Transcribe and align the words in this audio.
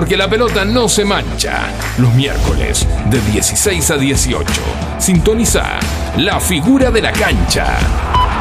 porque 0.00 0.16
la 0.16 0.30
pelota 0.30 0.64
no 0.64 0.88
se 0.88 1.04
mancha. 1.04 1.68
Los 1.98 2.14
miércoles 2.14 2.88
de 3.10 3.20
16 3.20 3.90
a 3.90 3.96
18. 3.98 4.46
Sintoniza 4.96 5.78
la 6.16 6.40
figura 6.40 6.90
de 6.90 7.02
la 7.02 7.12
cancha. 7.12 7.66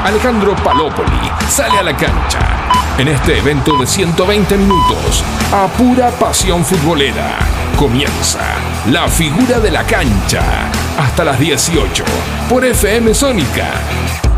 Alejandro 0.06 0.56
Palópoli 0.56 1.30
sale 1.50 1.78
a 1.78 1.84
la 1.84 1.98
cancha 1.98 2.96
en 2.98 3.10
este 3.10 3.40
evento 3.40 3.76
de 3.78 3.86
120 3.86 4.56
minutos 4.56 5.22
a 5.52 5.68
pura 5.78 6.12
pasión 6.12 6.64
futbolera. 6.64 7.40
Comienza 7.76 8.40
la 8.90 9.10
figura 9.10 9.60
de 9.60 9.72
la 9.72 9.84
cancha 9.84 10.72
hasta 10.98 11.26
las 11.26 11.38
18 11.38 12.06
por 12.48 12.64
FM 12.64 13.14
Sónica 13.14 14.29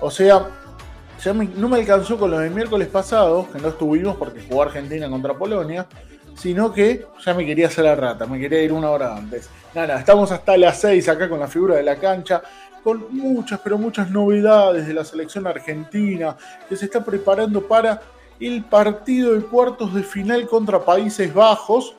O 0.00 0.10
sea, 0.10 0.48
ya 1.22 1.32
no 1.32 1.68
me 1.68 1.76
alcanzó 1.76 2.18
con 2.18 2.32
lo 2.32 2.40
del 2.40 2.50
miércoles 2.50 2.88
pasado, 2.88 3.46
que 3.52 3.60
no 3.60 3.68
estuvimos 3.68 4.16
porque 4.16 4.40
jugó 4.48 4.62
Argentina 4.62 5.08
contra 5.08 5.34
Polonia 5.34 5.86
sino 6.38 6.72
que 6.72 7.04
ya 7.24 7.34
me 7.34 7.44
quería 7.44 7.66
hacer 7.66 7.84
la 7.84 7.96
rata, 7.96 8.26
me 8.26 8.38
quería 8.38 8.62
ir 8.62 8.72
una 8.72 8.90
hora 8.90 9.16
antes. 9.16 9.50
Nada, 9.74 9.98
estamos 9.98 10.30
hasta 10.30 10.56
las 10.56 10.80
6 10.80 11.08
acá 11.08 11.28
con 11.28 11.40
la 11.40 11.48
figura 11.48 11.74
de 11.74 11.82
la 11.82 11.96
cancha, 11.96 12.42
con 12.82 13.06
muchas, 13.10 13.60
pero 13.60 13.76
muchas 13.76 14.08
novedades 14.10 14.86
de 14.86 14.94
la 14.94 15.04
selección 15.04 15.46
argentina 15.48 16.36
que 16.68 16.76
se 16.76 16.84
está 16.84 17.04
preparando 17.04 17.66
para 17.66 18.00
el 18.38 18.62
partido 18.64 19.34
de 19.34 19.40
cuartos 19.40 19.92
de 19.92 20.04
final 20.04 20.46
contra 20.46 20.84
Países 20.84 21.34
Bajos, 21.34 21.96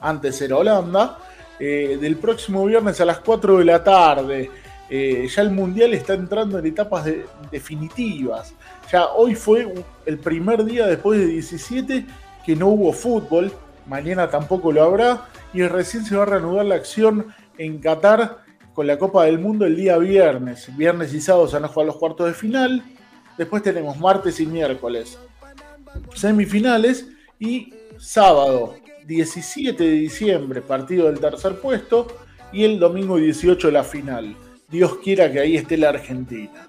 antes 0.00 0.40
era 0.42 0.58
Holanda, 0.58 1.18
eh, 1.58 1.96
del 1.98 2.16
próximo 2.16 2.66
viernes 2.66 3.00
a 3.00 3.06
las 3.06 3.20
4 3.20 3.58
de 3.58 3.64
la 3.64 3.82
tarde. 3.82 4.50
Eh, 4.90 5.26
ya 5.34 5.40
el 5.40 5.50
Mundial 5.50 5.94
está 5.94 6.12
entrando 6.12 6.58
en 6.58 6.66
etapas 6.66 7.06
definitivas. 7.50 8.52
Ya 8.90 9.06
hoy 9.06 9.34
fue 9.34 9.72
el 10.04 10.18
primer 10.18 10.62
día 10.64 10.86
después 10.86 11.18
de 11.18 11.26
17 11.26 12.04
que 12.44 12.56
no 12.56 12.68
hubo 12.68 12.92
fútbol, 12.92 13.52
mañana 13.86 14.30
tampoco 14.30 14.72
lo 14.72 14.82
habrá, 14.82 15.28
y 15.52 15.62
recién 15.62 16.04
se 16.04 16.16
va 16.16 16.22
a 16.22 16.26
reanudar 16.26 16.66
la 16.66 16.76
acción 16.76 17.26
en 17.58 17.78
Qatar 17.78 18.38
con 18.74 18.86
la 18.86 18.98
Copa 18.98 19.24
del 19.24 19.38
Mundo 19.38 19.66
el 19.66 19.76
día 19.76 19.98
viernes. 19.98 20.74
Viernes 20.76 21.12
y 21.12 21.20
sábado 21.20 21.46
se 21.48 21.58
van 21.58 21.70
a 21.70 21.82
los 21.84 21.96
cuartos 21.96 22.26
de 22.26 22.34
final, 22.34 22.82
después 23.36 23.62
tenemos 23.62 23.98
martes 23.98 24.40
y 24.40 24.46
miércoles 24.46 25.18
semifinales 26.14 27.08
y 27.38 27.72
sábado 27.98 28.74
17 29.06 29.82
de 29.82 29.90
diciembre 29.90 30.62
partido 30.62 31.06
del 31.06 31.20
tercer 31.20 31.56
puesto 31.60 32.06
y 32.52 32.64
el 32.64 32.78
domingo 32.78 33.16
18 33.16 33.70
la 33.70 33.84
final. 33.84 34.36
Dios 34.68 34.98
quiera 35.02 35.30
que 35.30 35.40
ahí 35.40 35.56
esté 35.56 35.76
la 35.76 35.90
Argentina. 35.90 36.68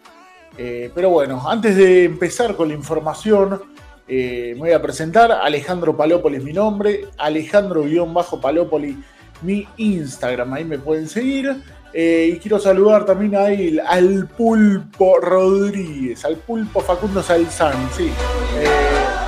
Eh, 0.58 0.92
pero 0.94 1.10
bueno, 1.10 1.50
antes 1.50 1.76
de 1.76 2.04
empezar 2.04 2.56
con 2.56 2.68
la 2.68 2.76
información, 2.76 3.62
eh, 4.08 4.52
me 4.56 4.60
voy 4.60 4.72
a 4.72 4.82
presentar, 4.82 5.32
Alejandro 5.32 5.96
Palópolis 5.96 6.44
mi 6.44 6.52
nombre, 6.52 7.08
Alejandro-Palópolis 7.18 8.98
mi 9.42 9.68
Instagram, 9.78 10.54
ahí 10.54 10.66
me 10.66 10.78
pueden 10.80 11.08
seguir. 11.08 11.56
Eh, 11.96 12.32
y 12.34 12.40
quiero 12.40 12.60
saludar 12.60 13.06
también 13.06 13.36
ahí 13.36 13.78
al 13.86 14.28
Pulpo 14.28 15.20
Rodríguez, 15.20 16.26
al 16.26 16.38
Pulpo 16.38 16.82
Facundo 16.82 17.22
Salzán, 17.22 17.90
sí. 17.96 18.12
Eh, 18.58 18.68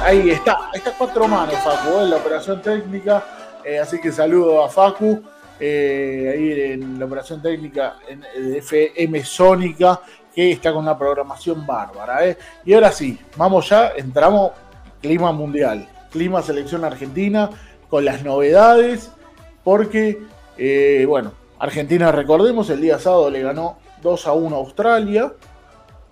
ahí 0.03 0.31
está, 0.31 0.71
está 0.73 0.93
cuatro 0.97 1.27
manos 1.27 1.55
Facu, 1.55 1.99
en 1.99 2.09
la 2.09 2.17
operación 2.17 2.61
técnica, 2.61 3.23
así 3.81 4.01
que 4.01 4.11
saludo 4.11 4.63
a 4.63 4.69
Facu. 4.69 5.21
ahí 5.59 6.71
en 6.73 6.99
la 6.99 7.05
operación 7.05 7.41
técnica 7.41 7.97
en, 8.07 8.25
FM 8.55 9.23
Sónica, 9.23 10.01
que 10.33 10.53
está 10.53 10.73
con 10.73 10.83
una 10.83 10.97
programación 10.97 11.65
bárbara. 11.65 12.35
Y 12.65 12.73
ahora 12.73 12.91
sí, 12.91 13.17
vamos 13.37 13.69
ya, 13.69 13.91
entramos 13.95 14.51
clima 15.05 15.31
mundial, 15.31 15.87
clima 16.11 16.41
selección 16.41 16.83
argentina, 16.83 17.51
con 17.89 18.05
las 18.05 18.23
novedades, 18.23 19.11
porque, 19.63 20.19
eh, 20.57 21.05
bueno, 21.07 21.31
Argentina, 21.59 22.11
recordemos, 22.11 22.71
el 22.71 22.81
día 22.81 22.97
sábado 22.97 23.29
le 23.29 23.43
ganó 23.43 23.77
2 24.01 24.27
a 24.27 24.33
1 24.33 24.55
a 24.55 24.59
Australia. 24.59 25.33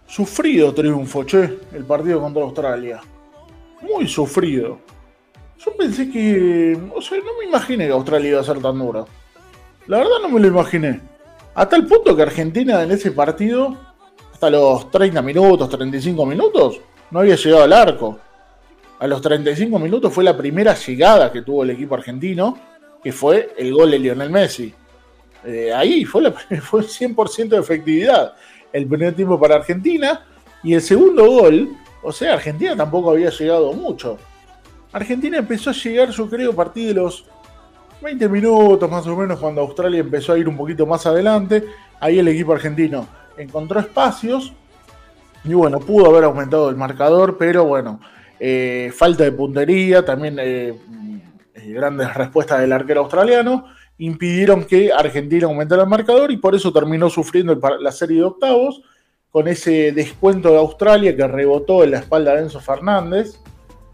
Sufrido 0.05 0.73
triunfo, 0.75 1.23
che, 1.23 1.57
el 1.73 1.85
partido 1.85 2.21
contra 2.21 2.43
Australia. 2.43 3.01
Muy 3.81 4.07
sufrido. 4.07 4.77
Yo 5.57 5.75
pensé 5.75 6.09
que. 6.11 6.77
O 6.95 7.01
sea, 7.01 7.17
no 7.17 7.31
me 7.39 7.45
imaginé 7.45 7.87
que 7.87 7.93
Australia 7.93 8.29
iba 8.31 8.41
a 8.41 8.43
ser 8.43 8.61
tan 8.61 8.77
dura. 8.77 9.05
La 9.87 9.97
verdad 9.97 10.19
no 10.21 10.29
me 10.29 10.39
lo 10.39 10.47
imaginé. 10.47 11.01
A 11.55 11.67
tal 11.67 11.87
punto 11.87 12.15
que 12.15 12.21
Argentina 12.21 12.83
en 12.83 12.91
ese 12.91 13.11
partido, 13.11 13.75
hasta 14.31 14.49
los 14.51 14.91
30 14.91 15.21
minutos, 15.21 15.69
35 15.69 16.25
minutos, 16.25 16.79
no 17.09 17.19
había 17.19 17.35
llegado 17.35 17.63
al 17.63 17.73
arco 17.73 18.19
a 19.03 19.07
los 19.07 19.21
35 19.21 19.79
minutos 19.79 20.13
fue 20.13 20.23
la 20.23 20.37
primera 20.37 20.73
llegada 20.75 21.29
que 21.29 21.41
tuvo 21.41 21.63
el 21.63 21.71
equipo 21.71 21.93
argentino, 21.93 22.57
que 23.03 23.11
fue 23.11 23.53
el 23.57 23.73
gol 23.73 23.91
de 23.91 23.99
Lionel 23.99 24.29
Messi. 24.29 24.73
Eh, 25.43 25.73
ahí 25.73 26.05
fue, 26.05 26.31
fue 26.61 26.83
100% 26.83 27.49
de 27.49 27.57
efectividad 27.57 28.33
el 28.71 28.87
primer 28.87 29.13
tiempo 29.13 29.37
para 29.37 29.55
Argentina 29.55 30.25
y 30.63 30.73
el 30.73 30.81
segundo 30.81 31.29
gol, 31.29 31.67
o 32.01 32.13
sea, 32.13 32.35
Argentina 32.35 32.77
tampoco 32.77 33.11
había 33.11 33.29
llegado 33.29 33.73
mucho. 33.73 34.17
Argentina 34.93 35.37
empezó 35.37 35.71
a 35.71 35.73
llegar, 35.73 36.09
yo 36.11 36.29
creo, 36.29 36.51
a 36.51 36.55
partir 36.55 36.87
de 36.87 36.93
los 36.93 37.25
20 38.01 38.29
minutos 38.29 38.89
más 38.89 39.05
o 39.05 39.17
menos, 39.17 39.37
cuando 39.37 39.59
Australia 39.59 39.99
empezó 39.99 40.31
a 40.31 40.37
ir 40.37 40.47
un 40.47 40.55
poquito 40.55 40.85
más 40.85 41.05
adelante. 41.05 41.65
Ahí 41.99 42.19
el 42.19 42.27
equipo 42.29 42.53
argentino 42.53 43.05
encontró 43.35 43.81
espacios 43.81 44.53
y 45.43 45.53
bueno, 45.53 45.81
pudo 45.81 46.05
haber 46.05 46.23
aumentado 46.23 46.69
el 46.69 46.77
marcador, 46.77 47.37
pero 47.37 47.65
bueno, 47.65 47.99
eh, 48.45 48.91
falta 48.91 49.23
de 49.23 49.31
puntería, 49.31 50.03
también 50.03 50.37
eh, 50.37 50.73
eh, 51.53 51.71
grandes 51.71 52.13
respuestas 52.13 52.59
del 52.59 52.73
arquero 52.73 52.99
australiano, 52.99 53.67
impidieron 53.97 54.65
que 54.65 54.91
Argentina 54.91 55.45
aumentara 55.45 55.83
el 55.83 55.87
marcador 55.87 56.29
y 56.29 56.35
por 56.35 56.53
eso 56.53 56.73
terminó 56.73 57.09
sufriendo 57.09 57.57
la 57.79 57.91
serie 57.93 58.17
de 58.17 58.25
octavos 58.25 58.81
con 59.31 59.47
ese 59.47 59.93
descuento 59.93 60.51
de 60.51 60.57
Australia 60.57 61.15
que 61.15 61.25
rebotó 61.25 61.85
en 61.85 61.91
la 61.91 61.99
espalda 61.99 62.35
de 62.35 62.41
Enzo 62.41 62.59
Fernández. 62.59 63.39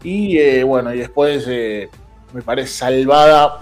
Y 0.02 0.64
bueno, 0.64 0.92
y 0.92 0.98
después 0.98 1.46
me 1.46 2.42
parece 2.44 2.72
salvada 2.72 3.60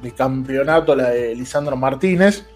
de 0.00 0.12
campeonato 0.12 0.94
la 0.94 1.10
de 1.10 1.34
Lisandro 1.34 1.76
Martínez. 1.76 2.46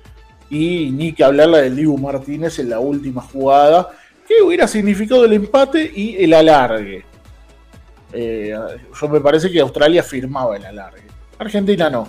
Y 0.51 0.93
ni 0.93 1.15
que 1.15 1.25
hablar 1.25 1.49
la 1.49 1.59
del 1.59 1.75
Dibu 1.75 1.99
Martínez 1.99 2.61
en 2.61 2.71
la 2.71 2.79
última 2.79 3.23
jugada 3.23 3.89
que 4.29 4.41
hubiera 4.41 4.69
significado 4.69 5.25
el 5.25 5.33
empate 5.33 5.91
y 5.93 6.23
el 6.23 6.33
alargue. 6.33 7.12
Eh, 8.13 8.55
yo 9.01 9.09
me 9.09 9.21
parece 9.21 9.51
que 9.51 9.61
Australia 9.61 10.03
firmaba 10.03 10.57
el 10.57 10.65
alargue. 10.65 11.03
Argentina 11.39 11.89
no. 11.91 12.09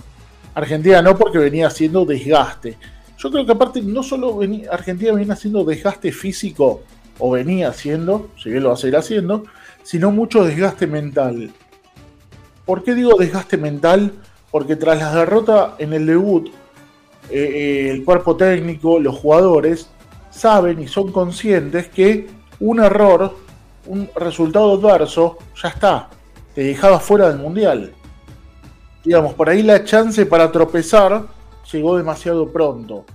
Argentina 0.56 1.02
no 1.02 1.18
porque 1.18 1.38
venía 1.38 1.68
haciendo 1.68 2.06
desgaste. 2.06 2.78
Yo 3.18 3.32
creo 3.32 3.46
que 3.46 3.52
aparte 3.54 3.82
no 3.82 4.04
solo 4.04 4.40
Argentina 4.70 5.14
venía 5.14 5.34
haciendo 5.34 5.64
desgaste 5.64 6.12
físico, 6.12 6.84
o 7.20 7.32
venía 7.32 7.70
haciendo, 7.70 8.30
si 8.42 8.50
bien 8.50 8.64
lo 8.64 8.70
va 8.70 8.76
a 8.76 8.78
seguir 8.78 8.98
haciendo, 8.98 9.44
sino 9.84 10.12
mucho 10.12 10.44
desgaste 10.44 10.88
mental. 10.88 11.52
¿Por 12.66 12.84
qué 12.84 12.96
digo 12.96 13.18
desgaste 13.18 13.58
mental? 13.58 14.14
Porque 14.52 14.76
tras 14.76 15.00
la 15.00 15.14
derrota 15.14 15.76
en 15.78 15.94
el 15.94 16.06
debut, 16.06 16.50
eh, 17.30 17.32
eh, 17.32 17.92
el 17.92 18.04
cuerpo 18.04 18.36
técnico, 18.36 19.00
los 19.00 19.18
jugadores, 19.18 19.90
saben 20.30 20.82
y 20.82 20.88
son 20.88 21.12
conscientes 21.12 21.88
que 21.88 22.28
un 22.60 22.80
error 22.80 23.36
un 23.86 24.10
resultado 24.16 24.74
adverso, 24.74 25.38
ya 25.62 25.70
está, 25.70 26.10
te 26.54 26.64
dejaba 26.64 27.00
fuera 27.00 27.30
del 27.30 27.40
mundial. 27.40 27.94
Digamos, 29.04 29.34
por 29.34 29.50
ahí 29.50 29.64
la 29.64 29.84
chance 29.84 30.26
para 30.26 30.52
tropezar 30.52 31.26
llegó 31.72 31.98
demasiado 31.98 32.52
pronto, 32.52 33.06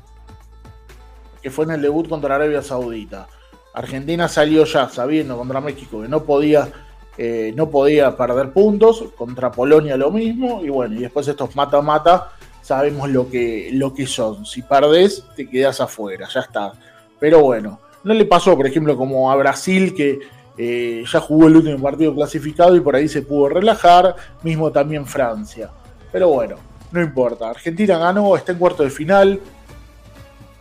que 1.42 1.50
fue 1.50 1.64
en 1.64 1.72
el 1.72 1.82
debut 1.82 2.08
contra 2.08 2.34
Arabia 2.34 2.62
Saudita. 2.62 3.28
Argentina 3.72 4.28
salió 4.28 4.64
ya 4.64 4.88
sabiendo 4.88 5.36
contra 5.36 5.60
México 5.60 6.02
que 6.02 6.08
no 6.08 6.24
podía, 6.24 6.68
eh, 7.16 7.52
no 7.54 7.70
podía 7.70 8.16
perder 8.16 8.52
puntos, 8.52 9.04
contra 9.16 9.52
Polonia 9.52 9.96
lo 9.96 10.10
mismo, 10.10 10.62
y 10.64 10.68
bueno, 10.68 10.96
y 10.96 11.00
después 11.00 11.28
estos 11.28 11.54
mata-mata 11.54 12.32
sabemos 12.60 13.08
lo 13.08 13.30
que, 13.30 13.70
lo 13.72 13.94
que 13.94 14.06
son. 14.06 14.44
Si 14.44 14.62
perdés, 14.62 15.24
te 15.34 15.48
quedas 15.48 15.80
afuera, 15.80 16.28
ya 16.28 16.40
está. 16.40 16.72
Pero 17.18 17.40
bueno, 17.40 17.80
no 18.04 18.14
le 18.14 18.24
pasó, 18.26 18.56
por 18.56 18.66
ejemplo, 18.66 18.96
como 18.96 19.30
a 19.30 19.36
Brasil, 19.36 19.94
que 19.94 20.18
eh, 20.58 21.04
ya 21.10 21.20
jugó 21.20 21.46
el 21.46 21.56
último 21.56 21.78
partido 21.80 22.12
clasificado 22.12 22.74
y 22.74 22.80
por 22.80 22.96
ahí 22.96 23.08
se 23.08 23.22
pudo 23.22 23.48
relajar, 23.48 24.16
mismo 24.42 24.72
también 24.72 25.06
Francia. 25.06 25.70
Pero 26.10 26.30
bueno, 26.30 26.56
no 26.90 27.00
importa. 27.00 27.50
Argentina 27.50 27.96
ganó, 27.96 28.36
está 28.36 28.52
en 28.52 28.58
cuarto 28.58 28.82
de 28.82 28.90
final. 28.90 29.40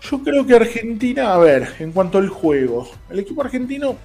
Yo 0.02 0.20
creo 0.24 0.46
que 0.46 0.56
Argentina, 0.56 1.34
a 1.34 1.38
ver, 1.40 1.68
en 1.80 1.92
cuanto 1.92 2.20
al 2.20 2.30
juego, 2.30 2.88
el 3.10 3.20
equipo 3.20 3.42
argentino 3.42 3.96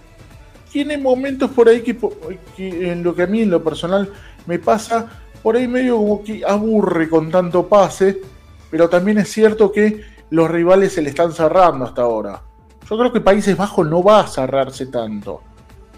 tiene 0.71 0.97
momentos 0.97 1.50
por 1.50 1.69
ahí 1.69 1.83
que, 1.83 2.91
en 2.91 3.03
lo 3.03 3.15
que 3.15 3.25
a 3.25 3.27
mí 3.27 3.43
en 3.43 3.50
lo 3.50 3.62
personal 3.62 4.11
me 4.47 4.59
pasa, 4.59 5.06
por 5.43 5.56
ahí 5.56 5.69
medio 5.69 5.99
como 5.99 6.25
que 6.25 6.43
aburre 6.47 7.11
con 7.11 7.31
tanto 7.31 7.69
pase, 7.69 8.23
pero 8.71 8.89
también 8.89 9.19
es 9.19 9.31
cierto 9.31 9.71
que 9.71 10.00
los 10.31 10.50
rivales 10.50 10.94
se 10.94 11.03
le 11.03 11.11
están 11.11 11.33
cerrando 11.33 11.85
hasta 11.85 12.00
ahora. 12.00 12.41
Yo 12.89 12.99
creo 12.99 13.12
que 13.12 13.21
Países 13.21 13.56
Bajos 13.56 13.87
no 13.87 14.03
va 14.03 14.21
a 14.21 14.27
cerrarse 14.27 14.87
tanto. 14.87 15.43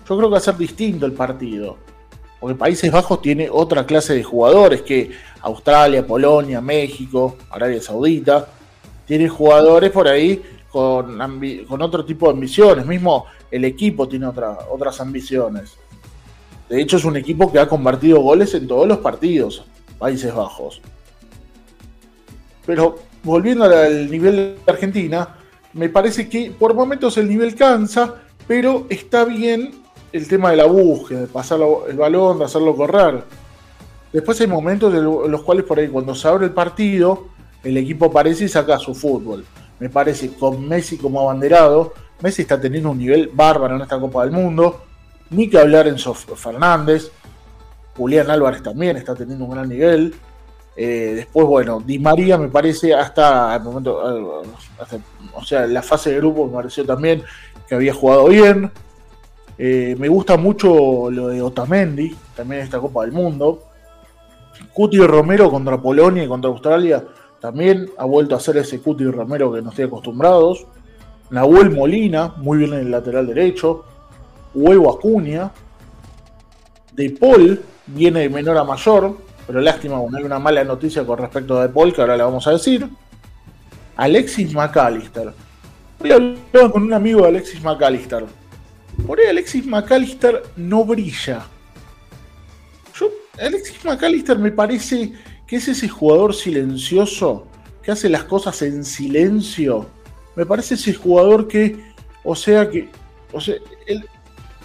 Yo 0.09 0.17
creo 0.17 0.29
que 0.29 0.33
va 0.33 0.39
a 0.39 0.41
ser 0.41 0.57
distinto 0.57 1.07
el 1.07 1.13
partido. 1.13 1.79
Porque 2.41 2.57
Países 2.57 2.93
Bajos 2.93 3.23
tiene 3.23 3.49
otra 3.51 3.87
clase 3.87 4.15
de 4.15 4.23
jugadores 4.23 4.83
que 4.83 5.11
Australia, 5.41 6.07
Polonia, 6.07 6.61
México, 6.61 7.37
Arabia 7.51 7.81
Saudita. 7.81 8.49
Tiene 9.07 9.29
jugadores 9.29 9.91
por 9.91 10.09
ahí 10.09 10.43
con, 10.71 11.19
con 11.67 11.83
otro 11.83 12.05
tipo 12.05 12.27
de 12.27 12.33
ambiciones. 12.33 12.85
Mismo 12.85 13.27
el 13.51 13.65
equipo 13.65 14.09
tiene 14.09 14.27
otras 14.27 15.01
ambiciones. 15.01 15.77
De 16.69 16.81
hecho, 16.81 16.97
es 16.97 17.05
un 17.05 17.17
equipo 17.17 17.53
que 17.53 17.59
ha 17.59 17.69
convertido 17.69 18.21
goles 18.21 18.55
en 18.55 18.67
todos 18.67 18.89
los 18.89 18.99
partidos, 18.99 19.65
Países 19.99 20.35
Bajos. 20.35 20.81
Pero 22.67 22.97
volviendo 23.23 23.65
al 23.65 24.11
nivel 24.11 24.59
de 24.65 24.73
Argentina, 24.73 25.37
me 25.73 25.89
parece 25.89 26.29
que 26.29 26.51
por 26.51 26.75
momentos 26.75 27.17
el 27.19 27.29
nivel 27.29 27.55
cansa, 27.55 28.15
pero 28.47 28.87
está 28.89 29.25
bien 29.25 29.84
el 30.15 30.29
tema 30.29 30.53
de 30.53 30.57
la 30.57 30.67
búsqueda, 30.67 31.23
de 31.23 31.27
pasar 31.27 31.59
el 31.89 31.97
balón, 31.97 32.39
de 32.39 32.45
hacerlo 32.45 32.77
correr. 32.77 33.25
Después 34.13 34.41
hay 34.41 34.47
momentos 34.47 34.95
en 34.95 35.31
los 35.31 35.43
cuales 35.43 35.65
por 35.65 35.77
ahí 35.81 35.89
cuando 35.89 36.15
se 36.15 36.29
abre 36.29 36.47
el 36.47 36.53
partido, 36.53 37.27
el 37.65 37.77
equipo 37.77 38.07
aparece 38.07 38.45
y 38.45 38.49
saca 38.49 38.79
su 38.79 38.95
fútbol. 38.95 39.45
Me 39.81 39.91
parece 39.91 40.33
con 40.35 40.69
Messi 40.69 40.99
como 40.99 41.21
abanderado, 41.21 41.95
Messi 42.23 42.43
está 42.43 42.61
teniendo 42.61 42.93
un 42.93 42.99
nivel 42.99 43.29
bárbaro 43.35 43.75
en 43.75 43.83
esta 43.83 43.99
Copa 43.99 44.23
del 44.23 44.31
Mundo. 44.31 44.85
Ni 45.31 45.51
que 45.51 45.59
hablar 45.59 45.89
en 45.89 45.99
Fernández. 45.99 47.11
Julián 47.97 48.31
Álvarez 48.31 48.63
también 48.63 48.97
está 48.97 49.17
teniendo 49.17 49.47
un 49.47 49.51
gran 49.51 49.69
nivel. 49.69 50.15
Eh, 50.77 51.13
después, 51.17 51.45
bueno, 51.45 51.83
Di 51.85 51.99
María 51.99 52.39
me 52.39 52.49
parece 52.49 52.95
hasta 52.95 53.57
el 53.57 53.63
momento, 53.63 54.45
eh, 54.45 54.49
o 55.35 55.45
sea, 55.45 55.67
la 55.67 55.83
fase 55.83 56.11
de 56.11 56.17
grupo 56.19 56.47
me 56.47 56.53
pareció 56.53 56.85
también 56.85 57.25
que 57.69 57.75
había 57.75 57.93
jugado 57.93 58.29
bien. 58.29 58.71
Eh, 59.57 59.95
me 59.99 60.09
gusta 60.09 60.37
mucho 60.37 61.11
lo 61.11 61.29
de 61.29 61.41
Otamendi, 61.41 62.15
también 62.35 62.63
esta 62.63 62.81
Copa 62.81 63.03
del 63.03 63.13
Mundo. 63.13 63.63
Cuti 64.73 64.99
Romero 64.99 65.51
contra 65.51 65.81
Polonia 65.81 66.25
y 66.25 66.29
contra 66.29 66.51
Australia 66.51 67.05
también 67.41 67.91
ha 67.99 68.05
vuelto 68.05 68.35
a 68.35 68.41
ser 68.41 68.57
ese 68.57 68.81
Cuti 68.81 69.05
Romero 69.05 69.53
que 69.53 69.63
nos 69.63 69.73
estoy 69.73 69.87
acostumbrados. 69.87 70.67
Nahuel 71.31 71.71
Molina, 71.71 72.35
muy 72.37 72.59
bien 72.59 72.73
en 72.73 72.81
el 72.81 72.91
lateral 72.91 73.27
derecho. 73.27 73.85
Huevo 74.55 74.93
Acuña. 74.93 75.51
De 76.93 77.11
Paul 77.11 77.61
viene 77.87 78.21
de 78.21 78.29
menor 78.29 78.57
a 78.57 78.65
mayor, 78.65 79.17
pero 79.47 79.61
lástima, 79.61 79.99
bueno, 79.99 80.17
hay 80.17 80.25
una 80.25 80.39
mala 80.39 80.63
noticia 80.63 81.05
con 81.05 81.19
respecto 81.19 81.59
a 81.59 81.67
De 81.67 81.69
Paul 81.69 81.93
que 81.93 82.01
ahora 82.01 82.17
le 82.17 82.23
vamos 82.23 82.47
a 82.47 82.53
decir. 82.53 82.89
Alexis 83.97 84.55
McAllister. 84.55 85.33
Hoy 86.01 86.13
hablaba 86.13 86.73
con 86.73 86.85
un 86.85 86.93
amigo 86.93 87.23
de 87.23 87.29
Alexis 87.29 87.63
McAllister 87.63 88.25
por 89.07 89.21
ahí 89.21 89.27
Alexis 89.27 89.67
McAllister 89.67 90.43
no 90.57 90.85
brilla. 90.85 91.47
Yo, 92.99 93.11
Alexis 93.41 93.85
McAllister 93.85 94.39
me 94.39 94.53
parece 94.53 95.13
que 95.47 95.57
es 95.57 95.69
ese 95.69 95.89
jugador 95.89 96.35
silencioso 96.35 97.47
que 97.83 97.91
hace 97.91 98.09
las 98.09 98.25
cosas 98.25 98.61
en 98.63 98.85
silencio. 98.85 99.87
Me 100.37 100.47
parece 100.47 100.75
ese 100.75 100.95
jugador 100.95 101.47
que, 101.47 101.77
o 102.25 102.35
sea, 102.35 102.69
que, 102.71 102.89
o 103.33 103.41
sea, 103.41 103.57
él 103.87 104.09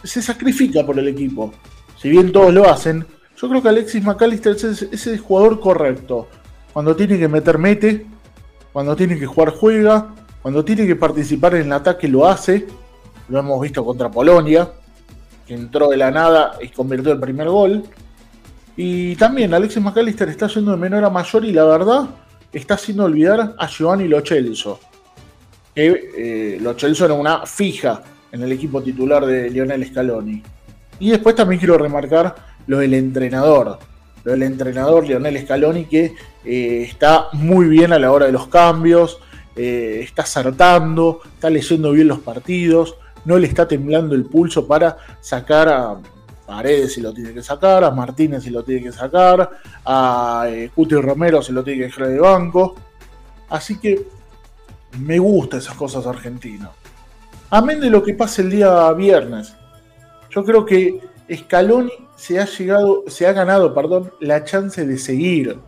se 0.04 0.22
sacrifica 0.22 0.86
por 0.86 0.98
el 0.98 1.08
equipo. 1.08 1.54
Si 1.98 2.10
bien 2.10 2.32
todos 2.32 2.54
lo 2.54 2.70
hacen, 2.70 3.06
yo 3.36 3.50
creo 3.50 3.62
que 3.62 3.70
Alexis 3.70 4.04
McAllister 4.04 4.56
es 4.56 4.84
ese 4.84 5.18
jugador 5.18 5.60
correcto. 5.60 6.28
Cuando 6.74 6.96
tiene 6.96 7.20
que 7.20 7.28
meter, 7.28 7.58
mete. 7.58 8.06
Cuando 8.72 8.96
tiene 8.96 9.20
que 9.20 9.26
jugar, 9.26 9.52
juega. 9.52 10.16
Cuando 10.42 10.64
tiene 10.64 10.88
que 10.88 10.96
participar 10.96 11.56
en 11.56 11.68
el 11.68 11.74
ataque, 11.74 12.08
lo 12.08 12.26
hace 12.26 12.68
lo 13.30 13.40
hemos 13.40 13.62
visto 13.62 13.86
contra 13.86 14.10
Polonia, 14.10 14.70
que 15.46 15.54
entró 15.54 15.90
de 15.90 15.98
la 15.98 16.12
nada 16.12 16.54
y 16.62 16.70
convirtió 16.70 17.12
el 17.12 17.20
primer 17.20 17.50
gol. 17.50 17.84
Y 18.76 19.16
también 19.16 19.54
Alexis 19.54 19.82
McAllister 19.82 20.30
está 20.30 20.48
yendo 20.48 20.72
de 20.72 20.78
menor 20.78 21.04
a 21.04 21.10
mayor 21.10 21.46
y 21.46 21.52
la 21.52 21.66
verdad 21.66 22.10
está 22.52 22.76
haciendo 22.76 23.06
olvidar 23.06 23.56
a 23.58 23.68
Giovanni 23.68 24.08
Lochelso. 24.08 24.80
Que 25.76 26.12
eh, 26.18 26.58
Lochelso 26.62 27.06
era 27.06 27.14
una 27.14 27.46
fija 27.46 28.02
en 28.32 28.44
el 28.44 28.52
equipo 28.52 28.82
titular 28.82 29.26
de 29.26 29.50
Lionel 29.50 29.86
Scaloni. 29.86 30.42
Y 31.00 31.10
después 31.12 31.36
también 31.36 31.60
quiero 31.60 31.78
remarcar 31.78 32.36
lo 32.68 32.80
del 32.80 32.94
entrenador. 32.94 33.80
Lo 34.24 34.32
del 34.32 34.44
entrenador 34.44 35.08
Lionel 35.08 35.40
Scaloni 35.42 35.86
que 35.86 36.14
eh, 36.46 36.84
está 36.88 37.28
muy 37.34 37.68
bien 37.68 37.94
a 37.94 38.00
la 38.00 38.12
hora 38.12 38.26
de 38.26 38.32
los 38.32 38.48
cambios, 38.48 39.20
eh, 39.56 40.02
está 40.04 40.24
acertando, 40.24 41.22
está 41.36 41.50
leyendo 41.50 41.92
bien 41.92 42.08
los 42.08 42.20
partidos 42.20 42.96
no 43.26 43.38
le 43.38 43.48
está 43.48 43.68
temblando 43.68 44.16
el 44.16 44.26
pulso 44.26 44.68
para 44.68 44.98
sacar 45.22 45.70
a 45.70 45.98
Paredes 46.46 46.94
si 46.94 47.02
lo 47.02 47.14
tiene 47.14 47.32
que 47.32 47.44
sacar, 47.44 47.84
a 47.84 47.92
Martínez 47.92 48.44
si 48.44 48.50
lo 48.50 48.64
tiene 48.64 48.84
que 48.84 48.92
sacar, 48.92 49.52
a 49.86 50.46
eh, 50.48 50.72
Cuti 50.74 50.96
Romero 50.96 51.44
si 51.44 51.54
lo 51.54 51.64
tiene 51.64 51.82
que 51.82 51.86
dejar 51.86 52.08
de 52.08 52.20
banco. 52.20 52.76
Así 53.50 53.80
que 53.80 54.08
me 54.98 55.20
gustan 55.20 55.60
esas 55.60 55.76
cosas 55.76 56.08
argentinas. 56.08 56.72
Amén 57.52 57.80
de 57.80 57.90
lo 57.90 58.04
que 58.04 58.16
pasa 58.16 58.42
el 58.42 58.50
día 58.50 58.92
viernes. 58.94 59.54
Yo 60.32 60.44
creo 60.44 60.66
que 60.66 61.00
Scaloni 61.32 61.92
se 62.16 62.40
ha 62.40 62.46
llegado, 62.46 63.04
se 63.08 63.28
ha 63.28 63.34
ganado, 63.34 63.74
perdón, 63.74 64.12
la 64.20 64.44
chance 64.44 64.86
de 64.86 64.98
seguir 64.98 65.60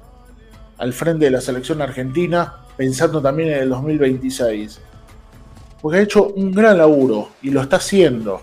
al 0.77 0.93
frente 0.93 1.25
de 1.25 1.31
la 1.31 1.41
selección 1.41 1.81
argentina, 1.81 2.55
pensando 2.75 3.21
también 3.21 3.49
en 3.49 3.59
el 3.59 3.69
2026 3.69 4.81
porque 5.81 5.97
ha 5.97 6.01
hecho 6.01 6.27
un 6.27 6.51
gran 6.51 6.77
laburo 6.77 7.29
y 7.41 7.49
lo 7.49 7.61
está 7.61 7.77
haciendo. 7.77 8.41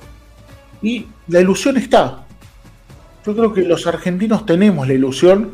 Y 0.82 1.06
la 1.28 1.40
ilusión 1.40 1.76
está. 1.76 2.26
Yo 3.24 3.34
creo 3.34 3.52
que 3.52 3.62
los 3.62 3.86
argentinos 3.86 4.44
tenemos 4.44 4.86
la 4.88 4.94
ilusión 4.94 5.52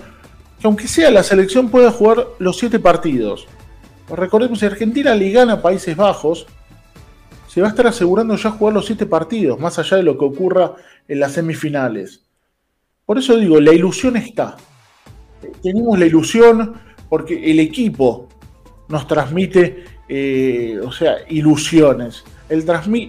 que 0.59 0.67
aunque 0.67 0.89
sea 0.89 1.11
la 1.11 1.23
selección 1.23 1.69
pueda 1.69 1.91
jugar 1.91 2.27
los 2.39 2.59
siete 2.59 2.79
partidos. 2.79 3.47
recordemos, 4.09 4.59
si 4.59 4.67
Argentina 4.67 5.15
le 5.15 5.31
gana 5.31 5.55
a 5.55 5.63
Países 5.63 5.97
Bajos, 5.97 6.47
se 7.49 7.61
va 7.61 7.69
a 7.69 7.71
estar 7.71 7.87
asegurando 7.87 8.35
ya 8.37 8.51
jugar 8.51 8.75
los 8.75 8.87
siete 8.87 9.07
partidos, 9.07 9.61
más 9.61 9.79
allá 9.79 9.99
de 9.99 10.03
lo 10.03 10.19
que 10.19 10.25
ocurra 10.25 10.75
en 11.07 11.21
las 11.21 11.33
semifinales. 11.33 12.23
Por 13.07 13.19
eso 13.19 13.37
digo, 13.37 13.61
la 13.61 13.73
ilusión 13.73 14.17
está. 14.17 14.57
Tenemos 15.63 15.99
la 15.99 16.07
ilusión 16.07 16.75
porque 17.09 17.51
el 17.51 17.61
equipo 17.61 18.29
nos 18.89 19.07
transmite 19.07 19.85
eh, 20.09 20.79
o 20.85 20.93
sea, 20.93 21.17
ilusiones. 21.29 22.25
El, 22.49 22.65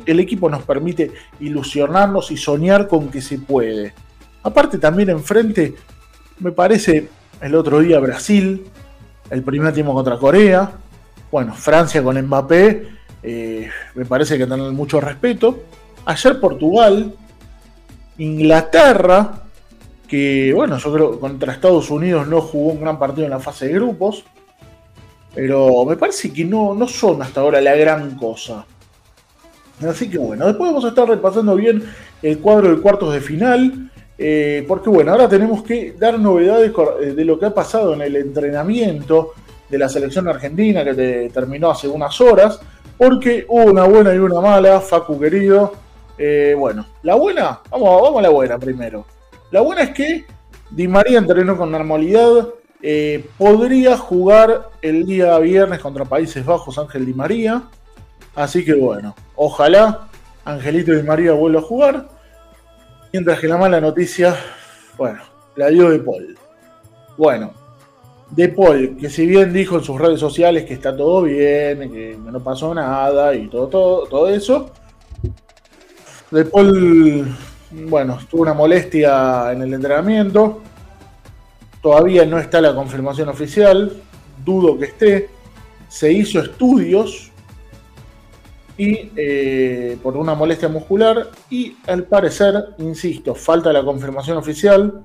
el 0.05 0.19
equipo 0.19 0.49
nos 0.49 0.63
permite 0.63 1.11
ilusionarnos 1.39 2.31
y 2.31 2.37
soñar 2.37 2.87
con 2.87 3.09
que 3.09 3.21
se 3.21 3.39
puede. 3.39 3.93
Aparte 4.43 4.77
también 4.77 5.09
enfrente, 5.09 5.75
me 6.39 6.51
parece 6.51 7.09
el 7.41 7.55
otro 7.55 7.79
día 7.79 7.99
Brasil, 7.99 8.65
el 9.29 9.43
primer 9.43 9.73
tiempo 9.73 9.93
contra 9.93 10.17
Corea, 10.17 10.71
bueno, 11.31 11.53
Francia 11.53 12.03
con 12.03 12.21
Mbappé, 12.21 12.87
eh, 13.23 13.69
me 13.95 14.05
parece 14.05 14.37
que 14.37 14.45
tener 14.45 14.71
mucho 14.71 15.01
respeto. 15.01 15.63
Ayer 16.05 16.39
Portugal, 16.39 17.15
Inglaterra, 18.17 19.41
que 20.07 20.53
bueno, 20.53 20.77
yo 20.77 20.93
creo 20.93 21.11
que 21.11 21.19
contra 21.19 21.51
Estados 21.51 21.89
Unidos 21.89 22.27
no 22.27 22.41
jugó 22.41 22.71
un 22.71 22.81
gran 22.81 22.99
partido 22.99 23.25
en 23.25 23.31
la 23.31 23.39
fase 23.39 23.67
de 23.67 23.73
grupos. 23.73 24.23
Pero 25.35 25.85
me 25.85 25.97
parece 25.97 26.31
que 26.31 26.45
no, 26.45 26.73
no 26.73 26.87
son 26.87 27.21
hasta 27.21 27.41
ahora 27.41 27.61
la 27.61 27.75
gran 27.75 28.15
cosa. 28.17 28.65
Así 29.85 30.09
que 30.09 30.17
bueno, 30.17 30.47
después 30.47 30.69
vamos 30.71 30.85
a 30.85 30.89
estar 30.89 31.07
repasando 31.07 31.55
bien 31.55 31.83
el 32.21 32.39
cuadro 32.39 32.73
de 32.73 32.81
cuartos 32.81 33.13
de 33.13 33.21
final. 33.21 33.91
Eh, 34.17 34.63
porque 34.65 34.89
bueno, 34.89 35.11
ahora 35.11 35.27
tenemos 35.27 35.61
que 35.61 35.93
dar 35.99 36.17
novedades 36.17 36.71
eh, 37.01 37.07
de 37.07 37.25
lo 37.25 37.37
que 37.37 37.47
ha 37.47 37.53
pasado 37.53 37.93
en 37.93 38.01
el 38.01 38.15
entrenamiento. 38.15 39.33
de 39.69 39.77
la 39.79 39.89
selección 39.89 40.27
argentina 40.27 40.85
que 40.85 41.29
terminó 41.33 41.71
hace 41.71 41.87
unas 41.87 42.21
horas, 42.21 42.59
porque 42.97 43.45
hubo 43.49 43.65
una 43.65 43.83
buena 43.85 44.13
y 44.13 44.19
una 44.19 44.39
mala, 44.39 44.79
Facu 44.79 45.19
querido. 45.19 45.73
Eh, 46.17 46.55
bueno, 46.57 46.85
la 47.03 47.15
buena, 47.15 47.59
vamos, 47.69 48.01
vamos 48.01 48.19
a 48.19 48.21
la 48.21 48.29
buena 48.29 48.57
primero. 48.57 49.05
La 49.51 49.61
buena 49.61 49.81
es 49.81 49.89
que 49.89 50.25
Di 50.69 50.87
María 50.87 51.17
entrenó 51.17 51.57
con 51.57 51.71
normalidad, 51.71 52.47
eh, 52.87 53.25
podría 53.39 53.97
jugar 53.97 54.69
el 54.79 55.07
día 55.07 55.39
viernes 55.39 55.79
contra 55.79 56.05
Países 56.05 56.45
Bajos 56.45 56.77
Ángel 56.77 57.03
Di 57.03 57.15
María, 57.15 57.63
así 58.35 58.63
que 58.63 58.75
bueno, 58.75 59.15
ojalá 59.35 60.07
Angelito 60.43 60.91
Di 60.91 61.01
María 61.01 61.31
vuelva 61.31 61.61
a 61.61 61.63
jugar, 61.63 62.07
mientras 63.11 63.39
que 63.39 63.47
la 63.47 63.57
mala 63.57 63.81
noticia, 63.81 64.35
bueno, 64.99 65.19
la 65.55 65.69
dio 65.69 65.89
De 65.89 65.97
Paul. 65.97 66.37
Bueno, 67.17 67.53
De 68.29 68.49
Paul, 68.49 68.97
que 68.97 69.09
si 69.09 69.25
bien 69.25 69.51
dijo 69.51 69.77
en 69.77 69.83
sus 69.83 69.99
redes 69.99 70.19
sociales 70.19 70.65
que 70.65 70.75
está 70.75 70.95
todo 70.95 71.23
bien, 71.23 71.91
que 71.91 72.15
no 72.23 72.39
pasó 72.39 72.71
nada 72.75 73.33
y 73.33 73.47
todo, 73.47 73.67
todo, 73.67 74.05
todo 74.05 74.29
eso, 74.29 74.69
De 76.29 76.45
Paul, 76.45 77.35
bueno, 77.71 78.19
tuvo 78.29 78.43
una 78.43 78.53
molestia 78.53 79.51
en 79.53 79.63
el 79.63 79.73
entrenamiento. 79.73 80.61
Todavía 81.85 82.25
no 82.25 82.39
está 82.39 82.61
la 82.61 82.73
confirmación 82.73 83.29
oficial, 83.29 83.91
dudo 84.43 84.75
que 84.75 84.85
esté. 84.85 85.29
Se 85.87 86.11
hizo 86.11 86.39
estudios 86.39 87.31
y 88.75 89.11
eh, 89.15 89.95
por 90.01 90.17
una 90.17 90.33
molestia 90.33 90.67
muscular 90.67 91.29
y 91.51 91.77
al 91.85 92.05
parecer, 92.05 92.69
insisto, 92.79 93.35
falta 93.35 93.71
la 93.71 93.83
confirmación 93.83 94.35
oficial. 94.37 95.03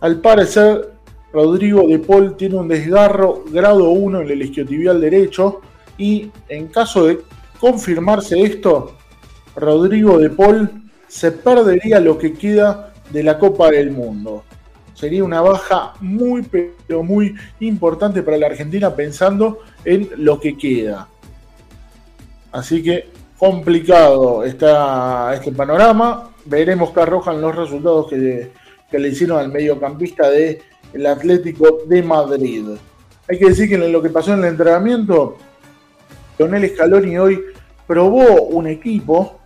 Al 0.00 0.20
parecer, 0.20 0.90
Rodrigo 1.32 1.88
de 1.88 1.98
Paul 1.98 2.36
tiene 2.36 2.56
un 2.56 2.68
desgarro 2.68 3.44
grado 3.50 3.88
1 3.88 4.20
en 4.20 4.30
el 4.30 4.42
isquiotibial 4.42 5.00
derecho 5.00 5.62
y 5.96 6.30
en 6.50 6.66
caso 6.66 7.06
de 7.06 7.20
confirmarse 7.58 8.38
esto, 8.42 8.98
Rodrigo 9.56 10.18
de 10.18 10.28
Paul 10.28 10.90
se 11.06 11.32
perdería 11.32 12.00
lo 12.00 12.18
que 12.18 12.34
queda 12.34 12.92
de 13.08 13.22
la 13.22 13.38
Copa 13.38 13.70
del 13.70 13.92
Mundo. 13.92 14.44
Sería 14.98 15.22
una 15.22 15.40
baja 15.40 15.94
muy, 16.00 16.42
pero 16.42 17.04
muy 17.04 17.32
importante 17.60 18.20
para 18.24 18.36
la 18.36 18.46
Argentina 18.46 18.96
pensando 18.96 19.60
en 19.84 20.10
lo 20.16 20.40
que 20.40 20.58
queda. 20.58 21.06
Así 22.50 22.82
que 22.82 23.08
complicado 23.38 24.42
está 24.42 25.32
este 25.34 25.52
panorama. 25.52 26.30
Veremos 26.46 26.90
qué 26.90 27.00
arrojan 27.00 27.40
los 27.40 27.54
resultados 27.54 28.08
que, 28.08 28.50
le 28.90 29.08
hicieron 29.08 29.38
al 29.38 29.52
mediocampista 29.52 30.30
del 30.30 30.58
el 30.92 31.06
Atlético 31.06 31.78
de 31.86 32.02
Madrid. 32.02 32.64
Hay 33.28 33.38
que 33.38 33.50
decir 33.50 33.68
que 33.68 33.76
en 33.76 33.92
lo 33.92 34.02
que 34.02 34.10
pasó 34.10 34.32
en 34.32 34.40
el 34.40 34.46
entrenamiento, 34.46 35.36
Leonel 36.40 36.70
Scaloni 36.70 37.18
hoy 37.18 37.40
probó 37.86 38.42
un 38.48 38.66
equipo 38.66 39.38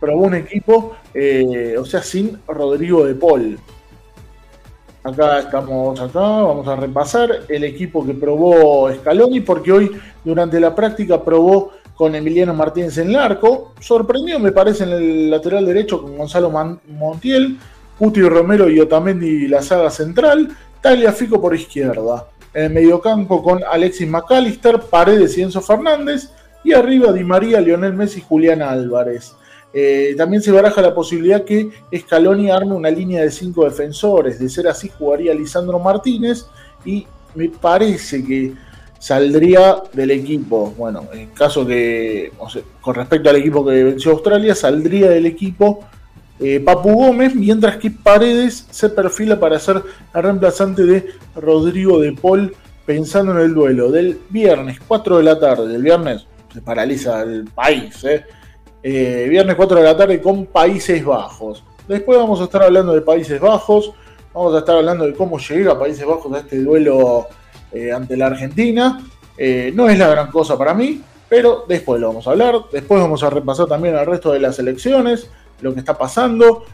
probó 0.00 0.22
un 0.22 0.34
equipo, 0.34 0.96
eh, 1.12 1.74
o 1.76 1.84
sea, 1.84 2.02
sin 2.02 2.38
Rodrigo 2.46 3.04
de 3.04 3.14
Paul. 3.14 3.58
Acá 5.08 5.38
estamos, 5.38 5.98
acá 5.98 6.20
vamos 6.20 6.68
a 6.68 6.76
repasar 6.76 7.30
el 7.48 7.64
equipo 7.64 8.04
que 8.04 8.12
probó 8.12 8.92
Scaloni, 8.92 9.40
porque 9.40 9.72
hoy 9.72 9.90
durante 10.22 10.60
la 10.60 10.74
práctica 10.74 11.24
probó 11.24 11.70
con 11.94 12.14
Emiliano 12.14 12.52
Martínez 12.52 12.98
en 12.98 13.08
el 13.08 13.16
arco. 13.16 13.72
Sorprendió, 13.80 14.38
me 14.38 14.52
parece, 14.52 14.84
en 14.84 14.90
el 14.90 15.30
lateral 15.30 15.64
derecho 15.64 16.02
con 16.02 16.18
Gonzalo 16.18 16.50
Montiel, 16.88 17.56
Cuti 17.98 18.20
Romero 18.20 18.68
y 18.68 18.80
Otamendi 18.80 19.48
la 19.48 19.62
saga 19.62 19.90
central, 19.90 20.54
Talia 20.82 21.12
Fico 21.12 21.40
por 21.40 21.54
izquierda. 21.54 22.28
En 22.52 22.64
el 22.64 22.72
mediocampo 22.74 23.42
con 23.42 23.64
Alexis 23.64 24.06
McAllister, 24.06 24.78
Paredes 24.90 25.38
y 25.38 25.42
Enzo 25.42 25.62
Fernández. 25.62 26.30
Y 26.64 26.74
arriba 26.74 27.12
Di 27.12 27.24
María, 27.24 27.62
Lionel 27.62 27.94
Messi 27.94 28.18
y 28.18 28.24
Julián 28.28 28.60
Álvarez. 28.60 29.34
Eh, 29.72 30.14
también 30.16 30.42
se 30.42 30.50
baraja 30.50 30.80
la 30.80 30.94
posibilidad 30.94 31.44
que 31.44 31.68
Scaloni 31.94 32.50
arme 32.50 32.74
una 32.74 32.90
línea 32.90 33.22
de 33.22 33.30
cinco 33.30 33.64
defensores. 33.64 34.38
De 34.38 34.48
ser 34.48 34.68
así, 34.68 34.90
jugaría 34.98 35.34
Lisandro 35.34 35.78
Martínez 35.78 36.46
y 36.84 37.06
me 37.34 37.48
parece 37.48 38.24
que 38.24 38.54
saldría 38.98 39.76
del 39.92 40.10
equipo. 40.10 40.74
Bueno, 40.76 41.04
en 41.12 41.28
caso 41.30 41.66
que, 41.66 42.32
con 42.80 42.94
respecto 42.94 43.30
al 43.30 43.36
equipo 43.36 43.64
que 43.64 43.84
venció 43.84 44.12
Australia, 44.12 44.54
saldría 44.54 45.10
del 45.10 45.26
equipo 45.26 45.80
eh, 46.40 46.60
Papu 46.60 46.92
Gómez, 46.92 47.34
mientras 47.34 47.76
que 47.76 47.90
Paredes 47.90 48.66
se 48.70 48.88
perfila 48.88 49.38
para 49.38 49.58
ser 49.58 49.82
el 50.14 50.22
reemplazante 50.22 50.84
de 50.84 51.06
Rodrigo 51.34 52.00
de 52.00 52.12
Paul, 52.12 52.54
pensando 52.86 53.32
en 53.32 53.38
el 53.38 53.54
duelo 53.54 53.90
del 53.90 54.18
viernes 54.30 54.78
4 54.86 55.18
de 55.18 55.22
la 55.22 55.38
tarde. 55.38 55.74
El 55.74 55.82
viernes 55.82 56.26
se 56.52 56.62
paraliza 56.62 57.22
el 57.22 57.44
país, 57.44 58.02
¿eh? 58.04 58.24
Eh, 58.90 59.26
viernes 59.28 59.54
4 59.54 59.76
de 59.76 59.84
la 59.84 59.94
tarde 59.94 60.18
con 60.18 60.46
Países 60.46 61.04
Bajos. 61.04 61.62
Después 61.86 62.18
vamos 62.18 62.40
a 62.40 62.44
estar 62.44 62.62
hablando 62.62 62.94
de 62.94 63.02
Países 63.02 63.38
Bajos, 63.38 63.92
vamos 64.32 64.54
a 64.54 64.60
estar 64.60 64.76
hablando 64.76 65.04
de 65.04 65.12
cómo 65.12 65.38
llega 65.38 65.78
Países 65.78 66.06
Bajos 66.06 66.32
a 66.32 66.38
este 66.38 66.62
duelo 66.62 67.26
eh, 67.70 67.92
ante 67.92 68.16
la 68.16 68.28
Argentina. 68.28 68.98
Eh, 69.36 69.72
no 69.74 69.90
es 69.90 69.98
la 69.98 70.08
gran 70.08 70.30
cosa 70.30 70.56
para 70.56 70.72
mí, 70.72 71.02
pero 71.28 71.66
después 71.68 72.00
lo 72.00 72.08
vamos 72.08 72.26
a 72.26 72.30
hablar. 72.30 72.54
Después 72.72 72.98
vamos 72.98 73.22
a 73.22 73.28
repasar 73.28 73.66
también 73.66 73.94
el 73.94 74.06
resto 74.06 74.32
de 74.32 74.40
las 74.40 74.58
elecciones, 74.58 75.28
lo 75.60 75.74
que 75.74 75.80
está 75.80 75.98
pasando, 75.98 76.64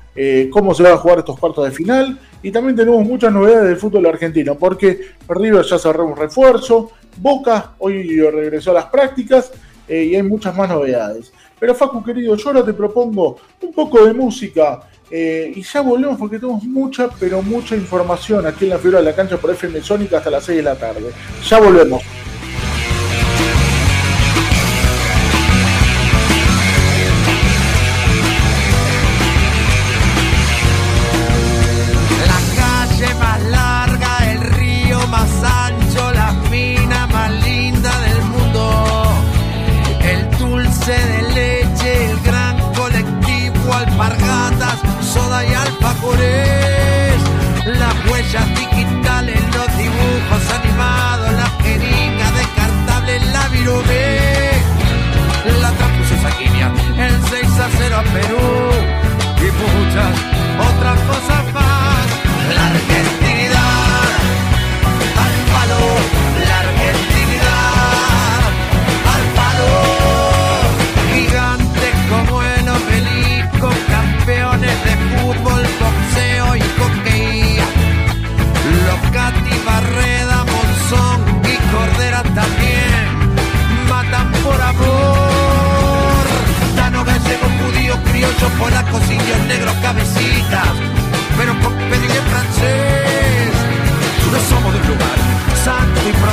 cómo 0.52 0.72
se 0.72 0.84
van 0.84 0.92
a 0.92 0.98
jugar 0.98 1.18
estos 1.18 1.36
cuartos 1.36 1.64
de 1.64 1.72
final. 1.72 2.20
Y 2.44 2.52
también 2.52 2.76
tenemos 2.76 3.04
muchas 3.04 3.32
novedades 3.32 3.70
del 3.70 3.76
fútbol 3.76 4.06
argentino, 4.06 4.54
porque 4.54 5.00
River 5.28 5.64
ya 5.64 5.80
cerró 5.80 6.06
un 6.06 6.16
refuerzo, 6.16 6.92
Boca 7.16 7.72
hoy 7.78 8.20
regresó 8.20 8.70
a 8.70 8.74
las 8.74 8.84
prácticas 8.84 9.50
y 9.88 10.14
hay 10.14 10.22
muchas 10.22 10.56
más 10.56 10.68
novedades. 10.68 11.32
Pero 11.64 11.74
Facu, 11.74 12.04
querido, 12.04 12.36
yo 12.36 12.48
ahora 12.48 12.62
te 12.62 12.74
propongo 12.74 13.38
un 13.62 13.72
poco 13.72 14.04
de 14.04 14.12
música 14.12 14.82
eh, 15.10 15.50
y 15.56 15.62
ya 15.62 15.80
volvemos 15.80 16.18
porque 16.18 16.38
tenemos 16.38 16.62
mucha, 16.64 17.08
pero 17.18 17.40
mucha 17.40 17.74
información 17.74 18.46
aquí 18.46 18.64
en 18.66 18.72
la 18.72 18.78
figura 18.78 18.98
de 18.98 19.06
la 19.06 19.16
cancha 19.16 19.38
por 19.38 19.50
FM 19.50 19.80
Sónica 19.80 20.18
hasta 20.18 20.28
las 20.28 20.44
6 20.44 20.58
de 20.58 20.62
la 20.62 20.76
tarde. 20.76 21.10
Ya 21.48 21.58
volvemos. 21.58 22.02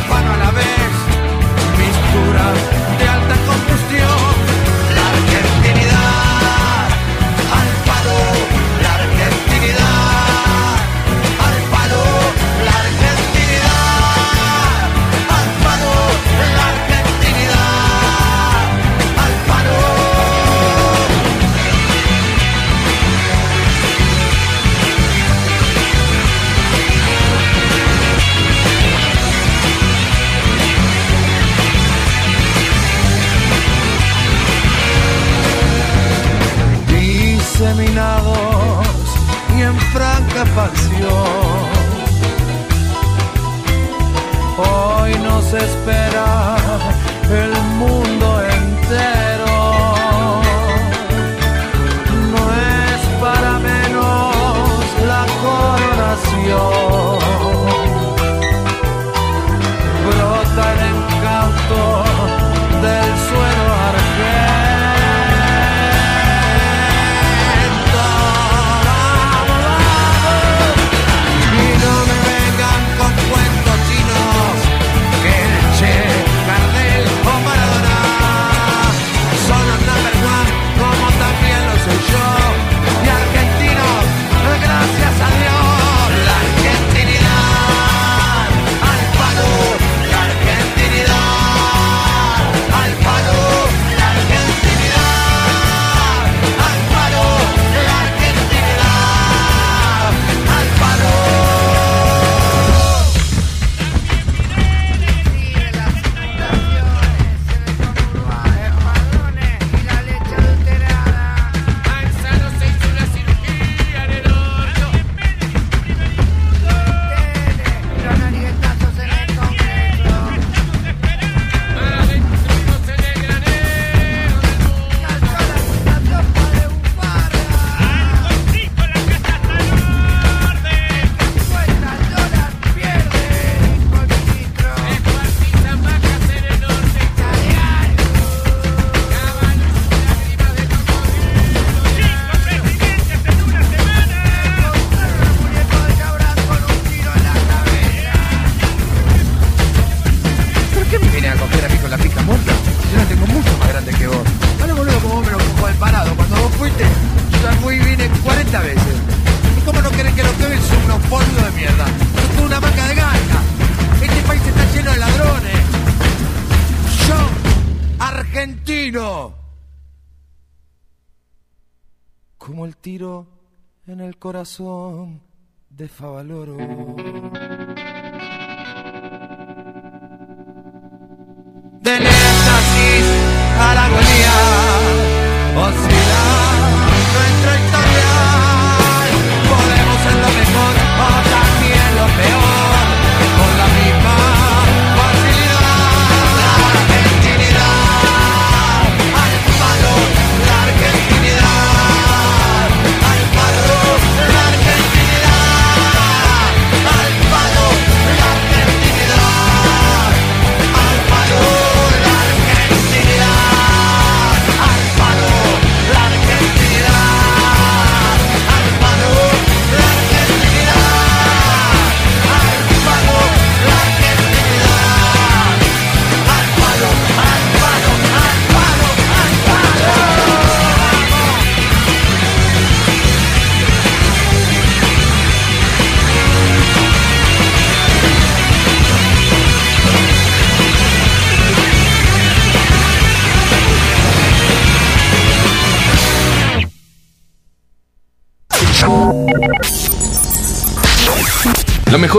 profano 0.02 0.34
a 0.34 0.38
la 0.38 0.52
vez. 0.52 0.81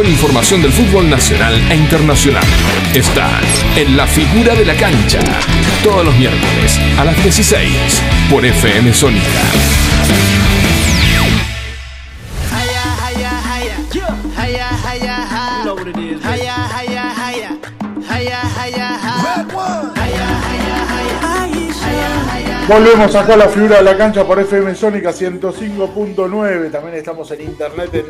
Información 0.09 0.63
del 0.63 0.73
fútbol 0.73 1.09
nacional 1.09 1.55
e 1.71 1.77
internacional 1.77 2.43
está 2.93 3.41
en 3.77 3.97
la 3.97 4.07
figura 4.07 4.55
de 4.55 4.65
la 4.65 4.75
cancha. 4.75 5.21
Todos 5.83 6.05
los 6.05 6.17
miércoles 6.17 6.79
a 6.99 7.05
las 7.05 7.23
16 7.23 8.03
por 8.29 8.45
FM 8.45 8.93
Sónica. 8.93 9.29
Volvemos 22.69 23.15
acá 23.15 23.35
a 23.35 23.37
la 23.37 23.49
figura 23.49 23.77
de 23.77 23.83
la 23.83 23.97
cancha 23.97 24.25
por 24.25 24.41
FM 24.41 24.75
Sónica 24.75 25.11
105.9. 25.11 26.71
También 26.71 26.95
estamos 26.95 27.31
en 27.31 27.43
internet 27.43 27.91
en 27.95 28.07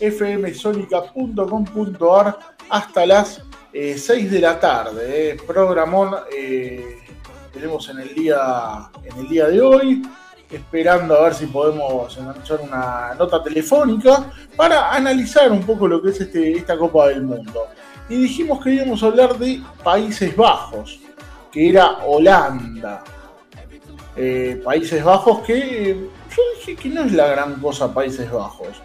www.fmsonica.com.ar 0.00 2.38
hasta 2.68 3.06
las 3.06 3.42
6 3.72 4.30
de 4.30 4.40
la 4.40 4.58
tarde. 4.58 5.30
eh. 5.30 5.36
Programón 5.46 6.14
eh, 6.36 6.98
tenemos 7.52 7.88
en 7.88 8.00
el 8.00 8.14
día 8.14 8.90
en 9.04 9.18
el 9.18 9.28
día 9.28 9.48
de 9.48 9.60
hoy. 9.60 10.02
Esperando 10.50 11.14
a 11.14 11.24
ver 11.24 11.34
si 11.34 11.46
podemos 11.46 12.16
enganchar 12.18 12.60
una 12.60 13.14
nota 13.16 13.40
telefónica 13.40 14.32
para 14.56 14.92
analizar 14.92 15.52
un 15.52 15.62
poco 15.62 15.86
lo 15.86 16.02
que 16.02 16.10
es 16.10 16.20
este, 16.20 16.56
esta 16.56 16.76
Copa 16.76 17.06
del 17.06 17.22
Mundo. 17.22 17.68
Y 18.08 18.16
dijimos 18.16 18.60
que 18.60 18.70
íbamos 18.70 19.00
a 19.00 19.06
hablar 19.06 19.38
de 19.38 19.62
Países 19.84 20.34
Bajos 20.34 20.98
que 21.52 21.68
era 21.68 21.98
Holanda. 22.04 23.04
Eh, 24.16 24.60
Países 24.64 25.04
Bajos 25.04 25.42
que 25.42 25.90
eh, 25.90 26.10
yo 26.36 26.42
dije 26.56 26.74
que 26.74 26.88
no 26.88 27.02
es 27.02 27.12
la 27.12 27.28
gran 27.28 27.60
cosa 27.60 27.94
Países 27.94 28.28
Bajos. 28.30 28.82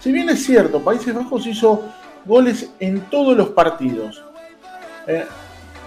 Si 0.00 0.10
bien 0.12 0.28
es 0.30 0.44
cierto, 0.44 0.80
Países 0.80 1.14
Bajos 1.14 1.46
hizo 1.46 1.82
goles 2.24 2.70
en 2.80 3.02
todos 3.02 3.36
los 3.36 3.50
partidos. 3.50 4.22
Eh, 5.06 5.24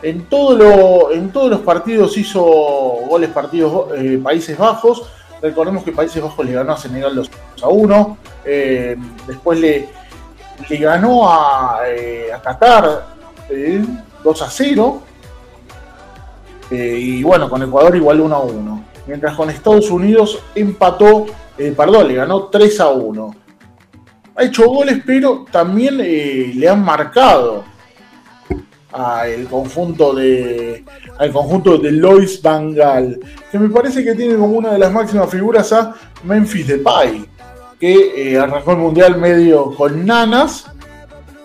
en, 0.03 0.25
todo 0.25 0.55
lo- 0.57 1.11
en 1.11 1.31
todos 1.31 1.49
los 1.49 1.61
partidos 1.61 2.17
hizo 2.17 2.41
goles 2.43 3.29
partidos 3.31 3.87
eh, 3.97 4.19
Países 4.23 4.57
Bajos. 4.57 5.03
Recordemos 5.41 5.83
que 5.83 5.91
Países 5.91 6.21
Bajos 6.21 6.45
le 6.45 6.53
ganó 6.53 6.73
a 6.73 6.77
Senegal 6.77 7.15
2 7.15 7.29
a 7.63 7.67
1. 7.69 8.17
Eh, 8.45 8.95
después 9.27 9.59
le, 9.59 9.89
le 10.69 10.77
ganó 10.77 11.29
a, 11.29 11.79
eh, 11.87 12.31
a 12.33 12.39
Qatar 12.41 13.05
eh, 13.49 13.83
2 14.23 14.41
a 14.41 14.49
0. 14.49 15.01
Eh, 16.71 16.97
y 16.99 17.23
bueno, 17.23 17.49
con 17.49 17.61
Ecuador 17.63 17.95
igual 17.95 18.21
1 18.21 18.35
a 18.35 18.39
1. 18.39 18.83
Mientras 19.07 19.35
con 19.35 19.49
Estados 19.49 19.89
Unidos 19.91 20.39
empató 20.55 21.25
eh, 21.57 21.73
perdón, 21.75 22.07
le 22.07 22.15
ganó 22.15 22.43
3 22.45 22.79
a 22.79 22.89
1. 22.89 23.35
Ha 24.35 24.43
hecho 24.43 24.67
goles, 24.67 25.01
pero 25.05 25.45
también 25.51 25.99
eh, 26.01 26.51
le 26.55 26.67
han 26.67 26.83
marcado 26.83 27.65
al 28.91 29.45
conjunto 29.47 30.13
de 30.13 30.83
al 31.17 31.31
conjunto 31.31 31.77
de 31.77 31.91
Lois 31.91 32.41
Van 32.41 32.73
Gaal, 32.73 33.19
que 33.51 33.59
me 33.59 33.69
parece 33.69 34.03
que 34.03 34.15
tiene 34.15 34.35
como 34.35 34.57
una 34.57 34.71
de 34.71 34.79
las 34.79 34.91
máximas 34.91 35.29
figuras 35.29 35.71
a 35.73 35.95
Memphis 36.23 36.67
Depay, 36.67 37.25
que 37.79 38.33
eh, 38.33 38.39
arrancó 38.39 38.71
el 38.71 38.77
mundial 38.77 39.17
medio 39.17 39.73
con 39.75 40.05
nanas, 40.05 40.65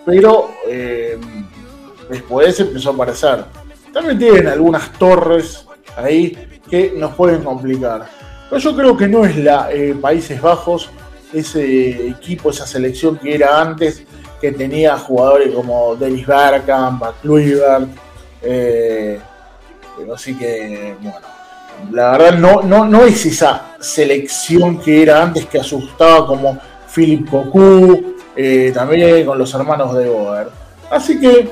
pero 0.04 0.50
eh, 0.66 1.18
después 2.08 2.58
empezó 2.60 2.90
a 2.90 2.94
aparecer. 2.94 3.44
También 3.92 4.18
tienen 4.18 4.46
algunas 4.46 4.92
torres 4.92 5.66
ahí 5.96 6.36
que 6.68 6.92
nos 6.96 7.14
pueden 7.14 7.42
complicar. 7.42 8.06
Pero 8.48 8.60
yo 8.60 8.76
creo 8.76 8.96
que 8.96 9.08
no 9.08 9.24
es 9.24 9.36
la 9.36 9.70
eh, 9.72 9.94
Países 10.00 10.40
Bajos, 10.40 10.90
ese 11.32 12.08
equipo, 12.08 12.50
esa 12.50 12.66
selección 12.66 13.18
que 13.18 13.34
era 13.34 13.60
antes, 13.60 14.02
que 14.40 14.52
tenía 14.52 14.96
jugadores 14.96 15.54
como 15.54 15.96
Dennis 15.96 16.26
Bergkamp, 16.26 17.02
Kluivert, 17.20 17.88
eh, 18.42 19.18
así 20.14 20.36
que, 20.36 20.96
bueno, 21.00 21.18
la 21.92 22.12
verdad 22.12 22.38
no, 22.38 22.62
no, 22.62 22.84
no 22.84 23.04
es 23.04 23.24
esa 23.26 23.76
selección 23.80 24.78
que 24.80 25.02
era 25.02 25.22
antes 25.22 25.46
que 25.46 25.58
asustaba 25.58 26.26
como 26.26 26.58
Philip 26.94 27.28
Cocu, 27.28 28.16
eh, 28.36 28.70
también 28.72 29.26
con 29.26 29.38
los 29.38 29.52
hermanos 29.54 29.94
de 29.94 30.08
Boer. 30.08 30.48
Así 30.90 31.18
que 31.20 31.50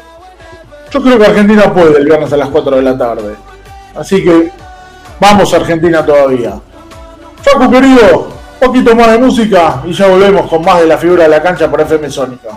yo 0.90 1.02
creo 1.02 1.18
que 1.18 1.26
Argentina 1.26 1.72
puede 1.72 1.98
el 1.98 2.12
a 2.12 2.36
las 2.36 2.48
4 2.48 2.76
de 2.76 2.82
la 2.82 2.96
tarde. 2.96 3.34
Así 3.94 4.22
que 4.22 4.50
vamos 5.20 5.52
a 5.52 5.56
Argentina 5.56 6.04
todavía. 6.04 6.60
Facu 7.42 7.70
querido, 7.70 8.35
poquito 8.58 8.94
más 8.94 9.12
de 9.12 9.18
música 9.18 9.82
y 9.84 9.92
ya 9.92 10.06
volvemos 10.08 10.48
con 10.48 10.64
más 10.64 10.80
de 10.80 10.86
la 10.86 10.98
figura 10.98 11.24
de 11.24 11.28
la 11.28 11.42
cancha 11.42 11.70
por 11.70 11.80
FM 11.80 12.10
Sónica. 12.10 12.48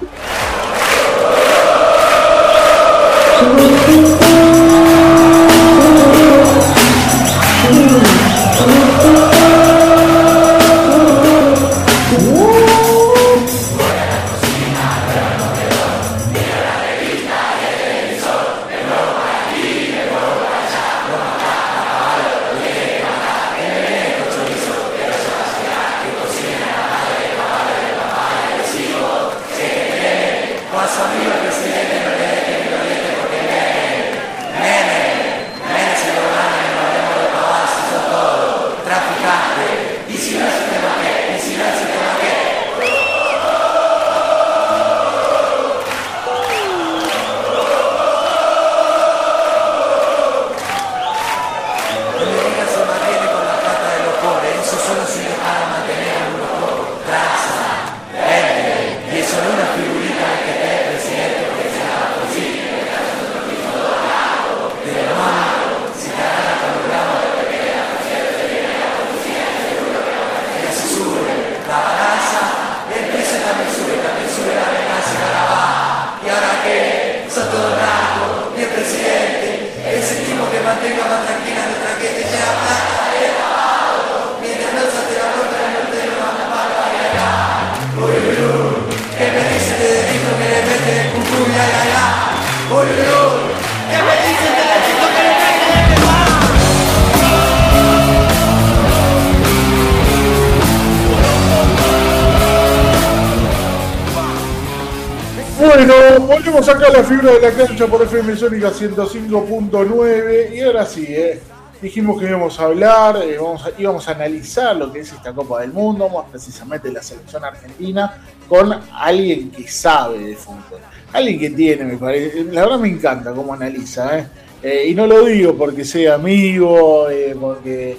La 106.99 107.05
fibra 107.05 107.31
de 107.31 107.39
la 107.39 107.51
cancha 107.51 107.87
por 107.87 108.01
FM 108.01 108.35
Sónica 108.35 108.71
105.9 108.71 110.53
y 110.53 110.59
ahora 110.59 110.85
sí, 110.85 111.05
eh, 111.07 111.39
dijimos 111.81 112.19
que 112.19 112.27
íbamos 112.27 112.59
a 112.59 112.65
hablar, 112.65 113.21
eh, 113.23 113.37
vamos 113.37 113.65
a- 113.65 113.71
íbamos 113.81 114.05
a 114.09 114.11
analizar 114.11 114.75
lo 114.75 114.91
que 114.91 114.99
es 114.99 115.13
esta 115.13 115.31
Copa 115.31 115.61
del 115.61 115.71
Mundo, 115.71 116.09
más 116.09 116.25
precisamente 116.29 116.91
la 116.91 117.01
selección 117.01 117.45
argentina, 117.45 118.21
con 118.49 118.77
alguien 118.93 119.49
que 119.49 119.65
sabe 119.65 120.19
de 120.19 120.35
fútbol, 120.35 120.81
alguien 121.13 121.39
que 121.39 121.49
tiene, 121.51 121.85
me 121.85 121.95
parece, 121.97 122.43
la 122.43 122.63
verdad 122.63 122.79
me 122.79 122.89
encanta 122.89 123.31
cómo 123.31 123.53
analiza, 123.53 124.19
eh. 124.61 124.87
Y 124.89 124.93
no 124.93 125.07
lo 125.07 125.23
digo 125.23 125.55
porque 125.55 125.85
sea 125.85 126.15
amigo, 126.15 127.07
porque 127.39 127.97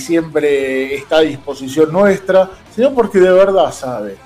siempre 0.00 0.96
está 0.96 1.18
a 1.18 1.20
disposición 1.20 1.92
nuestra, 1.92 2.50
sino 2.74 2.92
porque 2.92 3.20
de 3.20 3.30
verdad 3.30 3.70
sabe. 3.70 4.16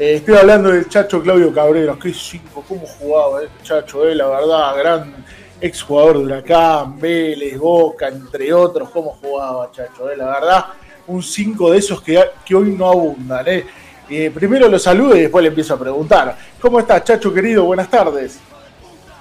Eh, 0.00 0.14
estoy 0.14 0.34
hablando 0.34 0.70
del 0.70 0.88
Chacho 0.88 1.22
Claudio 1.22 1.52
Cabreros, 1.52 1.98
que 1.98 2.14
cinco, 2.14 2.64
cómo 2.66 2.86
jugaba 2.86 3.42
el 3.42 3.50
Chacho, 3.62 4.08
eh, 4.08 4.14
la 4.14 4.28
verdad, 4.28 4.78
gran 4.78 5.14
exjugador 5.60 6.16
de 6.16 6.24
Huracán, 6.24 6.98
Vélez, 6.98 7.58
Boca, 7.58 8.08
entre 8.08 8.50
otros, 8.50 8.88
cómo 8.88 9.10
jugaba 9.20 9.70
Chacho, 9.70 10.10
eh, 10.10 10.16
la 10.16 10.24
verdad, 10.24 10.64
un 11.06 11.22
5 11.22 11.72
de 11.72 11.76
esos 11.76 12.00
que, 12.00 12.18
que 12.46 12.54
hoy 12.54 12.70
no 12.70 12.88
abundan. 12.88 13.46
Eh. 13.46 13.66
Eh, 14.08 14.30
primero 14.34 14.68
lo 14.70 14.78
saludo 14.78 15.14
y 15.16 15.20
después 15.20 15.42
le 15.42 15.48
empiezo 15.48 15.74
a 15.74 15.78
preguntar. 15.78 16.34
¿Cómo 16.58 16.80
estás, 16.80 17.04
Chacho 17.04 17.30
querido? 17.30 17.64
Buenas 17.64 17.90
tardes. 17.90 18.40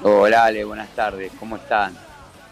Hola 0.01 0.45
Ale, 0.45 0.63
buenas 0.63 0.95
tardes, 0.95 1.29
¿cómo 1.37 1.57
están? 1.57 1.93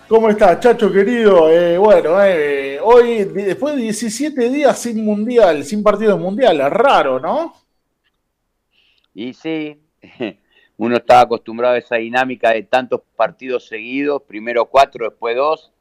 ¿Cómo 0.09 0.29
estás, 0.29 0.59
Chacho 0.59 0.91
querido? 0.91 1.49
Eh, 1.49 1.77
bueno, 1.77 2.21
eh, 2.25 2.77
hoy, 2.83 3.23
después 3.23 3.75
de 3.75 3.83
17 3.83 4.49
días 4.49 4.77
sin 4.77 5.05
mundial, 5.05 5.63
sin 5.63 5.81
partido 5.81 6.17
mundial, 6.17 6.59
raro, 6.69 7.21
¿no? 7.21 7.66
Y 9.17 9.33
sí, 9.33 9.81
uno 10.77 10.97
estaba 10.97 11.21
acostumbrado 11.21 11.73
a 11.73 11.79
esa 11.79 11.95
dinámica 11.95 12.51
de 12.51 12.61
tantos 12.61 13.01
partidos 13.15 13.67
seguidos, 13.67 14.21
primero 14.21 14.65
cuatro, 14.65 15.09
después 15.09 15.35
dos, 15.35 15.71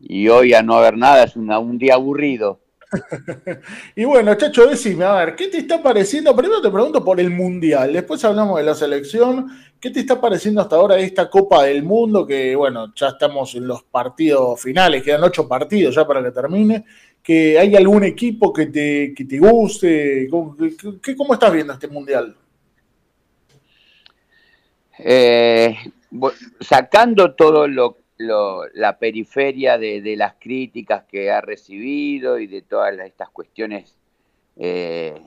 y 0.00 0.26
hoy 0.26 0.54
a 0.54 0.62
no 0.64 0.74
haber 0.74 0.96
nada 0.96 1.22
es 1.22 1.36
un 1.36 1.78
día 1.78 1.94
aburrido. 1.94 2.58
Y 3.94 4.04
bueno, 4.04 4.34
Chacho, 4.34 4.66
decime, 4.66 5.04
a 5.04 5.14
ver, 5.14 5.36
¿qué 5.36 5.46
te 5.46 5.58
está 5.58 5.80
pareciendo? 5.80 6.34
Primero 6.34 6.60
te 6.60 6.68
pregunto 6.68 7.04
por 7.04 7.20
el 7.20 7.30
Mundial, 7.30 7.92
después 7.92 8.24
hablamos 8.24 8.58
de 8.58 8.64
la 8.64 8.74
selección. 8.74 9.46
¿Qué 9.80 9.90
te 9.90 10.00
está 10.00 10.20
pareciendo 10.20 10.60
hasta 10.60 10.74
ahora 10.74 10.98
esta 10.98 11.30
Copa 11.30 11.62
del 11.62 11.84
Mundo? 11.84 12.26
Que 12.26 12.56
bueno, 12.56 12.92
ya 12.96 13.10
estamos 13.10 13.54
en 13.54 13.68
los 13.68 13.84
partidos 13.84 14.60
finales, 14.60 15.04
quedan 15.04 15.22
ocho 15.22 15.46
partidos 15.46 15.94
ya 15.94 16.04
para 16.04 16.24
que 16.24 16.32
termine. 16.32 16.84
¿Que 17.22 17.56
¿Hay 17.56 17.76
algún 17.76 18.02
equipo 18.02 18.52
que 18.52 18.66
te, 18.66 19.14
que 19.14 19.24
te 19.24 19.38
guste? 19.38 20.26
¿Cómo, 20.28 20.56
¿Cómo 21.16 21.34
estás 21.34 21.52
viendo 21.52 21.72
este 21.72 21.86
Mundial? 21.86 22.36
Eh, 24.98 25.76
sacando 26.60 27.34
todo 27.34 27.66
lo, 27.66 27.96
la 28.16 28.98
periferia 28.98 29.78
de, 29.78 30.14
las 30.16 30.34
críticas 30.34 31.04
que 31.04 31.30
ha 31.30 31.40
recibido 31.40 32.38
y 32.38 32.46
de 32.46 32.62
todas 32.62 32.98
estas 33.00 33.30
cuestiones 33.30 33.96
eh, 34.56 35.20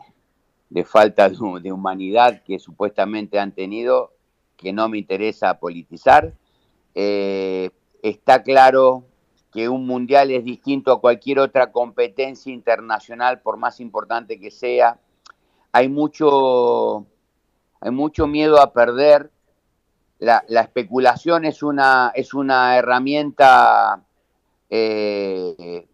de 0.69 0.84
falta 0.86 1.30
de 1.30 1.71
humanidad 1.71 2.41
que 2.43 2.60
supuestamente 2.60 3.39
han 3.39 3.51
tenido, 3.51 4.13
que 4.56 4.73
no 4.73 4.89
me 4.89 4.97
interesa 4.97 5.60
politizar, 5.60 6.34
eh, 6.95 7.69
está 8.01 8.41
claro 8.43 9.03
que 9.51 9.69
un 9.69 9.86
mundial 9.86 10.32
es 10.32 10.43
distinto 10.43 10.91
a 10.91 11.01
cualquier 11.01 11.39
otra 11.39 11.71
competencia 11.71 12.53
internacional, 12.53 13.41
por 13.41 13.58
más 13.58 13.80
importante 13.80 14.39
que 14.39 14.51
sea. 14.51 14.99
Hay 15.71 15.89
mucho, 15.89 17.06
hay 17.80 17.91
mucho 17.91 18.27
miedo 18.27 18.60
a 18.62 18.73
perder 18.73 19.32
la, 20.19 20.43
la 20.47 20.62
especulación 20.62 21.45
es 21.45 21.62
una, 21.62 22.12
es 22.15 22.34
una 22.34 22.77
herramienta 22.77 24.03
eh, 24.69 25.88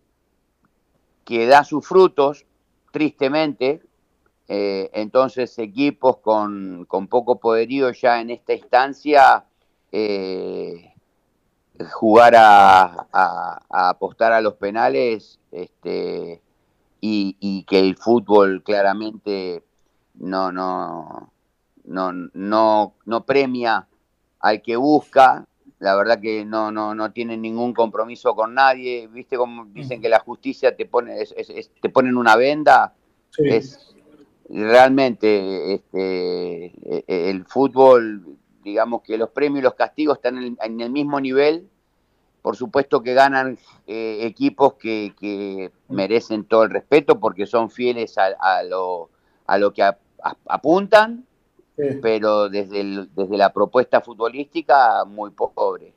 que 1.25 1.45
da 1.47 1.63
sus 1.63 1.85
frutos, 1.85 2.45
tristemente. 2.91 3.81
Eh, 4.47 4.89
entonces, 4.93 5.57
equipos 5.59 6.17
con, 6.17 6.85
con, 6.85 7.07
poco 7.07 7.39
poderío 7.39 7.91
ya 7.91 8.21
en 8.21 8.29
esta 8.29 8.53
instancia, 8.53 9.45
eh, 9.91 10.93
jugar 11.91 12.35
a, 12.35 13.07
a, 13.11 13.89
apostar 13.89 14.31
a 14.31 14.41
los 14.41 14.55
penales 14.55 15.39
este, 15.51 16.41
y, 17.01 17.37
y, 17.39 17.63
que 17.63 17.79
el 17.79 17.97
fútbol 17.97 18.63
claramente 18.63 19.63
no, 20.15 20.51
no, 20.51 21.31
no, 21.85 22.11
no, 22.33 22.93
no 23.05 23.25
premia 23.25 23.87
al 24.43 24.61
que 24.61 24.75
busca, 24.75 25.45
la 25.79 25.95
verdad 25.95 26.19
que 26.19 26.43
no, 26.43 26.69
no, 26.69 26.93
no 26.93 27.11
tienen 27.13 27.41
ningún 27.41 27.73
compromiso 27.73 28.35
con 28.35 28.53
nadie, 28.53 29.07
viste 29.07 29.37
como 29.37 29.65
dicen 29.67 30.01
que 30.01 30.09
la 30.09 30.19
justicia 30.19 30.75
te 30.75 30.85
pone, 30.85 31.15
te 31.81 31.89
ponen 31.89 32.17
una 32.17 32.35
venda, 32.35 32.93
es 33.37 33.95
realmente 34.49 35.75
este, 35.75 36.65
e, 36.65 37.05
e, 37.07 37.29
el 37.29 37.45
fútbol, 37.45 38.37
digamos 38.65 39.01
que 39.01 39.17
los 39.17 39.29
premios 39.29 39.59
y 39.59 39.63
los 39.63 39.75
castigos 39.75 40.17
están 40.17 40.57
en 40.61 40.81
el, 40.81 40.89
mismo 40.89 41.21
nivel, 41.21 41.69
por 42.41 42.57
supuesto 42.57 43.01
que 43.01 43.13
ganan 43.13 43.57
eh, 43.87 44.19
equipos 44.23 44.73
que, 44.73 45.71
merecen 45.87 46.43
todo 46.43 46.63
el 46.63 46.69
respeto 46.69 47.17
porque 47.17 47.45
son 47.45 47.69
fieles 47.69 48.17
a, 48.17 48.61
lo, 48.63 49.09
a 49.47 49.57
lo 49.57 49.71
que 49.71 49.89
apuntan, 50.47 51.25
pero 51.75 52.49
desde, 52.49 53.07
desde 53.15 53.37
la 53.37 53.51
propuesta 53.51 54.01
futbolística 54.01 55.05
muy 55.05 55.31
pobre. 55.31 55.93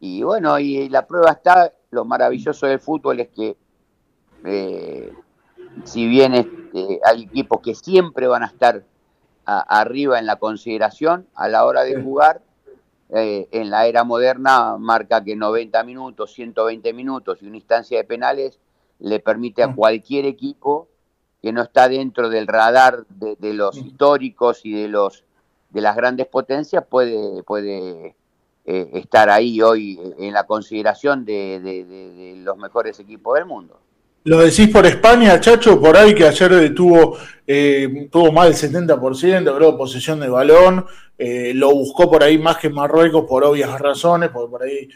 Y 0.00 0.22
bueno, 0.22 0.58
y 0.58 0.88
la 0.88 1.06
prueba 1.06 1.32
está, 1.32 1.72
lo 1.90 2.04
maravilloso 2.04 2.66
del 2.66 2.80
fútbol 2.80 3.20
es 3.20 3.28
que 3.28 3.56
eh, 4.44 5.12
si 5.84 6.06
bien 6.06 6.34
este, 6.34 7.00
hay 7.04 7.22
equipos 7.22 7.60
que 7.60 7.74
siempre 7.74 8.26
van 8.26 8.42
a 8.42 8.46
estar 8.46 8.84
arriba 9.44 10.18
en 10.18 10.26
la 10.26 10.36
consideración 10.36 11.26
a 11.34 11.48
la 11.48 11.64
hora 11.64 11.82
de 11.82 12.00
jugar, 12.00 12.42
eh, 13.10 13.48
en 13.50 13.70
la 13.70 13.86
era 13.86 14.04
moderna 14.04 14.78
marca 14.78 15.22
que 15.22 15.36
90 15.36 15.82
minutos, 15.84 16.32
120 16.32 16.92
minutos 16.94 17.42
y 17.42 17.46
una 17.46 17.56
instancia 17.56 17.98
de 17.98 18.04
penales 18.04 18.58
le 19.00 19.20
permite 19.20 19.62
a 19.62 19.68
mm. 19.68 19.76
cualquier 19.76 20.24
equipo 20.24 20.88
que 21.42 21.52
no 21.52 21.62
está 21.62 21.88
dentro 21.88 22.28
del 22.30 22.46
radar 22.46 23.04
de, 23.08 23.52
los 23.52 23.76
históricos 23.76 24.60
y 24.64 24.72
de 24.72 24.88
los 24.88 25.24
de 25.70 25.80
las 25.80 25.96
grandes 25.96 26.26
potencias 26.28 26.84
puede 26.88 27.42
puede 27.42 28.14
eh, 28.64 28.90
estar 28.94 29.28
ahí 29.28 29.60
hoy 29.60 29.98
en 30.18 30.32
la 30.32 30.44
consideración 30.44 31.24
de, 31.24 32.36
los 32.44 32.56
mejores 32.56 33.00
equipos 33.00 33.34
del 33.34 33.46
mundo. 33.46 33.80
Lo 34.24 34.38
decís 34.38 34.68
por 34.68 34.86
España, 34.86 35.40
Chacho, 35.40 35.80
por 35.80 35.96
ahí 35.96 36.14
que 36.14 36.28
ayer 36.28 36.72
tuvo, 36.72 37.16
eh, 37.44 38.08
tuvo 38.08 38.30
más 38.30 38.60
del 38.60 38.72
70%, 38.72 39.56
creo, 39.56 39.76
posesión 39.76 40.20
de 40.20 40.28
balón, 40.28 40.86
eh, 41.18 41.52
lo 41.54 41.72
buscó 41.72 42.08
por 42.08 42.22
ahí 42.22 42.38
más 42.38 42.58
que 42.58 42.70
Marruecos 42.70 43.24
por 43.28 43.42
obvias 43.42 43.80
razones, 43.80 44.30
porque 44.30 44.50
por 44.50 44.62
ahí 44.62 44.88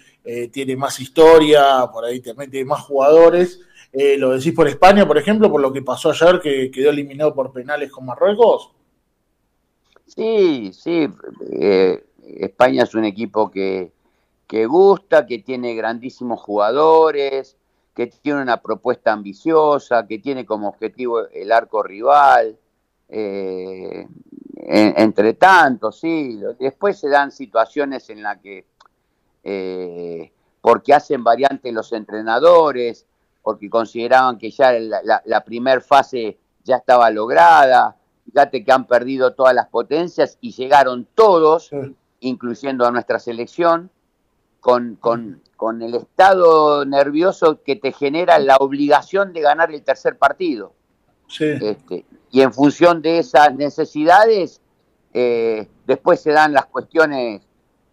tiene 0.52 0.76
más 0.76 1.00
historia, 1.00 1.88
por 1.92 2.04
ahí 2.04 2.20
también 2.20 2.50
tiene 2.50 2.66
más 2.66 2.82
jugadores. 2.82 3.60
Eh, 3.92 4.16
¿Lo 4.18 4.30
decís 4.30 4.52
por 4.52 4.68
España, 4.68 5.06
por 5.06 5.18
ejemplo, 5.18 5.50
por 5.50 5.60
lo 5.60 5.72
que 5.72 5.82
pasó 5.82 6.10
ayer, 6.10 6.40
que 6.40 6.70
quedó 6.70 6.90
eliminado 6.90 7.34
por 7.34 7.52
penales 7.52 7.90
con 7.90 8.04
Marruecos? 8.04 8.72
Sí, 10.06 10.70
sí. 10.72 11.08
Eh, 11.52 12.04
España 12.40 12.82
es 12.82 12.94
un 12.94 13.04
equipo 13.04 13.50
que, 13.50 13.92
que 14.46 14.66
gusta, 14.66 15.26
que 15.26 15.38
tiene 15.38 15.74
grandísimos 15.74 16.40
jugadores, 16.40 17.56
que 17.94 18.08
tiene 18.08 18.42
una 18.42 18.60
propuesta 18.60 19.12
ambiciosa, 19.12 20.06
que 20.06 20.18
tiene 20.18 20.44
como 20.44 20.68
objetivo 20.68 21.26
el 21.28 21.50
arco 21.50 21.82
rival. 21.82 22.58
Eh, 23.08 24.06
entre 24.68 25.34
tanto, 25.34 25.92
sí. 25.92 26.40
Después 26.58 26.98
se 26.98 27.08
dan 27.08 27.30
situaciones 27.30 28.10
en 28.10 28.22
las 28.22 28.38
que, 28.38 28.66
porque 30.60 30.92
hacen 30.92 31.22
variantes 31.22 31.72
los 31.72 31.92
entrenadores, 31.92 33.06
porque 33.46 33.70
consideraban 33.70 34.38
que 34.38 34.50
ya 34.50 34.72
la, 34.72 35.22
la, 35.24 35.44
primera 35.44 35.80
fase 35.80 36.36
ya 36.64 36.78
estaba 36.78 37.08
lograda. 37.12 37.96
Fíjate 38.24 38.64
que 38.64 38.72
han 38.72 38.88
perdido 38.88 39.34
todas 39.34 39.54
las 39.54 39.68
potencias 39.68 40.36
y 40.40 40.50
llegaron 40.50 41.06
todos, 41.14 41.70
incluyendo 42.18 42.84
a 42.84 42.90
nuestra 42.90 43.20
selección, 43.20 43.88
con, 44.58 44.96
con, 44.96 45.40
con, 45.56 45.80
el 45.80 45.94
estado 45.94 46.84
nervioso 46.86 47.62
que 47.62 47.76
te 47.76 47.92
genera 47.92 48.40
la 48.40 48.56
obligación 48.56 49.32
de 49.32 49.42
ganar 49.42 49.70
el 49.70 49.84
tercer 49.84 50.18
partido. 50.18 50.72
Este, 51.38 52.04
y 52.32 52.40
en 52.40 52.52
función 52.52 53.00
de 53.00 53.20
esas 53.20 53.54
necesidades, 53.54 54.60
eh, 55.14 55.68
después 55.86 56.20
se 56.20 56.32
dan 56.32 56.52
las 56.52 56.66
cuestiones 56.66 57.42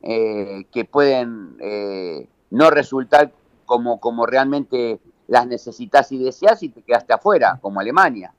eh, 0.02 0.66
que 0.72 0.84
pueden 0.86 1.58
eh, 1.60 2.28
no 2.50 2.72
resultar 2.72 3.32
como, 3.68 4.00
como 4.00 4.26
realmente 4.26 5.00
las 5.28 5.48
necesitas 5.48 6.12
y 6.12 6.18
deseas 6.18 6.62
y 6.64 6.70
te 6.70 6.82
quedaste 6.82 7.14
afuera, 7.14 7.58
como 7.62 7.80
Alemania. 7.80 8.34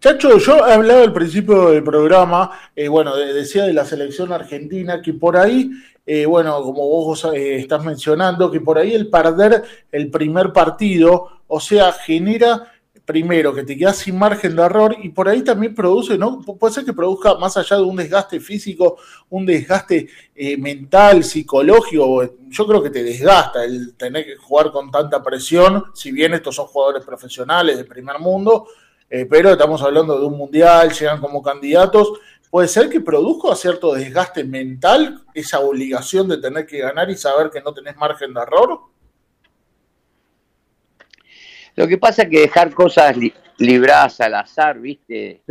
Chacho, 0.00 0.38
yo 0.38 0.66
he 0.66 0.72
hablado 0.72 1.02
al 1.02 1.12
principio 1.12 1.70
del 1.70 1.82
programa, 1.82 2.50
eh, 2.76 2.88
bueno, 2.88 3.16
decía 3.16 3.64
de 3.64 3.72
la 3.72 3.84
selección 3.84 4.32
argentina, 4.32 5.02
que 5.02 5.14
por 5.14 5.36
ahí, 5.36 5.70
eh, 6.06 6.26
bueno, 6.26 6.62
como 6.62 6.86
vos 6.86 7.24
eh, 7.32 7.56
estás 7.56 7.84
mencionando, 7.84 8.50
que 8.50 8.60
por 8.60 8.78
ahí 8.78 8.94
el 8.94 9.10
perder 9.10 9.64
el 9.90 10.10
primer 10.10 10.52
partido, 10.52 11.40
o 11.48 11.60
sea, 11.60 11.92
genera 11.92 12.71
primero, 13.12 13.54
que 13.54 13.62
te 13.62 13.76
quedas 13.76 13.98
sin 13.98 14.18
margen 14.18 14.56
de 14.56 14.62
error 14.62 14.96
y 15.02 15.10
por 15.10 15.28
ahí 15.28 15.42
también 15.42 15.74
produce, 15.74 16.16
¿no? 16.16 16.40
Puede 16.40 16.72
ser 16.72 16.86
que 16.86 16.94
produzca 16.94 17.34
más 17.34 17.58
allá 17.58 17.76
de 17.76 17.82
un 17.82 17.96
desgaste 17.96 18.40
físico, 18.40 18.96
un 19.28 19.44
desgaste 19.44 20.08
eh, 20.34 20.56
mental, 20.56 21.22
psicológico, 21.22 22.22
yo 22.48 22.66
creo 22.66 22.82
que 22.82 22.88
te 22.88 23.04
desgasta 23.04 23.64
el 23.64 23.94
tener 23.96 24.24
que 24.24 24.36
jugar 24.36 24.72
con 24.72 24.90
tanta 24.90 25.22
presión, 25.22 25.84
si 25.92 26.10
bien 26.10 26.32
estos 26.32 26.56
son 26.56 26.66
jugadores 26.68 27.04
profesionales 27.04 27.76
de 27.76 27.84
primer 27.84 28.18
mundo, 28.18 28.66
eh, 29.10 29.26
pero 29.28 29.50
estamos 29.50 29.82
hablando 29.82 30.18
de 30.18 30.24
un 30.24 30.38
mundial, 30.38 30.90
llegan 30.90 31.20
como 31.20 31.42
candidatos, 31.42 32.14
puede 32.50 32.66
ser 32.66 32.88
que 32.88 33.02
produzca 33.02 33.54
cierto 33.54 33.92
desgaste 33.92 34.42
mental, 34.44 35.22
esa 35.34 35.60
obligación 35.60 36.28
de 36.28 36.38
tener 36.38 36.66
que 36.66 36.78
ganar 36.78 37.10
y 37.10 37.16
saber 37.16 37.50
que 37.50 37.60
no 37.60 37.74
tenés 37.74 37.94
margen 37.98 38.32
de 38.32 38.40
error. 38.40 38.91
Lo 41.74 41.88
que 41.88 41.98
pasa 41.98 42.22
es 42.22 42.28
que 42.28 42.40
dejar 42.40 42.74
cosas 42.74 43.16
libradas 43.58 44.20
al 44.20 44.34
azar, 44.34 44.78
¿viste? 44.78 45.42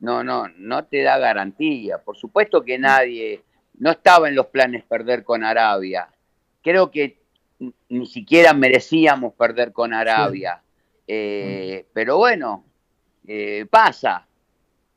No, 0.00 0.22
no, 0.22 0.48
no 0.58 0.84
te 0.84 1.02
da 1.02 1.18
garantía. 1.18 1.98
Por 1.98 2.16
supuesto 2.16 2.62
que 2.62 2.78
nadie, 2.78 3.42
no 3.78 3.90
estaba 3.90 4.28
en 4.28 4.34
los 4.34 4.46
planes 4.46 4.84
perder 4.84 5.24
con 5.24 5.44
Arabia. 5.44 6.08
Creo 6.62 6.90
que 6.90 7.18
ni 7.88 8.06
siquiera 8.06 8.52
merecíamos 8.52 9.34
perder 9.34 9.72
con 9.72 9.94
Arabia. 9.94 10.62
Eh, 11.06 11.86
pero 11.92 12.18
bueno, 12.18 12.64
eh, 13.26 13.66
pasa. 13.70 14.26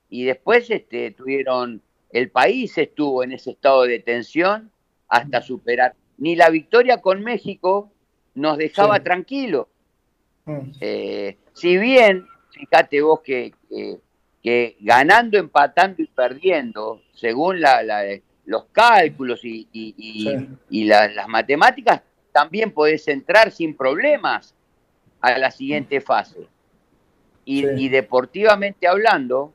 Y 0.09 0.25
después 0.25 0.69
este, 0.69 1.11
tuvieron, 1.11 1.81
el 2.11 2.29
país 2.29 2.77
estuvo 2.77 3.23
en 3.23 3.31
ese 3.31 3.51
estado 3.51 3.83
de 3.83 3.99
tensión 3.99 4.71
hasta 5.07 5.41
superar. 5.41 5.95
Ni 6.17 6.35
la 6.35 6.49
victoria 6.49 7.01
con 7.01 7.23
México 7.23 7.91
nos 8.33 8.57
dejaba 8.57 8.99
tranquilos 9.01 9.67
Mm. 10.45 10.71
Eh, 10.79 11.38
si 11.53 11.77
bien, 11.77 12.27
fíjate 12.51 13.01
vos 13.01 13.21
que, 13.21 13.53
que, 14.41 14.77
ganando, 14.79 15.38
empatando 15.38 16.01
y 16.01 16.08
perdiendo, 16.08 17.01
según 17.13 17.60
la, 17.62 17.81
los 18.45 18.65
cálculos 18.71 19.43
y, 19.43 19.67
y, 19.71 20.84
las 20.86 21.27
matemáticas, 21.27 22.01
también 22.31 22.71
podés 22.71 23.08
entrar 23.08 23.51
sin 23.51 23.75
problemas 23.75 24.53
a 25.21 25.38
la 25.38 25.49
siguiente 25.51 26.01
fase. 26.01 26.47
Y, 27.43 27.89
deportivamente 27.89 28.88
hablando, 28.88 29.53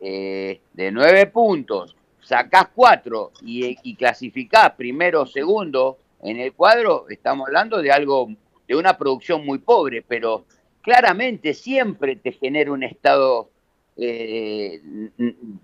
eh, 0.00 0.60
de 0.72 0.90
nueve 0.92 1.26
puntos, 1.26 1.96
sacás 2.20 2.68
cuatro 2.74 3.32
y, 3.42 3.76
y 3.82 3.96
clasificás 3.96 4.72
primero 4.72 5.22
o 5.22 5.26
segundo 5.26 5.98
en 6.22 6.38
el 6.40 6.52
cuadro, 6.54 7.06
estamos 7.10 7.46
hablando 7.46 7.82
de 7.82 7.92
algo 7.92 8.30
de 8.66 8.76
una 8.76 8.96
producción 8.96 9.44
muy 9.44 9.58
pobre, 9.58 10.02
pero 10.06 10.44
claramente 10.82 11.54
siempre 11.54 12.16
te 12.16 12.32
genera 12.32 12.70
un 12.72 12.82
estado 12.82 13.50
eh, 13.96 14.80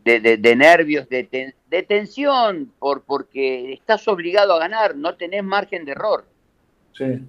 de, 0.05 0.57
nervios, 0.57 1.09
de, 1.09 1.85
tensión, 1.87 2.73
por, 2.79 3.03
porque 3.03 3.73
estás 3.73 4.07
obligado 4.09 4.55
a 4.55 4.61
ganar, 4.61 4.97
no 4.97 5.17
tenés 5.17 5.43
margen 5.43 5.85
de 5.85 5.93
error. 5.93 6.25
Sí, 6.93 7.21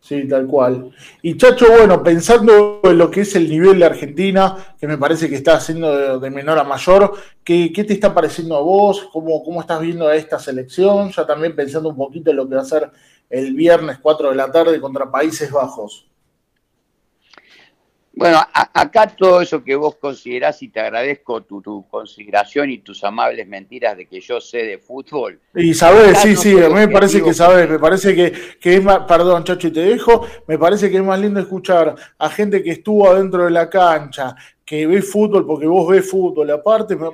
sí, 0.00 0.28
tal 0.28 0.46
cual. 0.46 0.90
Y 1.22 1.36
Chacho, 1.36 1.70
bueno, 1.70 2.02
pensando 2.02 2.80
en 2.82 2.98
lo 2.98 3.10
que 3.10 3.20
es 3.20 3.36
el 3.36 3.48
nivel 3.48 3.78
de 3.78 3.86
Argentina, 3.86 4.74
que 4.78 4.88
me 4.88 4.98
parece 4.98 5.28
que 5.28 5.36
está 5.36 5.54
haciendo 5.54 6.18
de, 6.18 6.30
menor 6.30 6.58
a 6.58 6.64
mayor, 6.64 7.12
¿qué, 7.44 7.72
¿qué, 7.72 7.84
te 7.84 7.92
está 7.92 8.12
pareciendo 8.12 8.56
a 8.56 8.60
vos? 8.60 9.08
¿Cómo, 9.12 9.42
¿Cómo 9.44 9.60
estás 9.60 9.80
viendo 9.80 10.08
a 10.08 10.16
esta 10.16 10.38
selección? 10.40 11.10
Ya 11.12 11.24
también 11.24 11.54
pensando 11.54 11.90
un 11.90 11.96
poquito 11.96 12.30
en 12.30 12.36
lo 12.36 12.48
que 12.48 12.56
va 12.56 12.62
a 12.62 12.64
ser 12.64 12.90
el 13.30 13.54
viernes 13.54 13.98
4 14.00 14.30
de 14.30 14.36
la 14.36 14.50
tarde 14.50 14.80
contra 14.80 15.10
Países 15.10 15.50
Bajos. 15.50 16.06
Bueno, 18.16 18.38
acá 18.52 19.08
todo 19.08 19.40
eso 19.40 19.64
que 19.64 19.74
vos 19.74 19.96
considerás 19.96 20.62
y 20.62 20.68
te 20.68 20.78
agradezco 20.78 21.42
tu, 21.42 21.84
consideración 21.88 22.70
y 22.70 22.78
tus 22.78 23.02
amables 23.02 23.48
mentiras 23.48 23.96
de 23.96 24.06
que 24.06 24.20
yo 24.20 24.40
sé 24.40 24.58
de 24.58 24.78
fútbol. 24.78 25.40
Y 25.52 25.74
sabes, 25.74 26.18
sí, 26.20 26.36
sí, 26.36 26.52
a 26.62 26.68
mí 26.68 26.74
me 26.74 26.88
parece 26.88 27.20
que 27.20 27.34
sabes, 27.34 27.68
me 27.68 27.80
parece 27.80 28.14
que, 28.14 28.32
que, 28.60 28.76
es 28.76 28.84
más, 28.84 29.00
perdón, 29.00 29.42
Chacho, 29.42 29.66
y 29.66 29.72
te 29.72 29.80
dejo, 29.80 30.24
me 30.46 30.56
parece 30.58 30.88
que 30.92 30.98
es 30.98 31.02
más 31.02 31.18
lindo 31.18 31.40
escuchar 31.40 31.96
a 32.16 32.30
gente 32.30 32.62
que 32.62 32.70
estuvo 32.70 33.10
adentro 33.10 33.46
de 33.46 33.50
la 33.50 33.68
cancha, 33.68 34.36
que 34.64 34.86
ve 34.86 35.02
fútbol, 35.02 35.44
porque 35.44 35.66
vos 35.66 35.88
ves 35.88 36.08
fútbol, 36.08 36.48
aparte 36.52 36.94
me, 36.94 37.10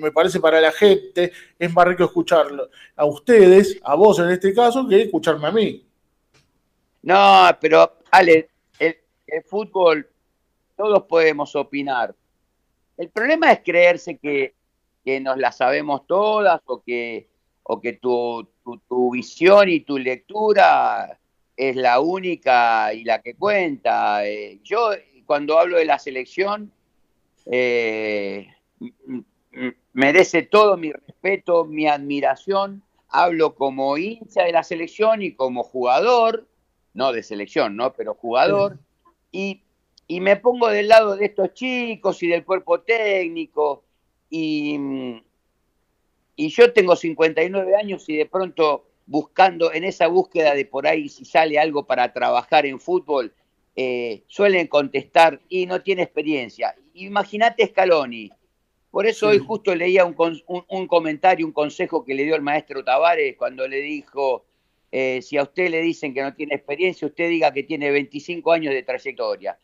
me 0.00 0.12
parece 0.12 0.40
para 0.40 0.62
la 0.62 0.72
gente 0.72 1.30
es 1.58 1.74
más 1.74 1.86
rico 1.86 2.04
escucharlo 2.04 2.70
a 2.96 3.04
ustedes, 3.04 3.78
a 3.84 3.94
vos 3.94 4.18
en 4.18 4.30
este 4.30 4.54
caso, 4.54 4.88
que 4.88 5.02
escucharme 5.02 5.48
a 5.48 5.52
mí. 5.52 5.86
No, 7.02 7.48
pero 7.60 7.98
Ale, 8.10 8.48
el, 8.78 8.96
el 9.26 9.42
fútbol 9.42 10.08
todos 10.78 11.02
podemos 11.02 11.56
opinar. 11.56 12.14
El 12.96 13.10
problema 13.10 13.50
es 13.52 13.60
creerse 13.64 14.16
que, 14.16 14.54
nos 15.22 15.38
la 15.38 15.52
sabemos 15.52 16.06
todas 16.06 16.60
o 16.66 16.82
que, 16.82 17.28
o 17.62 17.80
que 17.80 17.94
tu, 17.94 18.46
tu, 18.88 19.10
visión 19.10 19.68
y 19.70 19.80
tu 19.80 19.96
lectura 19.96 21.18
es 21.56 21.76
la 21.76 21.98
única 21.98 22.92
y 22.92 23.04
la 23.04 23.22
que 23.22 23.34
cuenta. 23.34 24.26
Eh, 24.26 24.60
yo 24.62 24.90
cuando 25.24 25.58
hablo 25.58 25.78
de 25.78 25.86
la 25.86 25.98
selección, 25.98 26.70
eh, 27.46 28.48
merece 29.94 30.42
todo 30.42 30.76
mi 30.76 30.92
respeto, 30.92 31.64
mi 31.64 31.88
admiración. 31.88 32.82
Hablo 33.08 33.54
como 33.54 33.96
hincha 33.96 34.44
de 34.44 34.52
la 34.52 34.62
selección 34.62 35.22
y 35.22 35.32
como 35.32 35.64
jugador, 35.64 36.46
no 36.92 37.12
de 37.12 37.22
selección, 37.22 37.76
¿no? 37.76 37.94
Pero 37.94 38.14
jugador. 38.14 38.78
Y 39.32 39.62
y 40.08 40.20
me 40.20 40.36
pongo 40.36 40.68
del 40.68 40.88
lado 40.88 41.16
de 41.16 41.26
estos 41.26 41.52
chicos 41.52 42.22
y 42.22 42.28
del 42.28 42.44
cuerpo 42.44 42.80
técnico 42.80 43.84
y, 44.30 45.20
y 46.34 46.48
yo 46.48 46.72
tengo 46.72 46.96
59 46.96 47.76
años 47.76 48.08
y 48.08 48.16
de 48.16 48.26
pronto 48.26 48.86
buscando 49.06 49.72
en 49.72 49.84
esa 49.84 50.06
búsqueda 50.06 50.54
de 50.54 50.64
por 50.64 50.86
ahí 50.86 51.10
si 51.10 51.26
sale 51.26 51.58
algo 51.58 51.86
para 51.86 52.12
trabajar 52.12 52.64
en 52.64 52.80
fútbol, 52.80 53.34
eh, 53.76 54.22
suelen 54.26 54.66
contestar 54.66 55.40
y 55.48 55.66
no 55.66 55.82
tiene 55.82 56.02
experiencia. 56.02 56.74
Imagínate 56.94 57.66
Scaloni. 57.66 58.30
Por 58.90 59.06
eso 59.06 59.28
hoy 59.28 59.38
justo 59.38 59.74
leía 59.74 60.06
un, 60.06 60.16
un, 60.68 60.86
comentario, 60.86 61.46
un 61.46 61.52
consejo 61.52 62.04
que 62.04 62.14
le 62.14 62.24
dio 62.24 62.34
el 62.34 62.42
maestro 62.42 62.82
Tavares 62.82 63.36
cuando 63.36 63.68
le 63.68 63.82
dijo, 63.82 64.46
eh, 64.90 65.20
si 65.20 65.36
a 65.36 65.42
usted 65.42 65.68
le 65.70 65.82
dicen 65.82 66.14
que 66.14 66.22
no 66.22 66.34
tiene 66.34 66.54
experiencia, 66.54 67.06
usted 67.06 67.28
diga 67.28 67.52
que 67.52 67.62
tiene 67.62 67.90
25 67.90 68.50
años 68.50 68.72
de 68.72 68.82
trayectoria. 68.82 69.58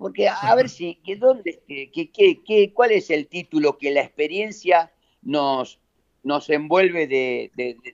Porque 0.00 0.28
a 0.28 0.54
ver 0.54 0.70
si, 0.70 0.94
que 1.04 1.16
dónde, 1.16 1.60
que, 1.68 2.72
¿cuál 2.72 2.90
es 2.90 3.10
el 3.10 3.26
título 3.26 3.76
que 3.76 3.90
la 3.90 4.00
experiencia 4.00 4.90
nos, 5.20 5.78
nos 6.22 6.48
envuelve 6.48 7.06
de, 7.06 7.50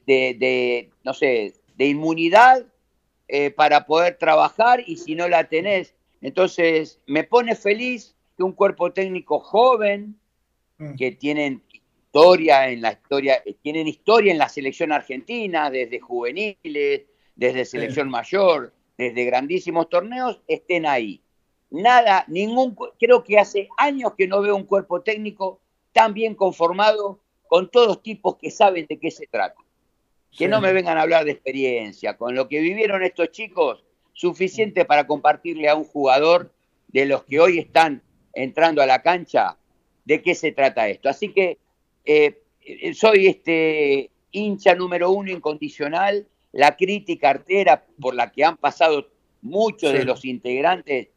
de, 0.06 0.90
no 1.02 1.12
sé, 1.12 1.54
de 1.74 1.86
inmunidad 1.88 2.64
eh, 3.26 3.50
para 3.50 3.86
poder 3.86 4.18
trabajar 4.18 4.84
y 4.86 4.98
si 4.98 5.16
no 5.16 5.28
la 5.28 5.48
tenés? 5.48 5.96
Entonces, 6.20 7.00
me 7.06 7.24
pone 7.24 7.56
feliz 7.56 8.14
que 8.36 8.44
un 8.44 8.52
cuerpo 8.52 8.92
técnico 8.92 9.40
joven, 9.40 10.16
mm. 10.78 10.94
que 10.94 11.10
tienen 11.10 11.64
historia 11.72 12.68
en 12.70 12.82
la 12.82 12.92
historia, 12.92 13.42
eh, 13.44 13.56
tienen 13.60 13.88
historia 13.88 14.30
en 14.30 14.38
la 14.38 14.48
selección 14.48 14.92
argentina, 14.92 15.70
desde 15.70 15.98
juveniles, 15.98 17.02
desde 17.34 17.64
selección 17.64 18.08
mayor, 18.08 18.72
desde 18.96 19.24
grandísimos 19.24 19.88
torneos, 19.88 20.40
estén 20.46 20.86
ahí 20.86 21.20
nada, 21.70 22.24
ningún, 22.28 22.76
creo 22.98 23.24
que 23.24 23.38
hace 23.38 23.68
años 23.76 24.12
que 24.16 24.26
no 24.26 24.40
veo 24.40 24.56
un 24.56 24.64
cuerpo 24.64 25.02
técnico 25.02 25.60
tan 25.92 26.14
bien 26.14 26.34
conformado 26.34 27.20
con 27.46 27.70
todos 27.70 28.02
tipos 28.02 28.36
que 28.36 28.50
saben 28.50 28.86
de 28.86 28.98
qué 28.98 29.10
se 29.10 29.26
trata. 29.26 29.60
Que 30.36 30.48
no 30.48 30.60
me 30.60 30.72
vengan 30.72 30.98
a 30.98 31.02
hablar 31.02 31.24
de 31.24 31.30
experiencia, 31.30 32.16
con 32.16 32.34
lo 32.34 32.48
que 32.48 32.60
vivieron 32.60 33.02
estos 33.02 33.30
chicos, 33.30 33.84
suficiente 34.12 34.84
para 34.84 35.06
compartirle 35.06 35.68
a 35.68 35.74
un 35.74 35.84
jugador 35.84 36.52
de 36.88 37.06
los 37.06 37.24
que 37.24 37.40
hoy 37.40 37.58
están 37.58 38.02
entrando 38.34 38.82
a 38.82 38.86
la 38.86 39.02
cancha 39.02 39.56
de 40.04 40.22
qué 40.22 40.34
se 40.34 40.52
trata 40.52 40.88
esto. 40.88 41.08
Así 41.08 41.32
que 41.32 41.58
eh, 42.04 42.42
soy 42.94 43.26
este 43.26 44.10
hincha 44.30 44.74
número 44.74 45.10
uno 45.10 45.30
incondicional, 45.30 46.26
la 46.52 46.76
crítica 46.76 47.30
artera 47.30 47.84
por 48.00 48.14
la 48.14 48.30
que 48.32 48.44
han 48.44 48.56
pasado 48.56 49.08
muchos 49.42 49.92
de 49.92 50.04
los 50.04 50.24
integrantes 50.24 51.08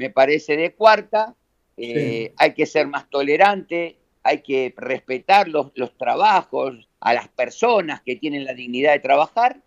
me 0.00 0.08
parece 0.08 0.56
de 0.56 0.72
cuarta. 0.72 1.36
Eh, 1.76 2.32
hay 2.38 2.54
que 2.54 2.64
ser 2.64 2.86
más 2.86 3.10
tolerante, 3.10 3.98
hay 4.22 4.40
que 4.40 4.72
respetar 4.74 5.46
los, 5.46 5.72
los, 5.74 5.96
trabajos, 5.98 6.88
a 7.00 7.12
las 7.12 7.28
personas 7.28 8.00
que 8.00 8.16
tienen 8.16 8.46
la 8.46 8.54
dignidad 8.54 8.92
de 8.92 9.00
trabajar 9.00 9.60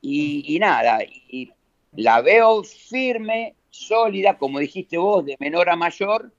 y, 0.00 0.58
nada, 0.58 1.02
y 1.04 1.50
la 1.92 2.22
veo 2.22 2.62
firme, 2.64 3.54
sólida, 3.68 4.38
como 4.38 4.58
dijiste 4.58 4.96
vos, 4.96 5.24
de 5.24 5.36
menor 5.38 5.68
a 5.68 5.76
mayor, 5.76 6.32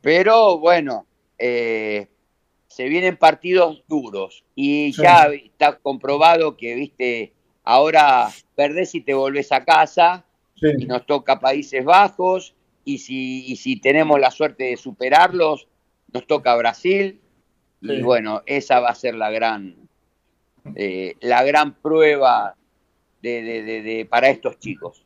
pero 0.00 0.58
bueno, 0.58 1.06
eh, 1.38 2.08
se 2.66 2.88
vienen 2.88 3.16
partidos 3.16 3.82
duros 3.88 4.44
y 4.54 4.92
ya 4.92 5.28
está 5.32 5.76
comprobado 5.76 6.56
que, 6.56 6.74
viste, 6.74 7.32
ahora 7.64 8.30
perdés 8.54 8.94
y 8.94 9.00
te 9.02 9.14
volvés 9.14 9.52
a 9.52 9.64
casa 9.64 10.24
y 10.62 10.86
nos 10.86 11.06
toca 11.06 11.40
Países 11.40 11.84
Bajos, 11.84 12.54
y 12.84 12.98
si, 12.98 13.56
si 13.56 13.80
tenemos 13.80 14.18
la 14.18 14.30
suerte 14.30 14.64
de 14.64 14.76
superarlos, 14.76 15.68
nos 16.12 16.26
toca 16.26 16.56
Brasil, 16.56 17.20
y 17.80 18.02
bueno, 18.02 18.42
esa 18.46 18.80
va 18.80 18.88
a 18.88 18.94
ser 18.94 19.14
la 19.14 19.30
gran, 19.30 19.76
eh, 20.74 21.14
la 21.20 21.44
gran 21.44 21.74
prueba 21.74 22.56
de, 23.22 24.06
para 24.08 24.30
estos 24.30 24.58
chicos. 24.58 25.04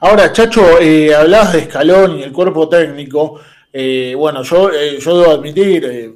Ahora, 0.00 0.32
Chacho, 0.32 0.80
eh, 0.80 1.14
hablabas 1.14 1.52
de 1.52 1.58
escalón 1.60 2.18
y 2.18 2.22
el 2.22 2.32
cuerpo 2.32 2.68
técnico. 2.68 3.40
Eh, 3.72 4.14
bueno, 4.16 4.42
yo, 4.42 4.70
eh, 4.72 4.98
yo 4.98 5.18
debo 5.18 5.32
admitir, 5.32 6.12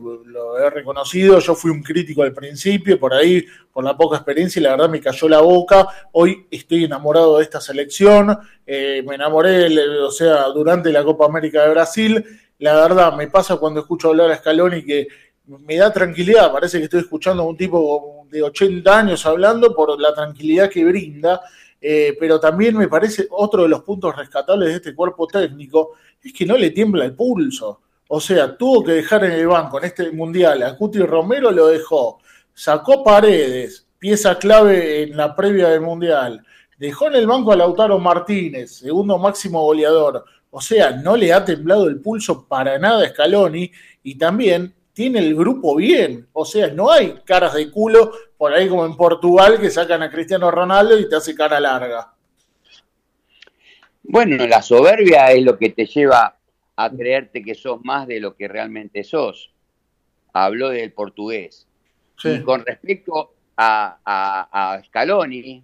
he 0.58 0.70
reconocido, 0.70 1.38
yo 1.38 1.54
fui 1.54 1.70
un 1.70 1.82
crítico 1.82 2.22
al 2.22 2.32
principio, 2.32 2.98
por 2.98 3.14
ahí, 3.14 3.44
por 3.72 3.84
la 3.84 3.96
poca 3.96 4.16
experiencia, 4.16 4.60
y 4.60 4.62
la 4.62 4.70
verdad 4.70 4.88
me 4.88 5.00
cayó 5.00 5.28
la 5.28 5.40
boca. 5.40 5.86
Hoy 6.12 6.46
estoy 6.50 6.84
enamorado 6.84 7.38
de 7.38 7.44
esta 7.44 7.60
selección, 7.60 8.38
me 8.66 9.14
enamoré, 9.14 9.68
o 10.00 10.10
sea, 10.10 10.44
durante 10.48 10.92
la 10.92 11.04
Copa 11.04 11.26
América 11.26 11.62
de 11.62 11.70
Brasil. 11.70 12.24
La 12.58 12.74
verdad, 12.74 13.16
me 13.16 13.26
pasa 13.28 13.56
cuando 13.56 13.80
escucho 13.80 14.08
hablar 14.08 14.30
a 14.30 14.36
Scaloni 14.36 14.84
que 14.84 15.08
me 15.46 15.76
da 15.76 15.92
tranquilidad, 15.92 16.52
parece 16.52 16.78
que 16.78 16.84
estoy 16.84 17.00
escuchando 17.00 17.42
a 17.42 17.46
un 17.46 17.56
tipo 17.56 18.26
de 18.30 18.42
80 18.42 18.98
años 18.98 19.26
hablando 19.26 19.74
por 19.74 20.00
la 20.00 20.14
tranquilidad 20.14 20.70
que 20.70 20.84
brinda. 20.84 21.40
pero 22.18 22.40
también 22.40 22.76
me 22.76 22.88
parece 22.88 23.26
otro 23.30 23.64
de 23.64 23.68
los 23.68 23.82
puntos 23.82 24.16
rescatables 24.16 24.70
de 24.70 24.74
este 24.76 24.94
cuerpo 24.94 25.26
técnico 25.26 25.92
es 26.22 26.32
que 26.32 26.46
no 26.46 26.56
le 26.56 26.70
tiembla 26.70 27.04
el 27.04 27.14
pulso. 27.14 27.82
O 28.16 28.20
sea, 28.20 28.56
tuvo 28.56 28.84
que 28.84 28.92
dejar 28.92 29.24
en 29.24 29.32
el 29.32 29.48
banco 29.48 29.78
en 29.78 29.86
este 29.86 30.12
mundial 30.12 30.62
a 30.62 30.76
Cuti 30.76 31.00
Romero, 31.00 31.50
lo 31.50 31.66
dejó. 31.66 32.20
Sacó 32.54 33.02
paredes, 33.02 33.88
pieza 33.98 34.38
clave 34.38 35.02
en 35.02 35.16
la 35.16 35.34
previa 35.34 35.70
del 35.70 35.80
mundial. 35.80 36.46
Dejó 36.78 37.08
en 37.08 37.16
el 37.16 37.26
banco 37.26 37.50
a 37.50 37.56
Lautaro 37.56 37.98
Martínez, 37.98 38.70
segundo 38.70 39.18
máximo 39.18 39.62
goleador. 39.62 40.24
O 40.52 40.60
sea, 40.60 40.92
no 40.92 41.16
le 41.16 41.32
ha 41.32 41.44
temblado 41.44 41.88
el 41.88 42.00
pulso 42.00 42.46
para 42.46 42.78
nada 42.78 43.04
a 43.04 43.08
Scaloni 43.08 43.72
y 44.04 44.14
también 44.16 44.72
tiene 44.92 45.18
el 45.18 45.34
grupo 45.34 45.74
bien. 45.74 46.28
O 46.34 46.44
sea, 46.44 46.68
no 46.68 46.92
hay 46.92 47.16
caras 47.24 47.54
de 47.54 47.68
culo 47.68 48.12
por 48.38 48.52
ahí 48.52 48.68
como 48.68 48.86
en 48.86 48.96
Portugal 48.96 49.58
que 49.60 49.72
sacan 49.72 50.04
a 50.04 50.10
Cristiano 50.12 50.52
Ronaldo 50.52 50.96
y 50.96 51.08
te 51.08 51.16
hace 51.16 51.34
cara 51.34 51.58
larga. 51.58 52.12
Bueno, 54.04 54.36
la 54.46 54.62
soberbia 54.62 55.32
es 55.32 55.42
lo 55.42 55.58
que 55.58 55.70
te 55.70 55.86
lleva 55.86 56.33
a 56.76 56.90
creerte 56.90 57.42
que 57.42 57.54
sos 57.54 57.84
más 57.84 58.06
de 58.06 58.20
lo 58.20 58.36
que 58.36 58.48
realmente 58.48 59.04
sos. 59.04 59.52
Habló 60.32 60.70
del 60.70 60.92
portugués. 60.92 61.68
Y 62.22 62.40
con 62.40 62.64
respecto 62.64 63.34
a, 63.56 63.98
a, 64.04 64.82
Scaloni, 64.84 65.62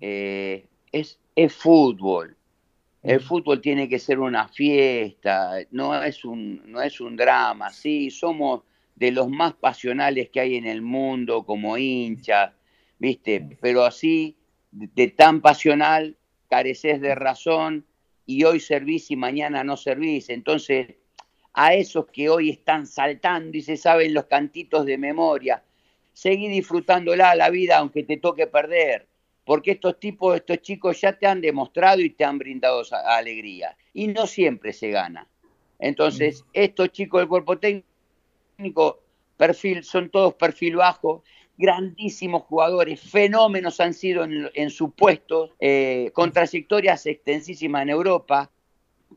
eh, 0.00 0.66
es, 0.92 1.18
es 1.34 1.54
fútbol. 1.54 2.36
El 3.02 3.20
fútbol 3.20 3.60
tiene 3.60 3.88
que 3.88 3.98
ser 3.98 4.18
una 4.18 4.48
fiesta, 4.48 5.52
no 5.70 6.02
es 6.02 6.24
un, 6.24 6.62
no 6.66 6.82
es 6.82 7.00
un 7.00 7.16
drama. 7.16 7.70
Sí, 7.70 8.10
somos 8.10 8.62
de 8.96 9.12
los 9.12 9.28
más 9.28 9.54
pasionales 9.54 10.30
que 10.30 10.40
hay 10.40 10.56
en 10.56 10.66
el 10.66 10.82
mundo 10.82 11.44
como 11.44 11.78
hinchas, 11.78 12.52
¿viste? 12.98 13.56
Pero 13.60 13.84
así, 13.84 14.36
de 14.72 15.08
tan 15.08 15.40
pasional, 15.40 16.16
careces 16.50 17.00
de 17.00 17.14
razón 17.14 17.86
y 18.28 18.44
hoy 18.44 18.60
servís 18.60 19.10
y 19.10 19.16
mañana 19.16 19.64
no 19.64 19.78
servís. 19.78 20.28
Entonces, 20.28 20.96
a 21.54 21.72
esos 21.72 22.04
que 22.08 22.28
hoy 22.28 22.50
están 22.50 22.86
saltando 22.86 23.56
y 23.56 23.62
se 23.62 23.78
saben 23.78 24.12
los 24.12 24.26
cantitos 24.26 24.84
de 24.84 24.98
memoria, 24.98 25.64
seguí 26.12 26.46
disfrutándola 26.48 27.34
la 27.34 27.48
vida 27.48 27.78
aunque 27.78 28.02
te 28.04 28.18
toque 28.18 28.46
perder. 28.46 29.08
porque 29.46 29.70
estos 29.70 29.98
tipos, 29.98 30.36
estos 30.36 30.60
chicos 30.60 31.00
ya 31.00 31.14
te 31.14 31.26
han 31.26 31.40
demostrado 31.40 32.02
y 32.02 32.10
te 32.10 32.22
han 32.22 32.36
brindado 32.36 32.82
alegría. 33.06 33.74
Y 33.94 34.08
no 34.08 34.26
siempre 34.26 34.74
se 34.74 34.90
gana. 34.90 35.26
Entonces, 35.78 36.44
estos 36.52 36.90
chicos 36.90 37.22
del 37.22 37.28
cuerpo 37.28 37.58
técnico, 37.58 39.00
perfil, 39.38 39.84
son 39.84 40.10
todos 40.10 40.34
perfil 40.34 40.76
bajo, 40.76 41.22
grandísimos 41.58 42.44
jugadores, 42.44 43.00
fenómenos 43.00 43.80
han 43.80 43.92
sido 43.92 44.24
en, 44.24 44.48
en 44.54 44.70
su 44.70 44.92
puesto, 44.92 45.50
eh, 45.60 46.10
con 46.14 46.32
trayectorias 46.32 47.04
extensísimas 47.06 47.82
en 47.82 47.90
Europa, 47.90 48.50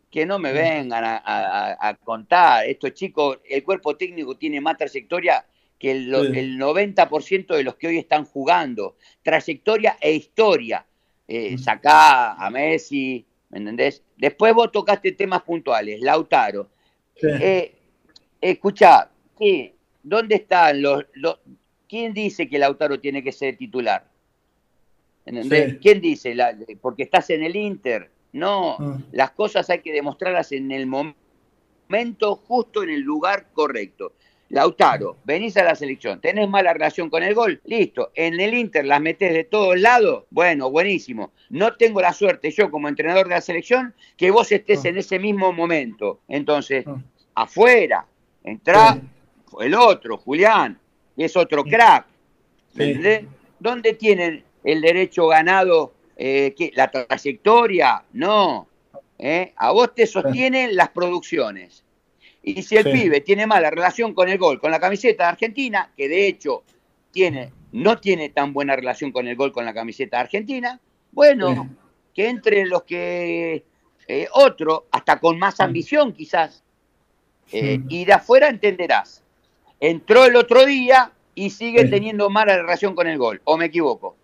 que 0.10 0.26
no 0.26 0.40
me 0.40 0.52
vengan 0.52 1.04
a, 1.06 1.18
a- 1.24 1.90
a 1.90 1.96
contar. 1.96 2.66
Estos 2.66 2.94
chicos, 2.94 3.40
el 3.48 3.64
cuerpo 3.64 3.96
técnico 3.96 4.36
tiene 4.36 4.60
más 4.60 4.76
trayectoria 4.78 5.46
que 5.78 5.92
el, 5.92 6.06
Sí. 6.34 6.40
el 6.40 6.58
90% 6.60 7.56
de 7.56 7.64
los 7.64 7.76
que 7.76 7.88
hoy 7.88 7.98
están 8.00 8.26
jugando. 8.26 8.98
Trayectoria 9.22 9.98
e 10.02 10.14
historia. 10.14 10.86
Eh, 11.28 11.58
sacá 11.58 12.34
a 12.34 12.50
Messi, 12.50 13.26
¿me 13.50 13.60
entendés? 13.60 14.04
Después 14.18 14.54
vos 14.54 14.72
tocaste 14.72 15.12
temas 15.14 15.44
puntuales, 15.44 16.02
Lautaro. 16.02 16.70
Sí. 17.16 17.28
Eh, 17.40 17.76
escuchá, 18.42 19.10
¿qué? 19.38 19.76
¿dónde 20.04 20.36
están 20.36 20.82
los, 20.82 21.06
los- 21.14 21.40
¿Quién 21.92 22.14
dice 22.14 22.48
que 22.48 22.58
Lautaro 22.58 23.02
tiene 23.02 23.22
que 23.22 23.34
ser 23.34 23.58
titular? 23.58 24.06
¿Quién 25.82 26.00
dice? 26.00 26.34
La- 26.34 26.56
porque 26.82 27.04
estás 27.04 27.30
en 27.32 27.44
el 27.44 27.54
Inter. 27.58 28.10
No, 28.32 28.78
Mm. 28.80 28.96
las 29.12 29.32
cosas 29.32 29.70
hay 29.70 29.80
que 29.80 29.92
demostrarlas 29.92 30.54
en 30.54 30.72
el 30.72 30.88
mom- 30.88 31.14
momento 31.90 32.38
justo 32.38 32.82
en 32.84 32.92
el 32.92 33.02
lugar 33.02 33.48
correcto. 33.52 34.14
Lautaro, 34.48 35.18
venís 35.26 35.58
a 35.58 35.64
la 35.66 35.76
selección, 35.76 36.22
tenés 36.22 36.48
mala 36.48 36.72
relación 36.72 37.10
con 37.10 37.24
el 37.24 37.34
gol, 37.36 37.60
listo. 37.66 38.12
En 38.16 38.40
el 38.40 38.54
Inter 38.54 38.86
las 38.86 39.02
metés 39.02 39.34
de 39.34 39.44
todos 39.44 39.78
lados, 39.78 40.24
bueno, 40.30 40.70
buenísimo. 40.72 41.34
No 41.50 41.76
tengo 41.76 42.00
la 42.02 42.14
suerte 42.14 42.52
yo 42.52 42.72
como 42.72 42.88
entrenador 42.88 43.28
de 43.28 43.36
la 43.36 43.42
selección 43.42 43.94
que 44.16 44.32
vos 44.32 44.50
estés 44.54 44.86
Ah. 44.86 44.88
en 44.90 44.98
ese 44.98 45.20
mismo 45.20 45.52
momento. 45.52 46.22
Entonces, 46.30 46.86
Ah. 46.88 46.96
afuera, 47.36 48.06
entrá 48.46 48.94
Sí. 48.94 49.02
el 49.60 49.76
otro, 49.76 50.18
Julián, 50.18 50.80
es 51.18 51.36
otro 51.38 51.64
crack. 51.64 52.06
¿Dónde 53.60 53.94
tienen 53.94 54.44
el 54.64 54.82
derecho 54.82 55.28
ganado? 55.28 55.94
eh, 56.24 56.54
¿qué? 56.56 56.72
¿La 56.76 56.92
trayectoria? 56.92 58.04
No. 58.14 58.68
¿eh? 59.18 59.54
A 59.56 59.72
vos 59.72 59.96
te 59.96 60.06
sostienen 60.06 60.76
las 60.76 60.90
producciones. 60.90 61.84
Y 62.44 62.62
si 62.62 62.76
el 62.78 62.84
Sí. 62.84 62.92
pibe 62.92 63.22
tiene 63.22 63.48
mala 63.48 63.72
relación 63.72 64.14
con 64.14 64.30
el 64.30 64.38
gol, 64.38 64.60
con 64.60 64.70
la 64.70 64.80
camiseta 64.80 65.24
de 65.24 65.30
Argentina, 65.30 65.92
que 65.98 66.08
de 66.08 66.28
hecho 66.28 66.64
tiene, 67.12 67.52
no 67.72 67.98
tiene 68.00 68.30
tan 68.30 68.54
buena 68.54 68.76
relación 68.76 69.12
con 69.12 69.28
el 69.28 69.36
gol 69.36 69.52
con 69.52 69.66
la 69.66 69.74
camiseta 69.74 70.18
de 70.18 70.22
Argentina, 70.24 70.80
bueno, 71.12 71.50
Sí. 71.70 71.78
que 72.14 72.30
entre 72.30 72.66
los 72.68 72.84
que 72.84 73.64
eh, 74.08 74.28
otro, 74.34 74.88
hasta 74.92 75.20
con 75.20 75.40
más 75.40 75.60
ambición 75.60 76.14
quizás, 76.14 76.64
eh, 77.52 77.80
y 77.90 78.06
de 78.06 78.14
afuera 78.14 78.48
entenderás. 78.50 79.21
Entró 79.82 80.24
el 80.26 80.38
otro 80.38 80.66
día 80.66 81.12
y 81.36 81.50
sigue 81.50 81.84
Sí. 81.84 81.90
teniendo 81.90 82.30
mala 82.30 82.56
relación 82.56 82.96
con 82.96 83.08
el 83.08 83.18
gol, 83.18 83.42
o 83.44 83.58
me 83.58 83.66
equivoco. 83.66 84.16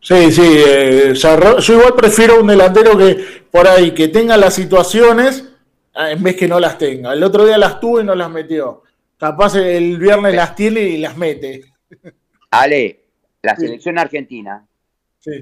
Sí, 0.00 0.30
sí, 0.30 0.42
eh, 0.44 1.14
yo 1.14 1.74
igual 1.74 1.94
prefiero 1.96 2.38
un 2.40 2.46
delantero 2.48 2.98
que 2.98 3.16
por 3.50 3.66
ahí 3.66 3.92
que 3.92 4.08
tenga 4.08 4.36
las 4.36 4.52
situaciones 4.54 5.48
ah, 5.94 6.10
en 6.10 6.22
vez 6.22 6.36
que 6.36 6.46
no 6.48 6.60
las 6.60 6.76
tenga. 6.76 7.14
El 7.14 7.22
otro 7.22 7.46
día 7.46 7.56
las 7.56 7.80
tuvo 7.80 8.00
y 8.00 8.04
no 8.04 8.14
las 8.14 8.28
metió. 8.30 8.82
Capaz 9.16 9.54
el 9.54 9.96
viernes 9.98 10.34
las 10.34 10.54
tiene 10.54 10.80
y 10.82 10.98
las 10.98 11.16
mete. 11.16 11.64
Ale, 12.50 13.00
la 13.42 13.56
Sí. 13.56 13.62
selección 13.66 13.98
argentina, 13.98 14.66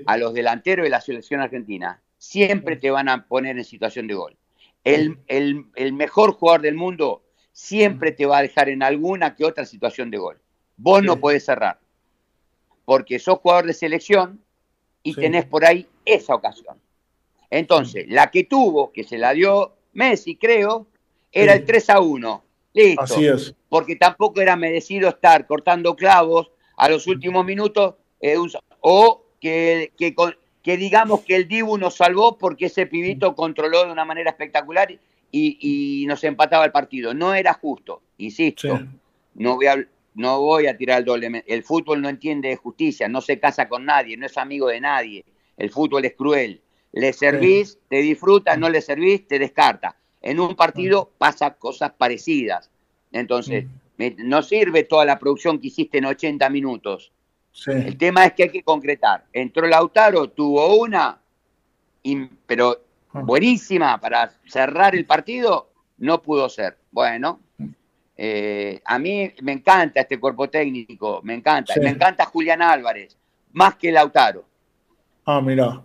a 0.07 0.17
los 0.17 0.33
delanteros 0.35 0.85
de 0.85 0.91
la 0.91 1.01
selección 1.01 1.41
argentina, 1.41 2.01
siempre 2.19 2.77
te 2.77 2.91
van 2.91 3.09
a 3.09 3.27
poner 3.27 3.57
en 3.59 3.65
situación 3.65 4.07
de 4.07 4.15
gol. 4.15 4.37
El, 4.85 5.19
el- 5.27 5.65
el 5.75 5.93
mejor 5.93 6.33
jugador 6.35 6.61
del 6.63 6.75
mundo 6.75 7.22
siempre 7.53 8.13
te 8.13 8.27
va 8.27 8.39
a 8.39 8.43
dejar 8.43 8.69
en 8.69 8.83
alguna 8.83 9.35
que 9.35 9.45
otra 9.45 9.65
situación 9.67 10.11
de 10.11 10.19
gol. 10.19 10.41
Vos 10.77 11.03
no 11.03 11.19
podés 11.21 11.45
cerrar, 11.45 11.79
porque 12.85 13.19
sos 13.19 13.39
jugador 13.39 13.67
de 13.67 13.75
selección 13.75 14.41
y 15.03 15.15
Sí. 15.15 15.21
tenés 15.21 15.45
por 15.45 15.65
ahí 15.65 15.87
esa 16.05 16.35
ocasión. 16.35 16.79
Entonces, 17.51 18.07
la 18.09 18.31
que 18.31 18.45
tuvo, 18.45 18.93
que 18.93 19.05
se 19.05 19.19
la 19.19 19.33
dio 19.33 19.75
Messi, 19.93 20.37
creo, 20.37 20.87
era 21.31 21.53
Sí. 21.53 21.59
el 21.61 21.67
3 21.67 21.91
a 21.91 22.01
1. 22.01 22.43
Listo 22.75 23.03
así 23.03 23.27
es. 23.27 23.55
porque 23.69 23.97
tampoco 23.97 24.41
era 24.41 24.57
merecido 24.57 25.11
estar 25.11 25.47
cortando 25.47 25.95
clavos 25.95 26.51
a 26.79 26.89
los 26.89 27.07
últimos 27.07 27.45
minutos, 27.45 27.95
eh, 28.21 28.39
un- 28.39 28.51
o 28.81 29.25
que, 29.41 29.93
que, 29.99 30.15
que 30.63 30.77
digamos 30.79 31.21
que 31.21 31.37
el 31.37 31.49
Dibu 31.49 31.77
nos 31.77 31.97
salvó 31.97 32.39
porque 32.39 32.67
ese 32.67 32.87
pibito 32.87 33.35
controló 33.35 33.85
de 33.85 33.93
una 33.93 34.07
manera 34.07 34.31
espectacular 34.31 34.91
y, 35.33 36.03
y 36.03 36.07
nos 36.07 36.23
empataba 36.23 36.65
el 36.65 36.71
partido. 36.71 37.13
No 37.15 37.35
era 37.35 37.55
justo, 37.55 38.03
insisto, 38.19 38.79
Sí. 38.79 38.85
no 39.35 39.57
voy 39.57 39.67
a, 39.67 39.85
no 40.15 40.41
voy 40.41 40.67
a 40.69 40.77
tirar 40.77 41.01
el 41.01 41.05
doble. 41.05 41.43
El 41.47 41.65
fútbol 41.65 42.01
no 42.01 42.09
entiende 42.09 42.51
de 42.51 42.57
justicia, 42.57 43.09
no 43.09 43.21
se 43.21 43.41
casa 43.41 43.69
con 43.69 43.85
nadie, 43.85 44.17
no 44.17 44.27
es 44.27 44.39
amigo 44.39 44.69
de 44.69 44.81
nadie. 44.81 45.25
El 45.57 45.71
fútbol 45.71 46.05
es 46.05 46.15
cruel. 46.15 46.61
Le 46.93 47.13
servís, 47.15 47.79
te 47.89 47.97
disfruta, 48.03 48.57
no 48.57 48.69
le 48.69 48.83
servís, 48.83 49.27
te 49.27 49.39
descarta. 49.39 49.97
En 50.21 50.39
un 50.39 50.55
partido 50.55 51.11
pasa 51.19 51.55
cosas 51.55 51.93
parecidas. 51.97 52.71
Entonces, 53.11 53.65
no 54.19 54.43
sirve 54.43 54.85
toda 54.85 55.05
la 55.07 55.19
producción 55.19 55.59
que 55.59 55.69
hiciste 55.69 55.99
en 55.99 56.05
80 56.05 56.49
minutos. 56.51 57.11
Sí. 57.53 57.71
El 57.71 57.97
tema 57.97 58.27
es 58.27 58.33
que 58.35 58.45
hay 58.45 58.49
que 58.51 58.63
concretar. 58.63 59.25
Entró 59.33 59.67
Lautaro, 59.67 60.29
tuvo 60.31 60.77
una, 60.77 61.21
pero 62.47 62.82
buenísima 63.13 63.99
para 64.01 64.33
cerrar 64.47 64.95
el 64.95 65.05
partido, 65.05 65.71
no 65.99 66.23
pudo 66.23 66.49
ser. 66.49 66.79
Bueno, 66.91 67.41
eh, 68.17 68.81
a 68.85 68.99
mí 68.99 69.33
me 69.43 69.53
encanta 69.53 70.01
este 70.01 70.19
cuerpo 70.21 70.49
técnico, 70.49 71.21
me 71.23 71.35
encanta. 71.35 71.75
Sí. 71.75 71.81
Me 71.81 71.91
encanta 71.91 72.27
Julián 72.27 72.63
Álvarez, 72.63 73.17
más 73.53 73.77
que 73.77 73.91
Lautaro. 73.93 74.45
Ah, 75.25 75.41
mira. 75.41 75.83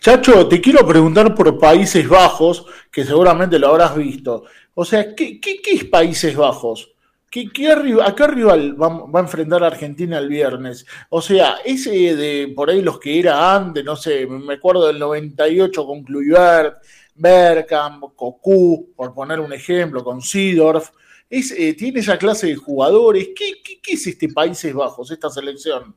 Chacho, 0.00 0.46
te 0.48 0.60
quiero 0.60 0.86
preguntar 0.86 1.34
por 1.34 1.58
Países 1.58 2.06
Bajos, 2.08 2.66
que 2.90 3.04
seguramente 3.04 3.58
lo 3.58 3.68
habrás 3.68 3.96
visto. 3.96 4.44
O 4.74 4.84
sea, 4.84 5.14
¿qué, 5.14 5.40
qué- 5.40 5.62
qué 5.62 5.72
es 5.72 5.84
Países 5.84 6.36
Bajos? 6.36 6.93
¿Qué, 7.34 7.50
qué 7.52 7.72
¿A 8.00 8.14
qué 8.14 8.26
rival 8.28 8.80
va, 8.80 9.18
a 9.18 9.22
enfrentar 9.22 9.64
Argentina 9.64 10.18
el 10.18 10.28
viernes? 10.28 10.86
O 11.08 11.20
sea, 11.20 11.56
ese 11.64 12.14
de 12.14 12.52
por 12.54 12.70
ahí 12.70 12.80
los 12.80 13.00
que 13.00 13.18
era 13.18 13.56
antes, 13.56 13.84
no 13.84 13.96
sé, 13.96 14.24
me 14.24 14.54
acuerdo 14.54 14.86
del 14.86 15.00
98 15.00 15.84
con 15.84 16.04
Kluivert, 16.04 16.76
Bergkamp, 17.16 18.14
Cocu, 18.14 18.92
por 18.94 19.12
poner 19.12 19.40
un 19.40 19.52
ejemplo, 19.52 20.04
con 20.04 20.22
Sidorf. 20.22 20.90
Es, 21.28 21.50
eh, 21.50 21.74
tiene 21.74 21.98
esa 21.98 22.18
clase 22.18 22.46
de 22.46 22.54
jugadores. 22.54 23.30
¿Qué, 23.34 23.54
qué, 23.64 23.80
qué 23.82 23.94
es 23.94 24.06
este 24.06 24.28
Países 24.28 24.72
Bajos, 24.72 25.10
esta 25.10 25.28
selección? 25.28 25.92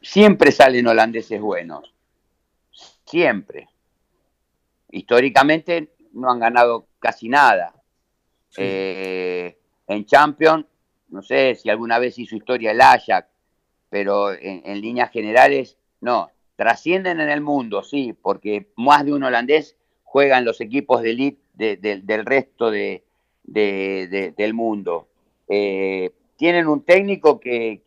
Siempre 0.00 0.50
salen 0.50 0.86
holandeses 0.86 1.38
buenos. 1.42 1.92
Siempre. 3.04 3.68
Históricamente 4.90 5.94
no 6.14 6.30
han 6.30 6.40
ganado 6.40 6.86
casi 6.98 7.28
nada. 7.28 7.74
Eh, 8.56 9.58
en 9.86 10.04
Champions, 10.06 10.66
no 11.10 11.22
sé 11.22 11.54
si 11.54 11.70
alguna 11.70 11.98
vez 11.98 12.18
hizo 12.18 12.36
historia 12.36 12.70
el 12.72 12.80
Ajax, 12.80 13.28
pero 13.90 14.32
en, 14.32 14.80
líneas 14.80 15.10
generales, 15.10 15.76
no. 16.00 16.30
Trascienden 16.56 17.20
en 17.20 17.30
el 17.30 17.40
mundo, 17.40 17.82
sí, 17.82 18.14
porque 18.20 18.66
más 18.76 19.04
de 19.04 19.12
un 19.12 19.22
holandés 19.22 19.76
juega 20.02 20.38
en 20.38 20.44
los 20.44 20.60
equipos 20.60 21.02
de 21.02 21.10
elite 21.10 21.40
de- 21.54 21.76
de- 21.76 22.00
del 22.00 22.24
resto 22.26 22.70
de, 22.70 23.04
de- 23.44 24.08
de- 24.10 24.32
del 24.32 24.54
mundo. 24.54 25.08
Eh, 25.48 26.10
tienen 26.36 26.66
un 26.66 26.82
técnico 26.84 27.38
que, 27.40 27.82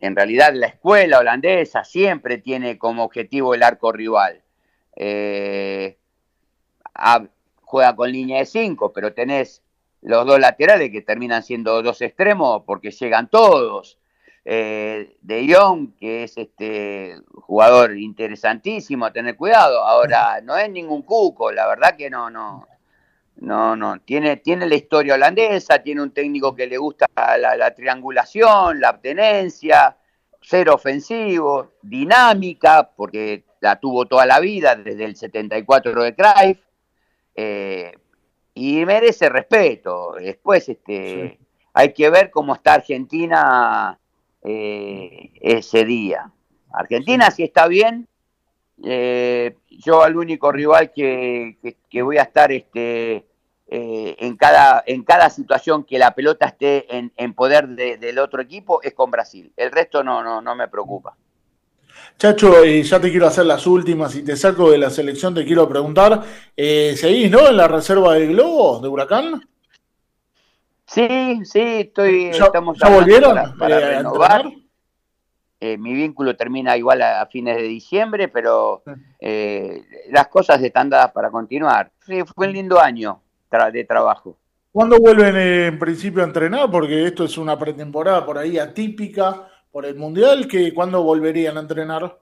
en 0.00 0.16
realidad 0.16 0.52
la 0.54 0.66
escuela 0.66 1.18
holandesa 1.18 1.84
siempre 1.84 2.38
tiene 2.38 2.76
como 2.78 3.04
objetivo 3.04 3.54
el 3.54 3.62
arco 3.62 3.92
rival. 3.92 4.42
Eh, 4.96 5.96
juega 7.74 7.96
con 7.96 8.12
línea 8.12 8.38
de 8.38 8.46
5, 8.46 8.92
pero 8.92 9.12
tenés 9.12 9.60
los 10.00 10.24
dos 10.24 10.38
laterales 10.38 10.92
que 10.92 11.02
terminan 11.02 11.42
siendo 11.42 11.82
dos 11.82 12.00
extremos 12.02 12.62
porque 12.64 12.92
llegan 12.92 13.28
todos. 13.28 13.98
Eh, 14.44 15.16
de 15.22 15.52
Jong, 15.52 15.96
que 15.96 16.22
es 16.22 16.38
este 16.38 17.16
jugador 17.34 17.96
interesantísimo 17.96 19.06
a 19.06 19.12
tener 19.12 19.36
cuidado. 19.36 19.82
Ahora, 19.82 20.40
no 20.40 20.56
es 20.56 20.70
ningún 20.70 21.02
cuco, 21.02 21.50
la 21.50 21.66
verdad 21.66 21.96
que 21.96 22.08
no, 22.10 22.30
no. 22.30 22.68
No, 23.38 23.74
no, 23.74 23.98
tiene, 23.98 24.36
tiene 24.36 24.68
la 24.68 24.76
historia 24.76 25.14
holandesa, 25.14 25.82
tiene 25.82 26.00
un 26.00 26.12
técnico 26.12 26.54
que 26.54 26.68
le 26.68 26.78
gusta 26.78 27.06
la, 27.16 27.56
la 27.56 27.74
triangulación, 27.74 28.80
la 28.80 28.90
abstenencia, 28.90 29.96
ser 30.40 30.70
ofensivo, 30.70 31.72
dinámica, 31.82 32.88
porque 32.94 33.42
la 33.60 33.80
tuvo 33.80 34.06
toda 34.06 34.26
la 34.26 34.38
vida, 34.38 34.76
desde 34.76 35.04
el 35.04 35.16
74 35.16 36.00
de 36.04 36.14
Cruyff, 36.14 36.58
eh, 37.34 37.92
y 38.54 38.84
merece 38.84 39.28
respeto. 39.28 40.12
Después 40.18 40.68
este, 40.68 41.36
Sí. 41.38 41.46
hay 41.72 41.92
que 41.92 42.10
ver 42.10 42.30
cómo 42.30 42.54
está 42.54 42.74
Argentina 42.74 43.98
eh, 44.42 45.30
ese 45.40 45.84
día. 45.84 46.30
Argentina 46.72 47.30
si 47.30 47.44
está 47.44 47.66
bien, 47.66 48.06
eh, 48.82 49.56
yo 49.70 50.02
al 50.02 50.16
único 50.16 50.50
rival 50.52 50.92
que, 50.92 51.56
que- 51.62 51.76
que 51.88 52.02
voy 52.02 52.18
a 52.18 52.22
estar 52.22 52.50
este, 52.52 53.24
eh, 53.68 54.16
en, 54.18 54.36
cada, 54.36 54.82
en 54.86 55.04
cada 55.04 55.30
situación 55.30 55.84
que 55.84 55.98
la 55.98 56.14
pelota 56.14 56.46
esté 56.46 56.94
en, 56.96 57.12
en 57.16 57.34
poder 57.34 57.68
de- 57.68 57.96
del 57.98 58.18
otro 58.18 58.42
equipo 58.42 58.82
es 58.82 58.92
con 58.94 59.10
Brasil. 59.10 59.52
El 59.56 59.70
resto 59.72 60.02
no, 60.04 60.22
no, 60.22 60.40
no 60.42 60.54
me 60.56 60.68
preocupa. 60.68 61.16
Chacho, 62.16 62.64
y 62.64 62.82
ya 62.82 63.00
te 63.00 63.10
quiero 63.10 63.26
hacer 63.26 63.44
las 63.46 63.66
últimas 63.66 64.14
y 64.14 64.22
te 64.22 64.36
saco 64.36 64.70
de 64.70 64.78
la 64.78 64.90
selección, 64.90 65.34
te 65.34 65.44
quiero 65.44 65.68
preguntar, 65.68 66.22
eh, 66.56 66.94
¿seguís, 66.96 67.30
no, 67.30 67.48
en 67.48 67.56
la 67.56 67.66
reserva 67.68 68.14
del 68.14 68.28
Globo, 68.28 68.80
de 68.80 68.88
Huracán? 68.88 69.48
Sí, 70.86 71.40
sí, 71.44 71.60
estoy, 71.60 72.30
¿Ya, 72.32 72.44
estamos 72.44 72.78
ya 72.78 72.88
volvieron 72.88 73.34
para, 73.34 73.54
para 73.54 73.78
eh, 73.78 73.96
renovar. 73.96 74.44
Eh, 75.60 75.78
mi 75.78 75.94
vínculo 75.94 76.36
termina 76.36 76.76
igual 76.76 77.00
a, 77.00 77.22
a 77.22 77.26
fines 77.26 77.56
de 77.56 77.62
diciembre, 77.62 78.28
pero 78.28 78.82
eh, 79.18 79.82
las 80.10 80.28
cosas 80.28 80.62
están 80.62 80.90
dadas 80.90 81.10
para 81.12 81.30
continuar. 81.30 81.90
Sí, 82.06 82.20
fue 82.34 82.46
un 82.46 82.52
lindo 82.52 82.78
año 82.78 83.22
tra- 83.50 83.72
de 83.72 83.84
trabajo. 83.84 84.36
¿Cuándo 84.70 84.98
vuelven 84.98 85.36
eh, 85.36 85.66
en 85.68 85.78
principio 85.78 86.22
a 86.22 86.26
entrenar? 86.26 86.70
Porque 86.70 87.06
esto 87.06 87.24
es 87.24 87.38
una 87.38 87.58
pretemporada 87.58 88.26
por 88.26 88.36
ahí 88.36 88.58
atípica 88.58 89.48
por 89.74 89.84
el 89.86 89.96
Mundial, 89.96 90.46
que 90.46 90.72
¿cuándo 90.72 91.02
volverían 91.02 91.56
a 91.56 91.60
entrenar? 91.60 92.16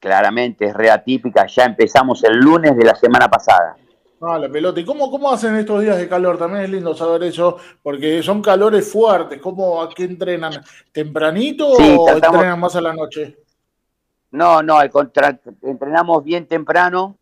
Claramente 0.00 0.64
es 0.64 0.72
reatípica, 0.72 1.46
ya 1.46 1.64
empezamos 1.66 2.24
el 2.24 2.38
lunes 2.38 2.74
de 2.74 2.84
la 2.86 2.94
semana 2.94 3.28
pasada. 3.28 3.76
Ah, 4.22 4.38
la 4.38 4.48
pelota. 4.48 4.80
¿Y 4.80 4.84
cómo, 4.86 5.10
cómo 5.10 5.30
hacen 5.30 5.56
estos 5.56 5.82
días 5.82 5.98
de 5.98 6.08
calor? 6.08 6.38
También 6.38 6.64
es 6.64 6.70
lindo 6.70 6.94
saber 6.94 7.22
eso, 7.24 7.58
porque 7.82 8.22
son 8.22 8.40
calores 8.40 8.90
fuertes. 8.90 9.38
¿Cómo, 9.42 9.82
a 9.82 9.90
qué 9.90 10.04
entrenan? 10.04 10.54
¿Tempranito 10.90 11.74
Sí, 11.76 11.96
o 11.98 12.06
tratamos- 12.06 12.36
entrenan 12.36 12.60
más 12.60 12.74
a 12.74 12.80
la 12.80 12.94
noche? 12.94 13.36
No, 14.30 14.62
no, 14.62 14.78
al 14.78 14.88
contrario, 14.88 15.38
entrenamos 15.60 16.24
bien 16.24 16.48
temprano, 16.48 17.18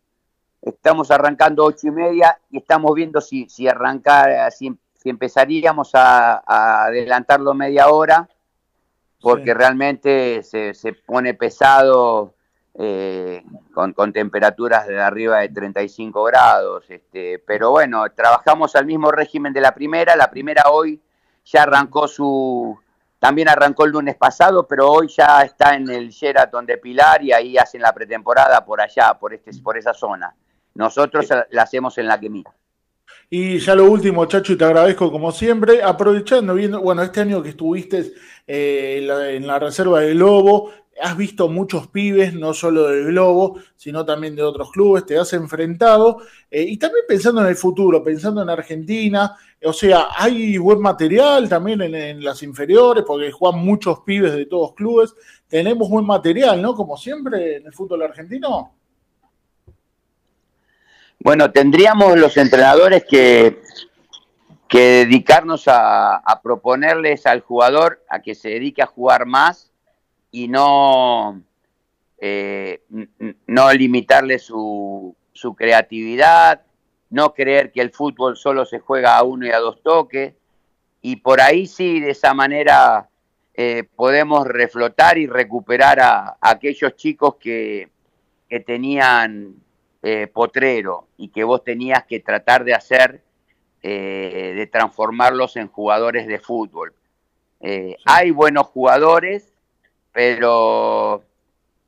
estamos 0.61 1.11
arrancando 1.11 1.65
ocho 1.65 1.87
y 1.87 1.91
media 1.91 2.39
y 2.49 2.59
estamos 2.59 2.95
viendo 2.95 3.19
si, 3.19 3.49
si 3.49 3.67
arrancar, 3.67 4.49
si, 4.53 4.73
si 5.03 5.09
empezaríamos 5.09 5.93
a, 5.95 6.41
a 6.45 6.85
adelantarlo 6.85 7.53
media 7.53 7.89
hora, 7.89 8.29
porque 9.21 9.51
Sí. 9.51 9.53
realmente 9.53 10.43
se, 10.43 10.73
se 10.73 10.93
pone 10.93 11.33
pesado 11.33 12.33
eh, 12.75 13.43
con, 13.73 13.93
con 13.93 14.11
temperaturas 14.13 14.87
de 14.87 14.99
arriba 14.99 15.39
de 15.39 15.49
35 15.49 16.23
grados. 16.23 16.85
Este, 16.89 17.39
pero 17.45 17.71
bueno, 17.71 18.03
trabajamos 18.15 18.75
al 18.75 18.85
mismo 18.85 19.11
régimen 19.11 19.53
de 19.53 19.61
la 19.61 19.73
primera. 19.75 20.15
La 20.15 20.29
primera 20.31 20.63
hoy 20.71 21.01
ya 21.45 21.63
arrancó 21.63 22.07
su. 22.07 22.79
También 23.19 23.47
arrancó 23.47 23.85
el 23.85 23.91
lunes 23.91 24.15
pasado, 24.15 24.67
pero 24.67 24.91
hoy 24.91 25.07
ya 25.07 25.41
está 25.43 25.75
en 25.75 25.89
el 25.89 26.09
Sheraton 26.09 26.65
de 26.65 26.77
Pilar 26.77 27.23
y 27.23 27.31
ahí 27.31 27.57
hacen 27.57 27.81
la 27.81 27.93
pretemporada 27.93 28.65
por 28.65 28.81
allá, 28.81 29.13
por, 29.13 29.33
este, 29.33 29.51
por 29.61 29.77
esa 29.77 29.93
zona. 29.93 30.35
Nosotros 30.73 31.27
la 31.51 31.61
hacemos 31.61 31.97
en 31.97 32.07
la 32.07 32.19
que 32.19 32.29
mira. 32.29 32.51
Y 33.29 33.57
ya 33.59 33.73
lo 33.75 33.89
último, 33.89 34.25
Chacho, 34.25 34.53
y 34.53 34.57
te 34.57 34.65
agradezco 34.65 35.11
como 35.11 35.31
siempre, 35.31 35.81
aprovechando, 35.81 36.53
viendo, 36.53 36.81
bueno, 36.81 37.01
este 37.01 37.21
año 37.21 37.41
que 37.41 37.49
estuviste 37.49 38.13
eh, 38.45 39.07
en, 39.35 39.47
la, 39.47 39.57
reserva 39.57 40.01
del 40.01 40.15
Globo, 40.15 40.71
has 41.01 41.17
visto 41.17 41.49
muchos 41.49 41.87
pibes, 41.87 42.35
no 42.35 42.53
solo 42.53 42.89
del 42.89 43.05
Globo, 43.05 43.59
sino 43.75 44.05
también 44.05 44.35
de 44.35 44.43
otros 44.43 44.71
clubes, 44.71 45.05
te 45.07 45.17
has 45.17 45.33
enfrentado, 45.33 46.21
eh, 46.51 46.61
y 46.61 46.77
también 46.77 47.05
pensando 47.07 47.41
en 47.41 47.47
el 47.47 47.55
futuro, 47.55 48.03
pensando 48.03 48.43
en 48.43 48.49
Argentina, 48.49 49.35
o 49.65 49.73
sea, 49.73 50.09
hay 50.15 50.57
buen 50.59 50.79
material 50.79 51.49
también 51.49 51.81
en, 51.81 51.95
en 51.95 52.23
las 52.23 52.43
inferiores, 52.43 53.03
porque 53.07 53.31
juegan 53.31 53.65
muchos 53.65 54.01
pibes 54.01 54.33
de 54.33 54.45
todos 54.45 54.73
clubes, 54.75 55.15
tenemos 55.47 55.89
buen 55.89 56.05
material, 56.05 56.61
¿no? 56.61 56.75
Como 56.75 56.97
siempre 56.97 57.57
en 57.57 57.65
el 57.65 57.73
fútbol 57.73 58.03
argentino. 58.03 58.73
Bueno, 61.23 61.51
tendríamos 61.51 62.17
los 62.17 62.35
entrenadores 62.35 63.05
que, 63.09 63.61
que 64.67 65.05
dedicarnos 65.05 65.63
a, 65.67 66.21
proponerles 66.43 67.25
al 67.25 67.39
jugador 67.39 68.03
a 68.09 68.21
que 68.21 68.35
se 68.35 68.49
dedique 68.49 68.81
a 68.81 68.87
jugar 68.87 69.25
más 69.25 69.71
y 70.31 70.49
no, 70.49 71.41
eh, 72.19 72.81
no 73.47 73.71
limitarle 73.71 74.37
su, 74.37 75.15
su 75.31 75.55
creatividad, 75.55 76.63
no 77.09 77.33
creer 77.33 77.71
que 77.71 77.79
el 77.79 77.91
fútbol 77.91 78.35
solo 78.35 78.65
se 78.65 78.79
juega 78.79 79.15
a 79.15 79.23
uno 79.23 79.45
y 79.45 79.51
a 79.51 79.59
dos 79.59 79.81
toques. 79.81 80.33
Y 81.01 81.17
por 81.17 81.39
ahí 81.39 81.67
sí, 81.67 82.01
de 82.01 82.11
esa 82.11 82.33
manera 82.33 83.07
eh, 83.53 83.85
podemos 83.95 84.45
reflotar 84.45 85.17
y 85.17 85.27
recuperar 85.27 86.01
a, 86.01 86.19
a 86.31 86.37
aquellos 86.41 86.97
chicos 86.97 87.35
que, 87.39 87.89
que 88.49 88.59
tenían 88.59 89.62
eh, 90.05 90.27
potrero 90.27 91.07
y 91.15 91.29
que 91.29 91.45
vos 91.45 91.63
tenías 91.63 92.03
que 92.03 92.19
tratar 92.19 92.65
de 92.65 92.73
hacer, 92.73 93.23
eh, 93.81 94.53
de 94.53 94.67
transformarlos 94.67 95.55
en 95.55 95.69
jugadores 95.69 96.27
de 96.27 96.39
fútbol. 96.39 96.93
Eh, 97.61 97.95
Hay 98.03 98.31
buenos 98.31 98.67
jugadores, 98.67 99.53
pero 100.11 101.23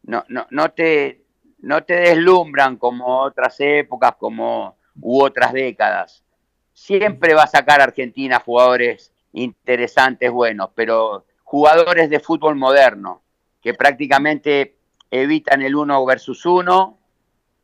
no, 0.03 0.23
no, 0.29 0.47
no, 0.49 0.71
te, 0.71 1.23
no 1.59 1.83
te 1.83 1.95
deslumbran 1.95 2.77
como 2.77 3.19
otras 3.21 3.59
épocas, 3.59 4.15
como 4.15 4.77
u 5.01 5.21
otras 5.21 5.51
décadas. 5.51 6.23
Siempre 6.73 7.33
va 7.33 7.43
a 7.43 7.47
sacar 7.47 7.81
Argentina 7.81 8.39
jugadores 8.39 9.11
interesantes, 9.33 10.31
buenos, 10.31 10.69
pero 10.73 11.25
jugadores 11.43 12.09
de 12.09 12.21
fútbol 12.21 12.55
moderno, 12.55 13.21
que 13.61 13.73
prácticamente 13.73 14.77
evitan 15.11 15.61
el 15.61 15.75
uno 15.75 16.05
versus 16.05 16.45
uno, 16.45 16.97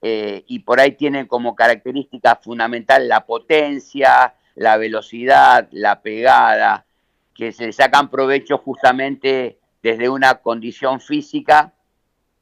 eh, 0.02 0.44
y 0.48 0.60
por 0.60 0.80
ahí 0.80 0.94
tienen 0.94 1.28
como 1.28 1.56
característica 1.56 2.36
fundamental 2.36 3.08
la 3.08 3.26
potencia, 3.26 4.34
la 4.56 4.78
velocidad, 4.78 5.68
la 5.72 6.02
pegada, 6.02 6.86
que 7.34 7.52
se 7.52 7.72
sacan 7.72 8.10
provecho 8.10 8.58
justamente 8.58 9.60
desde 9.82 10.10
una 10.10 10.36
condición 10.36 11.00
física 11.00 11.74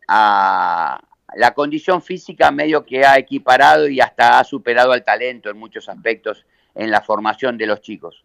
a 0.07 1.01
la 1.35 1.53
condición 1.53 2.01
física 2.01 2.51
medio 2.51 2.85
que 2.85 3.05
ha 3.05 3.17
equiparado 3.17 3.87
y 3.87 3.99
hasta 3.99 4.39
ha 4.39 4.43
superado 4.43 4.91
al 4.91 5.03
talento 5.03 5.49
en 5.49 5.57
muchos 5.57 5.87
aspectos 5.87 6.45
en 6.73 6.89
la 6.89 7.01
formación 7.01 7.57
de 7.57 7.67
los 7.67 7.81
chicos. 7.81 8.23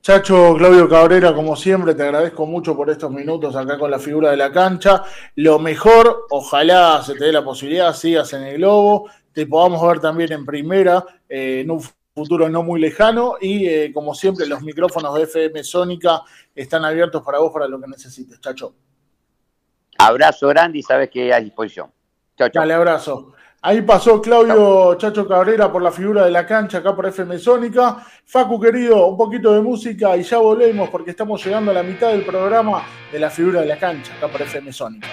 Chacho 0.00 0.54
Claudio 0.56 0.88
Cabrera, 0.88 1.34
como 1.34 1.54
siempre, 1.56 1.94
te 1.94 2.02
agradezco 2.02 2.46
mucho 2.46 2.74
por 2.74 2.88
estos 2.88 3.10
minutos 3.10 3.54
acá 3.56 3.76
con 3.78 3.90
la 3.90 3.98
figura 3.98 4.30
de 4.30 4.36
la 4.36 4.50
cancha. 4.50 5.02
Lo 5.34 5.58
mejor, 5.58 6.26
ojalá 6.30 7.02
se 7.04 7.14
te 7.14 7.26
dé 7.26 7.32
la 7.32 7.44
posibilidad, 7.44 7.92
sigas 7.94 8.32
en 8.32 8.44
el 8.44 8.56
globo, 8.56 9.10
te 9.32 9.46
podamos 9.46 9.86
ver 9.86 10.00
también 10.00 10.32
en 10.32 10.46
primera 10.46 11.04
eh, 11.28 11.60
en 11.60 11.70
un 11.70 11.82
futuro 12.14 12.48
no 12.48 12.62
muy 12.62 12.80
lejano 12.80 13.34
y 13.40 13.66
eh, 13.66 13.92
como 13.92 14.14
siempre 14.14 14.46
los 14.46 14.62
micrófonos 14.62 15.14
de 15.14 15.24
FM 15.24 15.62
Sónica 15.62 16.22
están 16.54 16.84
abiertos 16.84 17.22
para 17.22 17.38
vos 17.38 17.52
para 17.52 17.68
lo 17.68 17.80
que 17.80 17.88
necesites, 17.88 18.40
Chacho. 18.40 18.74
Abrazo 19.98 20.48
grande 20.48 20.78
y 20.78 20.82
sabes 20.82 21.10
que 21.10 21.32
a 21.32 21.40
disposición. 21.40 21.92
Chao, 22.36 22.48
chao. 22.48 22.62
Dale, 22.62 22.74
abrazo. 22.74 23.34
Ahí 23.60 23.82
pasó 23.82 24.22
Claudio 24.22 24.94
Chacho 24.94 25.26
Cabrera 25.26 25.70
por 25.72 25.82
la 25.82 25.90
figura 25.90 26.24
de 26.24 26.30
la 26.30 26.46
cancha 26.46 26.78
acá 26.78 26.94
por 26.94 27.06
FM 27.06 27.36
Sónica. 27.40 27.96
Facu 28.24 28.60
querido, 28.60 29.06
un 29.06 29.16
poquito 29.16 29.52
de 29.52 29.60
música 29.60 30.16
y 30.16 30.22
ya 30.22 30.38
volvemos 30.38 30.88
porque 30.90 31.10
estamos 31.10 31.44
llegando 31.44 31.72
a 31.72 31.74
la 31.74 31.82
mitad 31.82 32.10
del 32.10 32.24
programa 32.24 32.84
de 33.10 33.18
la 33.18 33.30
figura 33.30 33.62
de 33.62 33.66
la 33.66 33.76
cancha 33.76 34.14
acá 34.14 34.28
por 34.28 34.42
FM 34.42 34.72
Sónica. 34.72 35.08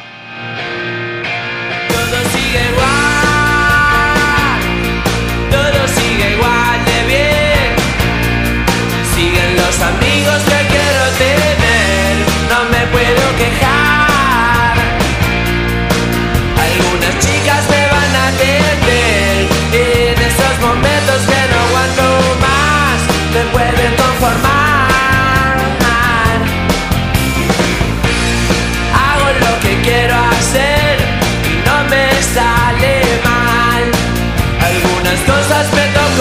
Todo 1.88 2.18
sigue 2.34 2.70
igual, 2.70 2.92
todo 5.50 5.88
sigue 5.88 6.36
igual 6.36 6.86
de 6.86 7.08
bien. 7.08 7.76
Siguen 9.16 9.56
los 9.56 9.82
amigos 9.82 10.44
que 10.44 10.68
quiero 10.70 11.04
tener, 11.18 12.16
no 12.48 12.60
me 12.70 12.86
puedo 12.92 13.38
quejar. 13.40 13.65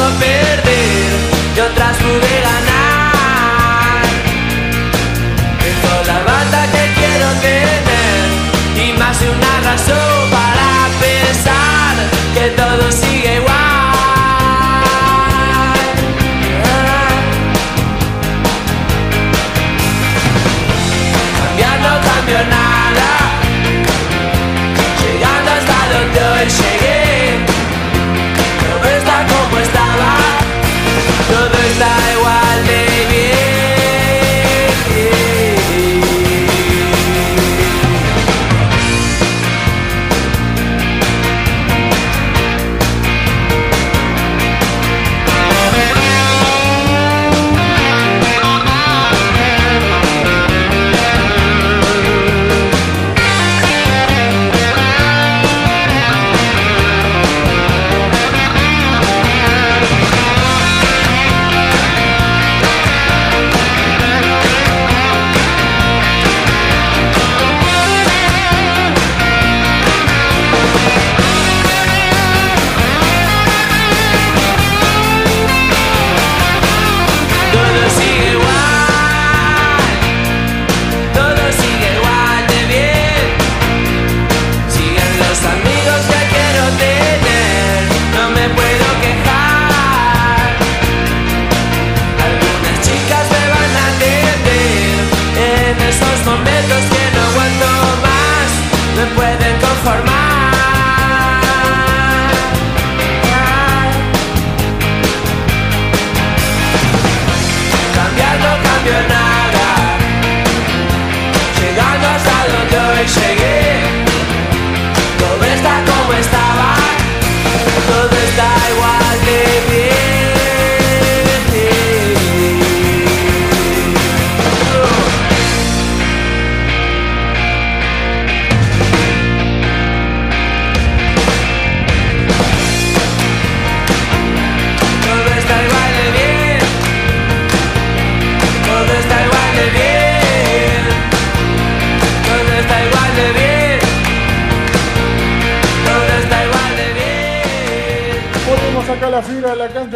a 0.04 0.10
perder 0.18 1.12
y 1.56 1.60
otras 1.60 1.96
pude 1.96 2.34
ganar. 2.48 4.04
Es 5.68 6.06
la 6.06 6.18
banda 6.30 6.60
que 6.72 6.84
quiero 6.98 7.28
tener 7.48 8.26
y 8.84 8.98
más 8.98 9.18
de 9.20 9.30
una 9.30 9.60
razón 9.70 10.30
para 10.30 10.68
pensar 11.00 11.94
que 12.34 12.44
todo 12.50 12.92
sigue 12.92 13.36
igual. 13.36 13.43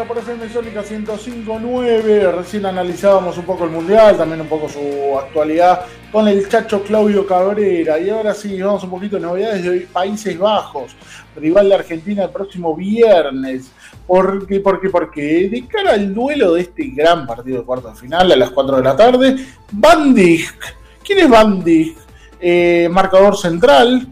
Por 0.08 0.18
FM 0.18 0.48
Sónica 0.48 0.82
105.9. 0.82 2.32
Recién 2.32 2.64
analizábamos 2.64 3.36
un 3.36 3.44
poco 3.44 3.64
el 3.64 3.70
Mundial, 3.70 4.16
también 4.16 4.40
un 4.40 4.48
poco 4.48 4.66
su 4.66 5.18
actualidad 5.18 5.82
con 6.10 6.26
el 6.26 6.48
chacho 6.48 6.82
Claudio 6.82 7.26
Cabrera. 7.26 8.00
Y 8.00 8.08
ahora 8.08 8.32
sí, 8.32 8.60
vamos 8.60 8.82
un 8.84 8.90
poquito 8.90 9.16
de 9.16 9.22
novedades 9.22 9.62
de 9.62 9.80
Países 9.92 10.38
Bajos, 10.38 10.96
rival 11.36 11.68
de 11.68 11.74
Argentina 11.74 12.24
el 12.24 12.30
próximo 12.30 12.74
viernes. 12.74 13.70
¿Por 14.06 14.46
qué? 14.46 14.60
Porque, 14.60 14.88
porque 14.88 15.50
de 15.50 15.66
cara 15.68 15.92
al 15.92 16.14
duelo 16.14 16.54
de 16.54 16.62
este 16.62 16.86
gran 16.86 17.26
partido 17.26 17.58
de 17.58 17.66
cuarto 17.66 17.90
de 17.90 17.96
final 17.96 18.32
a 18.32 18.36
las 18.36 18.50
4 18.50 18.78
de 18.78 18.82
la 18.82 18.96
tarde, 18.96 19.36
Van 19.72 20.14
Dijk. 20.14 20.74
¿Quién 21.04 21.18
es 21.18 21.28
Van 21.28 21.62
Dijk? 21.62 21.98
Eh, 22.40 22.88
marcador 22.90 23.36
central 23.36 24.08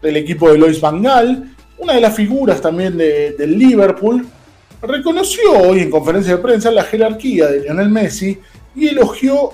del 0.00 0.16
equipo 0.16 0.50
de 0.50 0.58
Lois 0.58 0.80
Van 0.80 1.02
Gaal 1.02 1.50
una 1.80 1.94
de 1.94 2.00
las 2.00 2.14
figuras 2.14 2.60
también 2.60 2.96
del 2.96 3.58
Liverpool, 3.58 4.26
reconoció 4.82 5.52
hoy 5.52 5.80
en 5.80 5.90
conferencia 5.90 6.36
de 6.36 6.42
prensa 6.42 6.70
la 6.70 6.84
jerarquía 6.84 7.46
de 7.46 7.60
Lionel 7.60 7.90
Messi 7.90 8.38
y 8.74 8.88
elogió 8.88 9.50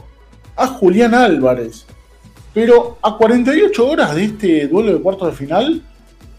a 0.57 0.67
Julián 0.67 1.15
Álvarez. 1.15 1.87
Pero 2.55 2.99
a 3.03 3.17
48 3.17 3.87
horas 3.87 4.15
de 4.15 4.25
este 4.25 4.69
duelo 4.69 4.95
de 4.95 5.03
cuartos 5.03 5.31
de 5.31 5.37
final, 5.37 5.83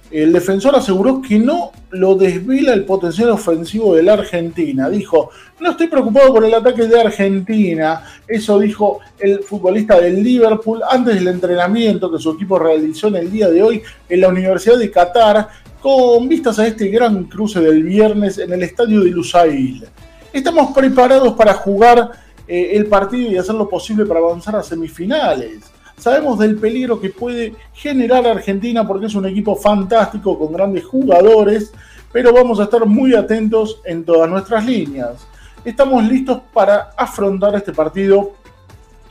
el 0.10 0.32
defensor 0.32 0.76
aseguró 0.76 1.22
que 1.22 1.38
no 1.38 1.72
lo 1.92 2.16
desvela 2.16 2.74
el 2.74 2.86
potencial 2.86 3.30
ofensivo 3.30 3.94
de 3.96 4.04
la 4.04 4.14
Argentina. 4.14 4.90
Dijo, 4.90 5.30
no 5.60 5.72
estoy 5.72 5.88
preocupado 5.88 6.34
por 6.34 6.46
el 6.46 6.54
ataque 6.54 6.88
de 6.88 7.00
Argentina. 7.00 8.04
Eso 8.28 8.58
dijo 8.60 9.00
el 9.20 9.44
futbolista 9.44 10.00
del 10.00 10.24
Liverpool 10.24 10.82
antes 10.90 11.16
del 11.16 11.28
entrenamiento 11.28 12.12
que 12.12 12.20
su 12.20 12.32
equipo 12.32 12.58
realizó 12.58 13.10
en 13.10 13.18
el 13.18 13.32
día 13.32 13.50
de 13.50 13.62
hoy 13.62 13.84
en 14.08 14.22
la 14.22 14.30
Universidad 14.30 14.78
de 14.78 14.90
Qatar 14.90 15.50
con 15.88 16.28
vistas 16.28 16.60
a 16.60 16.68
este 16.68 16.90
gran 16.90 17.24
cruce 17.24 17.62
del 17.62 17.82
viernes 17.82 18.38
en 18.40 18.52
el 18.52 18.62
estadio 18.62 19.06
de 19.06 19.10
Lusail. 19.10 19.86
Estamos 20.34 20.76
preparados 20.76 21.32
para 21.32 21.54
jugar 21.54 22.12
eh, 22.46 22.72
el 22.74 22.88
partido 22.88 23.32
y 23.32 23.38
hacer 23.38 23.56
lo 23.56 23.70
posible 23.70 24.06
para 24.06 24.20
avanzar 24.20 24.58
a 24.58 24.64
semifinales. 24.64 25.62
Sabemos 25.96 26.40
del 26.40 26.58
peligro 26.58 27.00
que 27.00 27.12
puede 27.12 27.56
generar 27.72 28.28
Argentina 28.28 28.86
porque 28.86 29.06
es 29.06 29.16
un 29.16 29.28
equipo 29.28 29.56
fantástico 29.56 30.38
con 30.38 30.52
grandes 30.52 30.84
jugadores, 30.84 31.72
pero 32.12 32.34
vamos 32.34 32.60
a 32.60 32.64
estar 32.64 32.86
muy 32.86 33.16
atentos 33.16 33.80
en 33.86 34.04
todas 34.04 34.30
nuestras 34.30 34.66
líneas. 34.66 35.26
Estamos 35.64 36.04
listos 36.04 36.42
para 36.52 36.90
afrontar 36.98 37.56
este 37.56 37.72
partido, 37.72 38.34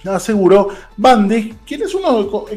aseguró 0.05 0.69
Bandi, 0.95 1.55
quien 1.65 1.81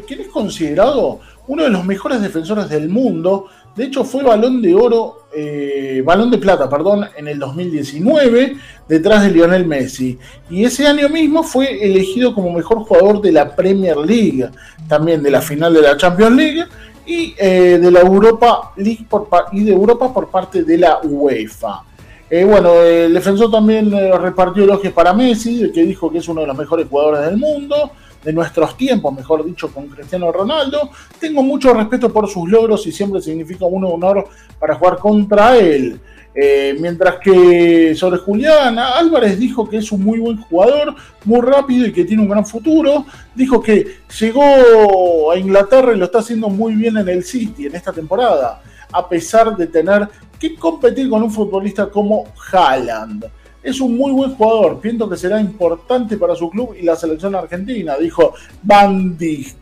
quien 0.06 0.20
es 0.20 0.28
considerado 0.28 1.20
uno 1.46 1.64
de 1.64 1.70
los 1.70 1.84
mejores 1.84 2.20
defensores 2.20 2.68
del 2.68 2.88
mundo 2.88 3.46
de 3.76 3.84
hecho, 3.84 4.04
fue 4.04 4.24
balón 4.24 4.60
de 4.60 4.74
oro, 4.74 5.26
eh, 5.34 6.02
balón 6.04 6.30
de 6.30 6.38
plata, 6.38 6.68
perdón, 6.68 7.06
en 7.16 7.28
el 7.28 7.38
2019, 7.38 8.56
detrás 8.88 9.22
de 9.22 9.30
Lionel 9.30 9.64
Messi. 9.64 10.18
Y 10.50 10.64
ese 10.64 10.86
año 10.86 11.08
mismo 11.08 11.42
fue 11.42 11.84
elegido 11.84 12.34
como 12.34 12.52
mejor 12.52 12.80
jugador 12.80 13.20
de 13.20 13.32
la 13.32 13.54
Premier 13.54 13.96
League, 13.96 14.48
también 14.88 15.22
de 15.22 15.30
la 15.30 15.40
final 15.40 15.72
de 15.72 15.82
la 15.82 15.96
Champions 15.96 16.36
League 16.36 16.64
y 17.06 17.34
eh, 17.38 17.78
de 17.80 17.90
la 17.90 18.00
Europa 18.00 18.72
League 18.76 19.06
por, 19.08 19.28
y 19.52 19.64
de 19.64 19.72
Europa 19.72 20.12
por 20.12 20.28
parte 20.28 20.64
de 20.64 20.76
la 20.76 20.98
UEFA. 21.02 21.84
Eh, 22.28 22.44
bueno, 22.44 22.82
el 22.82 23.14
defensor 23.14 23.50
también 23.50 23.90
repartió 24.20 24.64
elogios 24.64 24.92
para 24.92 25.12
Messi, 25.12 25.70
que 25.72 25.82
dijo 25.84 26.10
que 26.10 26.18
es 26.18 26.28
uno 26.28 26.42
de 26.42 26.48
los 26.48 26.56
mejores 26.56 26.88
jugadores 26.88 27.24
del 27.26 27.36
mundo 27.36 27.92
de 28.22 28.32
nuestros 28.32 28.76
tiempos, 28.76 29.14
mejor 29.14 29.44
dicho, 29.44 29.72
con 29.72 29.86
Cristiano 29.88 30.30
Ronaldo. 30.30 30.90
Tengo 31.18 31.42
mucho 31.42 31.72
respeto 31.72 32.12
por 32.12 32.28
sus 32.28 32.48
logros 32.48 32.86
y 32.86 32.92
siempre 32.92 33.20
significa 33.20 33.64
un 33.64 33.84
honor 33.84 34.28
para 34.58 34.74
jugar 34.74 34.98
contra 34.98 35.56
él. 35.56 36.00
Eh, 36.32 36.76
mientras 36.78 37.16
que 37.16 37.92
sobre 37.96 38.18
Julián 38.18 38.78
Álvarez 38.78 39.36
dijo 39.36 39.68
que 39.68 39.78
es 39.78 39.90
un 39.90 40.04
muy 40.04 40.20
buen 40.20 40.36
jugador, 40.36 40.94
muy 41.24 41.40
rápido 41.40 41.86
y 41.86 41.92
que 41.92 42.04
tiene 42.04 42.22
un 42.22 42.28
gran 42.28 42.46
futuro. 42.46 43.04
Dijo 43.34 43.60
que 43.60 43.98
llegó 44.18 45.32
a 45.32 45.36
Inglaterra 45.36 45.92
y 45.92 45.98
lo 45.98 46.04
está 46.04 46.20
haciendo 46.20 46.48
muy 46.48 46.74
bien 46.74 46.96
en 46.98 47.08
el 47.08 47.24
City 47.24 47.66
en 47.66 47.74
esta 47.74 47.92
temporada, 47.92 48.62
a 48.92 49.08
pesar 49.08 49.56
de 49.56 49.66
tener 49.66 50.08
que 50.38 50.54
competir 50.54 51.10
con 51.10 51.22
un 51.22 51.30
futbolista 51.30 51.90
como 51.90 52.26
Haaland. 52.52 53.24
Es 53.62 53.80
un 53.80 53.96
muy 53.96 54.12
buen 54.12 54.34
jugador, 54.34 54.80
pienso 54.80 55.08
que 55.08 55.16
será 55.16 55.40
importante 55.40 56.16
para 56.16 56.34
su 56.34 56.48
club 56.48 56.74
y 56.78 56.82
la 56.82 56.96
selección 56.96 57.34
argentina, 57.34 57.96
dijo 57.98 58.34
Van 58.62 59.16
Dijk. 59.16 59.56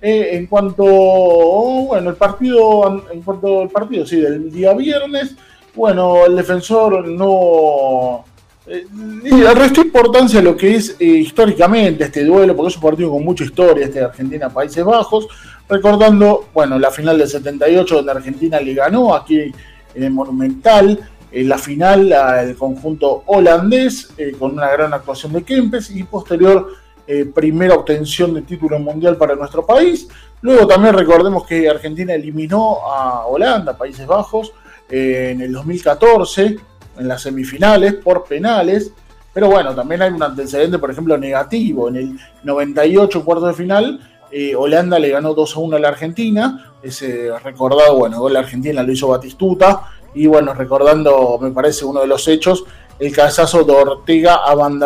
Eh, 0.00 0.36
en 0.36 0.46
cuanto, 0.46 0.84
bueno, 0.84 2.10
el 2.10 2.16
partido, 2.16 3.06
en 3.12 3.22
cuanto 3.22 3.62
al 3.62 3.68
partido, 3.68 4.04
sí, 4.04 4.16
del 4.20 4.50
día 4.50 4.72
viernes, 4.74 5.36
bueno, 5.74 6.26
el 6.26 6.34
defensor 6.34 7.06
no 7.06 8.24
eh, 8.66 8.86
le 9.24 9.54
restó 9.54 9.80
importancia 9.80 10.38
a 10.38 10.42
lo 10.42 10.56
que 10.56 10.76
es 10.76 10.96
eh, 11.00 11.04
históricamente 11.04 12.04
este 12.04 12.24
duelo, 12.24 12.54
porque 12.54 12.70
es 12.70 12.76
un 12.76 12.82
partido 12.82 13.10
con 13.10 13.24
mucha 13.24 13.44
historia, 13.44 13.86
este 13.86 13.98
de 13.98 14.04
Argentina-Países 14.04 14.84
Bajos, 14.84 15.26
recordando, 15.68 16.48
bueno, 16.54 16.78
la 16.78 16.90
final 16.92 17.18
del 17.18 17.28
78 17.28 17.96
donde 17.96 18.12
Argentina 18.12 18.60
le 18.60 18.74
ganó 18.74 19.14
aquí 19.14 19.52
en 19.94 20.02
el 20.02 20.10
Monumental, 20.10 21.10
en 21.32 21.48
la 21.48 21.58
final 21.58 22.12
el 22.40 22.56
conjunto 22.56 23.22
holandés 23.26 24.10
eh, 24.18 24.32
con 24.38 24.52
una 24.52 24.70
gran 24.70 24.92
actuación 24.92 25.32
de 25.32 25.42
Kempes 25.42 25.90
y 25.90 26.02
posterior 26.04 26.68
eh, 27.06 27.24
primera 27.24 27.74
obtención 27.74 28.34
de 28.34 28.42
título 28.42 28.78
mundial 28.78 29.16
para 29.16 29.34
nuestro 29.34 29.64
país. 29.64 30.06
Luego 30.42 30.66
también 30.66 30.94
recordemos 30.94 31.46
que 31.46 31.68
Argentina 31.68 32.14
eliminó 32.14 32.78
a 32.86 33.26
Holanda, 33.26 33.76
Países 33.76 34.06
Bajos, 34.06 34.52
eh, 34.88 35.30
en 35.32 35.40
el 35.40 35.52
2014 35.52 36.58
en 36.98 37.08
las 37.08 37.22
semifinales 37.22 37.94
por 37.94 38.24
penales. 38.24 38.92
Pero 39.32 39.48
bueno, 39.48 39.74
también 39.74 40.02
hay 40.02 40.10
un 40.10 40.22
antecedente, 40.22 40.78
por 40.78 40.90
ejemplo, 40.90 41.16
negativo. 41.16 41.88
En 41.88 41.96
el 41.96 42.18
98, 42.42 43.24
cuarto 43.24 43.46
de 43.46 43.54
final, 43.54 44.00
Holanda 44.56 44.98
le 44.98 45.08
ganó 45.08 45.32
2 45.32 45.56
a 45.56 45.60
1 45.60 45.76
a 45.76 45.80
la 45.80 45.88
Argentina. 45.88 46.74
Ese 46.82 47.30
recordado, 47.42 47.96
bueno, 47.96 48.20
gol 48.20 48.36
Argentina 48.36 48.82
lo 48.82 48.92
hizo 48.92 49.08
Batistuta 49.08 49.88
y 50.14 50.26
bueno, 50.26 50.54
recordando, 50.54 51.38
me 51.40 51.50
parece, 51.50 51.84
uno 51.84 52.00
de 52.00 52.06
los 52.06 52.26
hechos, 52.28 52.64
el 52.98 53.12
cabezazo 53.12 53.64
de 53.64 53.72
Ortega 53.72 54.36
a 54.36 54.54
Van 54.54 54.78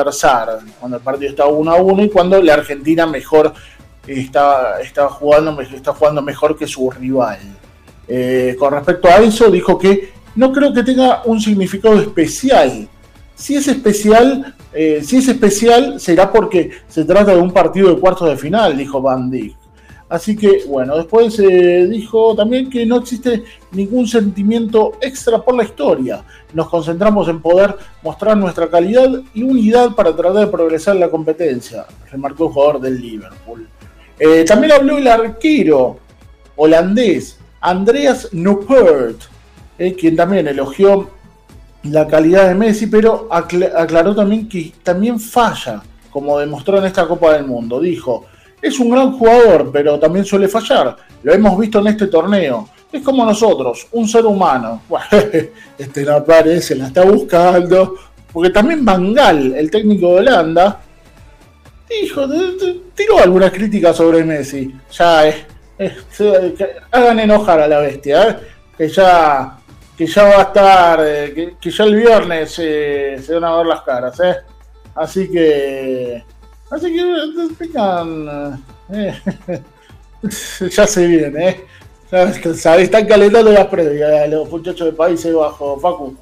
cuando 0.80 0.96
el 0.96 1.02
partido 1.02 1.30
está 1.30 1.46
1 1.46 1.70
a 1.70 1.76
1 1.76 2.04
y 2.04 2.10
cuando 2.10 2.40
la 2.40 2.54
Argentina 2.54 3.06
mejor 3.06 3.52
está, 4.06 5.08
jugando, 5.10 5.58
jugando 5.98 6.22
mejor 6.22 6.56
que 6.56 6.66
su 6.66 6.90
rival. 6.90 7.38
Eh, 8.08 8.56
con 8.58 8.72
respecto 8.72 9.08
a 9.08 9.16
eso, 9.16 9.50
dijo 9.50 9.78
que 9.78 10.12
no 10.36 10.52
creo 10.52 10.72
que 10.72 10.82
tenga 10.82 11.22
un 11.24 11.40
significado 11.40 12.00
especial. 12.00 12.88
Si 13.34 13.56
es 13.56 13.68
especial, 13.68 14.54
eh, 14.72 15.02
si 15.04 15.16
es 15.18 15.28
especial, 15.28 16.00
será 16.00 16.30
porque 16.30 16.70
se 16.88 17.04
trata 17.04 17.34
de 17.34 17.40
un 17.40 17.52
partido 17.52 17.94
de 17.94 18.00
cuartos 18.00 18.28
de 18.28 18.36
final, 18.36 18.76
dijo 18.76 19.02
Van 19.02 19.30
Dijk. 19.30 19.65
Así 20.08 20.36
que, 20.36 20.62
bueno, 20.68 20.96
después 20.96 21.36
eh, 21.40 21.86
dijo 21.90 22.36
también 22.36 22.70
que 22.70 22.86
no 22.86 22.98
existe 22.98 23.42
ningún 23.72 24.06
sentimiento 24.06 24.92
extra 25.00 25.42
por 25.42 25.56
la 25.56 25.64
historia. 25.64 26.22
Nos 26.52 26.68
concentramos 26.68 27.28
en 27.28 27.42
poder 27.42 27.76
mostrar 28.02 28.36
nuestra 28.36 28.68
calidad 28.68 29.10
y 29.34 29.42
unidad 29.42 29.96
para 29.96 30.14
tratar 30.14 30.46
de 30.46 30.46
progresar 30.46 30.94
en 30.94 31.00
la 31.00 31.10
competencia, 31.10 31.86
remarcó 32.10 32.46
el 32.46 32.52
jugador 32.52 32.80
del 32.80 33.00
Liverpool. 33.00 33.68
Eh, 34.18 34.44
también 34.44 34.72
habló 34.72 34.96
el 34.96 35.08
arquero 35.08 35.98
holandés 36.54 37.38
Andreas 37.60 38.28
Nuppert, 38.32 39.22
eh, 39.76 39.94
quien 39.94 40.14
también 40.14 40.46
elogió 40.46 41.10
la 41.82 42.06
calidad 42.06 42.48
de 42.48 42.54
Messi, 42.54 42.86
pero 42.86 43.28
aclaró 43.30 44.14
también 44.14 44.48
que 44.48 44.72
también 44.82 45.18
falla, 45.18 45.82
como 46.10 46.38
demostró 46.38 46.78
en 46.78 46.84
esta 46.84 47.06
Copa 47.08 47.32
del 47.34 47.46
Mundo. 47.46 47.80
Dijo, 47.80 48.24
es 48.60 48.78
un 48.78 48.90
gran 48.90 49.12
jugador, 49.12 49.70
pero 49.72 49.98
también 49.98 50.24
suele 50.24 50.48
fallar. 50.48 50.96
Lo 51.22 51.32
hemos 51.32 51.58
visto 51.58 51.78
en 51.80 51.88
este 51.88 52.06
torneo. 52.06 52.68
Es 52.92 53.02
como 53.02 53.24
nosotros, 53.24 53.86
un 53.92 54.08
ser 54.08 54.24
humano. 54.26 54.82
este 55.78 56.02
no 56.02 56.14
aparece, 56.14 56.74
la 56.74 56.86
está 56.86 57.04
buscando. 57.04 57.94
Porque 58.32 58.50
también 58.50 58.84
Bangal, 58.84 59.54
el 59.54 59.70
técnico 59.70 60.08
de 60.08 60.20
Holanda, 60.20 60.80
dijo, 61.88 62.26
tiró 62.94 63.18
algunas 63.18 63.50
críticas 63.50 63.96
sobre 63.96 64.24
Messi. 64.24 64.74
Ya 64.92 65.28
es, 65.28 65.36
hagan 66.90 67.20
enojar 67.20 67.60
a 67.60 67.68
la 67.68 67.80
bestia, 67.80 68.28
¿eh? 68.28 68.36
que 68.76 68.88
ya 68.88 69.58
que 69.96 70.06
ya 70.06 70.24
va 70.24 70.36
a 70.36 70.42
estar, 70.42 71.00
eh, 71.02 71.56
que, 71.58 71.70
ya 71.70 71.84
el 71.84 71.96
viernes 71.96 72.52
se 72.52 73.16
van 73.32 73.44
a 73.44 73.56
ver 73.56 73.66
las 73.66 73.80
caras, 73.80 74.20
¿eh? 74.20 74.36
Así 74.94 75.30
que 75.30 76.22
Así 76.70 76.92
que 76.92 77.44
explican. 77.44 78.64
Eh, 78.88 79.12
ya 80.70 80.86
se 80.86 81.08
viene, 81.08 81.48
¿eh? 81.48 81.64
Ya, 82.12 82.76
están 82.76 83.04
calentando 83.04 83.50
las 83.50 83.66
previas 83.66 84.30
los 84.30 84.48
muchachos 84.48 84.86
de 84.86 84.92
Países 84.92 85.34
Bajos, 85.34 85.82
Facu. 85.82 86.16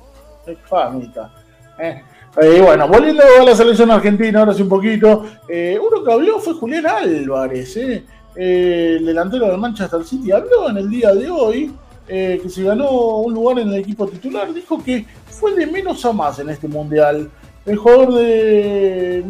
Famita. 0.67 1.31
¿eh? 1.79 2.03
Y 2.41 2.61
bueno, 2.61 2.89
volviendo 2.89 3.23
a 3.23 3.45
la 3.45 3.55
selección 3.55 3.91
argentina, 3.91 4.41
ahora 4.41 4.55
sí 4.55 4.63
un 4.63 4.71
poquito. 4.71 5.27
Eh, 5.47 5.79
uno 5.79 6.03
que 6.03 6.11
habló 6.11 6.41
fue 6.41 6.55
Julián 6.55 6.87
Álvarez, 6.87 7.77
¿eh? 7.77 8.03
el 8.35 9.05
delantero 9.05 9.47
del 9.47 9.59
Manchester 9.59 10.05
City, 10.05 10.33
habló 10.33 10.71
en 10.71 10.79
el 10.79 10.89
día 10.89 11.15
de 11.15 11.31
hoy 11.31 11.71
eh, 12.07 12.39
que 12.43 12.51
se 12.51 12.63
ganó 12.63 13.19
un 13.19 13.33
lugar 13.33 13.61
en 13.61 13.69
el 13.69 13.77
equipo 13.77 14.07
titular, 14.07 14.53
dijo 14.53 14.83
que 14.83 15.07
fue 15.27 15.55
de 15.55 15.67
menos 15.67 16.05
a 16.05 16.13
más 16.13 16.39
en 16.39 16.51
este 16.51 16.69
mundial. 16.69 17.31
El 17.67 17.77
jugador 17.77 18.15
de 18.15 19.25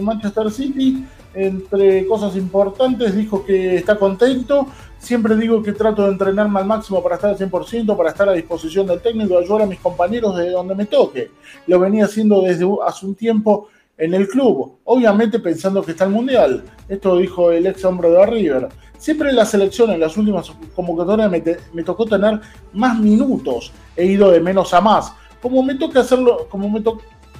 Manchester 0.00 0.50
City, 0.50 1.04
entre 1.34 2.06
cosas 2.06 2.36
importantes, 2.36 3.14
dijo 3.14 3.44
que 3.44 3.76
está 3.76 3.96
contento. 3.96 4.66
Siempre 4.98 5.36
digo 5.36 5.62
que 5.62 5.72
trato 5.72 6.02
de 6.04 6.12
entrenarme 6.12 6.60
al 6.60 6.66
máximo 6.66 7.02
para 7.02 7.16
estar 7.16 7.30
al 7.30 7.38
100%, 7.38 7.96
para 7.96 8.10
estar 8.10 8.28
a 8.28 8.32
disposición 8.32 8.86
del 8.86 9.00
técnico 9.00 9.38
ayudar 9.38 9.62
a 9.62 9.66
mis 9.66 9.78
compañeros 9.78 10.36
de 10.36 10.50
donde 10.50 10.74
me 10.74 10.86
toque. 10.86 11.30
Lo 11.66 11.78
venía 11.78 12.06
haciendo 12.06 12.40
desde 12.40 12.66
hace 12.86 13.06
un 13.06 13.14
tiempo 13.14 13.68
en 13.98 14.14
el 14.14 14.28
club, 14.28 14.78
obviamente 14.84 15.38
pensando 15.38 15.82
que 15.82 15.92
está 15.92 16.04
el 16.04 16.10
Mundial. 16.10 16.64
Esto 16.88 17.16
dijo 17.18 17.50
el 17.52 17.66
ex 17.66 17.84
hombre 17.84 18.10
de 18.10 18.26
River. 18.26 18.68
Siempre 18.98 19.30
en 19.30 19.36
la 19.36 19.44
selección, 19.44 19.90
en 19.90 20.00
las 20.00 20.16
últimas 20.16 20.50
convocatorias, 20.74 21.30
me, 21.72 21.82
tocó 21.82 22.06
tener 22.06 22.40
más 22.72 22.98
minutos. 22.98 23.72
He 23.94 24.06
ido 24.06 24.30
de 24.30 24.40
menos 24.40 24.72
a 24.72 24.80
más. 24.80 25.12
Como 25.42 25.62
me 25.62 25.74
toca 25.74 26.00
hacerlo, 26.00 26.48
como 26.50 26.68
me, 26.68 26.82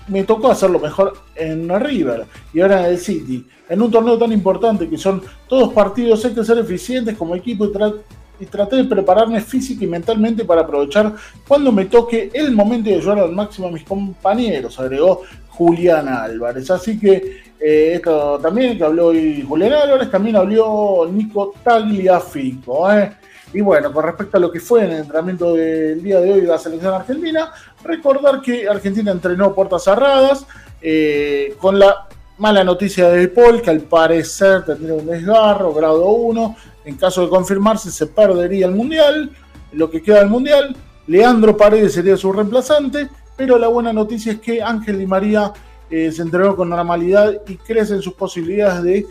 me 0.09 0.25
tocó 0.25 0.51
hacerlo 0.51 0.79
mejor 0.79 1.15
en 1.35 1.69
River 1.81 2.27
y 2.53 2.61
ahora 2.61 2.87
en 2.87 2.93
el 2.93 2.99
City. 2.99 3.47
En 3.69 3.83
un 3.83 3.91
torneo 3.91 4.17
tan 4.17 4.33
importante 4.33 4.89
que 4.89 4.97
son 4.97 5.23
todos 5.49 5.73
partidos, 5.73 6.25
hay 6.25 6.35
que 6.35 6.45
ser 6.45 6.59
eficientes 6.59 7.17
como 7.17 7.35
equipo 7.35 7.67
y, 7.67 8.47
traté 8.47 8.77
de 8.77 8.85
prepararme 8.85 9.41
física 9.41 9.85
y 9.85 9.89
mentalmente 9.89 10.45
para 10.45 10.61
aprovechar 10.61 11.15
cuando 11.49 11.73
me 11.73 11.87
toque 11.87 12.31
el 12.33 12.53
momento 12.53 12.91
de 12.91 12.97
ayudar 12.97 13.21
al 13.21 13.33
máximo 13.33 13.69
a 13.69 13.71
mis 13.71 13.83
compañeros, 13.83 14.79
agregó 14.79 15.23
Julián 15.49 16.07
Álvarez. 16.09 16.71
Así 16.71 16.99
que 16.99 17.41
eh, 17.59 17.93
esto 17.95 18.39
también 18.41 18.77
que 18.77 18.85
habló 18.85 19.07
hoy 19.07 19.43
Julián 19.43 19.73
Álvarez, 19.73 20.11
también 20.11 20.37
habló 20.37 21.09
Nico 21.11 21.55
Tagliafico. 21.65 22.93
¿eh? 22.93 23.17
Y 23.53 23.61
bueno, 23.63 23.93
con 23.93 24.05
respecto 24.05 24.37
a 24.37 24.41
lo 24.41 24.51
que 24.51 24.61
fue 24.61 24.85
en 24.85 24.91
el 24.91 24.99
entrenamiento 24.99 25.55
del 25.55 26.03
día 26.03 26.21
de 26.21 26.33
hoy 26.33 26.41
de 26.43 26.47
la 26.47 26.59
selección 26.59 26.93
argentina, 26.93 27.51
recordar 27.87 28.41
que 28.41 28.69
Argentina 28.69 29.11
entrenó 29.13 29.55
puertas 29.55 29.85
cerradas, 29.85 30.47
eh, 30.83 31.55
con 31.61 31.79
la 31.79 32.09
mala 32.39 32.65
noticia 32.65 33.09
de 33.09 33.29
Paul, 33.29 33.63
que 33.63 33.71
al 33.71 33.81
parecer 33.81 34.65
tendría 34.65 34.95
un 34.95 35.07
desgarro, 35.07 35.73
grado 35.73 36.09
1. 36.09 36.57
En 36.85 36.97
caso 36.97 37.23
de 37.23 37.29
confirmarse, 37.29 37.91
se 37.91 38.07
perdería 38.07 38.67
el 38.67 38.73
Mundial, 38.73 39.31
lo 39.73 39.91
que 39.91 40.03
queda 40.03 40.19
del 40.19 40.29
Mundial. 40.29 40.77
Leandro 41.07 41.57
Paredes 41.57 41.95
sería 41.95 42.17
su 42.17 42.33
reemplazante 42.33 43.09
pero 43.37 43.59
la 43.59 43.69
buena 43.69 43.93
noticia 43.93 44.33
es 44.33 44.41
que 44.41 44.63
Ángel 44.63 44.99
Di 44.99 45.07
María 45.07 45.53
eh, 45.91 46.11
se 46.11 46.23
entregó 46.23 46.57
con 46.57 46.71
normalidad 46.71 47.43
y 47.47 47.57
crecen 47.57 48.01
sus 48.01 48.15
posibilidades 48.15 48.83
de, 48.83 49.07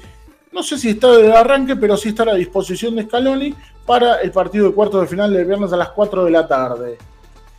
no 0.52 0.64
sé 0.64 0.78
si 0.78 0.90
estar 0.90 1.12
de 1.12 1.32
arranque, 1.32 1.76
pero 1.76 1.96
sí 1.96 2.10
estar 2.10 2.28
a 2.28 2.34
disposición 2.34 2.96
de 2.96 3.04
Scaloni 3.04 3.54
para 3.86 4.16
el 4.22 4.32
partido 4.32 4.68
de 4.68 4.74
cuartos 4.74 5.02
de 5.02 5.08
final 5.08 5.32
del 5.32 5.46
viernes 5.46 5.72
a 5.72 5.78
las 5.78 5.90
4 5.90 6.26
de 6.26 6.32
la 6.32 6.48
tarde. 6.48 6.98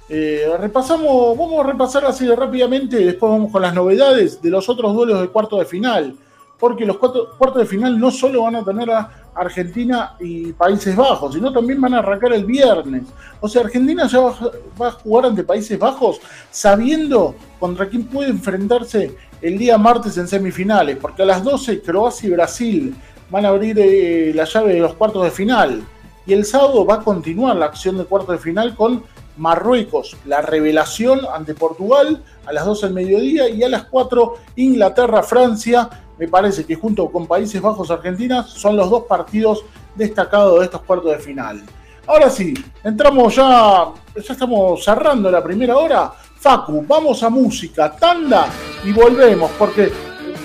Eh, 0.09 0.47
repasamos, 0.61 1.37
vamos 1.37 1.65
a 1.65 1.69
repasar 1.69 2.05
así 2.05 2.29
rápidamente, 2.29 2.97
después 2.99 3.33
vamos 3.33 3.51
con 3.51 3.61
las 3.61 3.75
novedades 3.75 4.41
de 4.41 4.51
los 4.51 4.69
otros 4.69 4.95
duelos 4.95 5.21
de 5.21 5.29
cuartos 5.29 5.59
de 5.59 5.65
final, 5.65 6.15
porque 6.61 6.87
los 6.87 6.97
cuartos 6.99 7.57
de 7.57 7.67
final 7.67 7.99
no 7.99 8.13
solo 8.13 8.45
van 8.45 8.55
a 8.55 8.65
tener 8.65 8.89
a 8.89 9.27
Argentina 9.35 10.15
y 10.21 10.53
Países 10.53 10.95
Bajos, 10.95 11.35
sino 11.35 11.53
también 11.53 11.81
van 11.81 11.95
a 11.95 11.99
arrancar 11.99 12.33
el 12.33 12.45
viernes. 12.45 13.03
O 13.41 13.49
sea, 13.49 13.63
Argentina 13.63 14.07
ya 14.07 14.21
va, 14.21 14.89
a 14.89 14.93
jugar 14.93 15.27
ante 15.27 15.43
Países 15.43 15.79
Bajos 15.79 16.21
sabiendo 16.51 17.35
contra 17.59 17.89
quién 17.89 18.05
puede 18.05 18.31
enfrentarse 18.31 19.17
el 19.43 19.59
día 19.59 19.77
martes 19.77 20.17
en 20.19 20.29
semifinales, 20.29 20.97
porque 20.97 21.23
a 21.23 21.27
las 21.27 21.43
12 21.43 21.83
Croacia 21.83 22.29
y 22.29 22.33
Brasil 22.33 22.97
van 23.29 23.45
a 23.45 23.49
abrir 23.49 23.77
eh, 23.79 24.33
la 24.35 24.45
llave 24.45 24.75
de 24.75 24.81
los 24.81 24.95
cuartos 24.95 25.25
de 25.25 25.31
final. 25.33 25.83
Y 26.27 26.33
el 26.33 26.45
sábado 26.45 26.85
va 26.85 26.95
a 26.95 27.01
continuar 27.01 27.57
la 27.57 27.67
acción 27.67 27.99
de 27.99 28.05
cuartos 28.05 28.37
de 28.37 28.39
final 28.39 28.75
con 28.75 29.03
Marruecos, 29.37 30.17
la 30.25 30.41
revelación 30.43 31.21
ante 31.33 31.55
Portugal 31.55 32.23
a 32.47 32.53
las 32.53 32.65
12 32.65 32.87
del 32.87 32.95
mediodía 32.95 33.49
y 33.49 33.63
a 33.63 33.69
las 33.69 33.85
4 33.85 34.35
Inglaterra, 34.57 35.23
Francia 35.23 35.89
me 36.19 36.29
parece 36.29 36.65
que 36.65 36.75
junto 36.75 37.11
con 37.11 37.27
Países 37.27 37.61
Bajos 37.61 37.91
Argentina 37.91 38.43
son 38.43 38.77
los 38.77 38.89
dos 38.89 39.05
partidos 39.05 39.65
destacados 39.95 40.59
de 40.59 40.65
estos 40.65 40.83
cuartos 40.83 41.13
de 41.13 41.19
final. 41.19 41.63
Ahora 42.07 42.31
sí, 42.31 42.55
entramos 42.85 43.35
ya, 43.35 43.89
ya 44.15 44.33
estamos 44.33 44.83
cerrando 44.85 45.31
la 45.31 45.43
primera 45.43 45.77
hora. 45.77 46.13
Facu, 46.39 46.85
vamos 46.87 47.23
a 47.23 47.31
música, 47.31 47.95
tanda 47.97 48.49
y 48.85 48.93
volvemos 48.93 49.51
porque, 49.59 49.91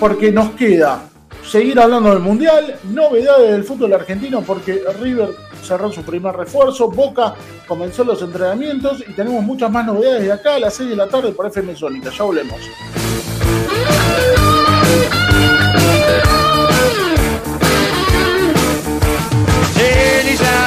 porque 0.00 0.32
nos 0.32 0.50
queda 0.50 1.08
seguir 1.44 1.78
hablando 1.78 2.10
del 2.10 2.20
Mundial, 2.20 2.78
novedades 2.84 3.52
del 3.52 3.64
fútbol 3.64 3.92
argentino 3.92 4.42
porque 4.42 4.82
River 5.00 5.30
cerró 5.62 5.90
su 5.92 6.02
primer 6.02 6.34
refuerzo, 6.34 6.90
Boca 6.90 7.34
comenzó 7.66 8.04
los 8.04 8.20
entrenamientos 8.22 9.02
y 9.06 9.12
tenemos 9.12 9.42
muchas 9.42 9.70
más 9.70 9.86
novedades 9.86 10.22
de 10.22 10.32
acá 10.32 10.56
a 10.56 10.58
las 10.58 10.74
6 10.74 10.90
de 10.90 10.96
la 10.96 11.08
tarde 11.08 11.32
por 11.32 11.46
FM 11.46 11.74
Sónica. 11.76 12.10
Ya 12.10 12.24
volvemos. 12.24 12.60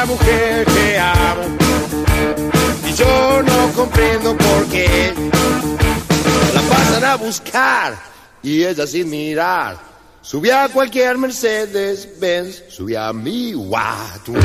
mujer 0.06 0.66
que 0.66 1.00
amo 1.00 1.44
y 2.88 2.94
yo 2.94 3.42
no 3.42 3.74
comprendo 3.74 4.38
por 4.38 4.68
qué 4.68 5.14
la 6.54 6.62
pasan 6.62 7.04
a 7.04 7.16
buscar 7.16 7.96
y 8.44 8.64
ella 8.64 8.86
sin 8.86 9.10
mirar 9.10 9.95
subía 10.26 10.64
a 10.64 10.70
cualquier 10.70 11.18
Mercedes 11.18 12.08
Benz 12.20 12.64
subía 12.68 13.08
a 13.10 13.14
mi 13.14 13.54
Guaturé. 13.54 14.42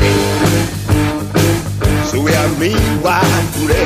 Subía 2.09 2.43
a 2.43 2.47
mi 2.59 2.73
Guaturé. 3.01 3.85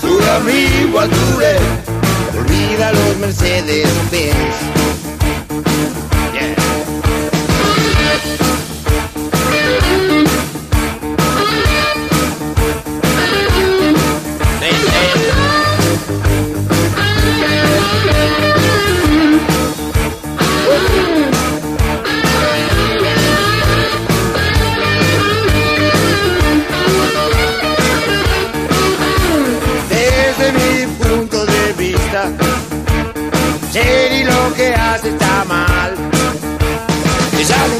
Subía 0.00 0.36
a 0.36 0.40
mi 0.40 0.92
Guaturé. 0.92 1.56
Olvida 2.38 2.92
los 2.92 3.16
Mercedes 3.16 3.88
Benz 4.10 4.77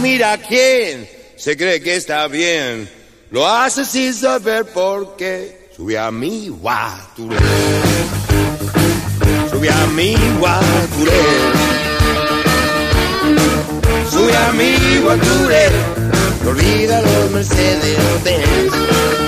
mira 0.00 0.38
quién 0.38 1.08
se 1.36 1.56
cree 1.56 1.80
que 1.80 1.96
está 1.96 2.26
bien. 2.28 2.88
Lo 3.30 3.46
hace 3.46 3.84
sin 3.84 4.12
saber 4.12 4.64
por 4.66 5.16
qué. 5.16 5.68
Sube 5.76 5.98
a 5.98 6.10
mi 6.10 6.48
guaturé. 6.48 7.36
Sube 9.50 9.70
a 9.70 9.86
mi 9.94 10.16
guaturé. 10.38 11.22
Sube 14.10 14.36
a 14.36 14.52
mi 14.52 14.98
guaturé. 15.04 15.68
No 16.42 16.50
olvida 16.50 17.02
los 17.02 17.30
Mercedes. 17.30 19.27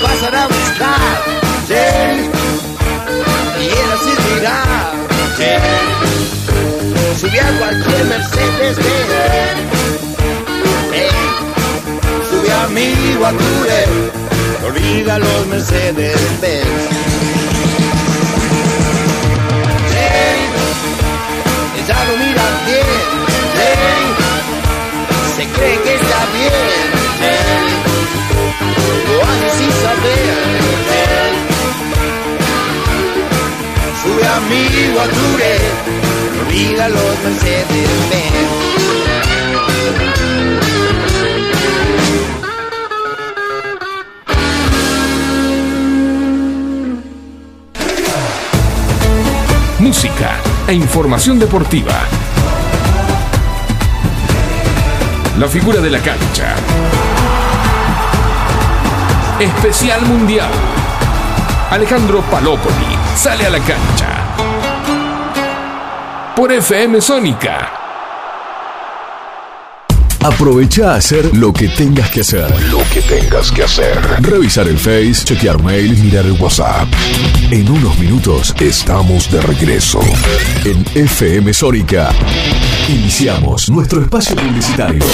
La 0.00 0.08
pasará 0.08 0.44
a 0.44 0.46
buscar. 0.46 1.22
Sí, 1.66 1.74
y 3.60 3.64
él 3.64 3.90
así 3.94 4.12
dirá. 4.34 4.58
Sí 5.36 5.50
subí 7.20 7.38
a 7.38 7.58
cualquier 7.58 8.04
Mercedes 8.04 8.76
Benz. 8.76 9.70
Subí 12.30 12.50
a 12.50 12.68
mi 12.68 13.14
Guature, 13.14 13.84
olvida 14.66 15.18
los 15.18 15.46
Mercedes 15.46 16.40
Benz. 16.40 16.66
Ella 21.78 22.04
lo 22.04 22.25
se 25.36 25.46
cree 25.48 25.78
que 25.82 25.94
está 25.96 26.26
bien, 26.32 26.78
lo 29.08 29.22
hace 29.22 29.48
sin 29.58 29.70
saber. 29.70 30.34
Hey, 30.90 31.34
sube 34.02 34.26
a 34.26 34.40
mi 34.48 34.62
Guature 34.94 35.56
olvida 36.40 36.88
los 36.88 37.14
Mercedes 37.22 37.90
Benz. 38.10 38.66
Música 49.80 50.40
e 50.66 50.72
información 50.72 51.38
deportiva. 51.38 52.08
La 55.38 55.48
figura 55.48 55.82
de 55.82 55.90
la 55.90 55.98
cancha. 55.98 56.54
Especial 59.38 60.00
Mundial. 60.06 60.48
Alejandro 61.70 62.22
Palopoli 62.22 62.96
sale 63.14 63.44
a 63.44 63.50
la 63.50 63.58
cancha. 63.58 64.24
Por 66.34 66.52
FM 66.52 67.02
Sónica. 67.02 67.75
Aprovecha 70.26 70.90
a 70.90 70.96
hacer 70.96 71.36
lo 71.36 71.52
que 71.52 71.68
tengas 71.68 72.10
que 72.10 72.22
hacer. 72.22 72.50
Lo 72.68 72.80
que 72.92 73.00
tengas 73.00 73.52
que 73.52 73.62
hacer. 73.62 73.96
Revisar 74.22 74.66
el 74.66 74.76
Face, 74.76 75.24
chequear 75.24 75.62
mail, 75.62 75.96
mirar 76.02 76.26
el 76.26 76.32
WhatsApp. 76.32 76.88
En 77.52 77.70
unos 77.70 77.96
minutos 77.96 78.52
estamos 78.58 79.30
de 79.30 79.40
regreso. 79.40 80.00
En 80.64 80.84
FM 80.96 81.54
Sónica. 81.54 82.12
Iniciamos 82.88 83.70
nuestro 83.70 84.02
espacio 84.02 84.34
publicitario. 84.34 85.04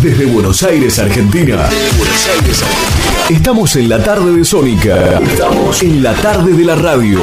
Desde 0.00 0.26
Buenos 0.26 0.62
Aires, 0.62 1.00
Argentina. 1.00 1.68
Buenos 1.98 2.28
Aires, 2.28 2.62
Argentina. 2.62 3.36
Estamos 3.36 3.74
en 3.74 3.88
la 3.88 4.04
tarde 4.04 4.32
de 4.32 4.44
Sónica. 4.44 5.18
Estamos 5.18 5.82
en 5.82 6.04
la 6.04 6.14
tarde 6.14 6.52
de 6.52 6.64
la 6.64 6.76
radio. 6.76 7.18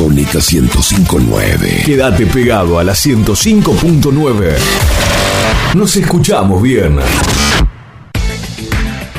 Sónica 0.00 0.38
1059. 0.38 1.82
Quédate 1.84 2.24
pegado 2.24 2.78
a 2.78 2.84
la 2.84 2.94
105.9. 2.94 4.56
Nos 5.74 5.94
escuchamos 5.94 6.62
bien. 6.62 6.96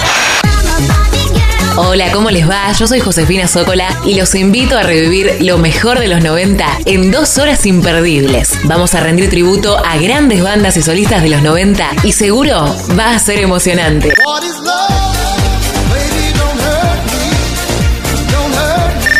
Hola, 1.77 2.11
¿cómo 2.11 2.31
les 2.31 2.49
va? 2.49 2.71
Yo 2.71 2.87
soy 2.87 2.99
Josefina 2.99 3.47
Zócola 3.47 3.87
y 4.03 4.15
los 4.15 4.33
invito 4.33 4.77
a 4.77 4.83
revivir 4.83 5.37
lo 5.41 5.59
mejor 5.59 5.99
de 5.99 6.07
los 6.07 6.23
90 6.23 6.65
en 6.85 7.11
dos 7.11 7.37
horas 7.37 7.65
imperdibles. 7.65 8.57
Vamos 8.63 8.95
a 8.95 9.01
rendir 9.01 9.29
tributo 9.29 9.77
a 9.85 9.97
grandes 9.97 10.41
bandas 10.41 10.77
y 10.77 10.81
solistas 10.81 11.21
de 11.21 11.29
los 11.29 11.43
90 11.43 11.87
y 12.03 12.11
seguro 12.11 12.75
va 12.97 13.11
a 13.11 13.19
ser 13.19 13.39
emocionante. 13.39 14.13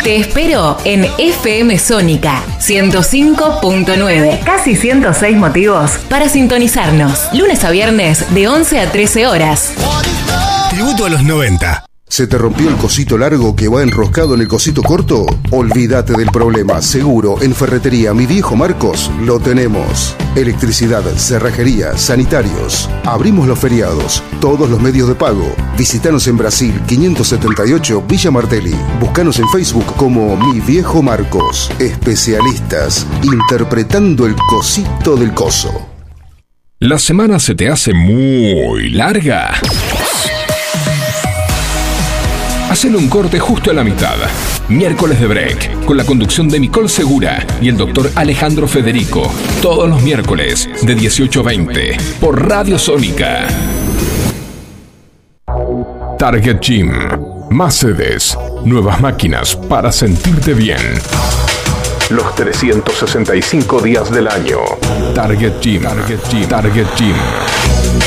Te 0.06 0.18
espero 0.18 0.78
en 0.86 1.04
FM 1.18 1.80
Sónica 1.80 2.44
105.9. 2.60 4.44
Casi 4.44 4.76
106 4.76 5.36
motivos 5.36 5.94
para 6.12 6.30
sintonizarnos. 6.30 7.28
Lunes 7.34 7.64
a 7.64 7.72
viernes 7.72 8.32
de 8.36 8.48
11 8.48 8.82
a 8.82 8.92
13 8.92 9.26
horas. 9.26 9.74
Tributo 10.70 11.08
a 11.08 11.10
los 11.10 11.24
90. 11.24 11.86
¿Se 12.16 12.28
te 12.28 12.38
rompió 12.38 12.70
el 12.70 12.78
cosito 12.78 13.18
largo 13.18 13.58
que 13.58 13.68
va 13.68 13.84
enroscado 13.84 14.36
en 14.36 14.40
el 14.40 14.48
cosito 14.48 14.82
corto? 14.82 15.26
Olvídate 15.52 16.14
del 16.14 16.32
problema. 16.32 16.82
Seguro, 16.82 17.42
en 17.42 17.54
Ferretería 17.54 18.14
Mi 18.14 18.26
Viejo 18.26 18.56
Marcos 18.56 19.12
lo 19.26 19.38
tenemos. 19.42 20.16
Electricidad, 20.34 21.04
cerrajería, 21.18 21.98
sanitarios. 21.98 22.90
Abrimos 23.04 23.50
los 23.50 23.60
feriados, 23.60 24.24
todos 24.40 24.70
los 24.70 24.82
medios 24.82 25.10
de 25.10 25.16
pago. 25.16 25.46
Visítanos 25.78 26.26
en 26.28 26.38
Brasil 26.38 26.80
578 26.88 28.06
Villa 28.08 28.32
Martelli. 28.32 28.76
Búscanos 29.02 29.38
en 29.40 29.50
Facebook 29.50 29.98
como 29.98 30.38
Mi 30.38 30.62
Viejo 30.62 31.04
Marcos. 31.04 31.70
Especialistas 31.80 33.06
interpretando 33.24 34.26
el 34.26 34.38
cosito 34.38 35.18
del 35.18 35.34
coso. 35.34 35.86
¿La 36.80 36.98
semana 36.98 37.40
se 37.40 37.56
te 37.56 37.68
hace 37.68 37.94
muy 37.94 38.90
larga? 38.92 39.60
Hacen 42.70 42.96
un 42.96 43.08
corte 43.08 43.40
justo 43.40 43.72
a 43.72 43.74
la 43.74 43.84
mitad. 43.84 44.16
Miércoles 44.68 45.20
de 45.20 45.28
Break, 45.28 45.86
con 45.86 45.98
la 45.98 46.04
conducción 46.04 46.50
de 46.50 46.60
Nicole 46.60 46.90
Segura 46.90 47.46
y 47.62 47.70
el 47.70 47.78
doctor 47.78 48.12
Alejandro 48.16 48.68
Federico. 48.68 49.32
Todos 49.62 49.88
los 49.88 50.02
miércoles, 50.02 50.68
de 50.82 50.96
18 50.96 51.40
a 51.40 51.44
20, 51.44 51.98
por 52.20 52.50
Radio 52.50 52.80
Sónica. 52.80 53.48
Target 56.18 56.60
Gym. 56.60 56.92
Más 57.52 57.76
sedes, 57.76 58.38
nuevas 58.66 59.00
máquinas 59.00 59.56
para 59.56 59.92
sentirte 59.92 60.54
bien. 60.54 60.82
Los 62.12 62.36
365 62.36 63.82
días 63.82 64.12
del 64.12 64.28
año. 64.28 64.60
Target 65.16 65.54
Gym. 65.60 65.82
Target 65.82 66.20
Gym. 66.30 66.48
Target 66.48 66.88
Gym. 66.96 67.16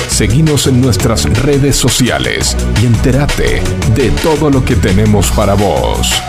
Seguimos 0.07 0.69
en 0.69 0.81
nuestras 0.81 1.25
redes 1.43 1.77
sociales 1.77 2.57
y 2.81 2.87
entérate 2.87 3.61
de 3.97 4.11
todo 4.23 4.51
lo 4.51 4.65
que 4.65 4.77
tenemos 4.77 5.33
para 5.33 5.55
vos. 5.55 6.23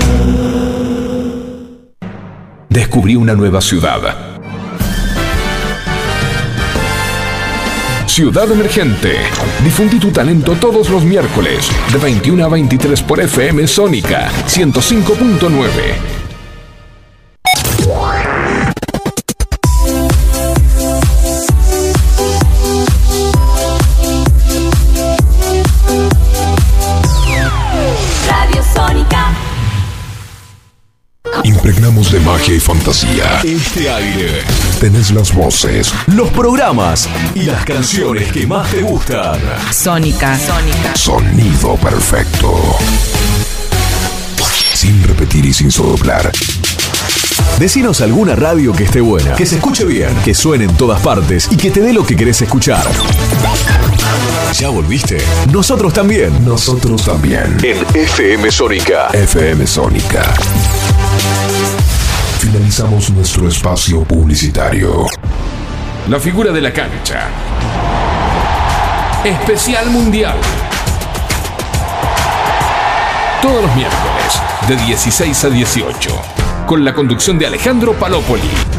Descubrí 2.69 3.15
una 3.15 3.35
nueva 3.35 3.61
ciudad. 3.61 4.39
Ciudad 8.07 8.51
Emergente. 8.51 9.15
Difundí 9.63 9.99
tu 9.99 10.09
talento 10.09 10.53
todos 10.53 10.89
los 10.89 11.03
miércoles 11.03 11.69
de 11.93 11.99
21 11.99 12.43
a 12.43 12.49
23 12.49 13.03
por 13.03 13.19
FM 13.19 13.67
Sónica 13.67 14.31
105.9. 14.47 16.18
Impregnamos 31.69 32.11
de 32.11 32.19
magia 32.21 32.55
y 32.55 32.59
fantasía. 32.59 33.41
Este 33.43 33.91
aire. 33.91 34.41
Tenés 34.79 35.11
las 35.11 35.31
voces, 35.31 35.93
Los 36.07 36.31
programas 36.31 37.07
y 37.35 37.43
las 37.43 37.63
canciones 37.63 38.31
que 38.31 38.47
más 38.47 38.71
te 38.71 38.81
gustan. 38.81 39.39
Sónica. 39.71 40.35
Sónica. 40.39 40.95
sonido 40.95 41.75
perfecto. 41.75 42.75
Sin 44.73 45.03
repetir 45.03 45.45
y 45.45 45.53
sin 45.53 45.69
soplar. 45.69 46.31
Decinos 47.59 48.01
alguna 48.01 48.35
radio 48.35 48.73
que 48.73 48.85
esté 48.85 48.99
buena, 49.01 49.35
que 49.35 49.45
se 49.45 49.57
escuche 49.57 49.85
bien, 49.85 50.15
que 50.25 50.33
suene 50.33 50.63
en 50.63 50.75
todas 50.75 50.99
partes 51.01 51.49
y 51.51 51.55
que 51.55 51.69
te 51.69 51.81
dé 51.81 51.93
lo 51.93 52.03
que 52.03 52.15
querés 52.15 52.41
escuchar. 52.41 52.87
¿Ya 54.53 54.69
volviste? 54.69 55.19
Nosotros 55.51 55.93
también. 55.93 56.43
Nosotros 56.43 57.05
también. 57.05 57.57
En 57.61 57.77
FM 57.95 58.49
Sónica. 58.49 59.09
FM 59.13 59.67
Sónica. 59.67 60.33
Finalizamos 62.39 63.09
nuestro 63.09 63.49
espacio 63.49 64.05
publicitario. 64.05 65.05
La 66.07 66.21
figura 66.21 66.53
de 66.53 66.61
la 66.61 66.71
cancha. 66.71 67.27
Especial 69.25 69.89
Mundial. 69.89 70.37
Todos 73.41 73.61
los 73.61 73.75
miércoles 73.75 74.41
de 74.69 74.77
16 74.77 75.43
a 75.43 75.49
18. 75.49 76.09
Con 76.65 76.85
la 76.85 76.93
conducción 76.93 77.37
de 77.37 77.45
Alejandro 77.45 77.91
Palopoli. 77.99 78.78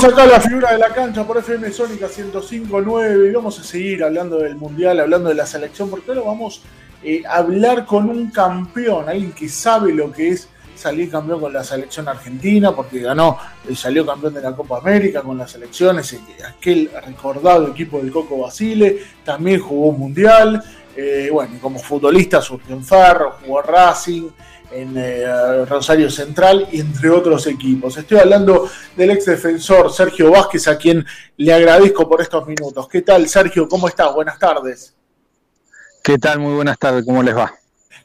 Volvemos 0.00 0.18
acá 0.18 0.32
la 0.32 0.40
figura 0.40 0.72
de 0.72 0.78
la 0.78 0.88
cancha 0.94 1.26
por 1.26 1.36
FM 1.36 1.70
Sónica 1.72 2.06
105.9 2.06 3.28
y 3.28 3.34
vamos 3.34 3.58
a 3.58 3.62
seguir 3.62 4.02
hablando 4.02 4.38
del 4.38 4.56
Mundial, 4.56 4.98
hablando 4.98 5.28
de 5.28 5.34
la 5.34 5.44
selección, 5.44 5.90
porque 5.90 6.10
ahora 6.12 6.22
vamos 6.22 6.62
eh, 7.02 7.22
a 7.28 7.36
hablar 7.36 7.84
con 7.84 8.08
un 8.08 8.30
campeón, 8.30 9.10
alguien 9.10 9.32
que 9.32 9.46
sabe 9.50 9.92
lo 9.92 10.10
que 10.10 10.30
es 10.30 10.48
salir 10.74 11.10
campeón 11.10 11.40
con 11.40 11.52
la 11.52 11.62
selección 11.62 12.08
argentina, 12.08 12.74
porque 12.74 13.00
ganó, 13.00 13.36
eh, 13.68 13.76
salió 13.76 14.06
campeón 14.06 14.32
de 14.32 14.40
la 14.40 14.56
Copa 14.56 14.78
América 14.78 15.20
con 15.20 15.36
las 15.36 15.50
selecciones, 15.50 16.16
aquel 16.48 16.90
recordado 17.04 17.68
equipo 17.68 17.98
del 17.98 18.10
Coco 18.10 18.38
Basile, 18.38 19.00
también 19.22 19.60
jugó 19.60 19.88
un 19.88 19.98
Mundial, 19.98 20.64
eh, 20.96 21.28
bueno, 21.30 21.58
como 21.60 21.78
futbolista 21.78 22.40
surgió 22.40 22.74
en 22.74 22.84
Ferro, 22.84 23.36
jugó 23.44 23.60
Racing, 23.60 24.30
en 24.72 24.94
eh, 24.96 25.64
Rosario 25.64 26.10
Central 26.10 26.68
y 26.70 26.80
entre 26.80 27.10
otros 27.10 27.46
equipos. 27.46 27.96
Estoy 27.96 28.18
hablando 28.18 28.68
del 28.96 29.10
ex 29.10 29.26
defensor 29.26 29.92
Sergio 29.92 30.30
Vázquez, 30.30 30.68
a 30.68 30.78
quien 30.78 31.04
le 31.36 31.52
agradezco 31.52 32.08
por 32.08 32.20
estos 32.20 32.46
minutos. 32.46 32.88
¿Qué 32.88 33.02
tal, 33.02 33.28
Sergio? 33.28 33.68
¿Cómo 33.68 33.88
estás? 33.88 34.14
Buenas 34.14 34.38
tardes. 34.38 34.94
¿Qué 36.02 36.18
tal? 36.18 36.38
Muy 36.38 36.54
buenas 36.54 36.78
tardes, 36.78 37.04
¿cómo 37.04 37.22
les 37.22 37.36
va? 37.36 37.52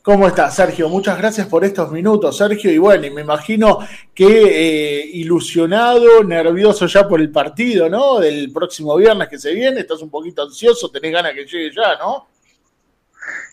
¿Cómo 0.02 0.28
estás, 0.28 0.56
Sergio? 0.56 0.88
Muchas 0.88 1.18
gracias 1.18 1.48
por 1.48 1.66
estos 1.66 1.92
minutos, 1.92 2.38
Sergio. 2.38 2.72
Y 2.72 2.78
bueno, 2.78 3.08
y 3.08 3.10
me 3.10 3.22
imagino 3.22 3.80
que 4.14 4.28
eh, 4.28 5.10
ilusionado, 5.14 6.24
nervioso 6.24 6.86
ya 6.86 7.08
por 7.08 7.20
el 7.20 7.32
partido, 7.32 7.90
¿no? 7.90 8.20
Del 8.20 8.52
próximo 8.52 8.96
viernes 8.98 9.28
que 9.30 9.40
se 9.40 9.52
viene. 9.52 9.80
Estás 9.80 10.04
un 10.04 10.12
poquito 10.12 10.44
ansioso, 10.44 10.92
tenés 10.92 11.12
ganas 11.12 11.34
que 11.34 11.46
llegue 11.46 11.72
ya, 11.76 11.98
¿no? 11.98 12.28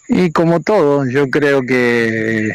Y 0.09 0.31
como 0.31 0.61
todo, 0.61 1.07
yo 1.09 1.31
creo 1.31 1.63
que 1.63 2.55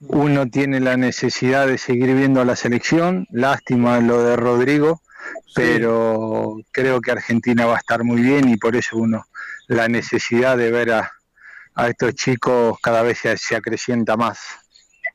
uno 0.00 0.48
tiene 0.48 0.80
la 0.80 0.96
necesidad 0.96 1.66
de 1.66 1.78
seguir 1.78 2.14
viendo 2.14 2.40
a 2.40 2.44
la 2.44 2.56
selección. 2.56 3.26
Lástima 3.30 4.00
lo 4.00 4.22
de 4.22 4.36
Rodrigo, 4.36 5.02
pero 5.54 6.56
creo 6.72 7.00
que 7.00 7.10
Argentina 7.10 7.66
va 7.66 7.74
a 7.74 7.78
estar 7.78 8.04
muy 8.04 8.22
bien 8.22 8.48
y 8.48 8.56
por 8.56 8.76
eso 8.76 8.96
uno 8.96 9.24
la 9.68 9.88
necesidad 9.88 10.56
de 10.56 10.70
ver 10.70 10.92
a, 10.92 11.12
a 11.74 11.88
estos 11.88 12.14
chicos 12.14 12.78
cada 12.82 13.02
vez 13.02 13.18
se, 13.18 13.36
se 13.36 13.56
acrecienta 13.56 14.16
más. 14.16 14.40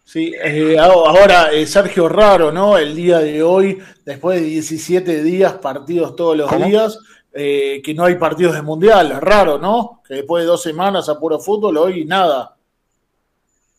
Sí, 0.04 0.34
eh, 0.40 0.78
ahora 0.78 1.52
eh, 1.52 1.66
Sergio 1.66 2.08
Raro, 2.08 2.52
¿no? 2.52 2.78
El 2.78 2.96
día 2.96 3.20
de 3.20 3.42
hoy, 3.42 3.80
después 4.06 4.40
de 4.40 4.46
17 4.46 5.24
días, 5.24 5.54
partidos 5.54 6.16
todos 6.16 6.38
los 6.38 6.48
¿Cómo? 6.48 6.68
días, 6.68 7.00
eh, 7.34 7.82
que 7.84 7.96
no 7.96 8.06
hay 8.06 8.16
partidos 8.16 8.54
de 8.54 8.62
mundial, 8.62 9.20
raro, 9.20 9.58
¿no? 9.58 10.04
Que 10.08 10.14
después 10.14 10.44
de 10.44 10.48
dos 10.48 10.62
semanas 10.62 11.10
a 11.10 11.20
puro 11.20 11.40
fútbol, 11.40 11.78
hoy 11.78 12.06
nada. 12.06 12.56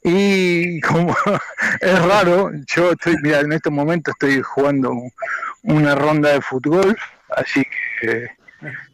Y 0.09 0.81
como 0.83 1.17
es 1.81 2.05
raro, 2.07 2.53
yo 2.65 2.93
estoy, 2.93 3.17
mira, 3.23 3.41
en 3.41 3.53
estos 3.53 3.73
momentos 3.73 4.15
estoy 4.15 4.41
jugando 4.41 4.93
una 5.65 5.97
ronda 5.97 6.31
de 6.31 6.41
fútbol, 6.41 6.97
así 7.31 7.67
que 8.01 8.31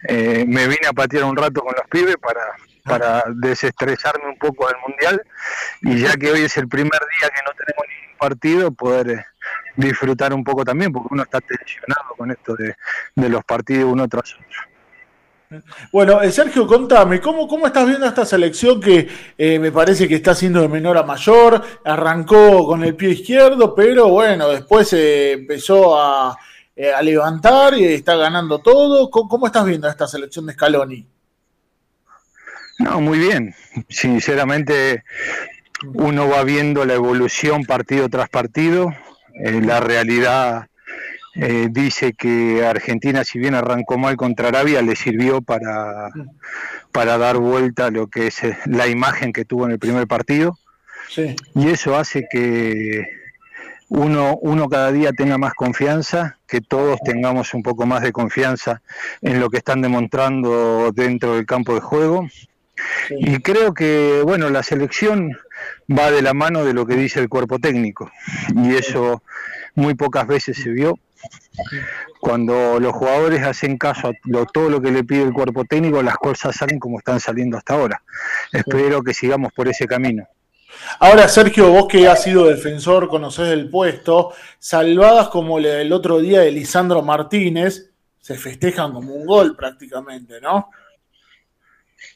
eh, 0.09 0.45
me 0.49 0.67
vine 0.69 0.87
a 0.89 0.95
patear 0.95 1.25
un 1.25 1.37
rato 1.37 1.61
con 1.61 1.75
los 1.77 1.87
pibes 1.91 2.17
para, 2.17 2.41
para 2.83 3.25
desestresarme 3.29 4.27
un 4.27 4.39
poco 4.39 4.67
del 4.69 4.77
mundial 4.89 5.23
y 5.83 5.99
ya 5.99 6.15
que 6.15 6.31
hoy 6.31 6.41
es 6.41 6.57
el 6.57 6.67
primer 6.67 6.91
día 6.91 7.29
que 7.29 7.43
no 7.45 7.53
tenemos 7.59 7.85
ningún 7.89 8.19
partido, 8.19 8.73
poder 8.73 9.11
eh, 9.11 9.25
disfrutar 9.77 10.33
un 10.33 10.43
poco 10.43 10.65
también, 10.65 10.93
porque 10.95 11.09
uno 11.11 11.25
está 11.25 11.43
tensionado 11.43 12.15
con 12.17 12.31
esto 12.31 12.57
de, 12.57 12.75
de 13.17 13.29
los 13.29 13.45
partidos 13.45 13.93
uno 13.93 14.09
tras 14.09 14.33
otro. 14.33 14.72
Bueno, 15.91 16.23
eh, 16.23 16.31
Sergio, 16.31 16.67
contame, 16.67 17.21
¿cómo, 17.21 17.47
¿cómo 17.47 17.67
estás 17.67 17.87
viendo 17.87 18.07
esta 18.07 18.25
selección 18.25 18.81
que 18.81 19.09
eh, 19.37 19.59
me 19.59 19.73
parece 19.73 20.09
que 20.09 20.15
está 20.15 20.35
siendo 20.35 20.61
de 20.61 20.69
menor 20.69 20.97
a 20.99 21.03
mayor? 21.03 21.63
Arrancó 21.85 22.67
con 22.67 22.85
el 22.85 22.95
pie 22.97 23.11
izquierdo, 23.11 23.75
pero 23.75 24.09
bueno, 24.09 24.49
después 24.49 24.93
eh, 24.93 25.33
empezó 25.33 26.01
a, 26.01 26.37
eh, 26.75 26.93
a 26.93 27.03
levantar 27.03 27.75
y 27.75 27.85
está 27.85 28.17
ganando 28.17 28.61
todo. 28.61 29.11
¿Cómo, 29.11 29.29
cómo 29.29 29.47
estás 29.47 29.67
viendo 29.67 29.89
esta 29.89 30.07
selección 30.07 30.47
de 30.47 30.55
Scaloni? 30.55 31.07
No, 32.79 33.01
muy 33.01 33.19
bien. 33.19 33.55
Sinceramente, 33.89 35.05
uno 35.95 36.29
va 36.29 36.43
viendo 36.43 36.85
la 36.85 36.95
evolución 36.95 37.65
partido 37.65 38.09
tras 38.09 38.29
partido. 38.29 38.93
La 39.35 39.81
realidad 39.81 40.67
eh, 41.35 41.69
dice 41.71 42.13
que 42.13 42.65
Argentina, 42.67 43.25
si 43.25 43.39
bien 43.39 43.55
arrancó 43.55 43.97
mal 43.97 44.17
contra 44.17 44.49
Arabia, 44.49 44.83
le 44.83 44.97
sirvió 44.97 45.41
para, 45.41 46.11
para 46.93 47.17
dar 47.19 47.39
vuelta 47.39 47.87
a 47.87 47.91
lo 47.91 48.09
que 48.09 48.27
es 48.27 48.45
eh, 48.45 48.59
la 48.67 48.87
imagen 48.87 49.33
que 49.33 49.45
tuvo 49.45 49.65
en 49.67 49.73
el 49.73 49.79
primer 49.79 50.07
partido. 50.07 50.59
Sí. 51.09 51.35
Y 51.55 51.69
eso 51.69 51.97
hace 51.97 52.27
que 52.31 53.07
uno, 53.89 54.39
uno 54.41 54.69
cada 54.69 54.93
día 54.93 55.13
tenga 55.13 55.39
más 55.39 55.55
confianza, 55.55 56.39
que 56.47 56.61
todos 56.61 56.99
tengamos 57.05 57.55
un 57.55 57.63
poco 57.63 57.87
más 57.87 58.03
de 58.03 58.13
confianza 58.13 58.83
en 59.21 59.41
lo 59.41 59.51
que 59.51 59.59
están 59.59 59.83
demostrando 59.83 60.93
dentro 60.93 61.37
del 61.37 61.47
campo 61.47 61.75
de 61.75 61.81
juego. 61.81 62.29
Y 63.11 63.39
creo 63.41 63.75
que, 63.75 64.23
bueno, 64.25 64.51
la 64.51 64.63
selección 64.63 65.37
va 65.91 66.11
de 66.11 66.23
la 66.23 66.35
mano 66.35 66.65
de 66.65 66.73
lo 66.73 66.87
que 66.87 66.97
dice 66.97 67.21
el 67.21 67.29
cuerpo 67.29 67.59
técnico. 67.59 68.11
Y 68.57 68.75
eso 68.75 69.23
muy 69.75 69.95
pocas 69.95 70.27
veces 70.27 70.57
se 70.57 70.71
vio. 70.71 70.99
Cuando 72.21 72.79
los 72.81 72.93
jugadores 72.93 73.43
hacen 73.43 73.79
caso 73.79 74.09
a 74.09 74.13
lo- 74.25 74.47
todo 74.47 74.71
lo 74.71 74.81
que 74.81 74.91
le 74.91 75.05
pide 75.05 75.23
el 75.23 75.33
cuerpo 75.33 75.65
técnico, 75.65 76.03
las 76.03 76.17
cosas 76.17 76.57
salen 76.57 76.79
como 76.79 76.99
están 76.99 77.21
saliendo 77.21 77.57
hasta 77.57 77.75
ahora. 77.75 78.03
Espero 78.53 79.03
que 79.03 79.15
sigamos 79.15 79.53
por 79.53 79.69
ese 79.69 79.87
camino. 79.87 80.27
Ahora, 81.01 81.29
Sergio, 81.29 81.71
vos 81.71 81.87
que 81.89 82.09
has 82.09 82.23
sido 82.23 82.47
defensor, 82.47 83.09
conocés 83.09 83.49
el 83.49 83.69
puesto, 83.71 84.33
salvadas 84.59 85.29
como 85.29 85.59
la 85.59 85.69
del 85.71 85.93
otro 85.93 86.19
día 86.19 86.41
de 86.41 86.51
Lisandro 86.51 87.03
Martínez, 87.03 87.91
se 88.21 88.37
festejan 88.37 88.93
como 88.93 89.15
un 89.15 89.27
gol 89.27 89.57
prácticamente, 89.57 90.41
¿no? 90.41 90.71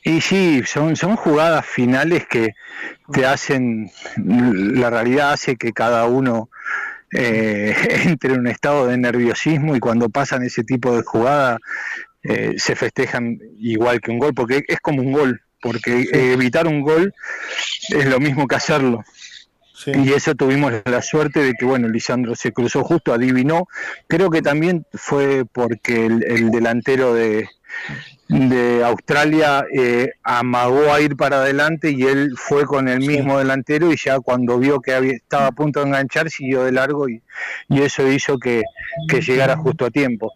Y 0.02 0.20
sí, 0.20 0.62
son, 0.64 0.96
son 0.96 1.16
jugadas 1.16 1.66
finales 1.66 2.26
que 2.26 2.54
te 3.12 3.26
hacen, 3.26 3.90
la 4.16 4.90
realidad 4.90 5.32
hace 5.32 5.56
que 5.56 5.72
cada 5.72 6.06
uno 6.06 6.48
eh, 7.16 7.74
entre 8.04 8.34
en 8.34 8.40
un 8.40 8.46
estado 8.46 8.86
de 8.86 8.96
nerviosismo 8.98 9.74
y 9.74 9.80
cuando 9.80 10.08
pasan 10.08 10.42
ese 10.42 10.64
tipo 10.64 10.94
de 10.96 11.02
jugada 11.02 11.58
eh, 12.22 12.54
se 12.58 12.76
festejan 12.76 13.38
igual 13.58 14.00
que 14.00 14.10
un 14.10 14.18
gol, 14.18 14.34
porque 14.34 14.64
es 14.68 14.80
como 14.80 15.00
un 15.00 15.12
gol, 15.12 15.42
porque 15.62 16.08
evitar 16.12 16.66
un 16.66 16.82
gol 16.82 17.14
es 17.88 18.06
lo 18.06 18.20
mismo 18.20 18.46
que 18.46 18.56
hacerlo. 18.56 19.04
Y 19.86 20.12
eso 20.14 20.34
tuvimos 20.34 20.72
la 20.86 21.02
suerte 21.02 21.40
de 21.40 21.52
que, 21.52 21.66
bueno, 21.66 21.86
Lisandro 21.88 22.34
se 22.34 22.50
cruzó 22.50 22.82
justo, 22.82 23.12
adivinó. 23.12 23.68
Creo 24.08 24.30
que 24.30 24.40
también 24.40 24.86
fue 24.94 25.44
porque 25.44 26.06
el, 26.06 26.24
el 26.24 26.50
delantero 26.50 27.12
de, 27.12 27.46
de 28.28 28.82
Australia 28.84 29.64
eh, 29.72 30.10
amagó 30.24 30.92
a 30.92 31.00
ir 31.00 31.16
para 31.16 31.36
adelante 31.42 31.90
y 31.92 32.02
él 32.02 32.32
fue 32.36 32.64
con 32.64 32.88
el 32.88 32.98
mismo 33.00 33.38
delantero 33.38 33.92
y 33.92 33.96
ya 33.96 34.18
cuando 34.20 34.58
vio 34.58 34.80
que 34.80 34.94
había, 34.94 35.12
estaba 35.12 35.46
a 35.46 35.52
punto 35.52 35.80
de 35.80 35.86
enganchar 35.86 36.28
siguió 36.30 36.64
de 36.64 36.72
largo 36.72 37.08
y, 37.08 37.22
y 37.68 37.82
eso 37.82 38.06
hizo 38.10 38.38
que, 38.38 38.62
que 39.08 39.20
llegara 39.20 39.56
justo 39.56 39.84
a 39.86 39.90
tiempo. 39.90 40.32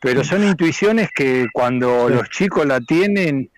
Pero 0.00 0.24
son 0.24 0.42
intuiciones 0.42 1.10
que 1.14 1.46
cuando 1.52 2.08
los 2.08 2.28
chicos 2.30 2.66
la 2.66 2.80
tienen 2.80 3.50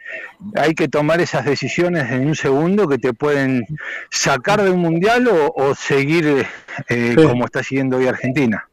hay 0.57 0.75
que 0.75 0.89
tomar 0.89 1.21
esas 1.23 1.45
decisiones 1.47 2.11
en 2.13 2.27
un 2.27 2.35
segundo 2.37 2.87
que 2.87 2.99
te 2.99 3.15
pueden 3.15 3.67
sacar 4.11 4.63
de 4.63 4.71
un 4.71 4.81
mundial 4.81 5.27
o, 5.29 5.53
o 5.57 5.75
seguir 5.75 6.47
eh, 6.89 7.15
como 7.27 7.47
está 7.47 7.63
siguiendo 7.63 7.97
hoy 7.97 8.07
Argentina. 8.09 8.69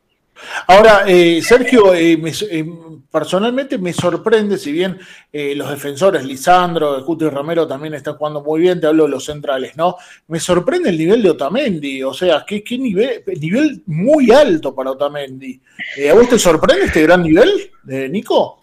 Ahora, 0.68 1.03
eh, 1.07 1.39
Sergio, 1.41 1.93
eh, 1.93 2.18
me- 2.18 2.32
eh, 2.32 2.66
personalmente 3.12 3.78
me 3.78 3.91
sorprende, 3.91 4.57
si 4.57 4.72
bien 4.72 4.97
eh, 5.32 5.53
los 5.53 5.70
defensores, 5.70 6.24
Lisandro, 6.24 7.03
Cuti 7.05 7.28
Romero 7.28 7.68
también 7.68 7.93
están 7.93 8.16
jugando 8.16 8.41
muy 8.41 8.62
bien, 8.62 8.80
te 8.80 8.88
hablo 8.88 9.03
de 9.03 9.09
los 9.09 9.26
centrales, 9.26 9.76
¿no? 9.76 9.97
Me 10.28 10.39
sorprende 10.39 10.89
el 10.89 10.97
nivel 10.97 11.22
de 11.22 11.32
Otamendi, 11.32 12.01
o 12.03 12.14
sea, 12.14 12.45
qué, 12.47 12.64
qué 12.64 12.78
nivel, 12.78 13.24
nivel 13.39 13.84
muy 13.88 14.32
alto 14.32 14.74
para 14.74 14.91
Otamendi. 14.91 15.62
Eh, 15.97 16.09
¿A 16.09 16.14
vos 16.14 16.30
te 16.30 16.39
sorprende 16.39 16.86
este 16.86 17.03
gran 17.03 17.22
nivel 17.22 17.49
de 17.84 18.07
Nico? 18.07 18.62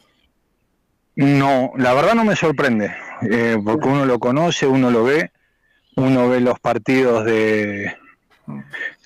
No, 1.17 1.73
la 1.77 1.93
verdad 1.93 2.15
no 2.15 2.25
me 2.25 2.37
sorprende, 2.37 2.95
eh, 3.31 3.59
porque 3.63 3.89
uno 3.89 4.07
lo 4.07 4.19
conoce, 4.19 4.67
uno 4.67 4.91
lo 4.91 5.05
ve, 5.05 5.31
uno 5.97 6.29
ve 6.29 6.41
los 6.41 6.59
partidos 6.59 7.25
de, 7.25 7.97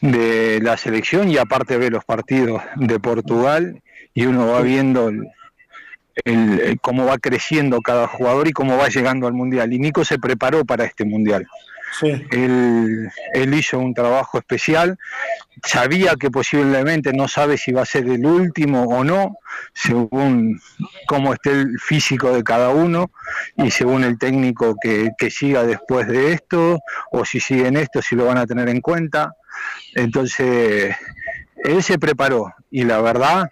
de 0.01 0.61
la 0.63 0.77
selección 0.77 1.31
y 1.31 1.39
aparte 1.39 1.79
ve 1.79 1.91
los 1.91 2.05
partidos 2.05 2.63
de 2.77 3.01
Portugal 3.01 3.83
y 4.15 4.27
uno 4.27 4.47
va 4.47 4.61
viendo 4.61 5.09
el- 5.09 5.29
el- 6.25 6.61
el 6.61 6.81
cómo 6.81 7.07
va 7.07 7.19
creciendo 7.19 7.81
cada 7.81 8.07
jugador 8.07 8.47
y 8.49 8.53
cómo 8.53 8.77
va 8.77 8.89
llegando 8.89 9.27
al 9.27 9.33
mundial. 9.33 9.73
Y 9.73 9.79
Nico 9.79 10.05
se 10.05 10.19
preparó 10.19 10.65
para 10.65 10.85
este 10.85 11.05
mundial. 11.05 11.47
Él, 12.31 13.11
él 13.35 13.55
hizo 13.55 13.79
un 13.79 13.93
trabajo 13.93 14.39
especial, 14.39 14.99
sabía 15.63 16.15
que 16.19 16.31
posiblemente 16.31 17.13
no 17.13 17.29
sabe 17.29 17.59
si 17.59 17.71
va 17.71 17.83
a 17.83 17.87
ser 17.87 18.07
el 18.09 18.25
último 18.25 18.85
o 18.85 19.05
no, 19.05 19.37
según 19.75 20.59
cómo 21.07 21.35
esté 21.35 21.51
el 21.51 21.79
físico 21.79 22.33
de 22.33 22.43
cada 22.43 22.71
uno 22.71 23.11
y 23.57 23.71
según 23.71 24.05
el 24.05 24.19
técnico 24.19 24.75
que, 24.81 25.11
que 25.19 25.31
siga 25.31 25.65
después 25.65 26.09
de 26.09 26.33
esto, 26.33 26.81
o 27.11 27.25
si 27.27 27.41
siguen 27.41 27.77
esto, 27.77 28.01
si 28.01 28.17
lo 28.17 28.25
van 28.25 28.39
a 28.39 28.47
tener 28.47 28.71
en 28.71 28.81
cuenta. 28.81 29.35
Entonces, 29.95 30.97
él 31.63 31.83
se 31.83 31.99
preparó 31.99 32.55
y 32.71 32.85
la 32.85 33.03
verdad 33.03 33.51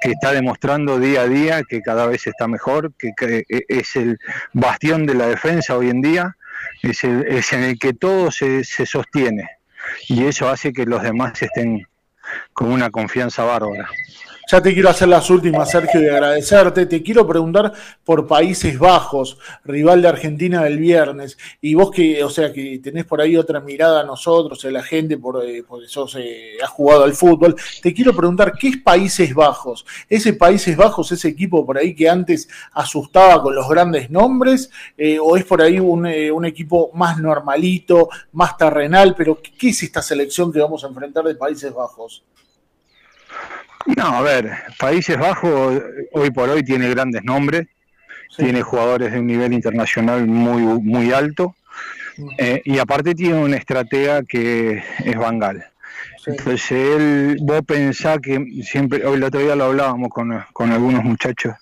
que 0.00 0.10
está 0.12 0.32
demostrando 0.32 0.98
día 0.98 1.22
a 1.22 1.26
día 1.28 1.62
que 1.68 1.82
cada 1.82 2.06
vez 2.06 2.26
está 2.26 2.46
mejor, 2.48 2.92
que, 2.98 3.12
que 3.16 3.44
es 3.48 3.96
el 3.96 4.18
bastión 4.52 5.06
de 5.06 5.14
la 5.14 5.26
defensa 5.26 5.76
hoy 5.76 5.90
en 5.90 6.00
día, 6.02 6.36
es, 6.82 7.04
el- 7.04 7.26
es 7.26 7.52
en 7.52 7.62
el 7.64 7.78
que 7.78 7.92
todo 7.94 8.30
se, 8.30 8.64
se 8.64 8.86
sostiene 8.86 9.48
y 10.08 10.24
eso 10.26 10.48
hace 10.48 10.72
que 10.72 10.84
los 10.84 11.02
demás 11.02 11.40
estén 11.42 11.86
con 12.52 12.70
una 12.70 12.90
confianza 12.90 13.44
bárbara. 13.44 13.88
Ya 14.50 14.62
te 14.62 14.72
quiero 14.72 14.88
hacer 14.88 15.08
las 15.08 15.28
últimas, 15.28 15.70
Sergio, 15.70 16.02
y 16.02 16.08
agradecerte. 16.08 16.86
Te 16.86 17.02
quiero 17.02 17.26
preguntar 17.26 17.70
por 18.02 18.26
Países 18.26 18.78
Bajos, 18.78 19.36
rival 19.62 20.00
de 20.00 20.08
Argentina 20.08 20.64
del 20.64 20.78
viernes. 20.78 21.36
Y 21.60 21.74
vos 21.74 21.90
que, 21.90 22.24
o 22.24 22.30
sea, 22.30 22.50
que 22.50 22.78
tenés 22.82 23.04
por 23.04 23.20
ahí 23.20 23.36
otra 23.36 23.60
mirada 23.60 24.00
a 24.00 24.04
nosotros, 24.04 24.64
a 24.64 24.70
la 24.70 24.82
gente, 24.82 25.18
por, 25.18 25.44
eh, 25.44 25.62
porque 25.68 25.86
sos, 25.86 26.16
eh, 26.18 26.56
has 26.64 26.70
jugado 26.70 27.04
al 27.04 27.12
fútbol. 27.12 27.56
Te 27.82 27.92
quiero 27.92 28.16
preguntar, 28.16 28.54
¿qué 28.58 28.68
es 28.68 28.78
Países 28.78 29.34
Bajos? 29.34 29.84
¿Ese 30.08 30.32
Países 30.32 30.74
Bajos, 30.78 31.12
ese 31.12 31.28
equipo 31.28 31.66
por 31.66 31.76
ahí 31.76 31.94
que 31.94 32.08
antes 32.08 32.48
asustaba 32.72 33.42
con 33.42 33.54
los 33.54 33.68
grandes 33.68 34.08
nombres? 34.08 34.70
Eh, 34.96 35.18
¿O 35.20 35.36
es 35.36 35.44
por 35.44 35.60
ahí 35.60 35.78
un, 35.78 36.06
eh, 36.06 36.32
un 36.32 36.46
equipo 36.46 36.90
más 36.94 37.18
normalito, 37.18 38.08
más 38.32 38.56
terrenal? 38.56 39.14
Pero, 39.14 39.42
¿qué, 39.42 39.52
qué 39.58 39.68
es 39.68 39.82
esta 39.82 40.00
selección 40.00 40.50
que 40.50 40.60
vamos 40.60 40.82
a 40.84 40.88
enfrentar 40.88 41.24
de 41.24 41.34
Países 41.34 41.74
Bajos? 41.74 42.24
No, 43.86 44.04
a 44.04 44.22
ver, 44.22 44.50
Países 44.78 45.18
Bajos 45.18 45.82
hoy 46.12 46.30
por 46.30 46.48
hoy 46.48 46.62
tiene 46.62 46.88
grandes 46.90 47.24
nombres, 47.24 47.68
tiene 48.36 48.62
jugadores 48.62 49.12
de 49.12 49.20
un 49.20 49.26
nivel 49.26 49.52
internacional 49.52 50.26
muy, 50.26 50.62
muy 50.62 51.12
alto 51.12 51.54
eh, 52.36 52.60
y 52.64 52.78
aparte 52.78 53.14
tiene 53.14 53.38
un 53.38 53.54
estratega 53.54 54.22
que 54.22 54.82
es 55.04 55.16
Bangal. 55.16 55.64
Entonces 56.26 56.70
él, 56.70 57.38
vos 57.40 57.62
pensás 57.66 58.18
que 58.18 58.44
siempre, 58.62 59.04
hoy 59.06 59.16
el 59.16 59.24
otro 59.24 59.40
día 59.40 59.56
lo 59.56 59.64
hablábamos 59.64 60.10
con, 60.10 60.44
con 60.52 60.72
algunos 60.72 61.02
muchachos 61.02 61.54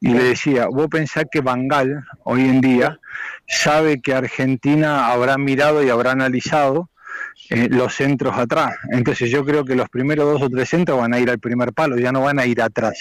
y 0.00 0.08
le 0.08 0.24
decía, 0.24 0.66
vos 0.66 0.88
pensás 0.88 1.26
que 1.30 1.40
Bangal 1.40 2.04
hoy 2.24 2.42
en 2.42 2.60
día 2.60 2.98
sabe 3.46 4.00
que 4.00 4.14
Argentina 4.14 5.12
habrá 5.12 5.38
mirado 5.38 5.82
y 5.82 5.90
habrá 5.90 6.12
analizado 6.12 6.88
eh, 7.50 7.68
los 7.70 7.94
centros 7.94 8.36
atrás. 8.36 8.74
Entonces 8.90 9.30
yo 9.30 9.44
creo 9.44 9.64
que 9.64 9.74
los 9.74 9.88
primeros 9.88 10.32
dos 10.32 10.42
o 10.42 10.50
tres 10.50 10.68
centros 10.68 10.98
van 10.98 11.14
a 11.14 11.18
ir 11.18 11.30
al 11.30 11.38
primer 11.38 11.72
palo, 11.72 11.98
ya 11.98 12.12
no 12.12 12.22
van 12.22 12.38
a 12.38 12.46
ir 12.46 12.60
atrás. 12.60 12.98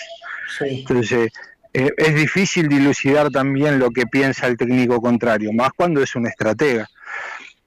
Entonces 0.62 1.32
eh, 1.74 1.92
es 1.98 2.16
difícil 2.16 2.68
dilucidar 2.68 3.30
también 3.30 3.80
lo 3.80 3.92
que 3.92 4.06
piensa 4.06 4.48
el 4.48 4.58
técnico 4.58 5.02
contrario, 5.02 5.52
más 5.54 5.72
cuando 5.76 6.02
es 6.02 6.16
un 6.16 6.28
estratega. 6.28 6.88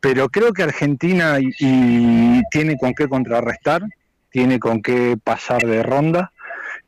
Pero 0.01 0.29
creo 0.31 0.53
que 0.53 0.63
Argentina 0.63 1.39
y, 1.39 1.51
y 1.59 2.43
tiene 2.51 2.79
con 2.79 2.95
qué 2.95 3.07
contrarrestar, 3.07 3.83
tiene 4.31 4.59
con 4.59 4.81
qué 4.81 5.17
pasar 5.23 5.63
de 5.63 5.83
ronda 5.83 6.33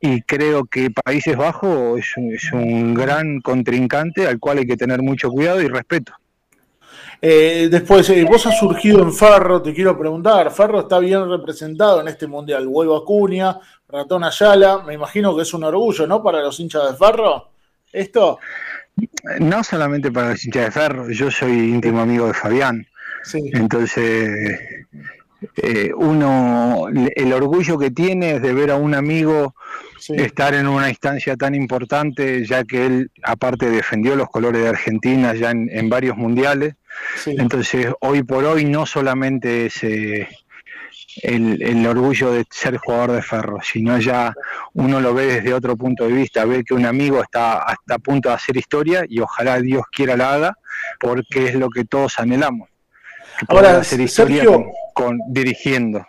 y 0.05 0.21
creo 0.23 0.65
que 0.65 0.91
Países 0.91 1.37
Bajos 1.37 2.01
es 2.01 2.17
un, 2.17 2.35
es 2.35 2.53
un 2.53 2.93
gran 2.93 3.41
contrincante 3.41 4.27
al 4.27 4.41
cual 4.41 4.59
hay 4.59 4.67
que 4.67 4.77
tener 4.77 5.01
mucho 5.01 5.31
cuidado 5.31 5.63
y 5.63 5.69
respeto. 5.69 6.13
Eh, 7.24 7.69
después, 7.70 8.11
eh, 8.11 8.24
vos 8.24 8.44
has 8.47 8.59
surgido 8.59 9.01
en 9.01 9.12
Ferro, 9.12 9.62
te 9.62 9.73
quiero 9.73 9.97
preguntar, 9.97 10.51
Ferro 10.51 10.81
está 10.81 10.99
bien 10.99 11.31
representado 11.31 12.01
en 12.01 12.09
este 12.09 12.27
mundial, 12.27 12.66
Huevo 12.66 12.97
Acuña, 12.97 13.61
Ratón 13.89 14.24
Ayala, 14.24 14.82
me 14.85 14.94
imagino 14.94 15.36
que 15.36 15.43
es 15.43 15.55
un 15.55 15.62
orgullo, 15.62 16.05
¿no? 16.09 16.20
Para 16.20 16.43
los 16.43 16.59
hinchas 16.59 16.90
de 16.90 16.97
Ferro, 16.97 17.53
esto. 17.93 18.40
No 19.39 19.62
solamente 19.62 20.11
para 20.11 20.31
los 20.31 20.44
hinchas 20.44 20.65
de 20.65 20.70
Ferro, 20.73 21.11
yo 21.12 21.31
soy 21.31 21.53
íntimo 21.53 22.01
amigo 22.01 22.27
de 22.27 22.35
Fabián, 22.35 22.85
entonces 23.32 24.59
eh, 25.59 25.93
uno, 25.94 26.86
el 26.89 27.32
orgullo 27.32 27.78
que 27.78 27.93
tiene 27.93 28.32
es 28.32 28.43
de 28.43 28.53
ver 28.53 28.73
a 28.73 28.77
un 28.77 28.97
amigo 28.97 29.55
estar 30.11 30.55
en 30.55 30.66
una 30.66 30.89
instancia 30.89 31.37
tan 31.37 31.55
importante, 31.55 32.45
ya 32.45 32.65
que 32.65 32.87
él 32.87 33.11
aparte 33.23 33.70
defendió 33.70 34.16
los 34.16 34.29
colores 34.29 34.62
de 34.62 34.69
Argentina 34.69 35.35
ya 35.35 35.51
en, 35.51 35.69
en 35.70 35.89
varios 35.89 36.16
mundiales, 36.16 36.74
entonces 37.39 37.87
hoy 38.01 38.23
por 38.23 38.45
hoy 38.45 38.65
no 38.65 38.85
solamente 38.87 39.66
es 39.66 39.83
eh, 39.85 40.29
el, 41.23 41.62
el 41.62 41.87
orgullo 41.87 42.33
de 42.33 42.45
ser 42.51 42.77
jugador 42.79 43.12
de 43.12 43.23
ferro, 43.23 43.59
sino 43.62 43.99
ya 43.99 44.35
uno 44.74 45.01
lo 45.01 45.15
ve 45.15 45.27
desde 45.27 45.55
otro 45.55 45.77
punto 45.77 46.07
de 46.07 46.12
vista, 46.12 46.45
ve 46.45 46.65
que 46.65 46.74
un 46.74 46.87
amigo 46.87 47.23
está 47.23 47.59
hasta 47.62 47.95
a 47.95 47.99
punto 47.99 48.29
de 48.29 48.35
hacer 48.35 48.57
historia 48.57 49.05
y 49.09 49.20
ojalá 49.20 49.61
Dios 49.61 49.85
quiera 49.91 50.16
la 50.16 50.35
haga, 50.35 50.59
porque 51.01 51.47
es 51.47 51.55
lo 51.55 51.69
que 51.70 51.85
todos 51.85 52.19
anhelamos. 52.19 52.69
Ahora, 53.49 53.79
hacer 53.79 54.01
historia 54.01 54.43
Sergio- 54.43 54.53
con, 54.95 55.19
con- 55.19 55.19
dirigiendo. 55.29 56.07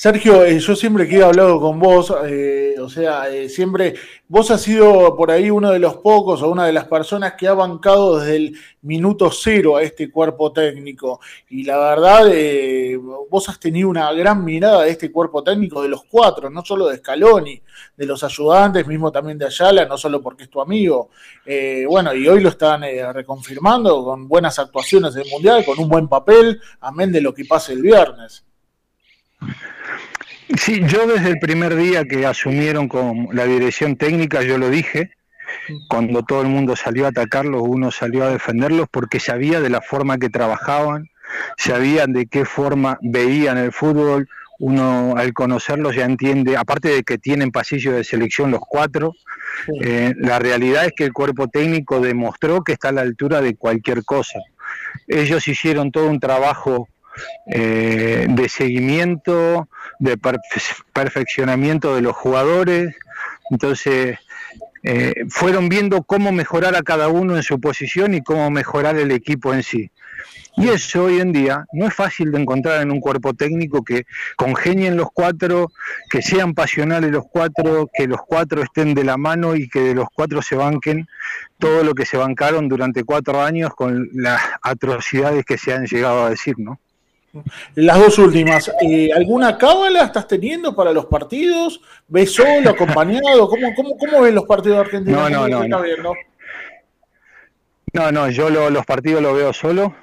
Sergio, 0.00 0.44
eh, 0.44 0.60
yo 0.60 0.76
siempre 0.76 1.08
que 1.08 1.16
he 1.16 1.24
hablado 1.24 1.60
con 1.60 1.80
vos, 1.80 2.14
eh, 2.24 2.76
o 2.80 2.88
sea, 2.88 3.28
eh, 3.30 3.48
siempre, 3.48 3.96
vos 4.28 4.48
has 4.52 4.62
sido 4.62 5.16
por 5.16 5.32
ahí 5.32 5.50
uno 5.50 5.72
de 5.72 5.80
los 5.80 5.96
pocos 5.96 6.40
o 6.40 6.50
una 6.50 6.66
de 6.66 6.72
las 6.72 6.84
personas 6.84 7.34
que 7.34 7.48
ha 7.48 7.54
bancado 7.54 8.20
desde 8.20 8.36
el 8.36 8.56
minuto 8.82 9.28
cero 9.32 9.76
a 9.76 9.82
este 9.82 10.08
cuerpo 10.08 10.52
técnico. 10.52 11.18
Y 11.48 11.64
la 11.64 11.78
verdad, 11.78 12.30
vos 13.28 13.48
has 13.48 13.58
tenido 13.58 13.88
una 13.88 14.12
gran 14.12 14.44
mirada 14.44 14.84
de 14.84 14.90
este 14.90 15.10
cuerpo 15.10 15.42
técnico 15.42 15.82
de 15.82 15.88
los 15.88 16.04
cuatro, 16.04 16.48
no 16.48 16.64
solo 16.64 16.86
de 16.86 16.98
Scaloni, 16.98 17.60
de 17.96 18.06
los 18.06 18.22
ayudantes, 18.22 18.86
mismo 18.86 19.10
también 19.10 19.36
de 19.36 19.46
Ayala, 19.46 19.84
no 19.84 19.98
solo 19.98 20.22
porque 20.22 20.44
es 20.44 20.48
tu 20.48 20.60
amigo. 20.60 21.10
Bueno, 21.88 22.14
y 22.14 22.28
hoy 22.28 22.40
lo 22.40 22.50
están 22.50 22.82
reconfirmando 23.12 24.04
con 24.04 24.28
buenas 24.28 24.60
actuaciones 24.60 25.14
del 25.14 25.28
Mundial, 25.28 25.64
con 25.64 25.76
un 25.76 25.88
buen 25.88 26.06
papel, 26.06 26.60
amén 26.82 27.10
de 27.10 27.20
lo 27.20 27.34
que 27.34 27.44
pase 27.44 27.72
el 27.72 27.82
viernes. 27.82 28.44
Sí, 30.56 30.80
yo 30.86 31.06
desde 31.06 31.28
el 31.28 31.38
primer 31.38 31.76
día 31.76 32.04
que 32.04 32.24
asumieron 32.24 32.88
con 32.88 33.28
la 33.32 33.44
dirección 33.44 33.96
técnica, 33.96 34.42
yo 34.42 34.56
lo 34.56 34.70
dije, 34.70 35.10
cuando 35.88 36.22
todo 36.22 36.40
el 36.42 36.48
mundo 36.48 36.74
salió 36.74 37.04
a 37.04 37.10
atacarlos, 37.10 37.62
uno 37.64 37.90
salió 37.90 38.24
a 38.24 38.30
defenderlos 38.30 38.86
porque 38.90 39.20
sabía 39.20 39.60
de 39.60 39.68
la 39.68 39.82
forma 39.82 40.18
que 40.18 40.30
trabajaban, 40.30 41.10
sabían 41.56 42.12
de 42.12 42.26
qué 42.26 42.44
forma 42.44 42.98
veían 43.02 43.58
el 43.58 43.72
fútbol, 43.72 44.28
uno 44.58 45.14
al 45.16 45.34
conocerlos 45.34 45.94
ya 45.94 46.04
entiende, 46.04 46.56
aparte 46.56 46.88
de 46.88 47.02
que 47.04 47.18
tienen 47.18 47.50
pasillo 47.50 47.92
de 47.92 48.02
selección 48.02 48.50
los 48.50 48.60
cuatro, 48.66 49.14
eh, 49.82 50.14
la 50.16 50.38
realidad 50.38 50.86
es 50.86 50.92
que 50.96 51.04
el 51.04 51.12
cuerpo 51.12 51.48
técnico 51.48 52.00
demostró 52.00 52.62
que 52.62 52.72
está 52.72 52.88
a 52.88 52.92
la 52.92 53.02
altura 53.02 53.40
de 53.40 53.54
cualquier 53.54 54.04
cosa. 54.04 54.40
Ellos 55.06 55.46
hicieron 55.46 55.92
todo 55.92 56.08
un 56.08 56.20
trabajo 56.20 56.88
eh, 57.46 58.26
de 58.28 58.48
seguimiento, 58.48 59.68
de 59.98 60.18
perfe- 60.18 60.84
perfeccionamiento 60.92 61.94
de 61.94 62.02
los 62.02 62.16
jugadores. 62.16 62.94
Entonces, 63.50 64.18
eh, 64.82 65.24
fueron 65.28 65.68
viendo 65.68 66.02
cómo 66.02 66.32
mejorar 66.32 66.76
a 66.76 66.82
cada 66.82 67.08
uno 67.08 67.36
en 67.36 67.42
su 67.42 67.60
posición 67.60 68.14
y 68.14 68.22
cómo 68.22 68.50
mejorar 68.50 68.96
el 68.96 69.10
equipo 69.10 69.52
en 69.52 69.62
sí. 69.62 69.90
Y 70.56 70.68
eso 70.68 71.04
hoy 71.04 71.20
en 71.20 71.32
día 71.32 71.66
no 71.72 71.86
es 71.86 71.94
fácil 71.94 72.32
de 72.32 72.40
encontrar 72.40 72.82
en 72.82 72.90
un 72.90 73.00
cuerpo 73.00 73.32
técnico 73.32 73.84
que 73.84 74.06
congenien 74.36 74.96
los 74.96 75.08
cuatro, 75.12 75.70
que 76.10 76.20
sean 76.20 76.52
pasionales 76.52 77.12
los 77.12 77.24
cuatro, 77.30 77.88
que 77.94 78.08
los 78.08 78.18
cuatro 78.26 78.62
estén 78.62 78.92
de 78.94 79.04
la 79.04 79.16
mano 79.16 79.54
y 79.54 79.68
que 79.68 79.80
de 79.80 79.94
los 79.94 80.08
cuatro 80.12 80.42
se 80.42 80.56
banquen 80.56 81.06
todo 81.58 81.84
lo 81.84 81.94
que 81.94 82.04
se 82.06 82.16
bancaron 82.16 82.68
durante 82.68 83.04
cuatro 83.04 83.40
años 83.40 83.70
con 83.76 84.08
las 84.14 84.42
atrocidades 84.62 85.44
que 85.44 85.58
se 85.58 85.74
han 85.74 85.86
llegado 85.86 86.24
a 86.24 86.30
decir, 86.30 86.56
¿no? 86.58 86.80
Las 87.74 87.98
dos 87.98 88.18
últimas, 88.18 88.70
eh, 88.80 89.10
¿alguna 89.14 89.56
cábala 89.58 90.02
estás 90.04 90.26
teniendo 90.26 90.74
para 90.74 90.92
los 90.92 91.06
partidos? 91.06 91.80
¿Ves 92.08 92.34
solo, 92.34 92.70
acompañado? 92.70 93.48
¿Cómo, 93.48 93.74
cómo, 93.76 93.96
cómo 93.98 94.22
ves 94.22 94.32
los 94.34 94.44
partidos 94.46 94.78
de 94.78 94.80
Argentina? 94.84 95.28
No, 95.28 95.28
no, 95.48 95.56
¿Cómo 95.58 95.68
no, 95.68 95.78
no. 96.02 96.12
No, 97.92 98.12
no, 98.12 98.30
yo 98.30 98.50
lo- 98.50 98.70
los 98.70 98.84
partidos 98.84 99.22
los 99.22 99.34
veo 99.36 99.52
solo. 99.52 99.94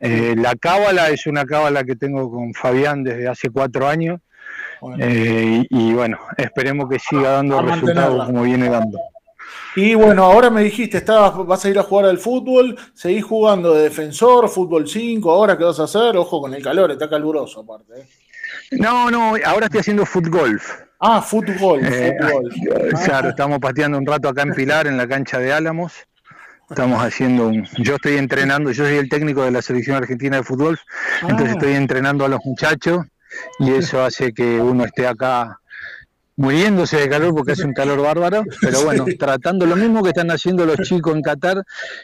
Eh, 0.00 0.34
la 0.36 0.54
cábala 0.56 1.10
es 1.10 1.26
una 1.26 1.44
cábala 1.44 1.84
que 1.84 1.96
tengo 1.96 2.30
con 2.30 2.54
Fabián 2.54 3.02
desde 3.04 3.28
hace 3.28 3.50
cuatro 3.50 3.86
años. 3.86 4.20
Eh, 4.98 5.64
y, 5.70 5.90
y 5.90 5.92
bueno, 5.94 6.18
esperemos 6.36 6.88
que 6.88 6.98
siga 6.98 7.30
dando 7.32 7.60
resultados 7.62 8.26
como 8.26 8.42
viene 8.42 8.68
dando. 8.68 8.98
Y 9.76 9.94
bueno, 9.94 10.24
ahora 10.24 10.50
me 10.50 10.62
dijiste, 10.62 10.98
estabas, 10.98 11.34
vas 11.46 11.64
a 11.64 11.68
ir 11.68 11.78
a 11.78 11.82
jugar 11.82 12.06
al 12.06 12.18
fútbol, 12.18 12.78
seguís 12.92 13.24
jugando 13.24 13.74
de 13.74 13.84
defensor, 13.84 14.48
fútbol 14.48 14.88
5, 14.88 15.30
ahora 15.30 15.58
qué 15.58 15.64
vas 15.64 15.80
a 15.80 15.84
hacer, 15.84 16.16
ojo 16.16 16.40
con 16.40 16.54
el 16.54 16.62
calor, 16.62 16.92
está 16.92 17.08
caluroso 17.10 17.60
aparte. 17.60 18.00
¿eh? 18.00 18.06
No, 18.72 19.10
no, 19.10 19.34
ahora 19.44 19.66
estoy 19.66 19.80
haciendo 19.80 20.06
foot 20.06 20.28
golf. 20.28 20.70
Ah, 21.00 21.20
fútbol, 21.20 21.80
Eh, 21.84 22.16
fútbol. 22.20 22.50
Claro, 23.04 23.28
estamos 23.30 23.58
pateando 23.58 23.98
un 23.98 24.06
rato 24.06 24.28
acá 24.28 24.42
en 24.42 24.54
Pilar, 24.54 24.86
en 24.86 24.96
la 24.96 25.08
cancha 25.08 25.38
de 25.38 25.52
Álamos. 25.52 25.92
Estamos 26.70 27.02
haciendo 27.02 27.48
un. 27.48 27.66
Yo 27.78 27.96
estoy 27.96 28.16
entrenando, 28.16 28.70
yo 28.70 28.84
soy 28.86 28.96
el 28.96 29.08
técnico 29.10 29.44
de 29.44 29.50
la 29.50 29.60
selección 29.60 29.96
argentina 29.96 30.38
de 30.38 30.44
fútbol, 30.44 30.78
entonces 31.20 31.48
Ah. 31.48 31.52
estoy 31.58 31.72
entrenando 31.74 32.24
a 32.24 32.28
los 32.28 32.40
muchachos 32.44 33.04
y 33.58 33.72
eso 33.74 34.02
hace 34.02 34.32
que 34.32 34.60
uno 34.60 34.84
esté 34.86 35.06
acá 35.06 35.60
muriéndose 36.36 36.96
de 36.98 37.08
calor 37.08 37.34
porque 37.34 37.52
hace 37.52 37.64
un 37.64 37.72
calor 37.72 38.00
bárbaro, 38.02 38.44
pero 38.60 38.82
bueno, 38.82 39.04
Sí. 39.06 39.16
tratando 39.16 39.66
lo 39.66 39.76
mismo 39.76 40.02
que 40.02 40.10
están 40.10 40.30
haciendo 40.30 40.66
los 40.66 40.76
chicos 40.80 41.14
en 41.14 41.22
Qatar, 41.22 41.62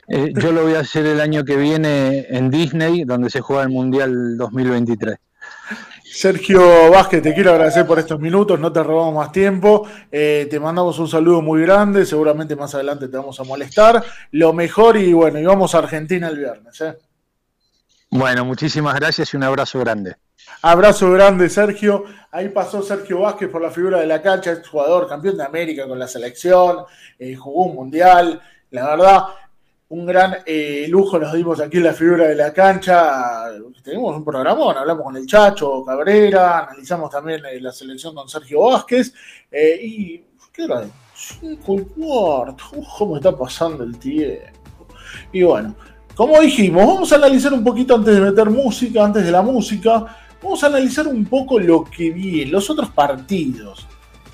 eh, 0.08 0.32
yo 0.34 0.52
lo 0.52 0.62
voy 0.62 0.74
a 0.74 0.80
hacer 0.80 1.06
el 1.06 1.20
año 1.20 1.44
que 1.44 1.56
viene 1.56 2.26
en 2.30 2.50
Disney, 2.50 3.04
donde 3.04 3.30
se 3.30 3.40
juega 3.40 3.62
el 3.62 3.70
Mundial 3.70 4.36
2023. 4.36 5.16
Sergio 6.12 6.90
Vázquez, 6.90 7.22
te 7.22 7.32
quiero 7.32 7.52
agradecer 7.52 7.86
por 7.86 7.98
estos 8.00 8.18
minutos, 8.18 8.58
no 8.58 8.72
te 8.72 8.82
robamos 8.82 9.14
más 9.14 9.30
tiempo, 9.32 9.86
eh, 10.10 10.48
te 10.50 10.58
mandamos 10.58 10.98
un 10.98 11.06
saludo 11.08 11.40
muy 11.40 11.62
grande, 11.62 12.04
seguramente 12.04 12.56
más 12.56 12.74
adelante 12.74 13.06
te 13.08 13.16
vamos 13.16 13.38
a 13.38 13.44
molestar, 13.44 14.02
lo 14.32 14.52
mejor 14.52 14.96
y 14.96 15.12
bueno, 15.12 15.38
y 15.38 15.44
vamos 15.44 15.74
a 15.74 15.78
Argentina 15.78 16.26
el 16.28 16.38
viernes. 16.38 16.80
¿eh? 16.80 16.96
Bueno, 18.10 18.44
muchísimas 18.44 18.96
gracias 18.96 19.32
y 19.32 19.36
un 19.36 19.44
abrazo 19.44 19.78
grande. 19.78 20.16
Abrazo 20.62 21.10
grande, 21.12 21.48
Sergio. 21.48 22.04
Ahí 22.30 22.50
pasó 22.50 22.82
Sergio 22.82 23.20
Vázquez 23.20 23.48
por 23.48 23.60
la 23.60 23.70
figura 23.70 23.98
de 23.98 24.06
la 24.06 24.22
cancha, 24.22 24.52
es 24.52 24.68
jugador 24.68 25.08
campeón 25.08 25.36
de 25.36 25.44
América 25.44 25.88
con 25.88 25.98
la 25.98 26.06
selección, 26.06 26.84
eh, 27.18 27.34
jugó 27.34 27.64
un 27.64 27.74
mundial. 27.74 28.40
La 28.70 28.90
verdad, 28.90 29.24
un 29.88 30.06
gran 30.06 30.36
eh, 30.46 30.86
lujo 30.88 31.18
nos 31.18 31.32
dimos 31.32 31.60
aquí 31.60 31.78
en 31.78 31.84
la 31.84 31.92
figura 31.92 32.28
de 32.28 32.36
la 32.36 32.52
cancha. 32.52 33.46
Tenemos 33.82 34.14
un 34.14 34.24
programón, 34.24 34.76
hablamos 34.76 35.04
con 35.04 35.16
el 35.16 35.26
Chacho 35.26 35.84
Cabrera, 35.84 36.66
analizamos 36.66 37.10
también 37.10 37.42
eh, 37.46 37.60
la 37.60 37.72
selección 37.72 38.14
con 38.14 38.28
Sergio 38.28 38.60
Vázquez. 38.60 39.12
y, 39.50 40.18
¿qué 40.52 40.64
es? 40.64 40.70
Cinco 41.14 41.74
y 41.74 41.84
cuarto. 41.84 42.64
¿Cómo 42.96 43.16
está 43.16 43.36
pasando 43.36 43.82
el 43.82 43.98
tiempo? 43.98 44.86
Y 45.32 45.42
bueno, 45.42 45.74
como 46.14 46.38
dijimos, 46.40 46.86
vamos 46.86 47.12
a 47.12 47.16
analizar 47.16 47.52
un 47.52 47.64
poquito 47.64 47.94
antes 47.94 48.14
de 48.14 48.20
meter 48.20 48.50
música, 48.50 49.04
antes 49.04 49.24
de 49.24 49.30
la 49.30 49.42
música, 49.42 50.19
vamos 50.42 50.62
a 50.62 50.66
analizar 50.66 51.06
un 51.06 51.24
poco 51.26 51.58
lo 51.58 51.84
que 51.84 52.10
viene, 52.10 52.50
los 52.50 52.70
otros 52.70 52.90
partidos. 52.90 53.86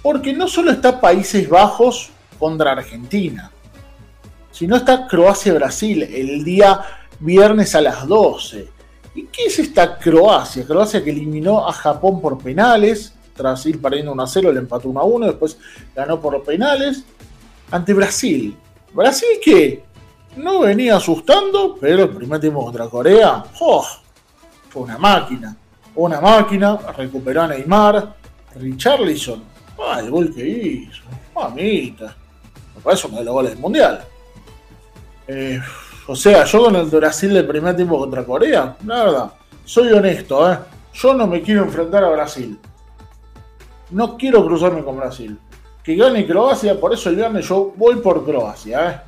Porque 0.03 0.33
no 0.33 0.47
solo 0.47 0.71
está 0.71 1.01
Países 1.01 1.49
Bajos 1.49 2.11
contra 2.39 2.73
Argentina, 2.73 3.51
sino 4.53 4.77
está 4.77 5.07
Croacia-Brasil 5.07 6.03
el 6.05 6.45
día 6.45 6.81
viernes 7.19 7.75
a 7.75 7.81
las 7.81 8.07
12. 8.07 8.69
¿Y 9.15 9.25
qué 9.25 9.47
es 9.47 9.59
esta 9.59 9.99
Croacia? 9.99 10.67
Croacia 10.67 11.03
que 11.03 11.11
eliminó 11.11 11.67
a 11.67 11.73
Japón 11.73 12.21
por 12.21 12.39
penales, 12.39 13.15
tras 13.35 13.65
ir 13.67 13.81
perdiendo 13.81 14.13
1 14.13 14.23
a 14.23 14.27
0, 14.27 14.53
le 14.53 14.61
empató 14.61 14.89
1 14.89 15.01
a 15.01 15.05
1, 15.05 15.27
después 15.27 15.59
ganó 15.95 16.21
por 16.21 16.43
penales, 16.43 17.05
ante 17.71 17.93
Brasil. 17.93 18.57
¿Brasil 18.93 19.29
que 19.43 19.85
no 20.37 20.61
venía 20.61 20.97
asustando, 20.97 21.77
pero 21.81 22.05
el 22.05 22.11
primer 22.11 22.41
tiempo 22.41 22.65
contra 22.65 22.89
Corea, 22.89 23.45
¡oh! 23.61 23.87
fue 24.69 24.83
una 24.83 24.99
máquina. 24.99 25.57
Una 25.97 26.21
máquina, 26.21 26.77
recuperó 26.97 27.43
a 27.43 27.49
Neymar, 27.49 28.15
Richarlison, 28.55 29.43
ah, 29.79 30.01
el 30.01 30.11
gol 30.11 30.35
que 30.35 30.47
hizo, 30.47 31.03
mamita, 31.35 32.15
me 32.75 32.83
parece 32.83 33.07
uno 33.07 33.19
de 33.19 33.25
los 33.25 33.33
goles 33.33 33.51
del 33.53 33.61
mundial. 33.61 34.05
Eh, 35.27 35.59
o 36.07 36.15
sea, 36.15 36.45
yo 36.45 36.65
con 36.65 36.77
el 36.77 36.87
Brasil 36.87 37.33
del 37.33 37.47
primer 37.47 37.75
tiempo 37.75 37.99
contra 37.99 38.25
Corea, 38.25 38.77
la 38.85 39.05
verdad, 39.05 39.33
soy 39.65 39.91
honesto, 39.93 40.53
¿eh? 40.53 40.59
yo 40.93 41.15
no 41.15 41.27
me 41.27 41.41
quiero 41.43 41.63
enfrentar 41.65 42.05
a 42.05 42.11
Brasil. 42.11 42.59
No 43.91 44.17
quiero 44.17 44.45
cruzarme 44.45 44.85
con 44.85 44.97
Brasil. 44.97 45.39
Que 45.83 45.95
gane 45.97 46.27
Croacia, 46.27 46.79
por 46.79 46.93
eso 46.93 47.09
el 47.09 47.17
viernes 47.17 47.49
yo 47.49 47.73
voy 47.77 47.97
por 47.97 48.25
Croacia, 48.25 48.91
¿eh? 48.91 49.01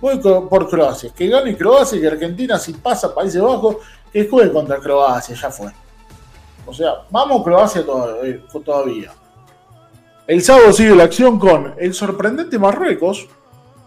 Voy 0.00 0.18
por 0.18 0.68
Croacia. 0.68 1.10
Que 1.16 1.28
gane 1.28 1.56
Croacia 1.56 1.98
y 1.98 2.02
que 2.02 2.08
Argentina, 2.08 2.58
si 2.58 2.74
pasa 2.74 3.14
Países 3.14 3.40
Bajos, 3.40 3.76
que 4.12 4.28
juegue 4.28 4.52
contra 4.52 4.76
Croacia, 4.78 5.34
ya 5.34 5.50
fue. 5.50 5.72
O 6.66 6.74
sea, 6.74 6.94
vamos 7.10 7.44
Croacia 7.44 7.84
eh, 8.24 8.42
todavía. 8.64 9.12
El 10.26 10.42
sábado 10.42 10.72
sigue 10.72 10.96
la 10.96 11.04
acción 11.04 11.38
con 11.38 11.74
el 11.78 11.94
sorprendente 11.94 12.58
Marruecos, 12.58 13.28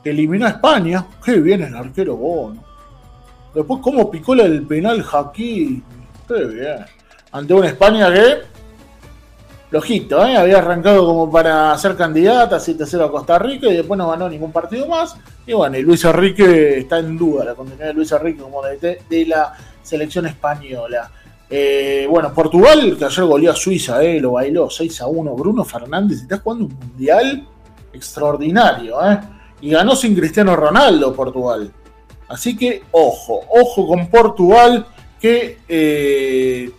que 0.01 0.11
eliminó 0.11 0.45
a 0.45 0.49
España. 0.49 1.05
Qué 1.23 1.33
bien 1.33 1.61
el 1.63 1.75
arquero 1.75 2.15
Bono. 2.15 2.63
Después, 3.53 3.81
cómo 3.83 4.09
picó 4.09 4.35
del 4.35 4.65
penal 4.65 5.03
Jaquín. 5.03 5.83
Qué 6.27 6.45
bien. 6.45 6.85
Ante 7.31 7.53
una 7.53 7.67
España 7.67 8.11
que, 8.13 8.37
flojito, 9.69 10.25
¿eh? 10.25 10.37
había 10.37 10.59
arrancado 10.59 11.05
como 11.05 11.29
para 11.29 11.77
ser 11.77 11.95
candidata 11.95 12.57
7-0 12.57 13.05
a 13.05 13.11
Costa 13.11 13.37
Rica 13.37 13.67
y 13.67 13.75
después 13.75 13.97
no 13.97 14.09
ganó 14.09 14.29
ningún 14.29 14.51
partido 14.51 14.87
más. 14.87 15.17
Y 15.45 15.53
bueno, 15.53 15.77
y 15.77 15.81
Luis 15.81 16.05
Enrique 16.05 16.79
está 16.79 16.99
en 16.99 17.17
duda 17.17 17.43
la 17.43 17.55
continuidad 17.55 17.87
de 17.87 17.93
Luis 17.93 18.11
Enrique 18.11 18.41
como 18.41 18.63
DT 18.63 19.09
de 19.09 19.25
la 19.25 19.53
selección 19.83 20.25
española. 20.25 21.11
Eh, 21.49 22.05
bueno, 22.09 22.31
Portugal, 22.33 22.95
que 22.97 23.05
ayer 23.05 23.25
goleó 23.25 23.51
a 23.51 23.55
Suiza, 23.55 24.03
eh, 24.03 24.19
lo 24.19 24.33
bailó 24.33 24.69
6 24.69 25.01
a 25.01 25.07
1. 25.07 25.33
Bruno 25.35 25.63
Fernández 25.65 26.21
está 26.21 26.37
jugando 26.37 26.65
un 26.65 26.75
mundial 26.75 27.47
extraordinario, 27.91 28.97
¿eh? 29.03 29.19
Y 29.61 29.71
ganó 29.71 29.95
sin 29.95 30.15
Cristiano 30.15 30.55
Ronaldo 30.55 31.13
Portugal. 31.13 31.71
Así 32.27 32.55
que 32.55 32.83
ojo, 32.91 33.41
ojo 33.49 33.87
con 33.87 34.07
Portugal, 34.07 34.85
que, 35.19 35.57
eh, 35.67 36.71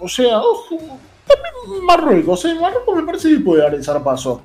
o 0.00 0.08
sea, 0.08 0.40
ojo, 0.40 0.76
también 1.26 1.84
Marruecos, 1.86 2.44
¿eh? 2.46 2.54
Marruecos 2.60 2.96
me 2.96 3.04
parece 3.04 3.30
que 3.30 3.38
puede 3.38 3.62
dar 3.62 3.74
el 3.74 3.84
zarpazo. 3.84 4.42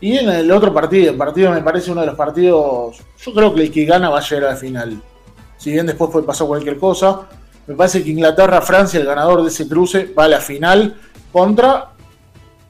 Y 0.00 0.16
en 0.18 0.28
el 0.28 0.50
otro 0.52 0.72
partido, 0.72 1.10
el 1.10 1.16
partido 1.16 1.50
me 1.50 1.62
parece 1.62 1.90
uno 1.90 2.02
de 2.02 2.06
los 2.06 2.16
partidos, 2.16 2.98
yo 3.18 3.34
creo 3.34 3.54
que 3.54 3.62
el 3.62 3.72
que 3.72 3.84
gana 3.84 4.10
va 4.10 4.18
a 4.18 4.22
llegar 4.22 4.44
a 4.44 4.50
la 4.52 4.56
final. 4.56 5.02
Si 5.56 5.72
bien 5.72 5.86
después 5.86 6.10
puede 6.10 6.26
pasar 6.26 6.46
cualquier 6.46 6.78
cosa, 6.78 7.28
me 7.66 7.74
parece 7.74 8.02
que 8.02 8.10
Inglaterra-Francia, 8.10 9.00
el 9.00 9.06
ganador 9.06 9.42
de 9.42 9.48
ese 9.48 9.66
cruce, 9.66 10.12
va 10.16 10.24
a 10.24 10.28
la 10.28 10.40
final 10.40 10.94
contra 11.32 11.90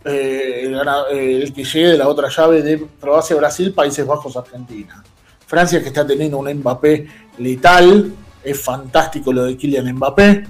eh, 0.04 0.70
eh, 1.10 1.40
el 1.42 1.52
que 1.52 1.64
llegue 1.64 1.88
de 1.88 1.98
la 1.98 2.08
otra 2.08 2.28
llave 2.28 2.62
de 2.62 2.86
Croacia-Brasil, 3.00 3.72
Países 3.72 4.06
Bajos-Argentina. 4.06 5.02
Francia 5.46 5.80
que 5.80 5.88
está 5.88 6.06
teniendo 6.06 6.38
un 6.38 6.52
Mbappé 6.52 7.06
letal, 7.38 8.12
es 8.42 8.60
fantástico 8.60 9.32
lo 9.32 9.44
de 9.44 9.56
Kylian 9.56 9.94
Mbappé, 9.94 10.46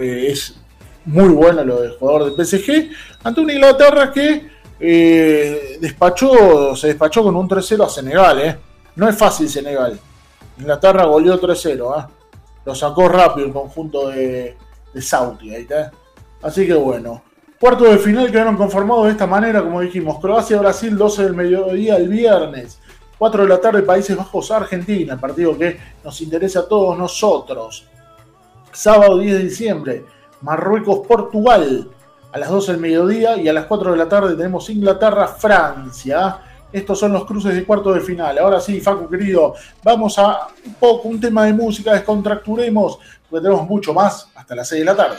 eh, 0.00 0.26
es 0.30 0.54
muy 1.04 1.28
bueno 1.28 1.64
lo 1.64 1.82
del 1.82 1.92
jugador 1.92 2.34
del 2.34 2.46
PSG, 2.46 2.90
ante 3.22 3.40
una 3.40 3.52
Inglaterra 3.52 4.12
que 4.12 4.58
despachó, 5.80 6.76
se 6.76 6.88
despachó 6.88 7.22
con 7.22 7.34
un 7.36 7.48
3-0 7.48 7.84
a 7.84 7.88
Senegal, 7.88 8.40
eh. 8.40 8.58
no 8.96 9.08
es 9.08 9.16
fácil 9.16 9.48
Senegal. 9.48 9.98
Inglaterra 10.58 11.04
goleó 11.04 11.40
3-0, 11.40 12.00
¿eh? 12.00 12.17
Lo 12.64 12.74
sacó 12.74 13.08
rápido 13.08 13.46
el 13.46 13.52
conjunto 13.52 14.08
de, 14.08 14.56
de 14.92 15.02
Sauti. 15.02 15.50
Así 16.42 16.66
que 16.66 16.74
bueno. 16.74 17.22
Cuarto 17.58 17.84
de 17.84 17.98
final 17.98 18.30
quedaron 18.30 18.56
conformados 18.56 19.06
de 19.06 19.12
esta 19.12 19.26
manera, 19.26 19.62
como 19.62 19.80
dijimos. 19.80 20.20
Croacia-Brasil, 20.20 20.96
12 20.96 21.24
del 21.24 21.34
mediodía 21.34 21.96
el 21.96 22.08
viernes. 22.08 22.78
4 23.18 23.42
de 23.42 23.48
la 23.48 23.60
tarde, 23.60 23.82
Países 23.82 24.16
Bajos, 24.16 24.50
Argentina, 24.52 25.14
el 25.14 25.20
partido 25.20 25.58
que 25.58 25.76
nos 26.04 26.20
interesa 26.20 26.60
a 26.60 26.68
todos 26.68 26.96
nosotros. 26.96 27.88
Sábado 28.70 29.18
10 29.18 29.38
de 29.38 29.44
diciembre, 29.44 30.04
Marruecos, 30.40 31.04
Portugal, 31.06 31.90
a 32.30 32.38
las 32.38 32.48
12 32.48 32.72
del 32.72 32.80
mediodía 32.80 33.36
y 33.36 33.48
a 33.48 33.52
las 33.52 33.66
4 33.66 33.92
de 33.92 33.96
la 33.96 34.08
tarde 34.08 34.36
tenemos 34.36 34.70
Inglaterra, 34.70 35.26
Francia. 35.26 36.42
Estos 36.72 36.98
son 36.98 37.12
los 37.12 37.24
cruces 37.24 37.54
de 37.54 37.64
cuarto 37.64 37.92
de 37.92 38.00
final. 38.00 38.38
Ahora 38.38 38.60
sí, 38.60 38.80
Facu 38.80 39.08
querido, 39.08 39.54
vamos 39.82 40.18
a 40.18 40.48
un 40.66 40.74
poco 40.74 41.08
un 41.08 41.20
tema 41.20 41.46
de 41.46 41.52
música, 41.52 41.94
descontracturemos, 41.94 42.98
porque 43.28 43.42
tenemos 43.42 43.66
mucho 43.66 43.94
más 43.94 44.28
hasta 44.34 44.54
las 44.54 44.68
6 44.68 44.80
de 44.80 44.84
la 44.84 44.96
tarde. 44.96 45.16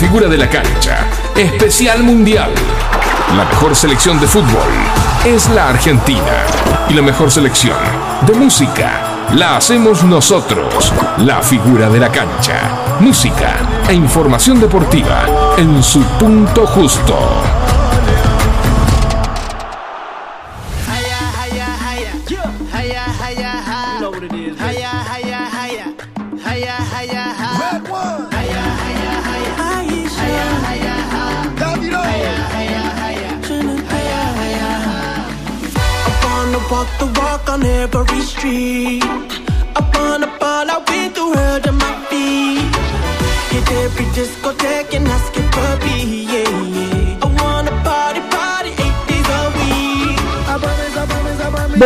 figura 0.00 0.28
de 0.28 0.38
la 0.38 0.48
cancha. 0.48 1.06
Especial 1.36 2.02
Mundial. 2.02 2.50
La 3.36 3.44
mejor 3.44 3.76
selección 3.76 4.18
de 4.18 4.26
fútbol 4.26 4.72
es 5.26 5.50
la 5.50 5.68
Argentina. 5.68 6.46
Y 6.88 6.94
la 6.94 7.02
mejor 7.02 7.30
selección 7.30 7.76
de 8.26 8.32
música 8.32 9.28
la 9.34 9.58
hacemos 9.58 10.02
nosotros. 10.02 10.90
La 11.18 11.42
figura 11.42 11.90
de 11.90 12.00
la 12.00 12.10
cancha. 12.10 12.96
Música 13.00 13.58
e 13.90 13.92
información 13.92 14.58
deportiva 14.58 15.54
en 15.58 15.82
su 15.82 16.02
punto 16.18 16.66
justo. 16.66 17.59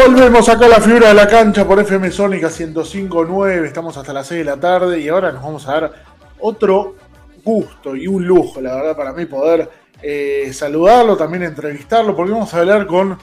Volvemos 0.07 0.47
acá 0.51 0.67
a 0.67 0.69
la 0.69 0.81
figura 0.83 1.09
de 1.09 1.15
la 1.15 1.27
cancha 1.27 1.67
por 1.67 1.81
FM 1.81 2.11
Sónica 2.11 2.49
105.9. 2.49 3.65
Estamos 3.65 3.97
hasta 3.97 4.13
las 4.13 4.27
6 4.27 4.41
de 4.41 4.45
la 4.45 4.61
tarde 4.61 5.01
y 5.01 5.09
ahora 5.09 5.33
nos 5.33 5.43
vamos 5.43 5.67
a 5.67 5.73
dar 5.73 5.93
otro 6.41 6.97
gusto 7.43 7.97
y 7.97 8.07
un 8.07 8.27
lujo, 8.27 8.61
la 8.61 8.75
verdad, 8.75 8.97
para 8.97 9.15
mí 9.15 9.25
poder 9.25 9.71
eh, 10.03 10.51
saludarlo, 10.53 11.17
también 11.17 11.45
entrevistarlo, 11.45 12.15
porque 12.15 12.33
vamos 12.33 12.53
a 12.53 12.61
hablar 12.61 12.87
con 12.87 13.17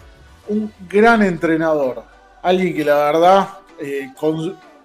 un 0.47 0.73
gran 0.89 1.21
entrenador. 1.21 2.03
Alguien 2.41 2.75
que 2.75 2.83
la 2.83 2.95
verdad, 2.95 3.49
eh, 3.79 4.09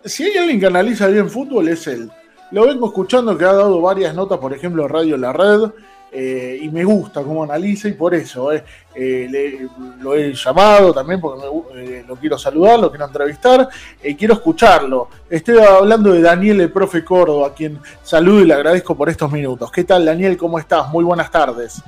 si 0.05 0.25
hay 0.25 0.37
alguien 0.37 0.61
que 0.61 0.67
analiza 0.67 1.07
bien 1.07 1.31
fútbol, 1.31 1.69
es 1.69 1.87
él. 1.87 2.13
Lo 2.51 2.67
vengo 2.67 2.89
escuchando 2.89 3.39
que 3.39 3.47
ha 3.47 3.55
dado 3.55 3.81
varias 3.81 4.15
notas, 4.15 4.39
por 4.39 4.53
ejemplo, 4.53 4.87
Radio 4.87 5.17
La 5.17 5.33
Red, 5.33 5.71
eh, 6.19 6.59
y 6.63 6.71
me 6.71 6.83
gusta 6.83 7.23
cómo 7.23 7.43
analiza, 7.45 7.89
y 7.89 7.93
por 7.93 8.15
eso 8.15 8.51
eh, 8.53 8.65
eh, 8.95 9.27
le- 9.31 9.69
lo 10.01 10.15
he 10.15 10.33
llamado 10.33 10.95
también, 10.95 11.21
porque 11.21 11.47
me 11.75 12.03
lo 12.05 12.17
quiero 12.17 12.39
saludar, 12.39 12.79
lo 12.81 12.89
quiero 12.91 13.05
entrevistar, 13.05 13.69
eh, 14.03 14.17
quiero 14.17 14.33
escucharlo. 14.33 15.09
Estoy 15.29 15.59
hablando 15.59 16.13
de 16.13 16.23
Daniel, 16.23 16.63
el 16.63 16.73
profe 16.73 17.05
Córdoba, 17.05 17.49
a 17.49 17.53
quien 17.55 17.79
saludo 18.03 18.41
y 18.41 18.47
le 18.47 18.55
agradezco 18.55 18.95
por 18.97 19.11
estos 19.11 19.31
minutos. 19.31 19.71
¿Qué 19.71 19.85
tal, 19.85 20.07
Daniel? 20.07 20.39
¿Cómo 20.39 20.59
estás? 20.59 20.89
Muy 20.91 21.05
buenas 21.05 21.31
tardes. 21.31 21.83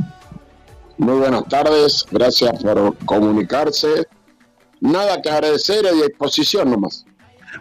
Muy 0.99 1.15
buenas 1.19 1.45
tardes, 1.49 2.05
gracias 2.11 2.63
por 2.63 2.97
comunicarse. 3.07 4.07
Nada 4.81 5.23
que 5.23 5.31
agradecer 5.31 5.85
y 5.95 6.03
disposición 6.03 6.71
nomás. 6.71 7.05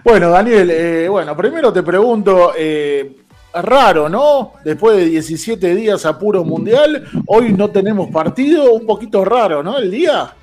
Bueno, 0.04 0.30
Daniel, 0.32 1.10
bueno, 1.10 1.36
primero 1.38 1.72
te 1.72 1.82
pregunto, 1.82 2.52
eh, 2.58 3.16
raro, 3.62 4.10
¿no? 4.10 4.54
Después 4.64 4.98
de 4.98 5.06
17 5.06 5.76
días 5.76 6.06
a 6.06 6.18
puro 6.18 6.44
mundial, 6.44 7.06
hoy 7.28 7.54
no 7.54 7.70
tenemos 7.70 8.10
partido, 8.12 8.74
un 8.74 8.86
poquito 8.86 9.24
raro, 9.26 9.62
¿no? 9.64 9.78
El 9.78 9.92
día. 9.92 10.34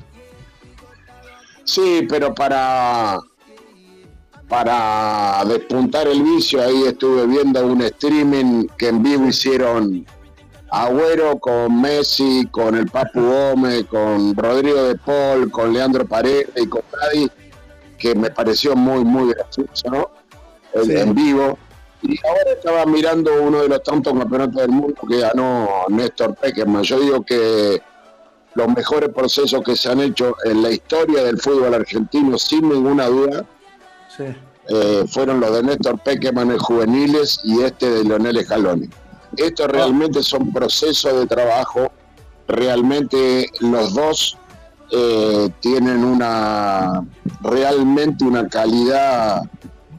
Sí, 1.65 2.07
pero 2.09 2.35
para, 2.35 3.19
para 4.49 5.43
despuntar 5.47 6.07
el 6.09 6.23
vicio, 6.23 6.62
ahí 6.62 6.85
estuve 6.86 7.27
viendo 7.27 7.66
un 7.66 7.82
streaming 7.82 8.66
que 8.77 8.89
en 8.89 9.03
vivo 9.03 9.27
hicieron 9.27 10.05
Agüero 10.70 11.39
con 11.39 11.81
Messi, 11.81 12.47
con 12.51 12.74
el 12.74 12.86
Papu 12.86 13.20
Gómez, 13.20 13.85
con 13.85 14.35
Rodrigo 14.36 14.82
de 14.85 14.97
Paul, 14.97 15.51
con 15.51 15.73
Leandro 15.73 16.05
Paredes 16.05 16.49
y 16.57 16.66
con 16.66 16.82
Nadie, 17.01 17.28
que 17.97 18.15
me 18.15 18.31
pareció 18.31 18.74
muy, 18.77 19.05
muy 19.05 19.32
gracioso, 19.32 19.89
¿no? 19.91 20.11
En, 20.74 20.85
Sí. 20.85 20.97
en 20.97 21.15
vivo. 21.15 21.59
Y 22.06 22.18
ahora 22.26 22.52
estaba 22.52 22.85
mirando 22.85 23.31
uno 23.43 23.62
de 23.62 23.68
los 23.68 23.82
tantos 23.82 24.12
campeonatos 24.12 24.56
del 24.56 24.70
mundo 24.70 24.94
que 25.09 25.20
ganó 25.20 25.68
Néstor 25.89 26.35
Peckerman. 26.35 26.82
Yo 26.82 27.01
digo 27.01 27.24
que 27.24 27.81
los 28.55 28.68
mejores 28.68 29.09
procesos 29.09 29.62
que 29.64 29.74
se 29.74 29.90
han 29.90 30.01
hecho 30.01 30.36
en 30.44 30.62
la 30.62 30.70
historia 30.70 31.24
del 31.24 31.39
fútbol 31.40 31.72
argentino, 31.72 32.36
sin 32.39 32.68
ninguna 32.68 33.06
duda, 33.06 33.44
Sí. 34.16 34.24
eh, 34.68 35.05
fueron 35.09 35.40
los 35.40 35.52
de 35.55 35.62
Néstor 35.62 35.98
Peckerman 36.01 36.51
en 36.51 36.59
juveniles 36.59 37.40
y 37.43 37.62
este 37.62 37.90
de 37.90 38.05
Leonel 38.05 38.44
Scaloni. 38.44 38.89
Estos 39.36 39.66
realmente 39.68 40.22
son 40.22 40.52
procesos 40.52 41.18
de 41.18 41.26
trabajo, 41.26 41.90
realmente 42.47 43.48
los 43.60 43.94
dos 43.94 44.36
eh, 44.93 45.48
tienen 45.60 46.05
una 46.05 47.02
realmente 47.40 48.24
una 48.24 48.47
calidad 48.48 49.40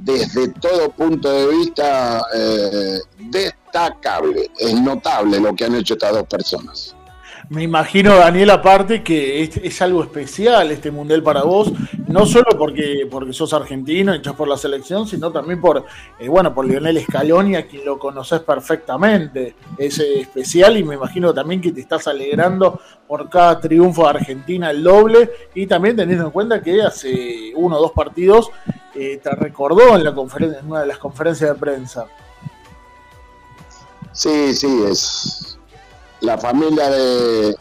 desde 0.06 0.50
todo 0.50 0.92
punto 0.92 1.32
de 1.32 1.48
vista 1.48 2.24
eh, 2.34 3.00
destacable, 3.18 4.52
es 4.60 4.80
notable 4.80 5.40
lo 5.40 5.56
que 5.56 5.66
han 5.66 5.76
hecho 5.76 5.96
estas 5.96 6.14
dos 6.14 6.28
personas. 6.28 6.95
Me 7.50 7.62
imagino, 7.62 8.16
Daniel, 8.16 8.50
aparte 8.50 9.04
que 9.04 9.44
es, 9.44 9.82
algo 9.82 10.02
especial 10.02 10.72
este 10.72 10.90
mundial 10.90 11.22
para 11.22 11.44
vos, 11.44 11.72
no 12.08 12.26
solo 12.26 12.48
porque, 12.58 13.08
porque 13.10 13.34
sos 13.34 13.54
argentino, 13.54 14.16
hinchás 14.16 14.34
por 14.34 14.48
la 14.48 14.58
selección, 14.58 15.08
sino 15.08 15.32
también 15.32 15.62
por, 15.62 15.86
eh, 16.18 16.28
bueno, 16.28 16.56
por 16.56 16.66
Lionel 16.66 17.00
Scaloni, 17.04 17.56
a 17.56 17.68
quien 17.68 17.86
lo 17.86 18.00
conoces 18.00 18.40
perfectamente. 18.40 19.56
Es 19.78 20.00
eh, 20.00 20.22
especial 20.22 20.78
y 20.78 20.84
me 20.84 20.96
imagino 20.96 21.34
también 21.34 21.62
que 21.62 21.72
te 21.72 21.82
estás 21.82 22.08
alegrando 22.08 22.80
por 23.08 23.30
cada 23.30 23.60
triunfo 23.60 24.04
de 24.04 24.10
Argentina, 24.10 24.72
el 24.72 24.82
doble, 24.82 25.30
y 25.54 25.68
también 25.68 25.96
teniendo 25.96 26.26
en 26.26 26.32
cuenta 26.32 26.64
que 26.64 26.82
hace 26.82 27.54
uno 27.56 27.78
o 27.78 27.82
dos 27.82 27.92
partidos 27.92 28.50
eh, 28.96 29.20
te 29.22 29.30
recordó 29.32 29.96
en, 29.96 30.04
la 30.04 30.16
conferen- 30.16 30.58
en 30.60 30.68
una 30.68 30.82
de 30.82 30.88
las 30.88 30.98
conferencias 30.98 31.52
de 31.52 31.60
prensa. 31.60 32.08
Sí, 34.14 34.54
sí, 34.56 34.84
es 34.90 35.55
la 36.26 36.38
familia 36.38 36.90
de, 36.90 37.56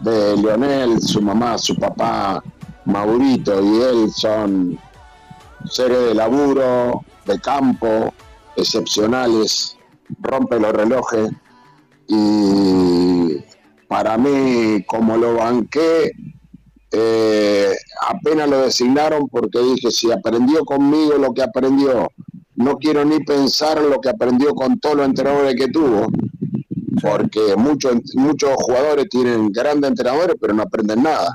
de 0.00 0.36
Leonel, 0.36 1.00
su 1.00 1.20
mamá, 1.20 1.58
su 1.58 1.76
papá, 1.76 2.42
Maurito 2.86 3.62
y 3.62 3.80
él 3.82 4.10
son 4.10 4.78
seres 5.66 6.08
de 6.08 6.14
laburo, 6.14 7.02
de 7.26 7.40
campo, 7.40 8.12
excepcionales, 8.56 9.76
rompe 10.20 10.58
los 10.60 10.72
relojes 10.72 11.30
y 12.08 13.38
para 13.88 14.18
mí, 14.18 14.82
como 14.86 15.16
lo 15.16 15.34
banqué, 15.36 16.12
eh, 16.90 17.72
apenas 18.08 18.48
lo 18.48 18.62
designaron 18.62 19.28
porque 19.28 19.58
dije, 19.60 19.90
si 19.90 20.12
aprendió 20.12 20.64
conmigo 20.64 21.14
lo 21.18 21.32
que 21.32 21.42
aprendió, 21.42 22.08
no 22.56 22.76
quiero 22.76 23.04
ni 23.04 23.20
pensar 23.20 23.80
lo 23.82 24.00
que 24.00 24.10
aprendió 24.10 24.54
con 24.54 24.78
todos 24.78 24.96
los 24.96 25.06
entrenadores 25.06 25.56
que 25.56 25.68
tuvo, 25.68 26.06
porque 27.00 27.54
muchos 27.56 27.96
muchos 28.14 28.50
jugadores 28.56 29.06
tienen 29.08 29.52
grandes 29.52 29.90
entrenadores, 29.90 30.36
pero 30.40 30.54
no 30.54 30.62
aprenden 30.62 31.02
nada. 31.02 31.34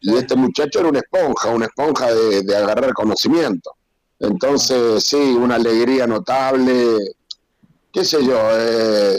Y 0.00 0.16
este 0.16 0.34
muchacho 0.34 0.80
era 0.80 0.88
una 0.88 1.00
esponja, 1.00 1.50
una 1.50 1.66
esponja 1.66 2.12
de, 2.12 2.42
de 2.42 2.56
agarrar 2.56 2.92
conocimiento. 2.94 3.72
Entonces, 4.18 5.02
sí, 5.04 5.16
una 5.16 5.54
alegría 5.56 6.06
notable, 6.06 6.98
qué 7.92 8.04
sé 8.04 8.24
yo. 8.24 8.38
eh, 8.52 9.18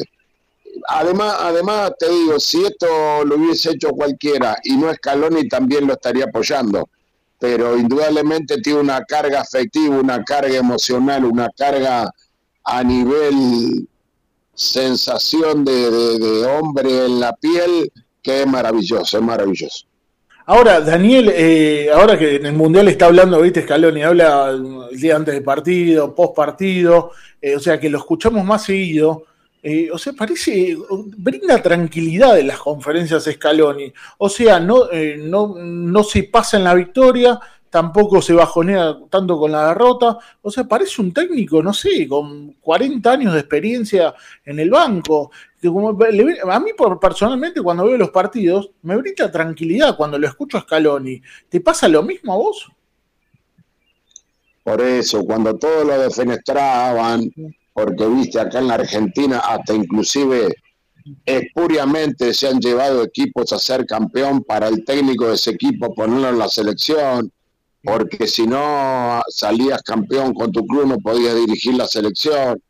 además, 0.87 1.35
además, 1.39 1.91
te 1.97 2.09
digo, 2.09 2.39
si 2.39 2.63
esto 2.63 3.25
lo 3.25 3.35
hubiese 3.35 3.71
hecho 3.71 3.89
cualquiera 3.89 4.55
y 4.63 4.77
no 4.77 4.93
Scaloni, 4.93 5.47
también 5.49 5.87
lo 5.87 5.93
estaría 5.93 6.25
apoyando. 6.25 6.87
Pero 7.39 7.75
indudablemente 7.77 8.61
tiene 8.61 8.79
una 8.79 9.03
carga 9.03 9.41
afectiva, 9.41 9.97
una 9.97 10.23
carga 10.23 10.55
emocional, 10.55 11.25
una 11.25 11.49
carga 11.57 12.11
a 12.63 12.83
nivel 12.83 13.87
sensación 14.61 15.65
de, 15.65 16.45
hombre 16.45 17.05
en 17.05 17.19
la 17.19 17.33
piel 17.35 17.91
que 18.21 18.41
es 18.41 18.47
maravilloso, 18.47 19.17
es 19.17 19.23
maravilloso. 19.23 19.87
Ahora, 20.45 20.81
Daniel, 20.81 21.31
eh, 21.33 21.89
ahora 21.93 22.17
que 22.17 22.35
en 22.35 22.45
el 22.45 22.53
Mundial 22.53 22.87
está 22.87 23.05
hablando, 23.05 23.41
viste, 23.41 23.63
Scaloni, 23.63 24.03
habla 24.03 24.49
el 24.49 24.99
día 24.99 25.15
antes 25.15 25.33
del 25.33 25.43
partido, 25.43 26.13
post 26.13 26.35
partido, 26.35 27.11
o 27.55 27.59
sea 27.59 27.79
que 27.79 27.89
lo 27.89 27.97
escuchamos 27.97 28.43
más 28.45 28.63
seguido. 28.65 29.25
eh, 29.63 29.89
o 29.91 29.97
sea, 29.97 30.13
parece, 30.13 30.75
brinda 31.17 31.61
tranquilidad 31.61 32.39
en 32.39 32.47
las 32.47 32.59
conferencias 32.59 33.29
Scaloni. 33.31 33.91
O 34.19 34.29
sea, 34.29 34.59
no, 34.59 34.91
eh, 34.91 35.17
no, 35.19 35.55
no 35.57 36.03
se 36.03 36.23
pasa 36.23 36.57
en 36.57 36.63
la 36.65 36.75
victoria, 36.75 37.39
tampoco 37.71 38.21
se 38.21 38.33
bajonea 38.33 38.99
tanto 39.09 39.39
con 39.39 39.51
la 39.51 39.69
derrota. 39.69 40.19
O 40.41 40.51
sea, 40.51 40.65
parece 40.65 41.01
un 41.01 41.11
técnico, 41.13 41.63
no 41.63 41.73
sé, 41.73 42.07
con 42.07 42.53
40 42.61 43.11
años 43.11 43.33
de 43.33 43.39
experiencia 43.39 44.13
en 44.45 44.59
el 44.59 44.69
banco. 44.69 45.31
A 45.63 46.59
mí 46.59 46.71
personalmente 46.99 47.61
cuando 47.61 47.85
veo 47.85 47.97
los 47.97 48.09
partidos 48.09 48.71
me 48.83 48.97
brinda 48.97 49.31
tranquilidad 49.31 49.95
cuando 49.95 50.19
lo 50.19 50.27
escucho 50.27 50.57
a 50.57 50.61
Scaloni. 50.61 51.21
¿Te 51.49 51.61
pasa 51.61 51.87
lo 51.87 52.03
mismo 52.03 52.33
a 52.33 52.37
vos? 52.37 52.67
Por 54.63 54.81
eso, 54.81 55.23
cuando 55.23 55.57
todos 55.57 55.87
lo 55.87 55.97
defenestraban, 55.97 57.31
porque 57.73 58.05
viste 58.05 58.39
acá 58.39 58.59
en 58.59 58.67
la 58.67 58.75
Argentina, 58.75 59.39
hasta 59.39 59.73
inclusive 59.73 60.53
espuriamente 61.25 62.33
se 62.33 62.47
han 62.47 62.59
llevado 62.59 63.03
equipos 63.03 63.53
a 63.53 63.59
ser 63.59 63.85
campeón 63.85 64.43
para 64.43 64.67
el 64.67 64.83
técnico 64.83 65.27
de 65.27 65.35
ese 65.35 65.51
equipo 65.51 65.95
ponerlo 65.95 66.29
en 66.29 66.37
la 66.37 66.47
selección, 66.47 67.31
porque 67.83 68.27
si 68.27 68.45
no 68.45 69.21
salías 69.29 69.81
campeón 69.81 70.33
con 70.33 70.51
tu 70.51 70.65
club 70.65 70.87
no 70.87 70.97
podías 70.97 71.35
dirigir 71.35 71.75
la 71.75 71.87
selección. 71.87 72.61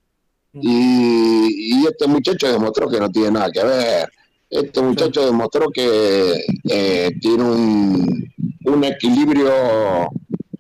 Y, 0.54 1.80
y 1.82 1.86
este 1.88 2.08
muchacho 2.08 2.52
demostró 2.52 2.90
que 2.90 3.00
no 3.00 3.10
tiene 3.10 3.32
nada 3.32 3.52
que 3.52 3.64
ver. 3.64 4.10
Este 4.50 4.82
muchacho 4.82 5.26
demostró 5.26 5.70
que 5.72 6.44
eh, 6.70 7.10
tiene 7.22 7.44
un, 7.44 8.34
un 8.66 8.84
equilibrio 8.84 10.10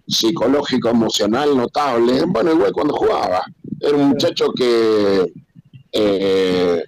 psicológico, 0.07 0.89
emocional 0.89 1.57
notable. 1.57 2.23
Bueno, 2.27 2.53
igual 2.53 2.71
cuando 2.71 2.93
jugaba. 2.95 3.43
Era 3.79 3.97
un 3.97 4.09
muchacho 4.09 4.51
que 4.53 5.25
eh, 5.91 6.83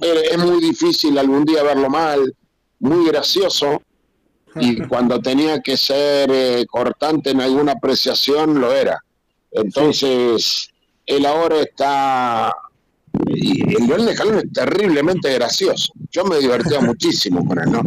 es 0.00 0.32
es 0.32 0.38
muy 0.38 0.60
difícil 0.60 1.18
algún 1.18 1.44
día 1.44 1.62
verlo 1.62 1.90
mal, 1.90 2.34
muy 2.78 3.06
gracioso, 3.06 3.82
y 4.56 4.76
cuando 4.88 5.20
tenía 5.20 5.60
que 5.60 5.76
ser 5.76 6.30
eh, 6.32 6.66
cortante 6.66 7.30
en 7.30 7.40
alguna 7.40 7.72
apreciación 7.72 8.60
lo 8.60 8.72
era. 8.72 9.02
Entonces, 9.50 10.68
él 11.06 11.26
ahora 11.26 11.60
está... 11.60 12.52
Y 13.28 13.76
el 13.76 13.86
León 13.86 14.06
de 14.06 14.14
Calón 14.14 14.38
es 14.38 14.52
terriblemente 14.52 15.32
gracioso. 15.34 15.92
Yo 16.10 16.24
me 16.24 16.38
divertía 16.38 16.80
muchísimo 16.80 17.46
con 17.46 17.60
él, 17.60 17.70
¿no? 17.70 17.82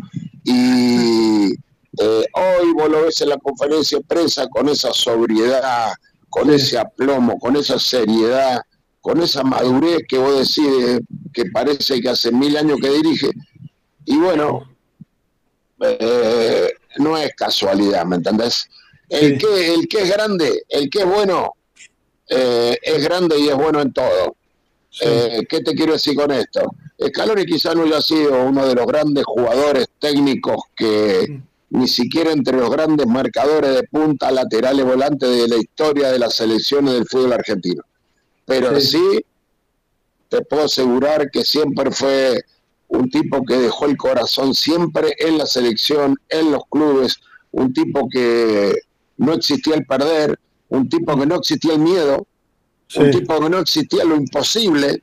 Y 0.46 1.52
eh, 2.00 2.26
hoy 2.34 2.74
vos 2.74 2.90
lo 2.90 3.02
ves 3.02 3.20
en 3.22 3.30
la 3.30 3.38
conferencia 3.38 3.98
de 3.98 4.04
prensa 4.06 4.48
con 4.48 4.70
esa 4.70 4.94
sobriedad, 4.94 5.92
con 6.30 6.50
ese 6.50 6.78
aplomo, 6.78 7.38
con 7.40 7.58
esa 7.58 7.78
seriedad, 7.78 8.62
con 9.02 9.22
esa 9.22 9.44
madurez 9.44 10.00
que 10.08 10.18
vos 10.18 10.38
decís 10.38 10.72
eh, 10.80 11.00
que 11.34 11.46
parece 11.46 12.00
que 12.00 12.10
hace 12.10 12.32
mil 12.32 12.56
años 12.56 12.78
que 12.82 12.90
dirige. 12.90 13.30
Y 14.06 14.18
bueno, 14.18 14.64
eh, 15.80 16.70
no 16.98 17.18
es 17.18 17.34
casualidad, 17.36 18.06
¿me 18.06 18.18
entendés? 18.18 18.68
El, 19.10 19.38
que, 19.38 19.74
el 19.74 19.88
que 19.88 20.02
es 20.02 20.10
grande, 20.10 20.64
el 20.70 20.90
que 20.90 21.00
es 21.00 21.06
bueno, 21.06 21.54
eh, 22.30 22.78
es 22.82 23.04
grande 23.04 23.40
y 23.40 23.48
es 23.48 23.56
bueno 23.56 23.82
en 23.82 23.94
todo. 23.94 24.36
Eh, 25.02 25.44
¿Qué 25.48 25.62
te 25.62 25.76
quiero 25.76 25.94
decir 25.94 26.16
con 26.16 26.32
esto? 26.32 26.74
Scaloni 27.00 27.46
quizá 27.46 27.74
no 27.74 27.84
haya 27.84 28.02
sido 28.02 28.44
uno 28.44 28.68
de 28.68 28.76
los 28.76 28.86
grandes 28.88 29.24
jugadores 29.26 29.88
técnicos 30.00 30.58
que 30.76 31.42
ni 31.70 31.88
siquiera 31.88 32.32
entre 32.32 32.58
los 32.58 32.70
grandes 32.70 33.06
marcadores 33.06 33.76
de 33.76 33.84
punta, 33.84 34.32
laterales, 34.32 34.86
volantes 34.86 35.30
de 35.30 35.48
la 35.48 35.58
historia 35.58 36.12
de 36.12 36.20
las 36.20 36.36
selecciones 36.36 36.94
del 36.94 37.06
fútbol 37.08 37.34
argentino. 37.34 37.84
Pero 38.46 38.80
sí, 38.80 39.24
te 40.30 40.42
puedo 40.42 40.64
asegurar 40.64 41.30
que 41.30 41.44
siempre 41.44 41.92
fue 41.92 42.42
un 42.90 43.10
tipo 43.10 43.44
que 43.44 43.58
dejó 43.58 43.86
el 43.86 43.98
corazón 43.98 44.54
siempre 44.54 45.14
en 45.20 45.38
la 45.38 45.46
selección, 45.46 46.16
en 46.30 46.52
los 46.52 46.64
clubes, 46.70 47.18
un 47.52 47.74
tipo 47.74 48.08
que 48.10 48.76
no 49.18 49.34
existía 49.34 49.76
el 49.76 49.86
perder, 49.86 50.40
un 50.70 50.88
tipo 50.88 51.18
que 51.18 51.26
no 51.26 51.36
existía 51.36 51.74
el 51.74 51.80
miedo, 51.80 52.28
un 52.96 53.12
tipo 53.12 53.40
que 53.40 53.50
no 53.50 53.60
existía 53.60 54.04
lo 54.04 54.16
imposible. 54.16 55.02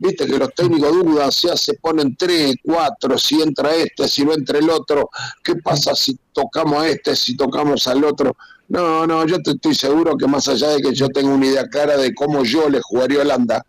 Viste 0.00 0.26
que 0.26 0.38
los 0.38 0.54
técnicos 0.54 0.92
dudan, 0.92 1.28
ya 1.30 1.56
se 1.56 1.74
ponen 1.74 2.14
tres, 2.16 2.54
cuatro, 2.62 3.18
si 3.18 3.42
entra 3.42 3.74
este, 3.74 4.06
si 4.06 4.24
no 4.24 4.32
entra 4.32 4.58
el 4.58 4.70
otro, 4.70 5.10
¿qué 5.42 5.56
pasa 5.56 5.94
si 5.96 6.16
tocamos 6.32 6.80
a 6.80 6.88
este, 6.88 7.16
si 7.16 7.36
tocamos 7.36 7.88
al 7.88 8.04
otro? 8.04 8.36
No, 8.68 9.06
no, 9.06 9.26
yo 9.26 9.42
te 9.42 9.52
estoy 9.52 9.74
seguro 9.74 10.16
que 10.16 10.28
más 10.28 10.46
allá 10.46 10.68
de 10.68 10.82
que 10.82 10.94
yo 10.94 11.08
tenga 11.08 11.30
una 11.30 11.46
idea 11.46 11.66
clara 11.66 11.96
de 11.96 12.14
cómo 12.14 12.44
yo 12.44 12.68
le 12.68 12.80
jugaría 12.80 13.18
a 13.18 13.22
Holanda, 13.22 13.66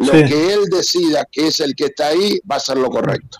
lo 0.00 0.12
Sí. 0.12 0.24
que 0.24 0.54
él 0.54 0.64
decida 0.70 1.24
que 1.30 1.48
es 1.48 1.60
el 1.60 1.74
que 1.74 1.86
está 1.86 2.08
ahí 2.08 2.40
va 2.50 2.56
a 2.56 2.60
ser 2.60 2.78
lo 2.78 2.90
correcto. 2.90 3.38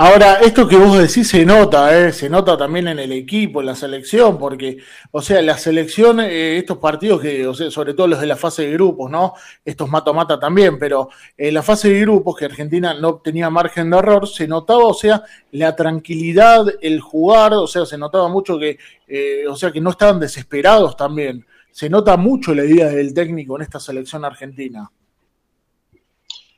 Ahora, 0.00 0.34
esto 0.34 0.68
que 0.68 0.76
vos 0.76 0.96
decís 0.96 1.28
se 1.28 1.44
nota, 1.44 1.96
¿eh? 1.98 2.12
se 2.12 2.28
nota 2.28 2.56
también 2.56 2.86
en 2.86 3.00
el 3.00 3.10
equipo, 3.10 3.60
en 3.60 3.66
la 3.66 3.74
selección, 3.74 4.38
porque, 4.38 4.78
o 5.10 5.20
sea, 5.22 5.42
la 5.42 5.58
selección, 5.58 6.20
eh, 6.20 6.56
estos 6.56 6.78
partidos 6.78 7.20
que, 7.20 7.44
o 7.48 7.54
sea, 7.54 7.68
sobre 7.70 7.94
todo 7.94 8.06
los 8.06 8.20
de 8.20 8.26
la 8.28 8.36
fase 8.36 8.62
de 8.62 8.72
grupos, 8.74 9.10
¿no? 9.10 9.34
Estos 9.64 9.88
mata-mata 9.88 10.38
también, 10.38 10.78
pero 10.78 11.08
en 11.36 11.52
la 11.54 11.62
fase 11.64 11.88
de 11.92 12.00
grupos 12.02 12.36
que 12.36 12.44
Argentina 12.44 12.94
no 12.94 13.16
tenía 13.16 13.50
margen 13.50 13.90
de 13.90 13.98
error, 13.98 14.28
se 14.28 14.46
notaba, 14.46 14.84
o 14.84 14.94
sea, 14.94 15.22
la 15.50 15.74
tranquilidad, 15.74 16.64
el 16.80 17.00
jugar, 17.00 17.54
o 17.54 17.66
sea, 17.66 17.84
se 17.84 17.98
notaba 17.98 18.28
mucho 18.28 18.56
que, 18.58 18.78
eh, 19.08 19.46
o 19.48 19.56
sea, 19.56 19.72
que 19.72 19.80
no 19.80 19.90
estaban 19.90 20.20
desesperados 20.20 20.96
también. 20.96 21.44
Se 21.72 21.90
nota 21.90 22.16
mucho 22.16 22.54
la 22.54 22.64
idea 22.64 22.86
del 22.86 23.12
técnico 23.14 23.56
en 23.56 23.62
esta 23.62 23.80
selección 23.80 24.24
argentina. 24.24 24.88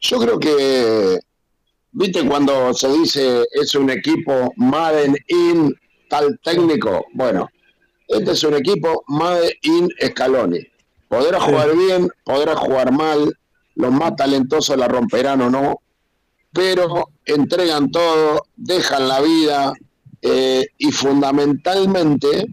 Yo 0.00 0.18
creo 0.18 0.38
que, 0.38 1.20
viste, 1.92 2.26
cuando 2.26 2.72
se 2.72 2.88
dice 2.92 3.44
es 3.52 3.74
un 3.74 3.90
equipo 3.90 4.52
Madden 4.56 5.16
in 5.28 5.74
tal 6.08 6.38
técnico, 6.42 7.04
bueno, 7.12 7.48
este 8.08 8.32
es 8.32 8.42
un 8.44 8.54
equipo 8.54 9.04
Madden 9.08 9.52
in 9.62 9.88
Scaloni. 10.08 10.66
Podrá 11.08 11.40
jugar 11.40 11.76
bien, 11.76 12.08
podrá 12.24 12.56
jugar 12.56 12.92
mal, 12.92 13.32
los 13.74 13.92
más 13.92 14.16
talentosos 14.16 14.76
la 14.76 14.88
romperán 14.88 15.42
o 15.42 15.50
no, 15.50 15.80
pero 16.52 17.10
entregan 17.24 17.90
todo, 17.90 18.42
dejan 18.56 19.06
la 19.06 19.20
vida 19.20 19.72
eh, 20.22 20.66
y 20.78 20.92
fundamentalmente 20.92 22.46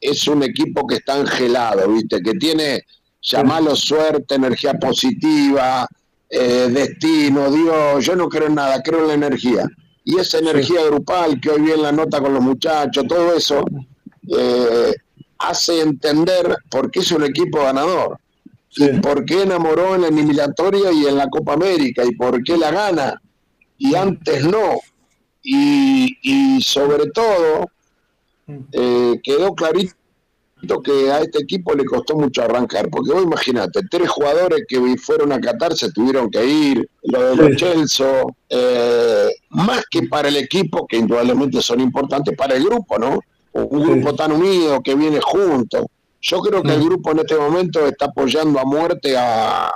es 0.00 0.26
un 0.26 0.42
equipo 0.42 0.86
que 0.86 0.96
está 0.96 1.14
angelado, 1.14 1.88
¿viste? 1.88 2.20
Que 2.20 2.32
tiene, 2.32 2.82
llamarlo 3.20 3.76
suerte, 3.76 4.34
energía 4.34 4.74
positiva, 4.74 5.88
eh, 6.34 6.68
destino, 6.70 7.50
Dios, 7.50 8.06
yo 8.06 8.16
no 8.16 8.26
creo 8.26 8.46
en 8.46 8.54
nada, 8.54 8.82
creo 8.82 9.02
en 9.02 9.08
la 9.08 9.14
energía. 9.14 9.68
Y 10.02 10.18
esa 10.18 10.38
energía 10.38 10.82
grupal 10.86 11.38
que 11.38 11.50
hoy 11.50 11.60
vi 11.60 11.72
en 11.72 11.82
la 11.82 11.92
nota 11.92 12.22
con 12.22 12.32
los 12.32 12.42
muchachos, 12.42 13.06
todo 13.06 13.34
eso, 13.36 13.62
eh, 14.34 14.94
hace 15.38 15.82
entender 15.82 16.56
por 16.70 16.90
qué 16.90 17.00
es 17.00 17.12
un 17.12 17.24
equipo 17.24 17.62
ganador. 17.62 18.18
Y 18.74 18.88
por 19.00 19.26
qué 19.26 19.42
enamoró 19.42 19.94
en 19.94 20.00
la 20.00 20.08
eliminatoria 20.08 20.90
y 20.90 21.04
en 21.04 21.18
la 21.18 21.28
Copa 21.28 21.52
América, 21.52 22.02
y 22.02 22.12
por 22.12 22.42
qué 22.42 22.56
la 22.56 22.70
gana, 22.70 23.20
y 23.76 23.94
antes 23.94 24.42
no. 24.46 24.78
Y, 25.42 26.16
y 26.22 26.62
sobre 26.62 27.10
todo, 27.10 27.70
eh, 28.72 29.20
quedó 29.22 29.54
clarito 29.54 29.94
que 30.82 31.10
a 31.10 31.20
este 31.20 31.40
equipo 31.42 31.74
le 31.74 31.84
costó 31.84 32.14
mucho 32.16 32.42
arrancar, 32.42 32.88
porque 32.90 33.12
vos 33.12 33.22
imagínate, 33.24 33.80
tres 33.90 34.08
jugadores 34.08 34.64
que 34.68 34.78
fueron 34.96 35.32
a 35.32 35.40
Qatar 35.40 35.74
se 35.76 35.90
tuvieron 35.92 36.30
que 36.30 36.44
ir, 36.46 36.88
lo 37.02 37.20
de 37.30 37.36
los 37.36 37.46
Sí. 37.50 37.56
Chelsea, 37.56 38.22
eh, 38.48 39.28
más 39.50 39.84
que 39.90 40.04
para 40.04 40.28
el 40.28 40.36
equipo, 40.36 40.86
que 40.86 40.96
indudablemente 40.98 41.60
son 41.60 41.80
importantes, 41.80 42.36
para 42.36 42.54
el 42.56 42.64
grupo, 42.64 42.98
¿no? 42.98 43.18
Un 43.52 43.82
grupo 43.82 44.14
tan 44.14 44.32
unido 44.32 44.80
que 44.82 44.94
viene 44.94 45.20
junto. 45.20 45.86
Yo 46.20 46.40
creo 46.40 46.62
que 46.62 46.72
el 46.74 46.84
grupo 46.84 47.10
en 47.10 47.18
este 47.18 47.36
momento 47.36 47.84
está 47.86 48.06
apoyando 48.06 48.58
a 48.60 48.64
muerte 48.64 49.16
a, 49.16 49.66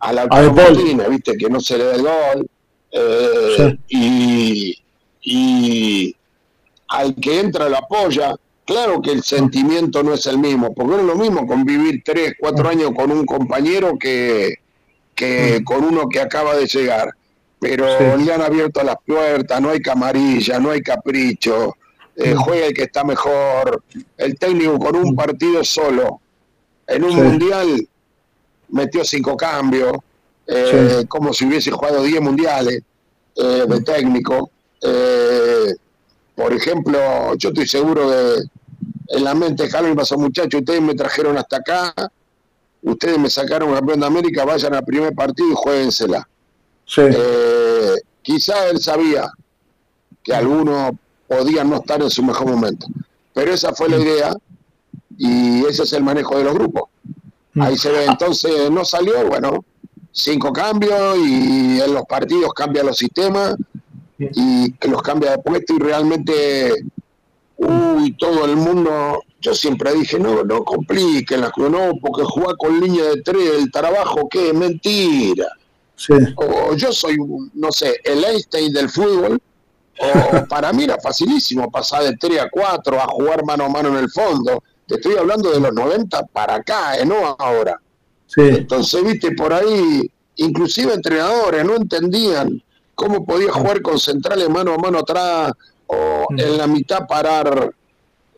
a 0.00 0.12
la 0.12 0.26
A 0.28 0.42
De 0.42 0.50
Paul. 0.50 0.54
Martínez, 0.54 1.08
viste, 1.08 1.36
que 1.38 1.48
no 1.48 1.60
se 1.60 1.78
le 1.78 1.84
da 1.84 1.94
el 1.94 2.02
gol. 2.02 2.50
eh, 2.90 3.78
y, 3.88 4.76
y 5.22 6.16
al 6.88 7.14
que 7.14 7.40
entra 7.40 7.68
lo 7.68 7.76
apoya. 7.78 8.34
Claro 8.66 9.00
que 9.00 9.12
el 9.12 9.22
sentimiento 9.22 10.02
no 10.02 10.12
es 10.14 10.26
el 10.26 10.38
mismo, 10.38 10.74
porque 10.74 10.90
no 10.92 10.98
es 10.98 11.04
lo 11.06 11.14
mismo 11.16 11.46
convivir 11.46 12.02
tres, 12.04 12.34
cuatro 12.38 12.68
años 12.68 12.90
con 12.96 13.10
un 13.12 13.24
compañero 13.24 13.96
que, 13.98 14.56
que 15.14 15.62
con 15.64 15.84
uno 15.84 16.08
que 16.08 16.20
acaba 16.20 16.56
de 16.56 16.66
llegar. 16.66 17.10
Pero 17.60 17.86
Sí. 18.16 18.24
le 18.24 18.32
han 18.34 18.42
abierto 18.42 18.82
las 18.82 18.96
puertas, 19.06 19.60
no 19.60 19.70
hay 19.70 19.80
camarilla, 19.80 20.58
no 20.58 20.70
hay 20.72 20.80
capricho, 20.82 21.74
eh, 22.16 22.34
juega 22.36 22.66
el 22.66 22.74
que 22.74 22.82
está 22.82 23.04
mejor. 23.04 23.82
El 24.16 24.36
técnico 24.38 24.78
con 24.78 24.96
un 24.96 25.14
partido 25.14 25.62
solo, 25.64 26.20
en 26.88 27.04
un 27.04 27.12
Sí. 27.12 27.16
mundial, 27.16 27.88
metió 28.68 29.04
cinco 29.04 29.36
cambios, 29.36 29.92
eh, 30.48 31.04
como 31.08 31.32
si 31.32 31.44
hubiese 31.46 31.70
jugado 31.70 32.02
10 32.02 32.20
mundiales 32.20 32.82
eh, 33.36 33.64
de 33.68 33.80
técnico. 33.82 34.50
Eh, 34.82 35.74
por 36.36 36.52
ejemplo, 36.52 37.34
yo 37.36 37.48
estoy 37.48 37.66
seguro 37.66 38.10
de, 38.10 38.44
en 39.08 39.24
la 39.24 39.34
mente 39.34 39.64
de 39.64 39.70
Jalón 39.70 39.96
pasó, 39.96 40.18
muchachos, 40.18 40.60
ustedes 40.60 40.82
me 40.82 40.94
trajeron 40.94 41.38
hasta 41.38 41.56
acá, 41.56 41.94
ustedes 42.82 43.18
me 43.18 43.30
sacaron 43.30 43.72
campeón 43.72 44.00
de 44.00 44.06
América, 44.06 44.44
vayan 44.44 44.74
al 44.74 44.84
primer 44.84 45.14
partido 45.14 45.50
y 45.50 45.54
jueguensela. 45.56 46.28
Eh, 46.98 47.94
quizá 48.20 48.68
él 48.68 48.78
sabía 48.80 49.32
que 50.22 50.34
algunos 50.34 50.92
podían 51.26 51.70
no 51.70 51.76
estar 51.76 52.02
en 52.02 52.10
su 52.10 52.22
mejor 52.22 52.48
momento, 52.48 52.86
pero 53.32 53.54
esa 53.54 53.72
fue 53.72 53.88
la 53.88 53.96
idea 53.96 54.34
y 55.16 55.64
ese 55.64 55.84
es 55.84 55.92
el 55.94 56.02
manejo 56.02 56.36
de 56.36 56.44
los 56.44 56.54
grupos. 56.54 56.90
Ahí 57.58 57.78
se 57.78 57.90
ve, 57.90 58.04
entonces 58.04 58.70
no 58.70 58.84
salió, 58.84 59.26
bueno, 59.26 59.64
cinco 60.12 60.52
cambios 60.52 61.16
y 61.16 61.80
en 61.80 61.94
los 61.94 62.04
partidos 62.04 62.52
cambia 62.52 62.82
los 62.82 62.98
sistemas 62.98 63.56
y 64.18 64.72
que 64.72 64.88
los 64.88 65.02
cambia 65.02 65.32
de 65.32 65.38
puesto 65.38 65.74
y 65.74 65.78
realmente, 65.78 66.84
uy, 67.56 68.16
todo 68.18 68.44
el 68.44 68.56
mundo, 68.56 69.22
yo 69.40 69.54
siempre 69.54 69.92
dije, 69.94 70.18
no, 70.18 70.42
no 70.42 70.64
compliquen 70.64 71.42
las 71.42 71.52
cosas, 71.52 71.72
no, 71.72 71.92
porque 72.00 72.22
jugar 72.24 72.56
con 72.56 72.80
línea 72.80 73.04
de 73.04 73.22
tres, 73.22 73.50
el 73.58 73.70
trabajo, 73.70 74.28
¿qué? 74.28 74.52
Mentira. 74.52 75.46
O 76.36 76.74
yo 76.74 76.92
soy, 76.92 77.16
no 77.54 77.72
sé, 77.72 78.00
el 78.04 78.22
Einstein 78.24 78.72
del 78.72 78.90
fútbol, 78.90 79.40
o 79.98 80.46
para 80.48 80.72
mí 80.72 80.84
era 80.84 80.98
facilísimo 80.98 81.70
pasar 81.70 82.04
de 82.04 82.16
3 82.16 82.40
a 82.40 82.50
4 82.50 83.00
a 83.00 83.06
jugar 83.06 83.44
mano 83.44 83.64
a 83.64 83.68
mano 83.68 83.88
en 83.90 83.96
el 83.96 84.10
fondo. 84.10 84.62
Te 84.86 84.96
estoy 84.96 85.16
hablando 85.16 85.50
de 85.50 85.60
los 85.60 85.72
90 85.72 86.26
para 86.26 86.56
acá, 86.56 86.98
eh, 86.98 87.04
no 87.04 87.34
ahora. 87.38 87.80
Entonces, 88.36 89.02
viste, 89.04 89.32
por 89.32 89.52
ahí, 89.52 90.10
inclusive 90.36 90.92
entrenadores 90.92 91.64
no 91.64 91.76
entendían 91.76 92.62
cómo 92.96 93.24
podía 93.24 93.52
jugar 93.52 93.80
con 93.82 93.98
centrales 94.00 94.48
mano 94.48 94.74
a 94.74 94.78
mano 94.78 94.98
atrás 94.98 95.52
o 95.86 96.26
en 96.36 96.56
la 96.58 96.66
mitad 96.66 97.06
parar 97.06 97.70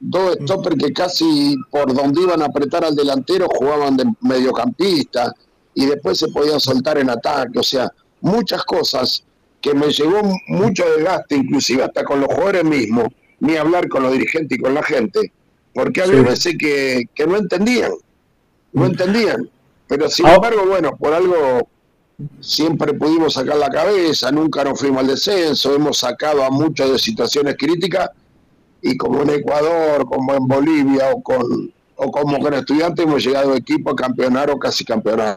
dos 0.01 0.35
stoppers 0.43 0.77
que 0.77 0.93
casi 0.93 1.57
por 1.71 1.95
donde 1.95 2.21
iban 2.23 2.43
a 2.43 2.47
apretar 2.47 2.85
al 2.85 2.95
delantero 2.95 3.47
jugaban 3.49 3.97
de 3.97 4.05
mediocampista 4.21 5.33
y 5.75 5.87
después 5.87 6.19
se 6.19 6.29
podían 6.29 6.61
soltar 6.61 6.99
en 6.99 7.09
ataque, 7.09 7.59
o 7.59 7.63
sea, 7.63 7.89
muchas 8.21 8.65
cosas 8.65 9.23
que 9.61 9.75
me 9.75 9.91
llevó 9.91 10.21
mucho 10.49 10.85
desgaste, 10.97 11.37
inclusive 11.37 11.85
hasta 11.85 12.05
con 12.05 12.21
los 12.21 12.29
jugadores 12.29 12.65
mismos, 12.65 13.07
ni 13.41 13.57
hablar 13.57 13.89
con 13.89 14.03
los 14.03 14.13
dirigentes 14.13 14.59
y 14.59 14.61
con 14.61 14.75
la 14.75 14.83
gente, 14.83 15.33
porque 15.73 16.03
había 16.03 16.19
Sí. 16.21 16.25
veces 16.25 16.55
que, 16.59 17.05
que 17.15 17.27
no 17.27 17.37
entendían, 17.37 17.93
no 18.73 18.87
entendían. 18.87 19.49
Pero 19.87 20.09
sin 20.09 20.27
Ah. 20.27 20.35
embargo, 20.35 20.65
bueno, 20.67 20.97
por 20.97 21.13
algo 21.15 21.69
siempre 22.41 22.95
pudimos 22.95 23.35
sacar 23.35 23.57
la 23.57 23.69
cabeza, 23.69 24.31
nunca 24.33 24.65
nos 24.65 24.79
fuimos 24.79 25.01
al 25.01 25.09
descenso, 25.09 25.75
hemos 25.75 25.99
sacado 25.99 26.43
a 26.43 26.51
muchos 26.51 26.91
de 26.91 26.99
situaciones 26.99 27.57
críticas 27.57 28.11
y 28.83 28.97
como 28.97 29.23
en 29.23 29.31
Ecuador, 29.31 30.07
como 30.07 30.35
en 30.35 30.47
Bolivia 30.47 31.11
o 31.13 31.23
con 31.23 31.73
o 32.01 32.13
como 32.13 32.39
con 32.39 32.55
estudiantes 32.55 33.05
hemos 33.05 33.25
llegado 33.25 33.57
equipo 33.57 33.91
a 33.91 33.97
campeonar 33.97 34.51
o 34.51 34.59
casi 34.59 34.85
campeonar. 34.85 35.37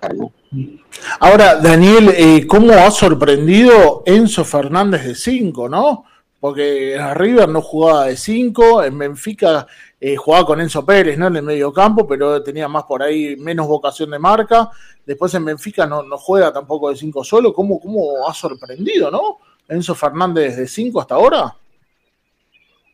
Ahora, 1.19 1.55
Daniel, 1.55 2.13
eh, 2.15 2.45
¿cómo 2.45 2.71
ha 2.73 2.91
sorprendido 2.91 4.03
Enzo 4.05 4.45
Fernández 4.45 5.03
de 5.03 5.15
5, 5.15 5.67
no? 5.67 6.05
Porque 6.39 6.95
en 6.95 7.15
River 7.15 7.49
no 7.49 7.61
jugaba 7.61 8.05
de 8.05 8.15
5, 8.15 8.83
en 8.83 8.97
Benfica 8.97 9.65
eh, 10.03 10.15
jugaba 10.15 10.47
con 10.47 10.59
Enzo 10.59 10.83
Pérez, 10.83 11.15
¿no? 11.15 11.27
En 11.27 11.35
el 11.35 11.43
medio 11.43 11.71
campo, 11.71 12.07
pero 12.07 12.41
tenía 12.41 12.67
más 12.67 12.85
por 12.85 13.03
ahí, 13.03 13.35
menos 13.37 13.67
vocación 13.67 14.09
de 14.09 14.17
marca. 14.17 14.71
Después 15.05 15.31
en 15.35 15.45
Benfica 15.45 15.85
no, 15.85 16.01
no 16.01 16.17
juega 16.17 16.51
tampoco 16.51 16.89
de 16.89 16.95
5 16.95 17.23
solo. 17.23 17.53
¿Cómo, 17.53 17.79
¿Cómo 17.79 18.27
ha 18.27 18.33
sorprendido, 18.33 19.11
no? 19.11 19.37
Enzo 19.67 19.93
Fernández 19.93 20.57
de 20.57 20.67
5 20.67 20.99
hasta 21.01 21.13
ahora. 21.15 21.55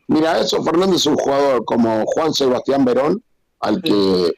Mira, 0.08 0.38
eso 0.38 0.62
Fernández 0.62 0.96
es 0.96 1.06
un 1.06 1.16
jugador 1.16 1.64
como 1.64 2.04
Juan 2.04 2.34
Sebastián 2.34 2.84
Verón, 2.84 3.22
al 3.60 3.80
que 3.80 4.32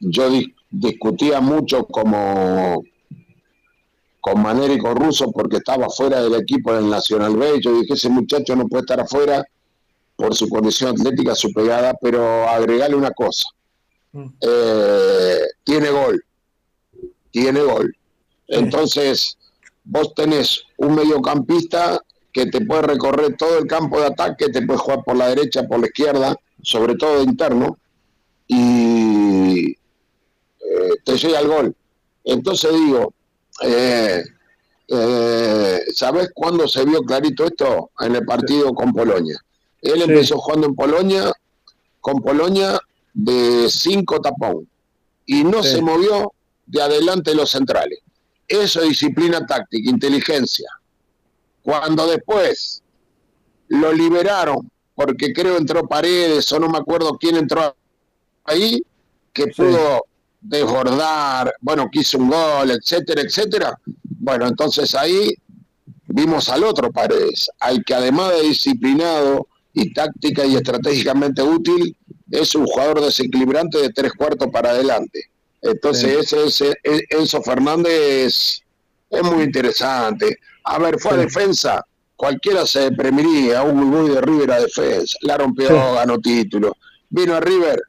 yo 0.00 0.30
di- 0.30 0.54
discutía 0.70 1.42
mucho 1.42 1.84
como 1.84 2.82
con 4.20 4.42
con 4.78 4.96
Russo 4.96 5.30
porque 5.30 5.58
estaba 5.58 5.90
fuera 5.90 6.22
del 6.22 6.34
equipo 6.36 6.72
del 6.72 6.88
Nacional 6.88 7.36
B. 7.36 7.60
Yo 7.60 7.78
dije, 7.78 7.92
ese 7.92 8.08
muchacho 8.08 8.56
no 8.56 8.66
puede 8.66 8.80
estar 8.80 8.98
afuera 8.98 9.44
por 10.16 10.34
su 10.34 10.48
condición 10.48 10.90
atlética, 10.90 11.34
su 11.34 11.52
pegada, 11.52 11.94
pero 12.00 12.48
agregarle 12.48 12.96
una 12.96 13.10
cosa. 13.10 13.44
Eh, 14.40 15.40
tiene 15.64 15.90
gol. 15.90 16.24
Tiene 17.30 17.60
gol. 17.60 17.96
Entonces, 18.46 19.36
vos 19.84 20.14
tenés 20.14 20.62
un 20.76 20.94
mediocampista 20.94 22.00
que 22.32 22.46
te 22.46 22.60
puede 22.64 22.82
recorrer 22.82 23.36
todo 23.36 23.58
el 23.58 23.66
campo 23.66 24.00
de 24.00 24.06
ataque, 24.06 24.48
te 24.48 24.62
puede 24.62 24.78
jugar 24.78 25.04
por 25.04 25.16
la 25.16 25.28
derecha, 25.28 25.62
por 25.62 25.80
la 25.80 25.86
izquierda, 25.86 26.36
sobre 26.62 26.96
todo 26.96 27.18
de 27.18 27.24
interno, 27.24 27.78
y 28.46 29.70
eh, 29.70 30.90
te 31.04 31.16
llega 31.16 31.40
el 31.40 31.48
gol. 31.48 31.76
Entonces 32.24 32.72
digo, 32.72 33.14
eh, 33.62 34.24
eh, 34.88 35.80
¿sabés 35.94 36.30
cuándo 36.34 36.66
se 36.66 36.84
vio 36.84 37.02
clarito 37.02 37.44
esto? 37.44 37.90
En 38.00 38.16
el 38.16 38.24
partido 38.24 38.72
con 38.74 38.92
Polonia. 38.92 39.38
Él 39.84 39.96
Sí. 39.96 40.02
empezó 40.02 40.38
jugando 40.38 40.66
en 40.66 40.74
Polonia, 40.74 41.32
con 42.00 42.16
Polonia 42.20 42.80
de 43.12 43.68
cinco 43.70 44.20
tapón, 44.20 44.68
y 45.26 45.44
no 45.44 45.62
Sí. 45.62 45.70
se 45.72 45.82
movió 45.82 46.32
de 46.66 46.82
adelante 46.82 47.30
de 47.30 47.36
los 47.36 47.50
centrales. 47.50 48.00
Eso 48.48 48.80
es 48.82 48.88
disciplina 48.88 49.46
táctica, 49.46 49.88
inteligencia. 49.88 50.68
Cuando 51.62 52.06
después 52.06 52.82
lo 53.68 53.92
liberaron, 53.92 54.70
porque 54.94 55.32
creo 55.32 55.56
entró 55.56 55.86
Paredes 55.86 56.50
o 56.52 56.58
no 56.60 56.68
me 56.68 56.78
acuerdo 56.78 57.16
quién 57.18 57.36
entró 57.36 57.74
ahí, 58.44 58.82
que 59.32 59.48
pudo 59.48 60.04
desbordar, 60.40 61.54
bueno, 61.60 61.88
que 61.90 62.00
hizo 62.00 62.18
un 62.18 62.30
gol, 62.30 62.70
etcétera, 62.70 63.22
etcétera. 63.22 63.78
Bueno, 64.18 64.46
entonces 64.46 64.94
ahí 64.94 65.30
vimos 66.06 66.48
al 66.48 66.64
otro 66.64 66.92
Paredes, 66.92 67.50
al 67.60 67.84
que 67.84 67.94
además 67.94 68.32
de 68.32 68.42
disciplinado 68.42 69.48
y 69.74 69.92
táctica 69.92 70.44
y 70.46 70.56
estratégicamente 70.56 71.42
útil, 71.42 71.96
es 72.30 72.54
un 72.54 72.66
jugador 72.66 73.00
desequilibrante 73.02 73.78
de 73.78 73.90
tres 73.90 74.12
cuartos 74.12 74.48
para 74.52 74.70
adelante. 74.70 75.24
Entonces 75.60 76.32
ese, 76.32 76.46
ese- 76.46 76.74
e- 76.82 77.04
Enzo 77.10 77.42
Fernández 77.42 78.60
es 79.10 79.22
muy 79.22 79.44
interesante. 79.44 80.38
A 80.64 80.78
ver, 80.78 80.98
fue 80.98 81.12
a 81.12 81.16
defensa, 81.16 81.84
cualquiera 82.16 82.66
se 82.66 82.80
deprimiría, 82.90 83.62
un 83.62 83.76
muy 83.84 84.10
de 84.10 84.20
River 84.20 84.52
a 84.52 84.60
defensa, 84.60 85.16
la 85.22 85.36
rompió, 85.38 85.68
Sí. 85.68 85.74
ganó 85.74 86.18
título. 86.18 86.76
Vino 87.10 87.34
a 87.34 87.40
River, 87.40 87.80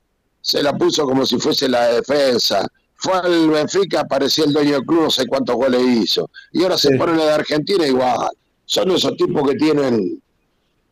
se 0.41 0.61
la 0.61 0.73
puso 0.77 1.05
como 1.05 1.25
si 1.25 1.37
fuese 1.39 1.67
la 1.69 1.87
defensa. 1.87 2.67
Fue 2.97 3.13
al 3.13 3.49
Benfica, 3.49 4.03
parecía 4.05 4.45
el 4.45 4.53
dueño 4.53 4.73
del 4.73 4.85
club, 4.85 5.03
no 5.03 5.09
sé 5.11 5.25
cuántos 5.27 5.55
goles 5.55 5.81
hizo. 5.81 6.29
Y 6.51 6.63
ahora 6.63 6.77
se 6.77 6.95
pone 6.97 7.15
la 7.15 7.25
de 7.25 7.31
Argentina 7.33 7.85
igual. 7.87 8.29
Son 8.65 8.89
esos 8.91 9.15
tipos 9.17 9.47
que 9.49 9.55
tienen 9.55 10.21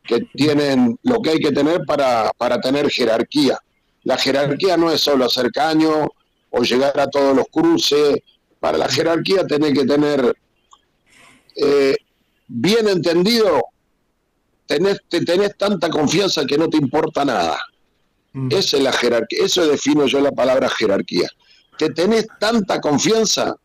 que 0.04 0.22
tienen 0.34 0.98
lo 1.04 1.22
que 1.22 1.32
hay 1.32 1.40
que 1.40 1.52
tener 1.52 1.82
para, 1.86 2.32
para 2.38 2.60
tener 2.60 2.90
jerarquía. 2.90 3.58
La 4.04 4.18
jerarquía 4.18 4.76
no 4.78 4.92
es 4.92 5.02
solo 5.02 5.26
hacer 5.26 5.52
caño 5.52 6.10
o 6.50 6.62
llegar 6.62 7.00
a 7.00 7.10
todos 7.10 7.36
los 7.36 7.46
cruces. 7.50 8.18
Para 8.60 8.78
la 8.78 8.88
jerarquía 8.88 9.46
tenés 9.48 9.74
que 9.74 9.86
tener 9.86 10.36
eh, 11.56 11.96
bien 12.48 12.88
entendido, 12.88 13.64
tenés, 14.66 15.00
te 15.10 15.24
tenés 15.24 15.58
tanta 15.58 15.90
confianza 15.90 16.46
que 16.46 16.58
no 16.58 16.70
te 16.70 16.78
importa 16.78 17.26
nada. 17.26 17.60
Esa 18.50 18.78
es 18.78 18.84
la 18.84 18.92
jerarquía, 18.92 19.46
eso 19.46 19.68
defino 19.68 20.08
yo 20.08 20.20
la 20.20 20.32
palabra 20.32 20.68
jerarquía. 20.68 21.30
Que 21.78 21.90
tenés 21.90 22.26
tanta 22.40 22.82
confianza 22.82 23.56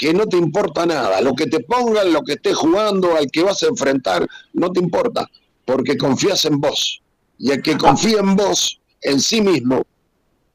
que 0.00 0.14
no 0.14 0.24
te 0.26 0.38
importa 0.38 0.86
nada. 0.86 1.20
Lo 1.20 1.34
que 1.34 1.46
te 1.46 1.60
pongan, 1.60 2.10
lo 2.10 2.22
que 2.22 2.32
estés 2.32 2.56
jugando, 2.56 3.14
al 3.16 3.30
que 3.30 3.42
vas 3.42 3.62
a 3.62 3.66
enfrentar, 3.66 4.26
no 4.54 4.72
te 4.72 4.80
importa, 4.80 5.26
porque 5.66 5.98
confías 5.98 6.46
en 6.46 6.58
vos. 6.58 7.02
Y 7.38 7.50
el 7.50 7.60
que 7.60 7.76
confía 7.76 8.20
en 8.20 8.34
vos, 8.34 8.80
en 9.02 9.20
sí 9.20 9.42
mismo, 9.42 9.82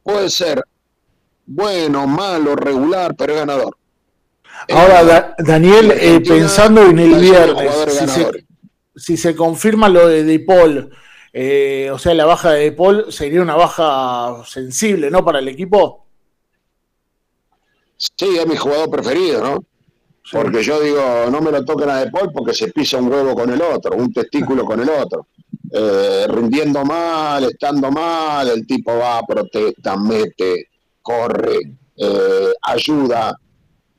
puede 0.01 0.31
ser 0.31 0.63
bueno, 1.45 2.07
malo, 2.07 2.55
regular, 2.55 3.13
pero 3.15 3.33
es 3.33 3.39
ganador. 3.39 3.77
Ahora, 4.69 5.03
Da- 5.03 5.35
Daniel, 5.37 5.91
eh, 5.91 6.21
pensando 6.21 6.81
en 6.81 6.97
el 6.97 7.19
viernes, 7.19 7.71
si 7.99 8.07
se, 8.07 8.45
si 8.95 9.17
se 9.17 9.35
confirma 9.35 9.89
lo 9.89 10.07
de 10.07 10.23
De 10.23 10.39
Paul, 10.39 10.89
eh, 11.33 11.91
o 11.93 11.99
sea, 11.99 12.15
la 12.15 12.25
baja 12.25 12.51
de 12.53 12.61
De 12.63 12.71
Paul 12.71 13.11
sería 13.11 13.43
una 13.43 13.55
baja 13.55 14.43
sensible, 14.47 15.11
¿no? 15.11 15.23
Para 15.23 15.37
el 15.37 15.47
equipo. 15.49 16.04
Sí, 17.97 18.37
es 18.37 18.47
mi 18.47 18.55
jugador 18.55 18.89
preferido, 18.89 19.41
¿no? 19.43 19.63
Porque 20.31 20.63
yo 20.63 20.81
digo, 20.81 21.01
no 21.31 21.39
me 21.39 21.51
lo 21.51 21.63
toquen 21.63 21.89
a 21.89 21.97
De 22.03 22.11
Paul 22.11 22.31
porque 22.33 22.53
se 22.53 22.69
pisa 22.71 22.97
un 22.97 23.11
huevo 23.11 23.35
con 23.35 23.49
el 23.51 23.61
otro, 23.61 23.95
un 23.95 24.11
testículo 24.11 24.65
con 24.65 24.79
el 24.81 24.89
otro. 24.89 25.27
Eh, 25.71 26.25
rindiendo 26.29 26.83
mal, 26.83 27.43
estando 27.43 27.91
mal, 27.91 28.47
el 28.49 28.65
tipo 28.65 28.97
va, 28.97 29.21
protesta, 29.21 29.95
mete, 29.97 30.69
corre, 31.01 31.59
eh, 31.97 32.53
ayuda 32.63 33.37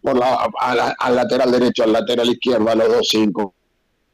por 0.02 0.16
la, 0.18 0.48
a 0.59 0.74
la- 0.74 0.94
al 0.98 1.16
lateral 1.16 1.51
derecho, 1.51 1.85
al 1.85 1.93
lateral 1.93 2.28
izquierdo, 2.28 2.68
a 2.70 2.74
los 2.74 2.89
dos 2.89 3.06
cinco. 3.09 3.55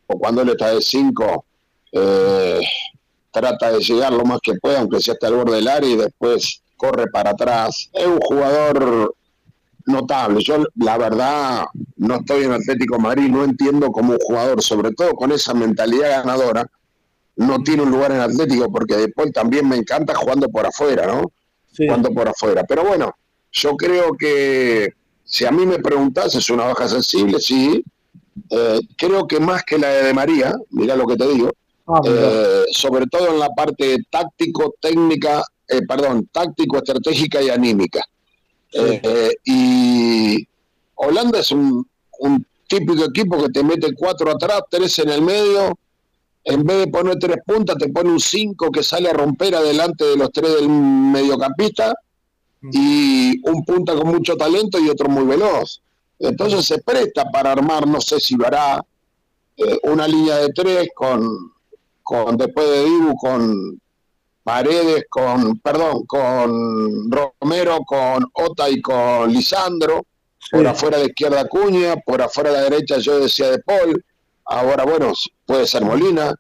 O 0.07 0.19
cuando 0.19 0.43
él 0.43 0.51
está 0.51 0.75
de 0.75 0.83
cinco, 0.83 1.47
eh, 1.93 2.61
trata 3.31 3.73
de 3.73 3.81
llegar 3.81 4.13
lo 4.13 4.25
más 4.25 4.41
que 4.43 4.55
pueda, 4.55 4.81
aunque 4.81 5.01
sea 5.01 5.15
hasta 5.15 5.29
el 5.29 5.35
borde 5.37 5.57
del 5.57 5.69
área 5.69 5.89
y 5.91 5.97
después 5.97 6.63
corre 6.77 7.07
para 7.11 7.31
atrás. 7.31 7.89
Es 7.93 8.07
un 8.07 8.21
jugador 8.21 9.15
notable. 9.87 10.43
Yo, 10.43 10.65
la 10.77 10.99
verdad, 10.99 11.65
no 11.97 12.17
estoy 12.17 12.45
en 12.45 12.53
Atlético 12.53 12.97
de 12.97 13.03
Madrid, 13.03 13.29
no 13.29 13.45
entiendo 13.45 13.91
cómo 13.91 14.13
un 14.13 14.19
jugador, 14.19 14.63
sobre 14.63 14.93
todo 14.93 15.13
con 15.15 15.33
esa 15.33 15.55
mentalidad 15.55 16.23
ganadora, 16.23 16.67
no 17.37 17.63
tiene 17.63 17.83
un 17.83 17.91
lugar 17.91 18.13
en 18.13 18.21
Atlético, 18.21 18.71
porque 18.71 18.97
después 18.97 19.33
también 19.33 19.69
me 19.69 19.77
encanta 19.77 20.15
jugando 20.15 20.49
por 20.49 20.67
afuera, 20.67 21.07
¿no? 21.07 21.33
Jugando 21.77 22.11
por 22.11 22.29
afuera. 22.29 22.65
Pero 22.65 22.85
bueno, 22.85 23.15
yo 23.51 23.77
creo 23.77 24.13
que 24.19 24.93
si 25.25 25.45
a 25.45 25.51
mí 25.51 25.65
me 25.65 25.79
preguntás, 25.79 26.35
es 26.35 26.51
una 26.51 26.65
baja 26.65 26.89
sensible, 26.89 27.41
sí. 27.41 27.83
Eh, 28.51 28.81
creo 28.97 29.27
que 29.27 29.41
más 29.41 29.63
que 29.65 29.79
la 29.79 29.89
de, 29.89 30.15
María, 30.15 30.55
mira 30.71 30.97
lo 30.97 31.07
que 31.07 31.17
te 31.17 31.29
digo, 31.29 31.51
Ah, 31.87 32.01
eh, 32.05 32.65
sobre 32.73 33.07
todo 33.07 33.29
en 33.29 33.41
la 33.41 33.49
parte 33.49 33.97
táctico, 34.09 34.75
técnica, 34.81 35.43
eh, 35.69 35.81
perdón, 35.87 36.29
táctico, 36.31 36.77
estratégica 36.77 37.43
y 37.43 37.51
anímica. 37.51 38.01
Eh, 38.73 39.01
eh, 39.03 39.31
y 39.45 40.49
Holanda 40.95 41.41
es 41.41 41.51
un, 41.53 41.87
un 42.21 42.47
típico 42.67 43.05
equipo 43.05 43.43
que 43.43 43.51
te 43.51 43.63
mete 43.63 43.95
cuatro 43.95 44.31
atrás, 44.31 44.63
tres 44.71 44.99
en 44.99 45.11
el 45.11 45.23
medio. 45.23 45.79
En 46.45 46.65
vez 46.65 46.79
de 46.79 46.87
poner 46.89 47.19
tres 47.19 47.37
puntas, 47.47 47.77
te 47.77 47.89
pone 47.89 48.11
un 48.11 48.21
cinco 48.21 48.71
que 48.71 48.83
sale 48.83 49.09
a 49.09 49.13
romper 49.13 49.55
adelante 49.55 50.05
de 50.05 50.17
los 50.17 50.33
tres 50.33 50.55
del 50.55 50.69
mediocampista 50.69 51.95
y 52.73 53.41
un 53.49 53.65
punta 53.65 53.95
con 53.95 54.09
mucho 54.09 54.37
talento 54.37 54.79
y 54.79 54.89
otro 54.89 55.09
muy 55.09 55.25
veloz. 55.25 55.81
Entonces 56.19 56.65
se 56.65 56.79
presta 56.79 57.31
para 57.31 57.53
armar, 57.53 57.87
no 57.87 58.01
sé 58.01 58.21
si 58.21 58.37
lo 58.37 58.47
hará, 58.47 58.85
eh, 59.57 59.79
una 59.85 60.07
línea 60.09 60.37
de 60.37 60.49
tres 60.51 60.89
con, 60.95 61.53
con 62.03 62.37
después 62.37 62.69
de 62.69 62.85
Dibu, 62.85 63.17
con 63.17 63.81
Paredes, 64.45 65.05
con, 65.09 65.59
perdón, 65.61 66.05
con 66.07 67.11
Romero, 67.11 67.81
con 67.87 68.27
Ota 68.33 68.69
y 68.69 68.81
con 68.81 69.33
Lisandro, 69.33 70.07
por 70.51 70.67
afuera 70.67 70.99
de 70.99 71.07
izquierda 71.07 71.49
Cuña, 71.49 71.97
por 71.97 72.21
afuera 72.21 72.51
de 72.51 72.57
la 72.57 72.63
derecha 72.65 72.99
yo 72.99 73.21
decía 73.21 73.51
de 73.51 73.61
Paul, 73.61 74.05
ahora 74.45 74.85
bueno, 74.85 75.13
puede 75.47 75.67
ser 75.67 75.85
Molina, 75.85 76.35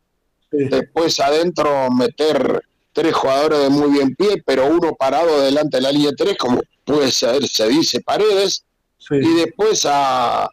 después 0.51 1.19
adentro 1.21 1.91
meter 1.91 2.63
tres 2.93 3.15
jugadores 3.15 3.61
de 3.61 3.69
muy 3.71 3.91
bien 3.91 4.15
pie, 4.17 4.43
pero 4.45 4.67
uno 4.67 4.95
parado 4.95 5.41
delante 5.41 5.79
de 5.79 5.83
la 5.83 5.93
línea 5.93 6.11
de 6.11 6.17
tres, 6.17 6.37
como 6.37 6.61
puede 6.85 7.11
ser, 7.11 7.47
se 7.47 7.69
dice 7.69 8.01
Paredes, 8.01 8.65
y 9.11 9.35
después 9.35 9.87
a, 9.89 10.49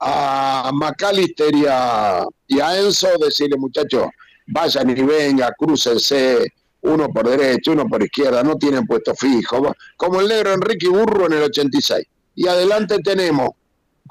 a 0.00 0.70
McAllister 0.72 1.54
y 1.54 1.66
a, 1.68 2.24
y 2.46 2.60
a 2.60 2.78
Enzo 2.78 3.08
decirle, 3.18 3.56
muchachos, 3.56 4.06
vayan 4.46 4.90
y 4.90 5.02
venga, 5.02 5.52
crúcense, 5.58 6.46
uno 6.84 7.08
por 7.08 7.28
derecha, 7.28 7.70
uno 7.70 7.86
por 7.86 8.02
izquierda, 8.02 8.42
no 8.42 8.56
tienen 8.56 8.86
puesto 8.86 9.14
fijo, 9.14 9.74
como 9.96 10.20
el 10.20 10.28
negro 10.28 10.52
Enrique 10.52 10.88
Burro 10.88 11.26
en 11.26 11.34
el 11.34 11.42
86. 11.44 12.06
Y 12.36 12.48
adelante 12.48 12.98
tenemos 12.98 13.50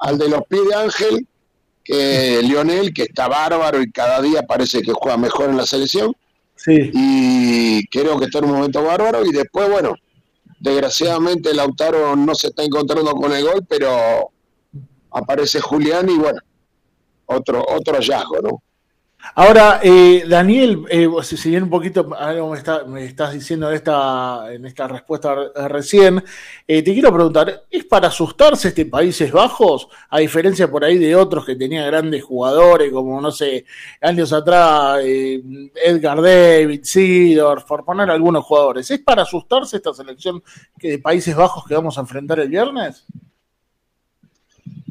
al 0.00 0.18
de 0.18 0.28
los 0.28 0.42
pies 0.48 0.62
de 0.68 0.74
Ángel, 0.74 1.28
que 1.84 2.40
Lionel, 2.42 2.92
que 2.92 3.02
está 3.04 3.28
bárbaro 3.28 3.80
y 3.80 3.90
cada 3.90 4.20
día 4.22 4.42
parece 4.42 4.82
que 4.82 4.92
juega 4.92 5.16
mejor 5.16 5.50
en 5.50 5.56
la 5.56 5.66
selección. 5.66 6.12
Y 6.66 7.86
creo 7.88 8.18
que 8.18 8.24
está 8.24 8.38
en 8.38 8.46
un 8.46 8.52
momento 8.52 8.82
bárbaro. 8.82 9.24
Y 9.24 9.32
después, 9.32 9.70
bueno, 9.70 9.94
desgraciadamente 10.58 11.52
Lautaro 11.52 12.16
no 12.16 12.34
se 12.34 12.48
está 12.48 12.62
encontrando 12.62 13.12
con 13.12 13.32
el 13.32 13.44
gol, 13.44 13.66
pero 13.68 14.30
aparece 15.10 15.60
Julián 15.60 16.08
y 16.08 16.16
bueno, 16.16 16.40
otro, 17.26 17.64
otro 17.68 17.94
hallazgo, 17.94 18.40
¿no? 18.42 18.62
Ahora, 19.36 19.80
eh, 19.82 20.24
Daniel, 20.28 20.84
eh, 20.90 21.08
si 21.22 21.48
bien 21.50 21.64
un 21.64 21.70
poquito 21.70 22.08
algo 22.16 22.50
me, 22.50 22.58
está- 22.58 22.84
me 22.84 23.04
estás 23.04 23.32
diciendo 23.32 23.68
en 23.68 23.74
esta, 23.76 24.52
en 24.52 24.64
esta 24.66 24.86
respuesta 24.86 25.34
re- 25.34 25.68
recién, 25.68 26.22
eh, 26.66 26.82
te 26.82 26.92
quiero 26.92 27.12
preguntar, 27.12 27.64
¿es 27.70 27.84
para 27.84 28.08
asustarse 28.08 28.68
este 28.68 28.86
Países 28.86 29.32
Bajos? 29.32 29.88
A 30.10 30.18
diferencia 30.20 30.70
por 30.70 30.84
ahí 30.84 30.98
de 30.98 31.16
otros 31.16 31.44
que 31.46 31.56
tenían 31.56 31.86
grandes 31.86 32.22
jugadores, 32.22 32.92
como, 32.92 33.20
no 33.20 33.30
sé, 33.32 33.64
años 34.00 34.32
atrás, 34.32 35.00
eh, 35.02 35.42
Edgar 35.84 36.20
David, 36.20 36.80
Sidor, 36.84 37.64
por 37.66 37.84
poner 37.84 38.10
algunos 38.10 38.44
jugadores. 38.44 38.90
¿Es 38.90 39.00
para 39.00 39.22
asustarse 39.22 39.76
esta 39.78 39.92
selección 39.94 40.42
de 40.76 40.98
Países 40.98 41.34
Bajos 41.34 41.64
que 41.66 41.74
vamos 41.74 41.96
a 41.98 42.02
enfrentar 42.02 42.38
el 42.40 42.48
viernes? 42.48 43.04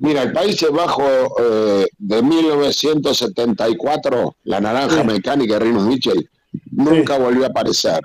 Mira, 0.04 0.22
el 0.24 0.34
Países 0.34 0.70
Bajos 0.70 1.30
eh, 1.40 1.88
de 1.98 2.22
1974, 2.22 4.36
la 4.44 4.60
naranja 4.60 5.02
mecánica 5.06 5.54
de 5.54 5.62
Rinus 5.62 5.86
Mitchell, 5.86 6.30
nunca 6.72 7.18
volvió 7.18 7.46
a 7.46 7.48
aparecer. 7.48 8.02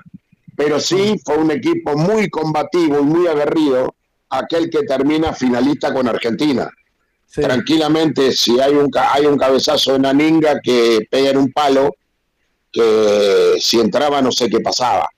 Pero 0.55 0.79
sí 0.79 1.19
fue 1.25 1.35
un 1.35 1.51
equipo 1.51 1.97
muy 1.97 2.29
combativo 2.29 3.01
y 3.01 3.03
muy 3.03 3.27
aguerrido, 3.27 3.95
aquel 4.29 4.69
que 4.69 4.83
termina 4.83 5.33
finalista 5.33 5.93
con 5.93 6.07
Argentina. 6.07 6.71
Tranquilamente, 7.33 8.31
si 8.31 8.61
hay 8.61 8.75
un, 8.75 8.89
hay 8.95 9.25
un 9.25 9.37
cabezazo 9.37 9.91
de 9.91 9.99
Naninga 9.99 10.61
que 10.63 11.05
pega 11.11 11.31
en 11.31 11.37
un 11.37 11.51
palo, 11.51 11.93
que 12.71 13.55
si 13.59 13.77
entraba 13.77 14.21
no 14.21 14.31
sé 14.31 14.49
qué 14.49 14.61
pasaba. 14.61 15.09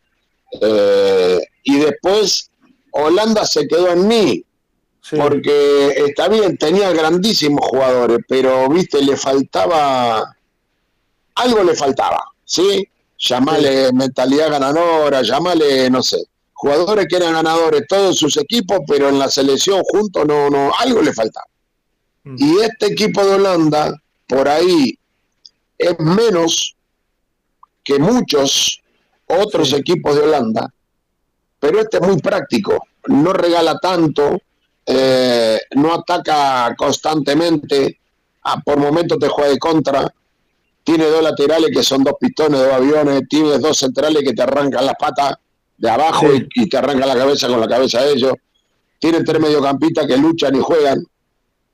Eh, 0.59 1.41
y 1.63 1.77
después 1.77 2.49
Holanda 2.91 3.45
se 3.45 3.67
quedó 3.67 3.91
en 3.91 4.07
mí, 4.07 4.43
porque 5.09 5.93
está 6.07 6.27
bien, 6.29 6.57
tenía 6.57 6.91
grandísimos 6.91 7.65
jugadores, 7.67 8.19
pero 8.27 8.69
viste, 8.69 9.01
le 9.01 9.17
faltaba, 9.17 10.35
algo 11.35 11.63
le 11.63 11.75
faltaba, 11.75 12.23
¿sí? 12.45 12.87
Llamale 13.17 13.91
mentalidad 13.93 14.51
ganadora, 14.51 15.21
llamale, 15.21 15.89
no 15.89 16.01
sé, 16.03 16.17
jugadores 16.53 17.07
que 17.07 17.15
eran 17.17 17.33
ganadores 17.33 17.83
todos 17.87 18.17
sus 18.17 18.37
equipos, 18.37 18.79
pero 18.87 19.09
en 19.09 19.19
la 19.19 19.29
selección 19.29 19.81
juntos 19.83 20.25
no, 20.27 20.49
no, 20.49 20.71
algo 20.79 21.01
le 21.01 21.13
faltaba. 21.13 21.47
Y 22.23 22.59
este 22.59 22.87
equipo 22.87 23.25
de 23.25 23.35
Holanda, 23.35 23.99
por 24.27 24.47
ahí, 24.47 24.97
es 25.77 25.99
menos 25.99 26.75
que 27.83 27.97
muchos 27.97 28.81
otros 29.25 29.73
equipos 29.73 30.15
de 30.15 30.21
Holanda, 30.21 30.71
pero 31.59 31.79
este 31.79 31.97
es 31.97 32.03
muy 32.03 32.17
práctico, 32.19 32.85
no 33.07 33.33
regala 33.33 33.79
tanto, 33.79 34.39
eh, 34.85 35.59
no 35.75 35.93
ataca 35.93 36.73
constantemente, 36.75 37.99
ah, 38.43 38.61
por 38.63 38.77
momentos 38.77 39.19
te 39.19 39.27
juega 39.27 39.51
de 39.51 39.59
contra, 39.59 40.13
tiene 40.83 41.05
dos 41.05 41.21
laterales 41.21 41.69
que 41.73 41.83
son 41.83 42.03
dos 42.03 42.15
pistones, 42.19 42.59
dos 42.59 42.73
aviones, 42.73 43.23
tiene 43.29 43.59
dos 43.59 43.77
centrales 43.77 44.23
que 44.23 44.33
te 44.33 44.41
arrancan 44.41 44.85
las 44.85 44.95
patas 44.99 45.35
de 45.77 45.89
abajo 45.89 46.27
y, 46.33 46.47
y 46.55 46.69
te 46.69 46.77
arrancan 46.77 47.07
la 47.07 47.15
cabeza 47.15 47.47
con 47.47 47.59
la 47.59 47.67
cabeza 47.67 48.01
de 48.03 48.13
ellos, 48.13 48.33
tiene 48.99 49.23
tres 49.23 49.41
mediocampistas 49.41 50.05
que 50.05 50.17
luchan 50.17 50.55
y 50.55 50.59
juegan, 50.59 51.03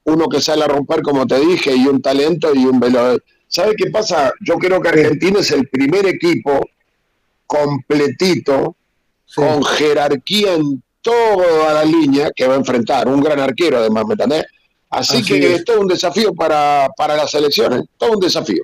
uno 0.05 0.27
que 0.29 0.39
sale 0.39 0.63
a 0.63 0.67
romper, 0.67 1.01
como 1.01 1.27
te 1.27 1.39
dije, 1.39 1.75
y 1.75 1.85
un 1.87 2.01
talento 2.01 2.53
y 2.55 2.65
un 2.65 2.79
veloz. 2.79 3.19
¿Sabe 3.49 3.75
qué 3.75 3.89
pasa? 3.89 4.31
Yo 4.41 4.55
creo 4.55 4.81
que 4.81 4.89
Argentina 4.89 5.39
es 5.39 5.51
el 5.51 5.67
primer 5.67 6.05
equipo 6.05 6.61
completito, 7.45 8.75
con 9.35 9.63
jerarquía 9.63 10.53
en 10.53 10.81
toda 11.11 11.73
la 11.73 11.85
línea 11.85 12.31
que 12.35 12.47
va 12.47 12.53
a 12.55 12.57
enfrentar. 12.57 13.07
Un 13.07 13.21
gran 13.21 13.39
arquero, 13.39 13.77
además, 13.77 14.05
¿me 14.05 14.13
entendés? 14.13 14.45
Así, 14.89 15.17
Así 15.17 15.39
que 15.39 15.53
es. 15.53 15.59
es 15.59 15.65
todo 15.65 15.81
un 15.81 15.87
desafío 15.87 16.33
para, 16.33 16.89
para 16.97 17.15
las 17.15 17.31
selecciones, 17.31 17.83
todo 17.97 18.11
un 18.13 18.19
desafío. 18.19 18.63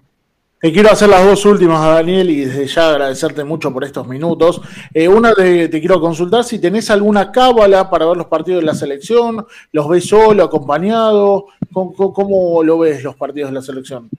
Te 0.62 0.72
quiero 0.72 0.90
hacer 0.92 1.10
las 1.10 1.26
dos 1.26 1.46
últimas 1.46 1.82
a 1.86 1.90
Daniel 1.96 2.30
y 2.30 2.46
desde 2.46 2.66
ya 2.68 2.90
agradecerte 2.92 3.44
mucho 3.44 3.74
por 3.74 3.84
estos 3.84 4.08
minutos. 4.08 4.62
Eh, 4.94 5.10
una 5.10 5.34
te, 5.34 5.68
te 5.68 5.80
quiero 5.82 6.00
consultar 6.00 6.46
si 6.46 6.58
tenés 6.60 6.90
alguna 6.90 7.32
cábala 7.34 7.90
para 7.90 8.06
ver 8.06 8.16
los 8.16 8.28
partidos 8.28 8.62
de 8.62 8.68
la 8.68 8.74
selección, 8.74 9.46
los 9.74 9.90
ves 9.90 10.08
solo, 10.08 10.42
acompañado, 10.44 11.48
¿cómo, 11.74 11.94
cómo- 11.94 12.14
cómo 12.14 12.64
lo 12.64 12.78
ves 12.80 13.04
los 13.04 13.16
partidos 13.18 13.50
de 13.50 13.56
la 13.56 13.62
selección? 13.62 14.10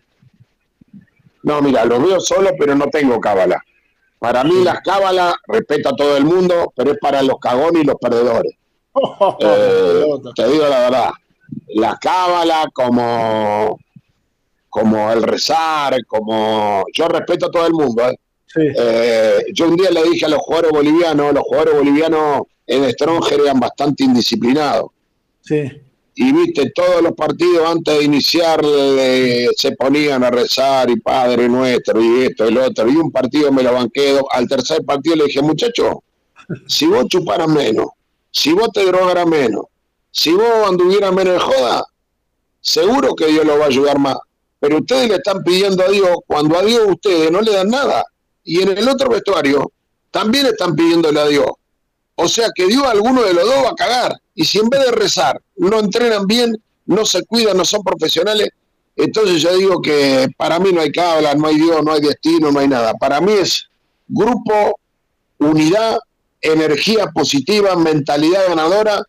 No, 1.42 1.60
mira, 1.62 1.84
los 1.86 2.02
veo 2.02 2.20
solo, 2.20 2.50
pero 2.58 2.74
no 2.74 2.86
tengo 2.88 3.18
cábala. 3.20 3.62
Para 4.24 4.42
mí 4.42 4.64
las 4.64 4.80
cábalas, 4.80 5.34
respeto 5.46 5.90
a 5.90 5.96
todo 5.96 6.16
el 6.16 6.24
mundo, 6.24 6.72
pero 6.74 6.92
es 6.92 6.98
para 6.98 7.22
los 7.22 7.38
cagones 7.38 7.82
y 7.82 7.86
los 7.86 7.96
perdedores. 7.96 8.54
Eh, 9.40 10.04
te 10.34 10.48
digo 10.48 10.66
la 10.66 10.78
verdad, 10.78 11.10
la 11.74 11.98
cábala 12.00 12.70
como, 12.72 13.78
como 14.70 15.12
el 15.12 15.22
rezar, 15.24 16.02
como 16.06 16.84
yo 16.94 17.06
respeto 17.08 17.46
a 17.46 17.50
todo 17.50 17.66
el 17.66 17.74
mundo. 17.74 18.02
¿eh? 18.08 18.16
Eh, 18.56 19.44
yo 19.52 19.68
un 19.68 19.76
día 19.76 19.90
le 19.90 20.04
dije 20.04 20.24
a 20.24 20.30
los 20.30 20.38
jugadores 20.38 20.72
bolivianos, 20.72 21.34
los 21.34 21.42
jugadores 21.42 21.74
bolivianos 21.74 22.42
en 22.66 22.90
Stronger 22.92 23.40
eran 23.40 23.60
bastante 23.60 24.04
indisciplinados. 24.04 24.86
Sí. 25.42 25.70
Y 26.16 26.32
viste, 26.32 26.70
todos 26.70 27.02
los 27.02 27.12
partidos 27.12 27.68
antes 27.68 27.98
de 27.98 28.04
iniciar 28.04 28.60
eh, 28.64 29.48
se 29.56 29.72
ponían 29.72 30.22
a 30.22 30.30
rezar 30.30 30.88
y 30.88 31.00
Padre 31.00 31.48
Nuestro 31.48 32.00
y 32.00 32.22
esto 32.22 32.48
y 32.48 32.52
lo 32.52 32.64
otro. 32.64 32.88
Y 32.88 32.96
un 32.96 33.10
partido 33.10 33.50
me 33.50 33.64
lo 33.64 33.72
banqué, 33.72 34.20
al 34.30 34.48
tercer 34.48 34.84
partido 34.84 35.16
le 35.16 35.24
dije, 35.24 35.42
muchacho, 35.42 36.04
si 36.68 36.86
vos 36.86 37.06
chuparas 37.08 37.48
menos, 37.48 37.88
si 38.30 38.52
vos 38.52 38.68
te 38.72 38.84
drogaras 38.84 39.26
menos, 39.26 39.64
si 40.10 40.32
vos 40.32 40.68
anduvieras 40.68 41.12
menos 41.12 41.34
de 41.34 41.40
joda, 41.40 41.84
seguro 42.60 43.14
que 43.16 43.26
Dios 43.26 43.44
lo 43.44 43.58
va 43.58 43.64
a 43.64 43.68
ayudar 43.68 43.98
más. 43.98 44.16
Pero 44.60 44.78
ustedes 44.78 45.08
le 45.08 45.16
están 45.16 45.42
pidiendo 45.42 45.84
a 45.84 45.88
Dios, 45.88 46.16
cuando 46.26 46.56
a 46.56 46.62
Dios 46.62 46.82
ustedes 46.88 47.30
no 47.30 47.40
le 47.40 47.52
dan 47.52 47.68
nada. 47.68 48.04
Y 48.44 48.62
en 48.62 48.78
el 48.78 48.88
otro 48.88 49.10
vestuario 49.10 49.72
también 50.10 50.46
están 50.46 50.76
pidiéndole 50.76 51.20
a 51.20 51.26
Dios. 51.26 51.46
O 52.16 52.28
sea 52.28 52.48
que 52.54 52.66
Dios 52.66 52.84
alguno 52.84 53.22
de 53.22 53.34
los 53.34 53.44
dos 53.44 53.64
va 53.64 53.70
a 53.70 53.74
cagar. 53.74 54.20
Y 54.34 54.44
si 54.44 54.58
en 54.58 54.68
vez 54.68 54.84
de 54.84 54.92
rezar 54.92 55.40
no 55.56 55.78
entrenan 55.78 56.26
bien, 56.26 56.56
no 56.86 57.04
se 57.04 57.24
cuidan, 57.24 57.56
no 57.56 57.64
son 57.64 57.82
profesionales, 57.82 58.50
entonces 58.96 59.42
yo 59.42 59.56
digo 59.56 59.82
que 59.82 60.28
para 60.36 60.58
mí 60.58 60.70
no 60.72 60.80
hay 60.80 60.92
cabla, 60.92 61.34
no 61.34 61.48
hay 61.48 61.56
Dios, 61.56 61.82
no 61.82 61.92
hay 61.92 62.00
destino, 62.00 62.52
no 62.52 62.60
hay 62.60 62.68
nada. 62.68 62.94
Para 62.94 63.20
mí 63.20 63.32
es 63.32 63.68
grupo, 64.06 64.78
unidad, 65.38 65.98
energía 66.40 67.06
positiva, 67.08 67.74
mentalidad 67.76 68.48
ganadora 68.48 69.02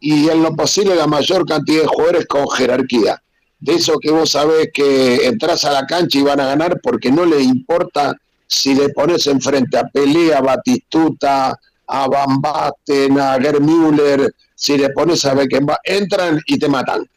y 0.00 0.28
en 0.28 0.42
lo 0.42 0.54
posible 0.54 0.94
la 0.94 1.06
mayor 1.06 1.44
cantidad 1.46 1.82
de 1.82 1.88
jugadores 1.88 2.26
con 2.26 2.48
jerarquía. 2.50 3.20
De 3.58 3.74
eso 3.74 3.98
que 3.98 4.12
vos 4.12 4.30
sabés 4.30 4.68
que 4.72 5.26
entras 5.26 5.64
a 5.64 5.72
la 5.72 5.86
cancha 5.86 6.18
y 6.18 6.22
van 6.22 6.38
a 6.38 6.46
ganar 6.46 6.80
porque 6.80 7.10
no 7.10 7.24
le 7.24 7.40
importa 7.40 8.16
si 8.46 8.74
le 8.74 8.90
pones 8.90 9.26
enfrente 9.26 9.76
a 9.76 9.88
Pelea, 9.88 10.40
Batistuta, 10.40 11.58
a 11.88 12.06
Van 12.08 12.40
Basten, 12.40 13.18
a 13.18 13.38
Gerd 13.40 13.60
Müller, 13.60 14.32
si 14.54 14.76
le 14.78 14.90
pones 14.90 15.24
a 15.24 15.34
Beckenbauer, 15.34 15.78
entran 15.84 16.40
y 16.46 16.58
te 16.58 16.68
matan. 16.68 17.08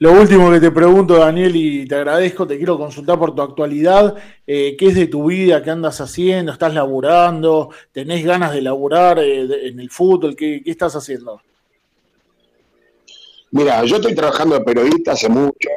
Lo 0.00 0.12
último 0.12 0.50
que 0.52 0.60
te 0.60 0.70
pregunto, 0.70 1.14
Daniel, 1.16 1.54
y 1.56 1.84
te 1.86 1.96
agradezco, 1.96 2.46
te 2.46 2.56
quiero 2.56 2.78
consultar 2.78 3.18
por 3.18 3.34
tu 3.34 3.42
actualidad. 3.42 4.14
eh, 4.46 4.76
¿Qué 4.78 4.86
es 4.88 4.94
de 4.94 5.08
tu 5.08 5.26
vida? 5.26 5.60
¿Qué 5.62 5.70
andas 5.70 6.00
haciendo? 6.00 6.52
¿Estás 6.52 6.72
laburando? 6.72 7.70
¿Tenés 7.92 8.24
ganas 8.24 8.52
de 8.52 8.62
laburar 8.62 9.18
eh, 9.18 9.46
de- 9.46 9.68
en 9.68 9.80
el 9.80 9.90
fútbol? 9.90 10.36
¿Qué, 10.36 10.62
qué 10.64 10.70
estás 10.70 10.94
haciendo? 10.94 11.40
Mira, 13.50 13.84
yo 13.84 13.96
estoy 13.96 14.14
trabajando 14.14 14.58
de 14.58 14.64
periodista 14.64 15.12
hace 15.12 15.28
mucho. 15.28 15.68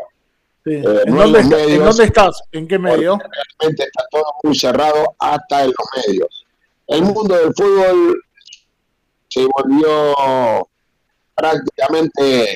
Sí. 0.63 0.71
eh, 0.73 0.83
¿En, 1.07 1.15
no 1.15 1.21
dónde 1.27 1.39
en 1.73 1.83
dónde 1.83 2.03
estás? 2.03 2.43
¿En 2.51 2.67
qué 2.67 2.77
medio? 2.77 3.17
realmente 3.59 3.83
está 3.83 4.03
todo 4.11 4.25
muy 4.43 4.55
cerrado 4.55 5.15
hasta 5.17 5.61
en 5.63 5.67
los 5.67 6.05
medios. 6.07 6.40
El 6.91 7.03
mundo 7.03 7.37
del 7.37 7.53
fútbol 7.53 8.21
se 9.29 9.47
volvió 9.55 10.67
prácticamente 11.33 12.53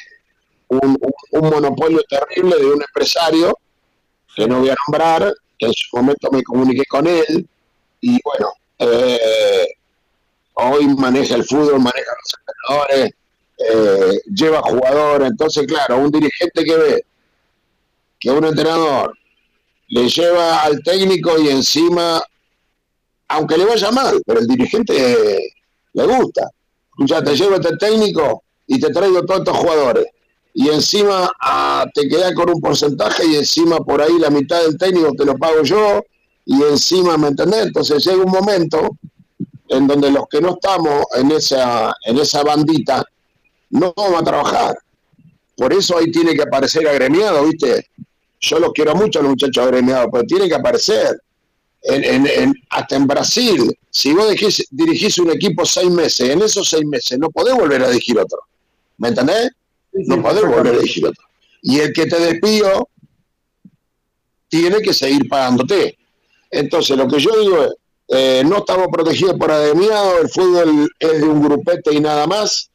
un, 0.67 0.99
monopolio 1.31 2.01
terrible 2.09 2.57
de 2.57 2.65
un 2.65 2.81
empresario 2.81 3.57
que 4.35 4.45
no 4.45 4.59
voy 4.59 4.71
a 4.71 4.75
nombrar, 4.87 5.33
en 5.59 5.71
su 5.71 5.95
momento 5.95 6.29
me 6.31 6.43
comuniqué 6.43 6.83
con 6.85 7.07
él 7.07 7.47
y 8.01 8.19
bueno, 8.25 8.51
eh, 8.79 9.67
hoy 10.55 10.85
maneja 10.97 11.35
el 11.35 11.45
fútbol, 11.45 11.79
maneja 11.79 12.11
los 12.11 12.83
entrenadores, 12.89 13.11
eh, 13.57 14.19
lleva 14.33 14.61
jugadores, 14.63 15.29
entonces 15.29 15.65
claro, 15.65 15.99
un 15.99 16.11
dirigente 16.11 16.65
que 16.65 16.75
ve 16.75 17.05
que 18.19 18.31
un 18.31 18.43
entrenador 18.43 19.17
le 19.87 20.09
lleva 20.09 20.61
al 20.61 20.83
técnico 20.83 21.39
y 21.39 21.47
encima, 21.47 22.21
aunque 23.27 23.57
le 23.57 23.65
vaya 23.65 23.91
mal, 23.91 24.21
pero 24.25 24.39
el 24.39 24.47
dirigente 24.47 25.53
le 25.93 26.05
gusta. 26.05 26.49
Ya 26.99 27.23
te 27.23 27.35
llevo 27.35 27.55
este 27.55 27.75
técnico 27.77 28.43
y 28.67 28.79
te 28.79 28.89
traigo 28.91 29.23
todos 29.25 29.41
estos 29.41 29.57
jugadores. 29.57 30.05
Y 30.53 30.69
encima 30.69 31.29
ah, 31.41 31.85
te 31.93 32.07
quedas 32.07 32.33
con 32.33 32.49
un 32.49 32.61
porcentaje 32.61 33.25
y 33.25 33.35
encima 33.35 33.77
por 33.77 34.01
ahí 34.01 34.17
la 34.19 34.29
mitad 34.29 34.61
del 34.61 34.77
técnico 34.77 35.11
te 35.11 35.25
lo 35.25 35.37
pago 35.37 35.63
yo 35.63 36.01
y 36.45 36.61
encima, 36.63 37.17
¿me 37.17 37.27
entendés? 37.27 37.65
Entonces 37.65 38.05
llega 38.05 38.23
un 38.23 38.31
momento 38.31 38.97
en 39.67 39.87
donde 39.87 40.11
los 40.11 40.27
que 40.29 40.39
no 40.39 40.51
estamos 40.51 41.05
en 41.15 41.31
esa, 41.31 41.93
en 42.05 42.19
esa 42.19 42.43
bandita 42.43 43.03
no 43.71 43.93
vamos 43.95 44.21
a 44.21 44.23
trabajar. 44.23 44.77
Por 45.57 45.73
eso 45.73 45.97
ahí 45.97 46.11
tiene 46.11 46.33
que 46.33 46.43
aparecer 46.43 46.87
agremiado, 46.87 47.45
¿viste? 47.45 47.87
Yo 48.39 48.59
los 48.59 48.71
quiero 48.73 48.95
mucho 48.95 49.19
a 49.19 49.21
los 49.23 49.31
muchachos 49.31 49.63
agremiados, 49.65 50.07
pero 50.11 50.23
tiene 50.25 50.47
que 50.47 50.55
aparecer. 50.55 51.19
En, 51.87 52.03
en- 52.03 52.27
en- 52.27 52.53
hasta 52.69 52.95
en 52.95 53.05
Brasil, 53.07 53.77
si 53.91 54.13
vos 54.13 54.27
dirigís, 54.29 54.65
dirigís 54.71 55.17
un 55.19 55.29
equipo 55.31 55.65
seis 55.65 55.89
meses, 55.89 56.29
en 56.29 56.41
esos 56.41 56.67
seis 56.69 56.83
meses 56.85 57.17
no 57.19 57.29
podés 57.29 57.53
volver 57.55 57.83
a 57.83 57.89
dirigir 57.89 58.17
otro. 58.19 58.39
¿Me 58.97 59.09
entendés? 59.09 59.51
no 59.93 60.21
podés 60.21 60.43
volver 60.43 60.73
a 60.73 60.77
dirigir 60.77 61.05
otro. 61.07 61.23
Y 61.61 61.79
el 61.79 61.93
que 61.93 62.05
te 62.05 62.19
despidió 62.19 62.87
tiene 64.49 64.81
que 64.81 64.93
seguir 64.93 65.27
pagándote. 65.29 65.97
Entonces, 66.51 66.97
lo 66.97 67.07
que 67.07 67.19
yo 67.19 67.31
digo 67.39 67.63
es, 67.63 67.71
eh, 68.07 68.43
no 68.45 68.57
estamos 68.59 68.87
protegidos 68.91 69.35
por 69.37 69.51
agremiado, 69.51 70.19
el 70.21 70.29
fútbol 70.29 70.89
es 70.99 71.21
de 71.21 71.23
un 71.23 71.41
grupete 71.41 71.93
y 71.93 71.99
nada 71.99 72.27
más. 72.27 72.69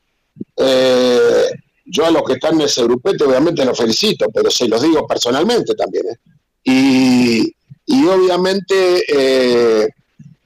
Eh, 0.56 1.44
yo 1.86 2.04
a 2.06 2.10
los 2.10 2.22
que 2.24 2.34
están 2.34 2.54
en 2.54 2.62
ese 2.62 2.82
grupete 2.84 3.24
obviamente 3.24 3.64
los 3.64 3.76
felicito, 3.78 4.26
pero 4.32 4.50
se 4.50 4.68
los 4.68 4.82
digo 4.82 5.06
personalmente 5.06 5.74
también. 5.74 6.04
¿eh? 6.08 6.16
Y, 6.64 7.52
y 7.90 8.06
obviamente 8.06 9.02
eh, 9.08 9.88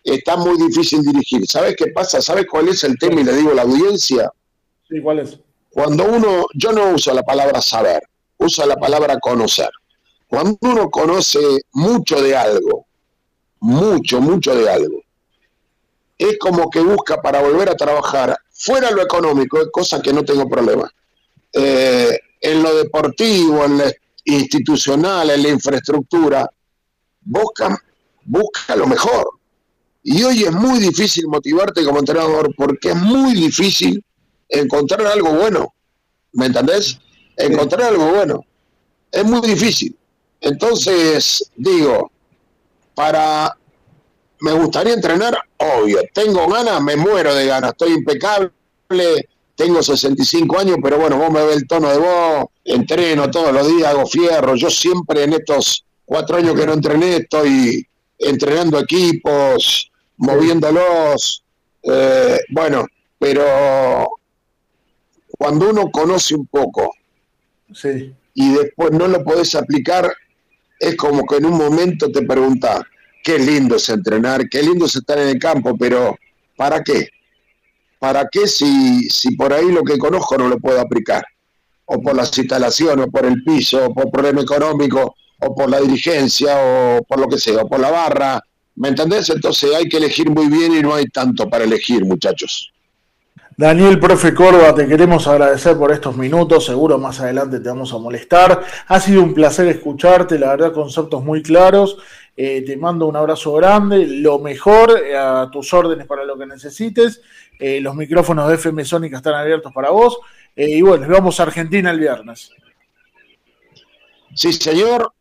está 0.03 0.37
muy 0.37 0.57
difícil 0.57 1.03
dirigir. 1.03 1.47
¿Sabes 1.47 1.77
qué 1.77 1.89
pasa? 1.89 2.23
¿Sabes 2.23 2.47
cuál 2.51 2.69
es 2.69 2.83
el 2.85 2.99
tema? 2.99 3.21
Y 3.21 3.25
le 3.25 3.35
digo 3.35 3.51
a 3.51 3.55
la 3.55 3.63
audiencia. 3.63 4.33
Sí, 4.89 4.99
¿cuál 5.03 5.19
es? 5.19 5.39
Cuando 5.69 6.05
uno, 6.07 6.47
yo 6.55 6.73
no 6.73 6.95
uso 6.95 7.13
la 7.13 7.23
palabra 7.23 7.61
saber, 7.61 8.03
uso 8.39 8.67
la 8.67 8.77
palabra 8.77 9.19
conocer. 9.21 9.69
Cuando 10.27 10.57
uno 10.63 10.91
conoce 10.91 11.39
mucho 11.73 12.23
de 12.23 12.35
algo, 12.35 12.87
mucho, 13.61 14.23
mucho 14.23 14.55
de 14.57 14.71
algo, 14.71 15.03
es 16.17 16.39
como 16.39 16.71
que 16.71 16.81
busca 16.81 17.21
para 17.21 17.43
volver 17.43 17.69
a 17.69 17.77
trabajar 17.77 18.35
fuera 18.53 18.91
lo 18.91 19.03
económico, 19.03 19.59
cosa 19.71 20.01
que 20.01 20.15
no 20.15 20.25
tengo 20.25 20.49
problema. 20.49 20.91
Eh, 21.53 22.19
en 22.41 22.63
lo 22.63 22.75
deportivo, 22.75 23.67
en 23.67 23.79
lo 23.79 23.85
institucional, 24.25 25.29
en 25.29 25.43
la 25.43 25.49
infraestructura, 25.51 26.49
busca, 27.25 27.79
busca 28.25 28.77
lo 28.77 28.87
mejor. 28.87 29.29
Y 30.03 30.23
hoy 30.23 30.45
es 30.45 30.53
muy 30.53 30.79
difícil 30.81 31.27
motivarte 31.27 31.85
como 31.85 31.99
entrenador 31.99 32.55
porque 32.57 32.91
es 32.91 32.97
muy 32.97 33.35
difícil 33.35 34.05
encontrar 34.49 35.07
algo 35.07 35.31
bueno. 35.31 35.75
¿Me 36.33 36.47
entendés? 36.47 36.99
Encontrar 37.37 37.85
algo 37.85 38.07
bueno. 38.13 38.45
Es 39.11 39.25
muy 39.25 39.41
difícil. 39.47 39.97
Entonces, 40.41 41.51
digo, 41.57 42.11
para... 42.95 43.57
Me 44.41 44.53
gustaría 44.53 44.93
entrenar, 44.93 45.39
obvio. 45.57 46.01
Tengo 46.13 46.47
ganas, 46.49 46.83
me 46.83 46.97
muero 46.97 47.35
de 47.35 47.47
ganas. 47.47 47.71
Estoy 47.71 47.93
impecable, 47.93 48.51
tengo 49.55 49.83
65 49.83 50.59
años, 50.59 50.77
pero 50.83 50.99
bueno, 50.99 51.17
vos 51.17 51.31
me 51.31 51.43
ves 51.47 51.57
el 51.57 51.67
tono 51.67 51.89
de 51.89 51.99
voz, 51.99 52.47
entreno 52.65 53.31
todos 53.31 53.55
los 53.55 53.67
días, 53.69 53.89
hago 53.89 54.07
fierro. 54.07 54.55
Yo 54.55 54.69
siempre 54.69 55.23
en 55.23 55.35
estos 55.35 55.87
cuatro 56.05 56.37
años 56.37 56.55
que 56.55 56.67
no 56.67 56.73
entrené 56.75 57.17
estoy 57.17 57.87
entrenando 58.19 58.79
equipos, 58.81 59.91
moviéndolos. 60.17 61.43
eh, 61.83 62.41
bueno, 62.51 62.87
pero 63.19 64.09
cuando 65.39 65.69
uno 65.71 65.91
conoce 65.91 66.35
un 66.35 66.47
poco 66.47 66.95
Sí. 67.73 68.15
y 68.35 68.55
después 68.55 68.93
no 68.93 69.07
lo 69.09 69.23
podés 69.25 69.55
aplicar, 69.55 70.11
es 70.81 70.97
como 70.97 71.25
que 71.27 71.37
en 71.37 71.47
un 71.47 71.59
momento 71.59 72.11
te 72.11 72.23
preguntás, 72.23 72.81
qué 73.23 73.39
lindo 73.39 73.77
es 73.77 73.89
entrenar, 73.89 74.49
qué 74.49 74.63
lindo 74.63 74.87
es 74.87 74.97
estar 74.97 75.19
en 75.19 75.29
el 75.29 75.39
campo, 75.39 75.77
pero 75.77 76.17
¿para 76.57 76.83
qué? 76.83 77.09
¿Para 77.99 78.29
qué 78.31 78.47
si, 78.47 79.09
si 79.11 79.35
por 79.37 79.53
ahí 79.53 79.71
lo 79.71 79.83
que 79.83 79.99
conozco 79.99 80.37
no 80.39 80.49
lo 80.49 80.59
puedo 80.59 80.81
aplicar? 80.81 81.25
O 81.87 82.01
por 82.01 82.15
las 82.15 82.37
instalaciones, 82.39 83.07
o 83.07 83.11
por 83.11 83.27
el 83.27 83.43
piso, 83.45 83.87
o 83.87 83.95
por 83.95 84.11
problema 84.11 84.41
económico, 84.43 85.15
o 85.41 85.55
por 85.55 85.71
la 85.71 85.81
dirigencia, 85.81 86.57
o 86.57 87.03
por 87.03 87.21
lo 87.21 87.29
que 87.29 87.39
sea, 87.39 87.63
o 87.63 87.69
por 87.69 87.81
la 87.81 87.91
barra. 87.91 88.41
¿Me 88.77 88.89
entendés? 88.89 89.31
Entonces 89.31 89.75
hay 89.75 89.89
que 89.89 89.99
elegir 89.99 90.31
muy 90.31 90.49
bien 90.49 90.73
y 90.75 90.83
no 90.83 90.95
hay 90.95 91.07
tanto 91.07 91.49
para 91.49 91.65
elegir, 91.65 92.05
muchachos. 92.05 92.73
Daniel, 93.57 94.01
profe 94.01 94.35
Córdoba, 94.35 94.75
te 94.75 94.89
queremos 94.89 95.29
agradecer 95.29 95.77
por 95.77 95.93
estos 95.93 96.17
minutos. 96.17 96.65
Seguro 96.65 96.99
más 96.99 97.21
adelante 97.21 97.61
te 97.61 97.69
vamos 97.69 97.93
a 97.93 97.99
molestar. 97.99 98.65
Ha 98.89 98.99
sido 98.99 99.23
un 99.23 99.33
placer 99.33 99.69
escucharte, 99.69 100.41
la 100.41 100.49
verdad, 100.49 100.73
conceptos 100.73 101.23
muy 101.23 101.41
claros. 101.41 101.97
Eh, 102.37 102.65
te 102.67 102.77
mando 102.77 103.07
un 103.07 103.15
abrazo 103.15 103.53
grande, 103.53 104.09
lo 104.09 104.41
mejor, 104.41 105.01
eh, 105.07 105.17
a 105.17 105.49
tus 105.53 105.73
órdenes 105.73 106.05
para 106.09 106.25
lo 106.25 106.37
que 106.37 106.47
necesites. 106.47 107.23
Eh, 107.61 107.81
los 107.81 107.95
micrófonos 107.95 108.49
de 108.49 108.57
FM 108.57 108.85
Sónica 108.85 109.19
están 109.19 109.35
abiertos 109.35 109.73
para 109.73 109.91
vos. 109.91 110.19
Y 110.57 110.83
bueno, 110.83 111.07
nos 111.07 111.17
vamos 111.17 111.39
a 111.39 111.45
Argentina 111.45 111.93
el 111.93 112.01
viernes. 112.01 112.51
Sí, 114.35 114.53
señor. 114.53 115.13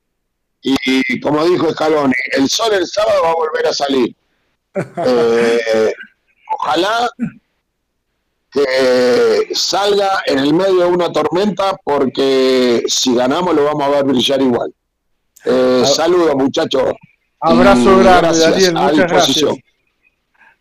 Y 0.63 1.19
como 1.19 1.43
dijo 1.43 1.69
Scaloni, 1.71 2.13
el 2.31 2.49
sol 2.49 2.73
el 2.73 2.87
sábado 2.87 3.21
va 3.23 3.31
a 3.31 3.35
volver 3.35 3.67
a 3.67 3.73
salir. 3.73 4.15
Eh, 4.75 5.93
ojalá 6.57 7.09
que 8.49 9.49
salga 9.53 10.21
en 10.25 10.39
el 10.39 10.53
medio 10.53 10.79
de 10.79 10.85
una 10.85 11.11
tormenta 11.11 11.75
porque 11.83 12.83
si 12.87 13.13
ganamos 13.13 13.53
lo 13.55 13.65
vamos 13.65 13.83
a 13.83 13.89
ver 13.89 14.03
brillar 14.05 14.41
igual. 14.41 14.73
Eh, 15.45 15.83
saludos 15.85 16.35
muchachos. 16.35 16.93
Abrazo 17.39 17.97
grande, 17.97 18.21
gracias, 18.21 18.51
Daniel, 18.51 18.77
a 18.77 18.81
muchas 18.81 18.97
disposición. 18.97 19.49
gracias. 19.49 19.72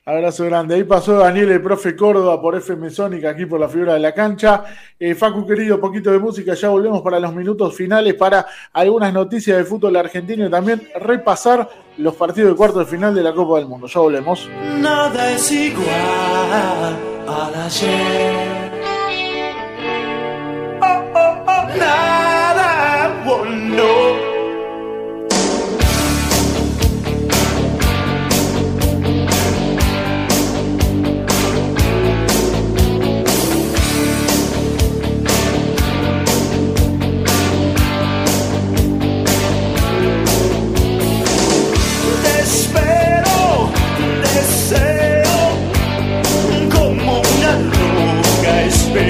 Abrazo 0.05 0.45
grande. 0.47 0.75
Ahí 0.75 0.83
pasó 0.83 1.19
Daniel, 1.19 1.53
el 1.53 1.63
profe 1.63 1.95
Córdoba 1.95 2.41
por 2.41 2.57
FM 2.57 2.91
Sónica, 2.91 3.31
aquí 3.31 3.47
por 3.47 3.61
la 3.61 3.69
figura 3.69 3.95
de 3.95 4.01
la 4.01 4.13
cancha. 4.13 4.65
Eh, 4.99 5.15
Facu, 5.15 5.47
querido, 5.47 5.81
poquito 5.81 6.11
de 6.11 6.19
música. 6.19 6.55
Ya 6.55 6.71
volvemos 6.71 7.03
para 7.03 7.21
los 7.21 7.33
minutos 7.33 7.73
finales 7.77 8.15
para 8.15 8.45
algunas 8.73 9.13
noticias 9.13 9.57
del 9.57 9.67
fútbol 9.67 9.95
argentino 9.95 10.45
y 10.45 10.51
también 10.51 10.89
repasar 11.01 11.69
los 11.99 12.17
partidos 12.17 12.51
de 12.51 12.57
cuarto 12.57 12.81
de 12.81 12.87
final 12.87 13.15
de 13.15 13.23
la 13.23 13.33
Copa 13.33 13.59
del 13.59 13.69
Mundo. 13.69 13.87
Ya 13.87 14.01
volvemos. 14.01 14.51
Nada 14.81 15.31
es 15.31 15.53
igual 15.53 16.97
al 17.29 17.55
ayer. 17.55 18.72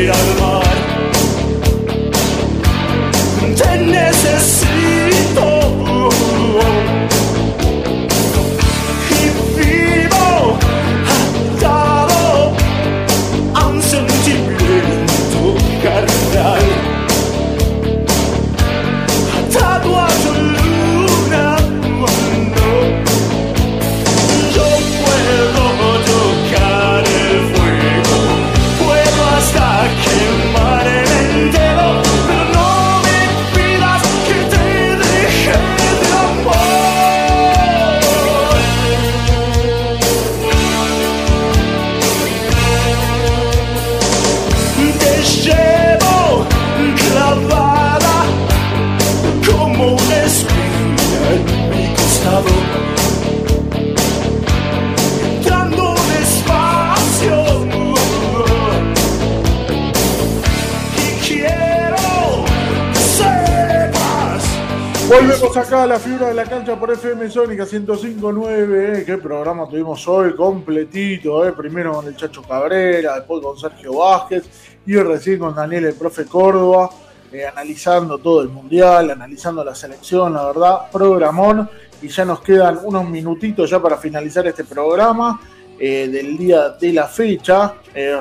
olvidar 0.03 0.17
más. 0.41 0.67
Te 3.57 3.79
necesito. 3.79 4.62
Volvemos 65.13 65.55
acá 65.59 65.83
a 65.83 65.87
la 65.87 65.99
figura 65.99 66.29
de 66.29 66.35
la 66.35 66.45
cancha 66.45 66.75
por 66.81 66.91
FM 66.91 67.29
Sónica 67.29 67.65
105.9. 67.65 69.01
eh, 69.01 69.05
Qué 69.05 69.19
programa 69.19 69.69
tuvimos 69.69 70.09
hoy 70.09 70.35
completito. 70.35 71.47
eh, 71.47 71.53
Primero 71.53 71.93
con 71.93 72.07
el 72.07 72.17
Chacho 72.17 72.41
Cabrera, 72.41 73.17
después 73.17 73.43
con 73.43 73.59
Sergio 73.59 73.99
Vázquez 73.99 74.45
y 74.87 74.97
recién 74.97 75.39
con 75.39 75.55
Daniel, 75.55 75.85
el 75.85 75.95
profe 75.95 76.25
Córdoba, 76.25 76.89
eh, 77.31 77.47
analizando 77.47 78.17
todo 78.19 78.41
el 78.41 78.49
mundial, 78.49 79.11
analizando 79.11 79.63
la 79.63 79.75
selección, 79.75 80.33
la 80.33 80.47
verdad, 80.47 80.91
programón. 80.91 81.69
Y 82.01 82.09
ya 82.09 82.25
nos 82.25 82.41
quedan 82.41 82.81
unos 82.83 83.07
minutitos 83.07 83.69
ya 83.69 83.83
para 83.83 83.99
finalizar 83.99 84.47
este 84.47 84.65
programa 84.65 85.39
eh, 85.79 86.09
del 86.09 86.39
día 86.39 86.71
de 86.71 86.91
la 86.91 87.07
fecha. 87.07 87.75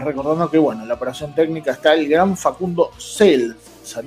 Recordando 0.04 0.52
que, 0.52 0.58
bueno, 0.58 0.82
en 0.82 0.90
la 0.90 0.96
operación 0.96 1.34
técnica 1.34 1.72
está 1.72 1.94
el 1.94 2.10
gran 2.10 2.36
Facundo 2.36 2.92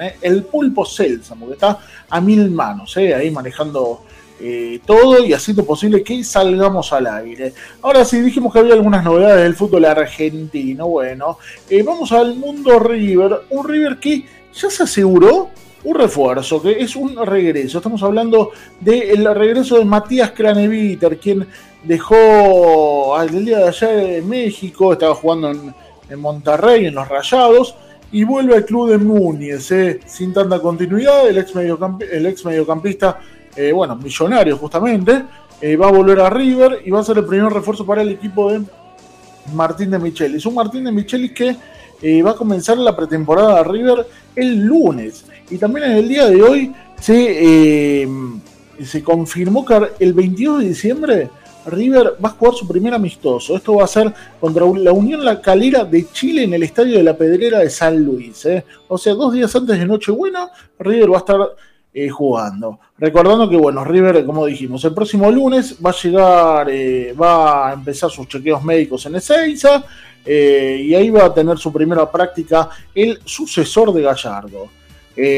¿eh? 0.01 0.17
el 0.21 0.45
pulpo 0.45 0.85
Selsan, 0.85 1.39
porque 1.39 1.55
está 1.55 1.79
a 2.09 2.21
mil 2.21 2.51
manos, 2.51 2.97
¿eh? 2.97 3.15
ahí 3.15 3.31
manejando 3.31 4.03
eh, 4.41 4.81
todo 4.85 5.25
y 5.25 5.33
haciendo 5.33 5.65
posible 5.65 6.03
que 6.03 6.23
salgamos 6.25 6.93
al 6.93 7.07
aire. 7.07 7.53
Ahora 7.83 8.05
sí, 8.05 8.21
dijimos 8.21 8.53
que 8.53 8.59
había 8.59 8.75
algunas 8.75 9.05
novedades 9.05 9.43
del 9.43 9.55
fútbol 9.55 9.85
argentino. 9.85 10.89
Bueno, 10.89 11.39
vamos 11.85 12.13
al 12.13 12.35
mundo 12.35 12.79
River, 12.79 13.43
un 13.51 13.69
River 13.69 13.99
que 13.99 14.25
ya 14.53 14.71
se 14.71 14.83
aseguró 14.83 15.51
un 15.85 15.95
refuerzo, 15.95 16.63
que 16.63 16.73
es 16.73 16.97
un 16.97 17.15
regreso. 17.25 17.79
Estamos 17.79 18.03
hablando 18.03 18.53
del 18.81 19.25
regreso 19.35 19.79
de 19.79 19.85
Matías 19.85 20.31
Craneviter, 20.31 21.19
quien 21.19 21.47
dejó 21.83 23.21
el 23.21 23.45
día 23.45 23.59
de 23.59 23.69
ayer 23.69 23.99
en 24.19 24.29
México, 24.29 24.95
estaba 24.95 25.15
jugando 25.15 25.75
en 26.09 26.21
Monterrey, 26.21 26.87
en 26.87 26.95
los 26.95 27.09
Rayados, 27.09 27.77
y 28.13 28.25
vuelve 28.25 28.55
al 28.55 28.65
club 28.65 28.91
de 28.91 28.99
Núñez, 28.99 29.71
eh, 29.73 30.01
sin 30.07 30.33
tanta 30.33 30.61
continuidad. 30.61 31.29
El 31.29 31.39
ex, 31.39 31.53
el 31.57 32.27
ex 32.27 32.45
mediocampista, 32.45 33.19
eh, 33.57 33.73
bueno, 33.73 33.97
millonario 33.97 34.57
justamente, 34.57 35.25
eh, 35.61 35.77
va 35.77 35.89
a 35.89 35.93
volver 35.93 36.21
a 36.21 36.31
River 36.31 36.83
y 36.85 36.91
va 36.91 37.01
a 37.01 37.05
ser 37.05 37.19
el 37.19 37.25
primer 37.25 37.53
refuerzo 37.53 37.85
para 37.85 38.03
el 38.03 38.11
equipo 38.11 38.53
de 38.53 38.63
Martín 39.55 39.91
de 39.91 39.99
Michelis. 39.99 40.47
Un 40.47 40.55
Martín 40.55 40.85
de 40.85 40.93
Michelis 40.93 41.33
que 41.33 41.57
va 42.23 42.33
a 42.33 42.37
comenzar 42.37 42.77
la 42.77 42.95
pretemporada 42.95 43.57
de 43.57 43.65
River 43.65 44.07
el 44.37 44.61
lunes. 44.61 45.25
Y 45.49 45.57
también 45.57 45.91
en 45.91 45.97
el 45.99 46.09
día 46.09 46.29
de 46.29 46.43
hoy 46.43 46.75
se, 47.01 48.07
se 48.85 49.03
confirmó 49.03 49.65
que 49.65 49.89
el 50.01 50.13
22 50.13 50.61
de 50.61 50.69
diciembre 50.69 51.31
River 51.67 52.17
va 52.23 52.29
a 52.29 52.33
jugar 52.33 52.55
su 52.55 52.67
primer 52.67 52.95
amistoso. 52.95 53.57
Esto 53.57 53.77
va 53.77 53.85
a 53.85 53.89
ser 53.89 54.13
contra 54.41 54.67
la 54.67 54.93
Unión 54.93 55.25
La 55.25 55.41
Calera 55.41 55.85
de 55.85 56.07
Chile 56.13 56.45
en 56.45 56.55
el 56.55 56.63
Estadio 56.63 56.97
de 56.97 57.03
la 57.03 57.17
Pedrera 57.17 57.59
de 57.61 57.71
San 57.71 58.03
Luis. 58.05 58.45
¿eh? 58.47 58.65
O 58.89 58.99
sea, 58.99 59.15
dos 59.15 59.33
días 59.33 59.55
antes 59.55 59.79
de 59.79 59.87
Nochebuena, 59.87 60.51
River 60.79 61.13
va 61.13 61.17
a 61.17 61.19
estar 61.19 61.41
eh, 61.93 62.09
jugando. 62.09 62.81
Recordando 62.99 63.49
que, 63.49 63.57
bueno, 63.57 63.85
River, 63.85 64.25
como 64.25 64.47
dijimos, 64.47 64.85
el 64.85 64.95
próximo 64.95 65.31
lunes 65.31 65.77
va 65.85 65.91
a 65.91 66.03
llegar, 66.03 66.71
eh, 66.71 67.13
va 67.13 67.71
a 67.71 67.73
empezar 67.75 68.11
sus 68.11 68.29
chequeos 68.29 68.63
médicos 68.63 69.07
en 69.07 69.17
Ezeiza 69.17 69.85
y 70.27 70.95
ahí 70.95 71.11
va 71.11 71.27
a 71.27 71.35
tener 71.35 71.59
su 71.59 71.71
primera 71.71 72.11
práctica 72.11 72.71
el 72.95 73.21
sucesor 73.27 73.93
de 73.93 74.01
Gallardo. 74.01 74.69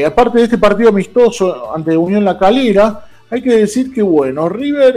Aparte 0.05 0.37
de 0.37 0.45
este 0.45 0.57
partido 0.57 0.89
amistoso 0.89 1.75
ante 1.75 1.97
Unión 1.97 2.23
La 2.23 2.37
Calera, 2.37 3.05
hay 3.29 3.41
que 3.41 3.57
decir 3.57 3.93
que, 3.93 4.01
bueno, 4.01 4.47
River, 4.47 4.95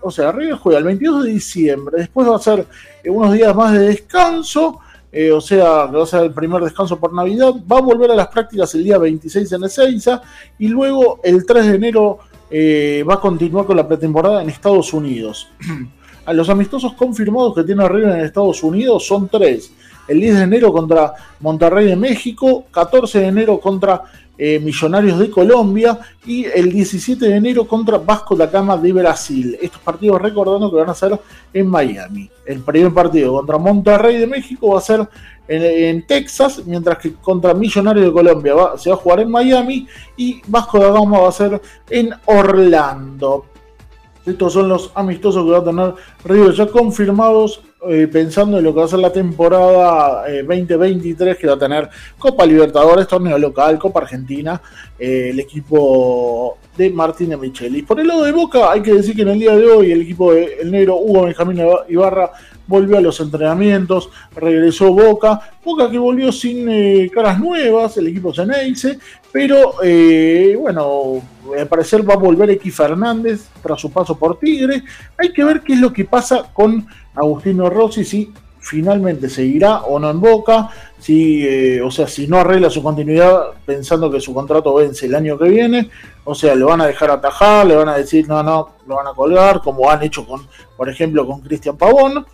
o 0.00 0.10
sea, 0.10 0.32
River 0.32 0.56
juega 0.56 0.78
el 0.78 0.84
22 0.84 1.24
de 1.24 1.30
diciembre, 1.30 1.98
después 1.98 2.28
va 2.28 2.36
a 2.36 2.40
ser 2.40 2.66
eh, 3.02 3.10
unos 3.10 3.32
días 3.32 3.54
más 3.54 3.72
de 3.72 3.80
descanso, 3.80 4.80
eh, 5.10 5.32
o 5.32 5.40
sea, 5.40 5.86
va 5.86 6.02
a 6.02 6.06
ser 6.06 6.24
el 6.24 6.32
primer 6.32 6.62
descanso 6.62 6.98
por 6.98 7.12
Navidad, 7.12 7.52
va 7.70 7.78
a 7.78 7.82
volver 7.82 8.10
a 8.10 8.14
las 8.14 8.28
prácticas 8.28 8.74
el 8.74 8.84
día 8.84 8.98
26 8.98 9.52
en 9.52 9.64
Ezeiza 9.64 10.22
y 10.58 10.68
luego 10.68 11.20
el 11.22 11.46
3 11.46 11.66
de 11.66 11.74
enero 11.76 12.18
eh, 12.50 13.04
va 13.08 13.14
a 13.14 13.20
continuar 13.20 13.66
con 13.66 13.76
la 13.76 13.86
pretemporada 13.86 14.42
en 14.42 14.50
Estados 14.50 14.92
Unidos. 14.92 15.48
a 16.28 16.32
los 16.34 16.48
amistosos 16.50 16.92
confirmados 16.92 17.54
que 17.54 17.64
tiene 17.64 17.88
River 17.88 18.18
en 18.18 18.24
Estados 18.26 18.62
Unidos 18.62 19.06
son 19.06 19.28
tres. 19.28 19.72
El 20.06 20.20
10 20.20 20.36
de 20.36 20.42
enero 20.42 20.72
contra 20.72 21.14
Monterrey 21.40 21.86
de 21.86 21.96
México, 21.96 22.66
14 22.70 23.20
de 23.20 23.26
enero 23.28 23.58
contra 23.58 24.02
eh, 24.38 24.60
Millonarios 24.60 25.18
de 25.18 25.30
Colombia 25.30 25.98
y 26.24 26.44
el 26.44 26.70
17 26.70 27.28
de 27.28 27.36
enero 27.36 27.66
contra 27.66 27.98
Vasco 27.98 28.36
da 28.36 28.46
Gama 28.46 28.76
de 28.76 28.92
Brasil. 28.92 29.58
Estos 29.60 29.80
partidos 29.80 30.22
recordando 30.22 30.70
que 30.70 30.76
van 30.76 30.90
a 30.90 30.94
ser 30.94 31.18
en 31.52 31.66
Miami. 31.66 32.30
El 32.46 32.60
primer 32.60 32.94
partido 32.94 33.32
contra 33.32 33.58
Monterrey 33.58 34.16
de 34.16 34.26
México 34.28 34.72
va 34.72 34.78
a 34.78 34.82
ser 34.82 35.08
en, 35.48 36.06
Texas, 36.06 36.62
mientras 36.66 36.98
que 36.98 37.14
contra 37.14 37.52
Millonarios 37.54 38.06
de 38.06 38.12
Colombia 38.12 38.54
se 38.76 38.90
va 38.90 38.96
a 38.96 38.98
jugar 38.98 39.20
en 39.20 39.30
Miami 39.30 39.88
y 40.16 40.40
Vasco 40.46 40.78
da 40.78 40.92
Gama 40.92 41.18
va 41.18 41.28
a 41.28 41.32
ser 41.32 41.60
en 41.90 42.10
Orlando. 42.26 43.46
Estos 44.28 44.52
son 44.52 44.68
los 44.68 44.92
amistosos 44.94 45.44
que 45.44 45.50
va 45.50 45.58
a 45.58 45.64
tener 45.64 45.94
River 46.24 46.52
ya 46.52 46.66
confirmados, 46.66 47.62
eh, 47.88 48.08
pensando 48.12 48.58
en 48.58 48.64
lo 48.64 48.74
que 48.74 48.80
va 48.80 48.84
a 48.84 48.88
ser 48.88 48.98
la 48.98 49.12
temporada 49.12 50.28
eh, 50.28 50.42
2023, 50.42 51.36
que 51.36 51.46
va 51.46 51.54
a 51.54 51.58
tener 51.58 51.88
Copa 52.18 52.44
Libertadores, 52.44 53.08
torneo 53.08 53.38
local, 53.38 53.78
Copa 53.78 54.00
Argentina, 54.00 54.60
eh, 54.98 55.30
el 55.30 55.40
equipo 55.40 56.58
de 56.76 56.90
Martín 56.90 57.30
de 57.30 57.36
Michelis. 57.36 57.84
Por 57.84 58.00
el 58.00 58.08
lado 58.08 58.24
de 58.24 58.32
Boca, 58.32 58.70
hay 58.70 58.82
que 58.82 58.94
decir 58.94 59.16
que 59.16 59.22
en 59.22 59.28
el 59.28 59.38
día 59.38 59.56
de 59.56 59.66
hoy 59.66 59.92
el 59.92 60.02
equipo 60.02 60.32
de 60.32 60.58
el 60.60 60.70
negro 60.70 60.96
Hugo 60.96 61.24
Benjamín 61.24 61.64
Ibarra 61.88 62.30
volvió 62.68 62.98
a 62.98 63.00
los 63.00 63.18
entrenamientos, 63.18 64.10
regresó 64.36 64.92
Boca, 64.92 65.40
Boca 65.64 65.90
que 65.90 65.98
volvió 65.98 66.30
sin 66.30 66.68
eh, 66.68 67.10
caras 67.12 67.40
nuevas, 67.40 67.96
el 67.96 68.06
equipo 68.06 68.32
Ceneice, 68.32 68.98
pero 69.32 69.82
eh, 69.82 70.56
bueno, 70.60 71.22
al 71.58 71.66
parecer 71.66 72.08
va 72.08 72.14
a 72.14 72.18
volver 72.18 72.50
X 72.50 72.76
Fernández 72.76 73.48
tras 73.62 73.80
su 73.80 73.90
paso 73.90 74.16
por 74.16 74.38
Tigre. 74.38 74.84
Hay 75.16 75.32
que 75.32 75.42
ver 75.42 75.62
qué 75.62 75.72
es 75.72 75.80
lo 75.80 75.92
que 75.92 76.04
pasa 76.04 76.50
con 76.52 76.86
Agustino 77.14 77.68
Rossi, 77.70 78.04
si 78.04 78.32
finalmente 78.60 79.30
seguirá 79.30 79.78
o 79.82 79.98
no 79.98 80.10
en 80.10 80.20
Boca, 80.20 80.68
si, 80.98 81.46
eh, 81.46 81.80
o 81.80 81.90
sea, 81.90 82.06
si 82.06 82.26
no 82.26 82.38
arregla 82.38 82.68
su 82.68 82.82
continuidad 82.82 83.52
pensando 83.64 84.10
que 84.10 84.20
su 84.20 84.34
contrato 84.34 84.74
vence 84.74 85.06
el 85.06 85.14
año 85.14 85.38
que 85.38 85.48
viene, 85.48 85.90
o 86.24 86.34
sea, 86.34 86.54
lo 86.54 86.66
van 86.66 86.82
a 86.82 86.86
dejar 86.86 87.10
atajar, 87.10 87.66
le 87.66 87.76
van 87.76 87.88
a 87.88 87.96
decir 87.96 88.28
no, 88.28 88.42
no, 88.42 88.68
lo 88.86 88.96
van 88.96 89.06
a 89.06 89.14
colgar, 89.14 89.62
como 89.62 89.90
han 89.90 90.02
hecho 90.02 90.26
con, 90.26 90.46
por 90.76 90.88
ejemplo, 90.90 91.26
con 91.26 91.40
Cristian 91.40 91.78
Pavón. 91.78 92.26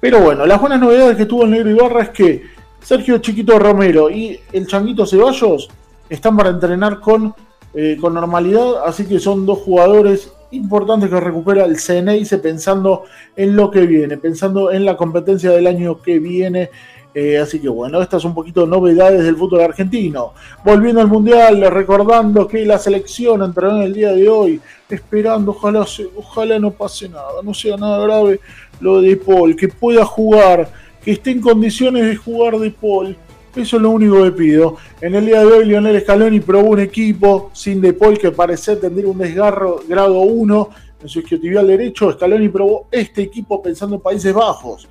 Pero 0.00 0.20
bueno, 0.20 0.46
las 0.46 0.60
buenas 0.60 0.80
novedades 0.80 1.16
que 1.16 1.26
tuvo 1.26 1.44
el 1.44 1.50
Negro 1.50 1.70
Ibarra 1.70 2.02
es 2.02 2.10
que 2.10 2.42
Sergio 2.80 3.18
Chiquito 3.18 3.58
Romero 3.58 4.10
y 4.10 4.38
el 4.52 4.66
Changuito 4.66 5.06
Ceballos 5.06 5.68
están 6.08 6.36
para 6.36 6.50
entrenar 6.50 7.00
con, 7.00 7.34
eh, 7.74 7.96
con 8.00 8.14
normalidad, 8.14 8.84
así 8.86 9.06
que 9.06 9.18
son 9.18 9.46
dos 9.46 9.58
jugadores 9.58 10.32
importantes 10.52 11.10
que 11.10 11.18
recupera 11.18 11.64
el 11.64 11.76
CNIC 11.76 12.40
pensando 12.40 13.04
en 13.34 13.56
lo 13.56 13.70
que 13.70 13.86
viene, 13.86 14.16
pensando 14.16 14.70
en 14.70 14.84
la 14.84 14.96
competencia 14.96 15.50
del 15.50 15.66
año 15.66 16.00
que 16.00 16.18
viene. 16.18 16.70
Eh, 17.18 17.38
así 17.38 17.58
que 17.58 17.68
bueno, 17.70 18.02
estas 18.02 18.20
son 18.20 18.32
un 18.32 18.34
poquito 18.34 18.66
novedades 18.66 19.24
del 19.24 19.36
fútbol 19.36 19.62
argentino. 19.62 20.34
Volviendo 20.62 21.00
al 21.00 21.08
Mundial, 21.08 21.62
recordando 21.70 22.46
que 22.46 22.66
la 22.66 22.78
selección 22.78 23.42
entrará 23.42 23.74
en 23.76 23.84
el 23.84 23.94
día 23.94 24.12
de 24.12 24.28
hoy, 24.28 24.60
esperando, 24.86 25.52
ojalá, 25.52 25.86
ojalá 26.14 26.58
no 26.58 26.72
pase 26.72 27.08
nada, 27.08 27.40
no 27.42 27.54
sea 27.54 27.78
nada 27.78 28.04
grave 28.04 28.38
lo 28.80 29.00
de 29.00 29.16
Paul, 29.16 29.56
que 29.56 29.68
pueda 29.68 30.04
jugar, 30.04 30.68
que 31.02 31.12
esté 31.12 31.30
en 31.30 31.40
condiciones 31.40 32.04
de 32.04 32.16
jugar 32.16 32.58
de 32.58 32.70
Paul. 32.70 33.16
Eso 33.54 33.76
es 33.76 33.82
lo 33.82 33.88
único 33.88 34.22
que 34.22 34.32
pido. 34.32 34.76
En 35.00 35.14
el 35.14 35.24
día 35.24 35.40
de 35.40 35.46
hoy, 35.46 35.64
Lionel 35.64 35.98
Scaloni 36.02 36.40
probó 36.40 36.68
un 36.68 36.80
equipo 36.80 37.50
sin 37.54 37.80
De 37.80 37.94
Paul 37.94 38.18
que 38.18 38.30
parece 38.30 38.76
tendría 38.76 39.08
un 39.08 39.16
desgarro 39.16 39.80
grado 39.88 40.20
1 40.20 40.68
en 41.00 41.08
su 41.08 41.20
isquiotibial 41.20 41.66
derecho. 41.66 42.12
Scaloni 42.12 42.50
probó 42.50 42.88
este 42.90 43.22
equipo 43.22 43.62
pensando 43.62 43.96
en 43.96 44.02
Países 44.02 44.34
Bajos, 44.34 44.86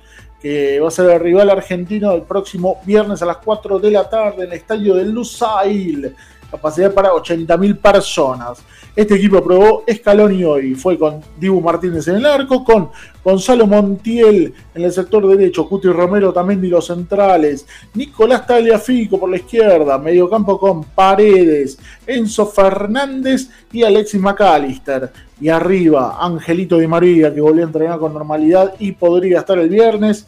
que 0.46 0.78
va 0.78 0.86
a 0.86 0.92
ser 0.92 1.10
el 1.10 1.18
rival 1.18 1.50
argentino 1.50 2.12
el 2.12 2.22
próximo 2.22 2.78
viernes 2.84 3.20
a 3.20 3.26
las 3.26 3.38
4 3.38 3.80
de 3.80 3.90
la 3.90 4.08
tarde 4.08 4.44
en 4.44 4.52
el 4.52 4.58
estadio 4.58 4.94
del 4.94 5.10
Lusail. 5.10 6.14
Capacidad 6.48 6.94
para 6.94 7.10
80.000 7.10 7.76
personas. 7.78 8.62
Este 8.94 9.16
equipo 9.16 9.42
probó 9.42 9.82
Scaloni 9.92 10.44
hoy. 10.44 10.74
Fue 10.76 10.96
con 10.96 11.20
Dibu 11.36 11.60
Martínez 11.60 12.06
en 12.06 12.16
el 12.16 12.26
arco, 12.26 12.62
con 12.62 12.90
Gonzalo 13.24 13.66
Montiel 13.66 14.54
en 14.72 14.84
el 14.84 14.92
sector 14.92 15.26
derecho, 15.26 15.68
Cuti 15.68 15.88
Romero 15.88 16.32
también 16.32 16.60
de 16.60 16.68
los 16.68 16.86
centrales, 16.86 17.66
Nicolás 17.92 18.46
Tagliafico 18.46 19.18
por 19.18 19.28
la 19.28 19.38
izquierda, 19.38 19.98
mediocampo 19.98 20.60
con 20.60 20.84
Paredes, 20.84 21.76
Enzo 22.06 22.46
Fernández 22.46 23.48
y 23.72 23.82
Alexis 23.82 24.20
McAllister. 24.20 25.10
Y 25.40 25.48
arriba, 25.48 26.16
Angelito 26.20 26.78
Di 26.78 26.86
María, 26.86 27.34
que 27.34 27.40
volvió 27.40 27.64
a 27.64 27.66
entrenar 27.66 27.98
con 27.98 28.14
normalidad 28.14 28.74
y 28.78 28.92
podría 28.92 29.40
estar 29.40 29.58
el 29.58 29.68
viernes, 29.68 30.26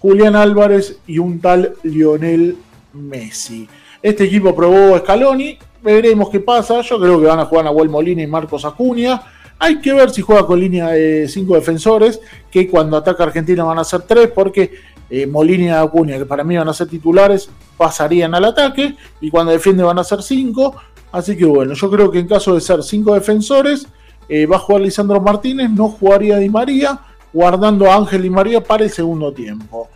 Julián 0.00 0.34
Álvarez 0.34 0.98
y 1.06 1.18
un 1.18 1.40
tal 1.40 1.74
Lionel 1.82 2.56
Messi. 2.92 3.68
Este 4.02 4.24
equipo 4.24 4.56
probó 4.56 4.96
Scaloni, 4.98 5.58
veremos 5.82 6.30
qué 6.30 6.40
pasa. 6.40 6.80
Yo 6.80 6.98
creo 6.98 7.20
que 7.20 7.26
van 7.26 7.40
a 7.40 7.44
jugar 7.44 7.66
Nahuel 7.66 7.90
Molina 7.90 8.22
y 8.22 8.26
Marcos 8.26 8.64
Acuña. 8.64 9.22
Hay 9.58 9.78
que 9.80 9.92
ver 9.92 10.10
si 10.10 10.22
juega 10.22 10.46
con 10.46 10.58
línea 10.58 10.88
de 10.88 11.28
cinco 11.28 11.54
defensores, 11.54 12.18
que 12.50 12.66
cuando 12.66 12.96
ataca 12.96 13.24
Argentina 13.24 13.62
van 13.62 13.78
a 13.78 13.84
ser 13.84 14.02
tres, 14.02 14.30
porque 14.34 14.72
eh, 15.10 15.26
Molina 15.26 15.64
y 15.64 15.68
Acuña, 15.68 16.16
que 16.16 16.24
para 16.24 16.44
mí 16.44 16.56
van 16.56 16.68
a 16.68 16.72
ser 16.72 16.88
titulares, 16.88 17.50
pasarían 17.76 18.34
al 18.34 18.46
ataque, 18.46 18.96
y 19.20 19.28
cuando 19.28 19.52
defiende 19.52 19.82
van 19.82 19.98
a 19.98 20.04
ser 20.04 20.22
cinco. 20.22 20.76
Así 21.12 21.36
que 21.36 21.44
bueno, 21.44 21.74
yo 21.74 21.90
creo 21.90 22.10
que 22.10 22.20
en 22.20 22.26
caso 22.26 22.54
de 22.54 22.62
ser 22.62 22.82
cinco 22.82 23.12
defensores, 23.12 23.86
eh, 24.30 24.46
va 24.46 24.56
a 24.56 24.60
jugar 24.60 24.80
Lisandro 24.80 25.20
Martínez, 25.20 25.68
no 25.68 25.90
jugaría 25.90 26.38
Di 26.38 26.48
María, 26.48 26.98
guardando 27.32 27.90
a 27.90 27.96
Ángel 27.96 28.22
Di 28.22 28.30
María 28.30 28.62
para 28.62 28.84
el 28.84 28.90
segundo 28.90 29.32
tiempo. 29.32 29.88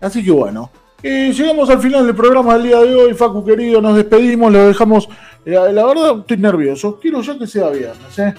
Así 0.00 0.24
que 0.24 0.30
bueno, 0.30 0.70
eh, 1.02 1.32
llegamos 1.32 1.70
al 1.70 1.80
final 1.80 2.06
del 2.06 2.14
programa 2.14 2.54
del 2.54 2.64
día 2.64 2.80
de 2.80 2.94
hoy, 2.94 3.14
Facu 3.14 3.44
querido, 3.44 3.80
nos 3.80 3.96
despedimos, 3.96 4.52
lo 4.52 4.66
dejamos. 4.66 5.08
La, 5.44 5.70
la 5.70 5.86
verdad, 5.86 6.18
estoy 6.20 6.36
nervioso, 6.36 6.98
quiero 7.00 7.22
ya 7.22 7.38
que 7.38 7.46
sea 7.46 7.70
viernes, 7.70 8.18
¿eh? 8.18 8.34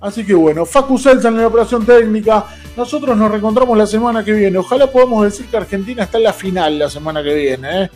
Así 0.00 0.24
que 0.24 0.34
bueno, 0.34 0.64
Facu 0.64 0.96
Selsan 0.96 1.34
en 1.34 1.40
la 1.40 1.48
operación 1.48 1.84
técnica. 1.84 2.44
Nosotros 2.76 3.16
nos 3.16 3.30
reencontramos 3.30 3.76
la 3.76 3.86
semana 3.86 4.24
que 4.24 4.32
viene. 4.32 4.58
Ojalá 4.58 4.86
podamos 4.86 5.24
decir 5.24 5.46
que 5.46 5.56
Argentina 5.56 6.04
está 6.04 6.18
en 6.18 6.24
la 6.24 6.32
final 6.32 6.78
la 6.78 6.88
semana 6.88 7.22
que 7.22 7.34
viene. 7.34 7.82
¿eh? 7.82 7.90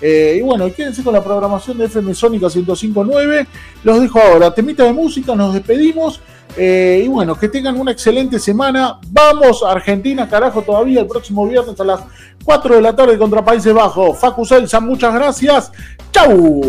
Eh, 0.00 0.36
y 0.38 0.42
bueno, 0.42 0.72
quédense 0.72 1.02
con 1.02 1.12
la 1.12 1.22
programación 1.22 1.78
de 1.78 1.86
FM 1.86 2.14
Sónica 2.14 2.46
105.9. 2.46 3.46
Los 3.84 4.00
dejo 4.00 4.20
ahora. 4.20 4.54
Temita 4.54 4.84
de 4.84 4.92
música, 4.92 5.34
nos 5.34 5.54
despedimos. 5.54 6.20
Eh, 6.56 7.02
y 7.04 7.08
bueno, 7.08 7.38
que 7.38 7.48
tengan 7.48 7.78
una 7.78 7.92
excelente 7.92 8.38
semana. 8.38 8.98
Vamos 9.08 9.62
a 9.62 9.72
Argentina, 9.72 10.28
carajo, 10.28 10.62
todavía 10.62 11.00
el 11.00 11.06
próximo 11.06 11.46
viernes 11.46 11.78
a 11.80 11.84
las 11.84 12.00
4 12.44 12.76
de 12.76 12.82
la 12.82 12.96
tarde 12.96 13.18
contra 13.18 13.44
Países 13.44 13.72
Bajos. 13.72 14.18
Facu 14.18 14.44
Selsan, 14.44 14.86
muchas 14.86 15.14
gracias. 15.14 15.72
¡Chau! 16.12 16.62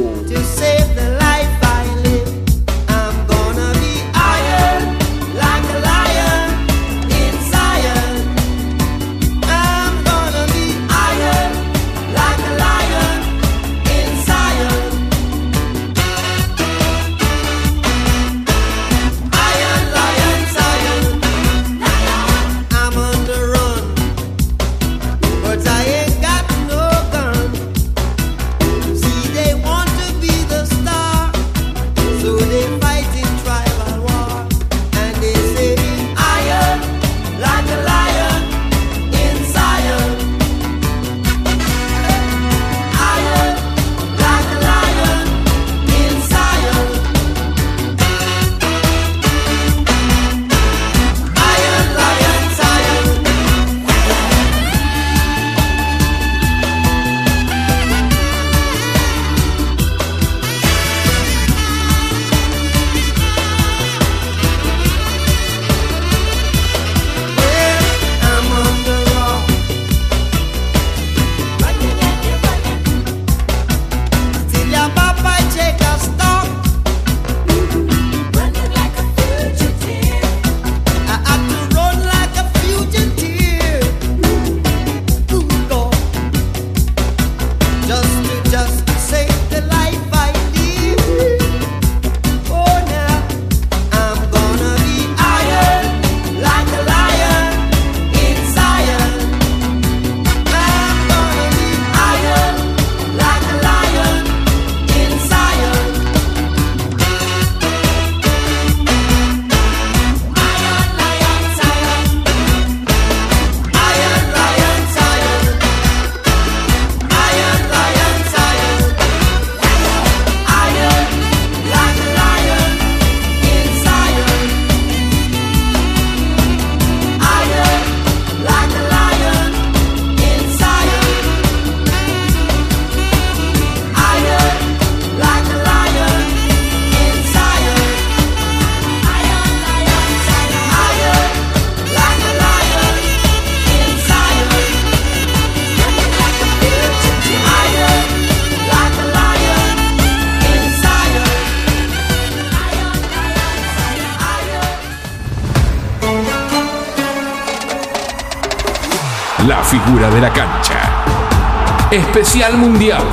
Mundial. 162.59 163.08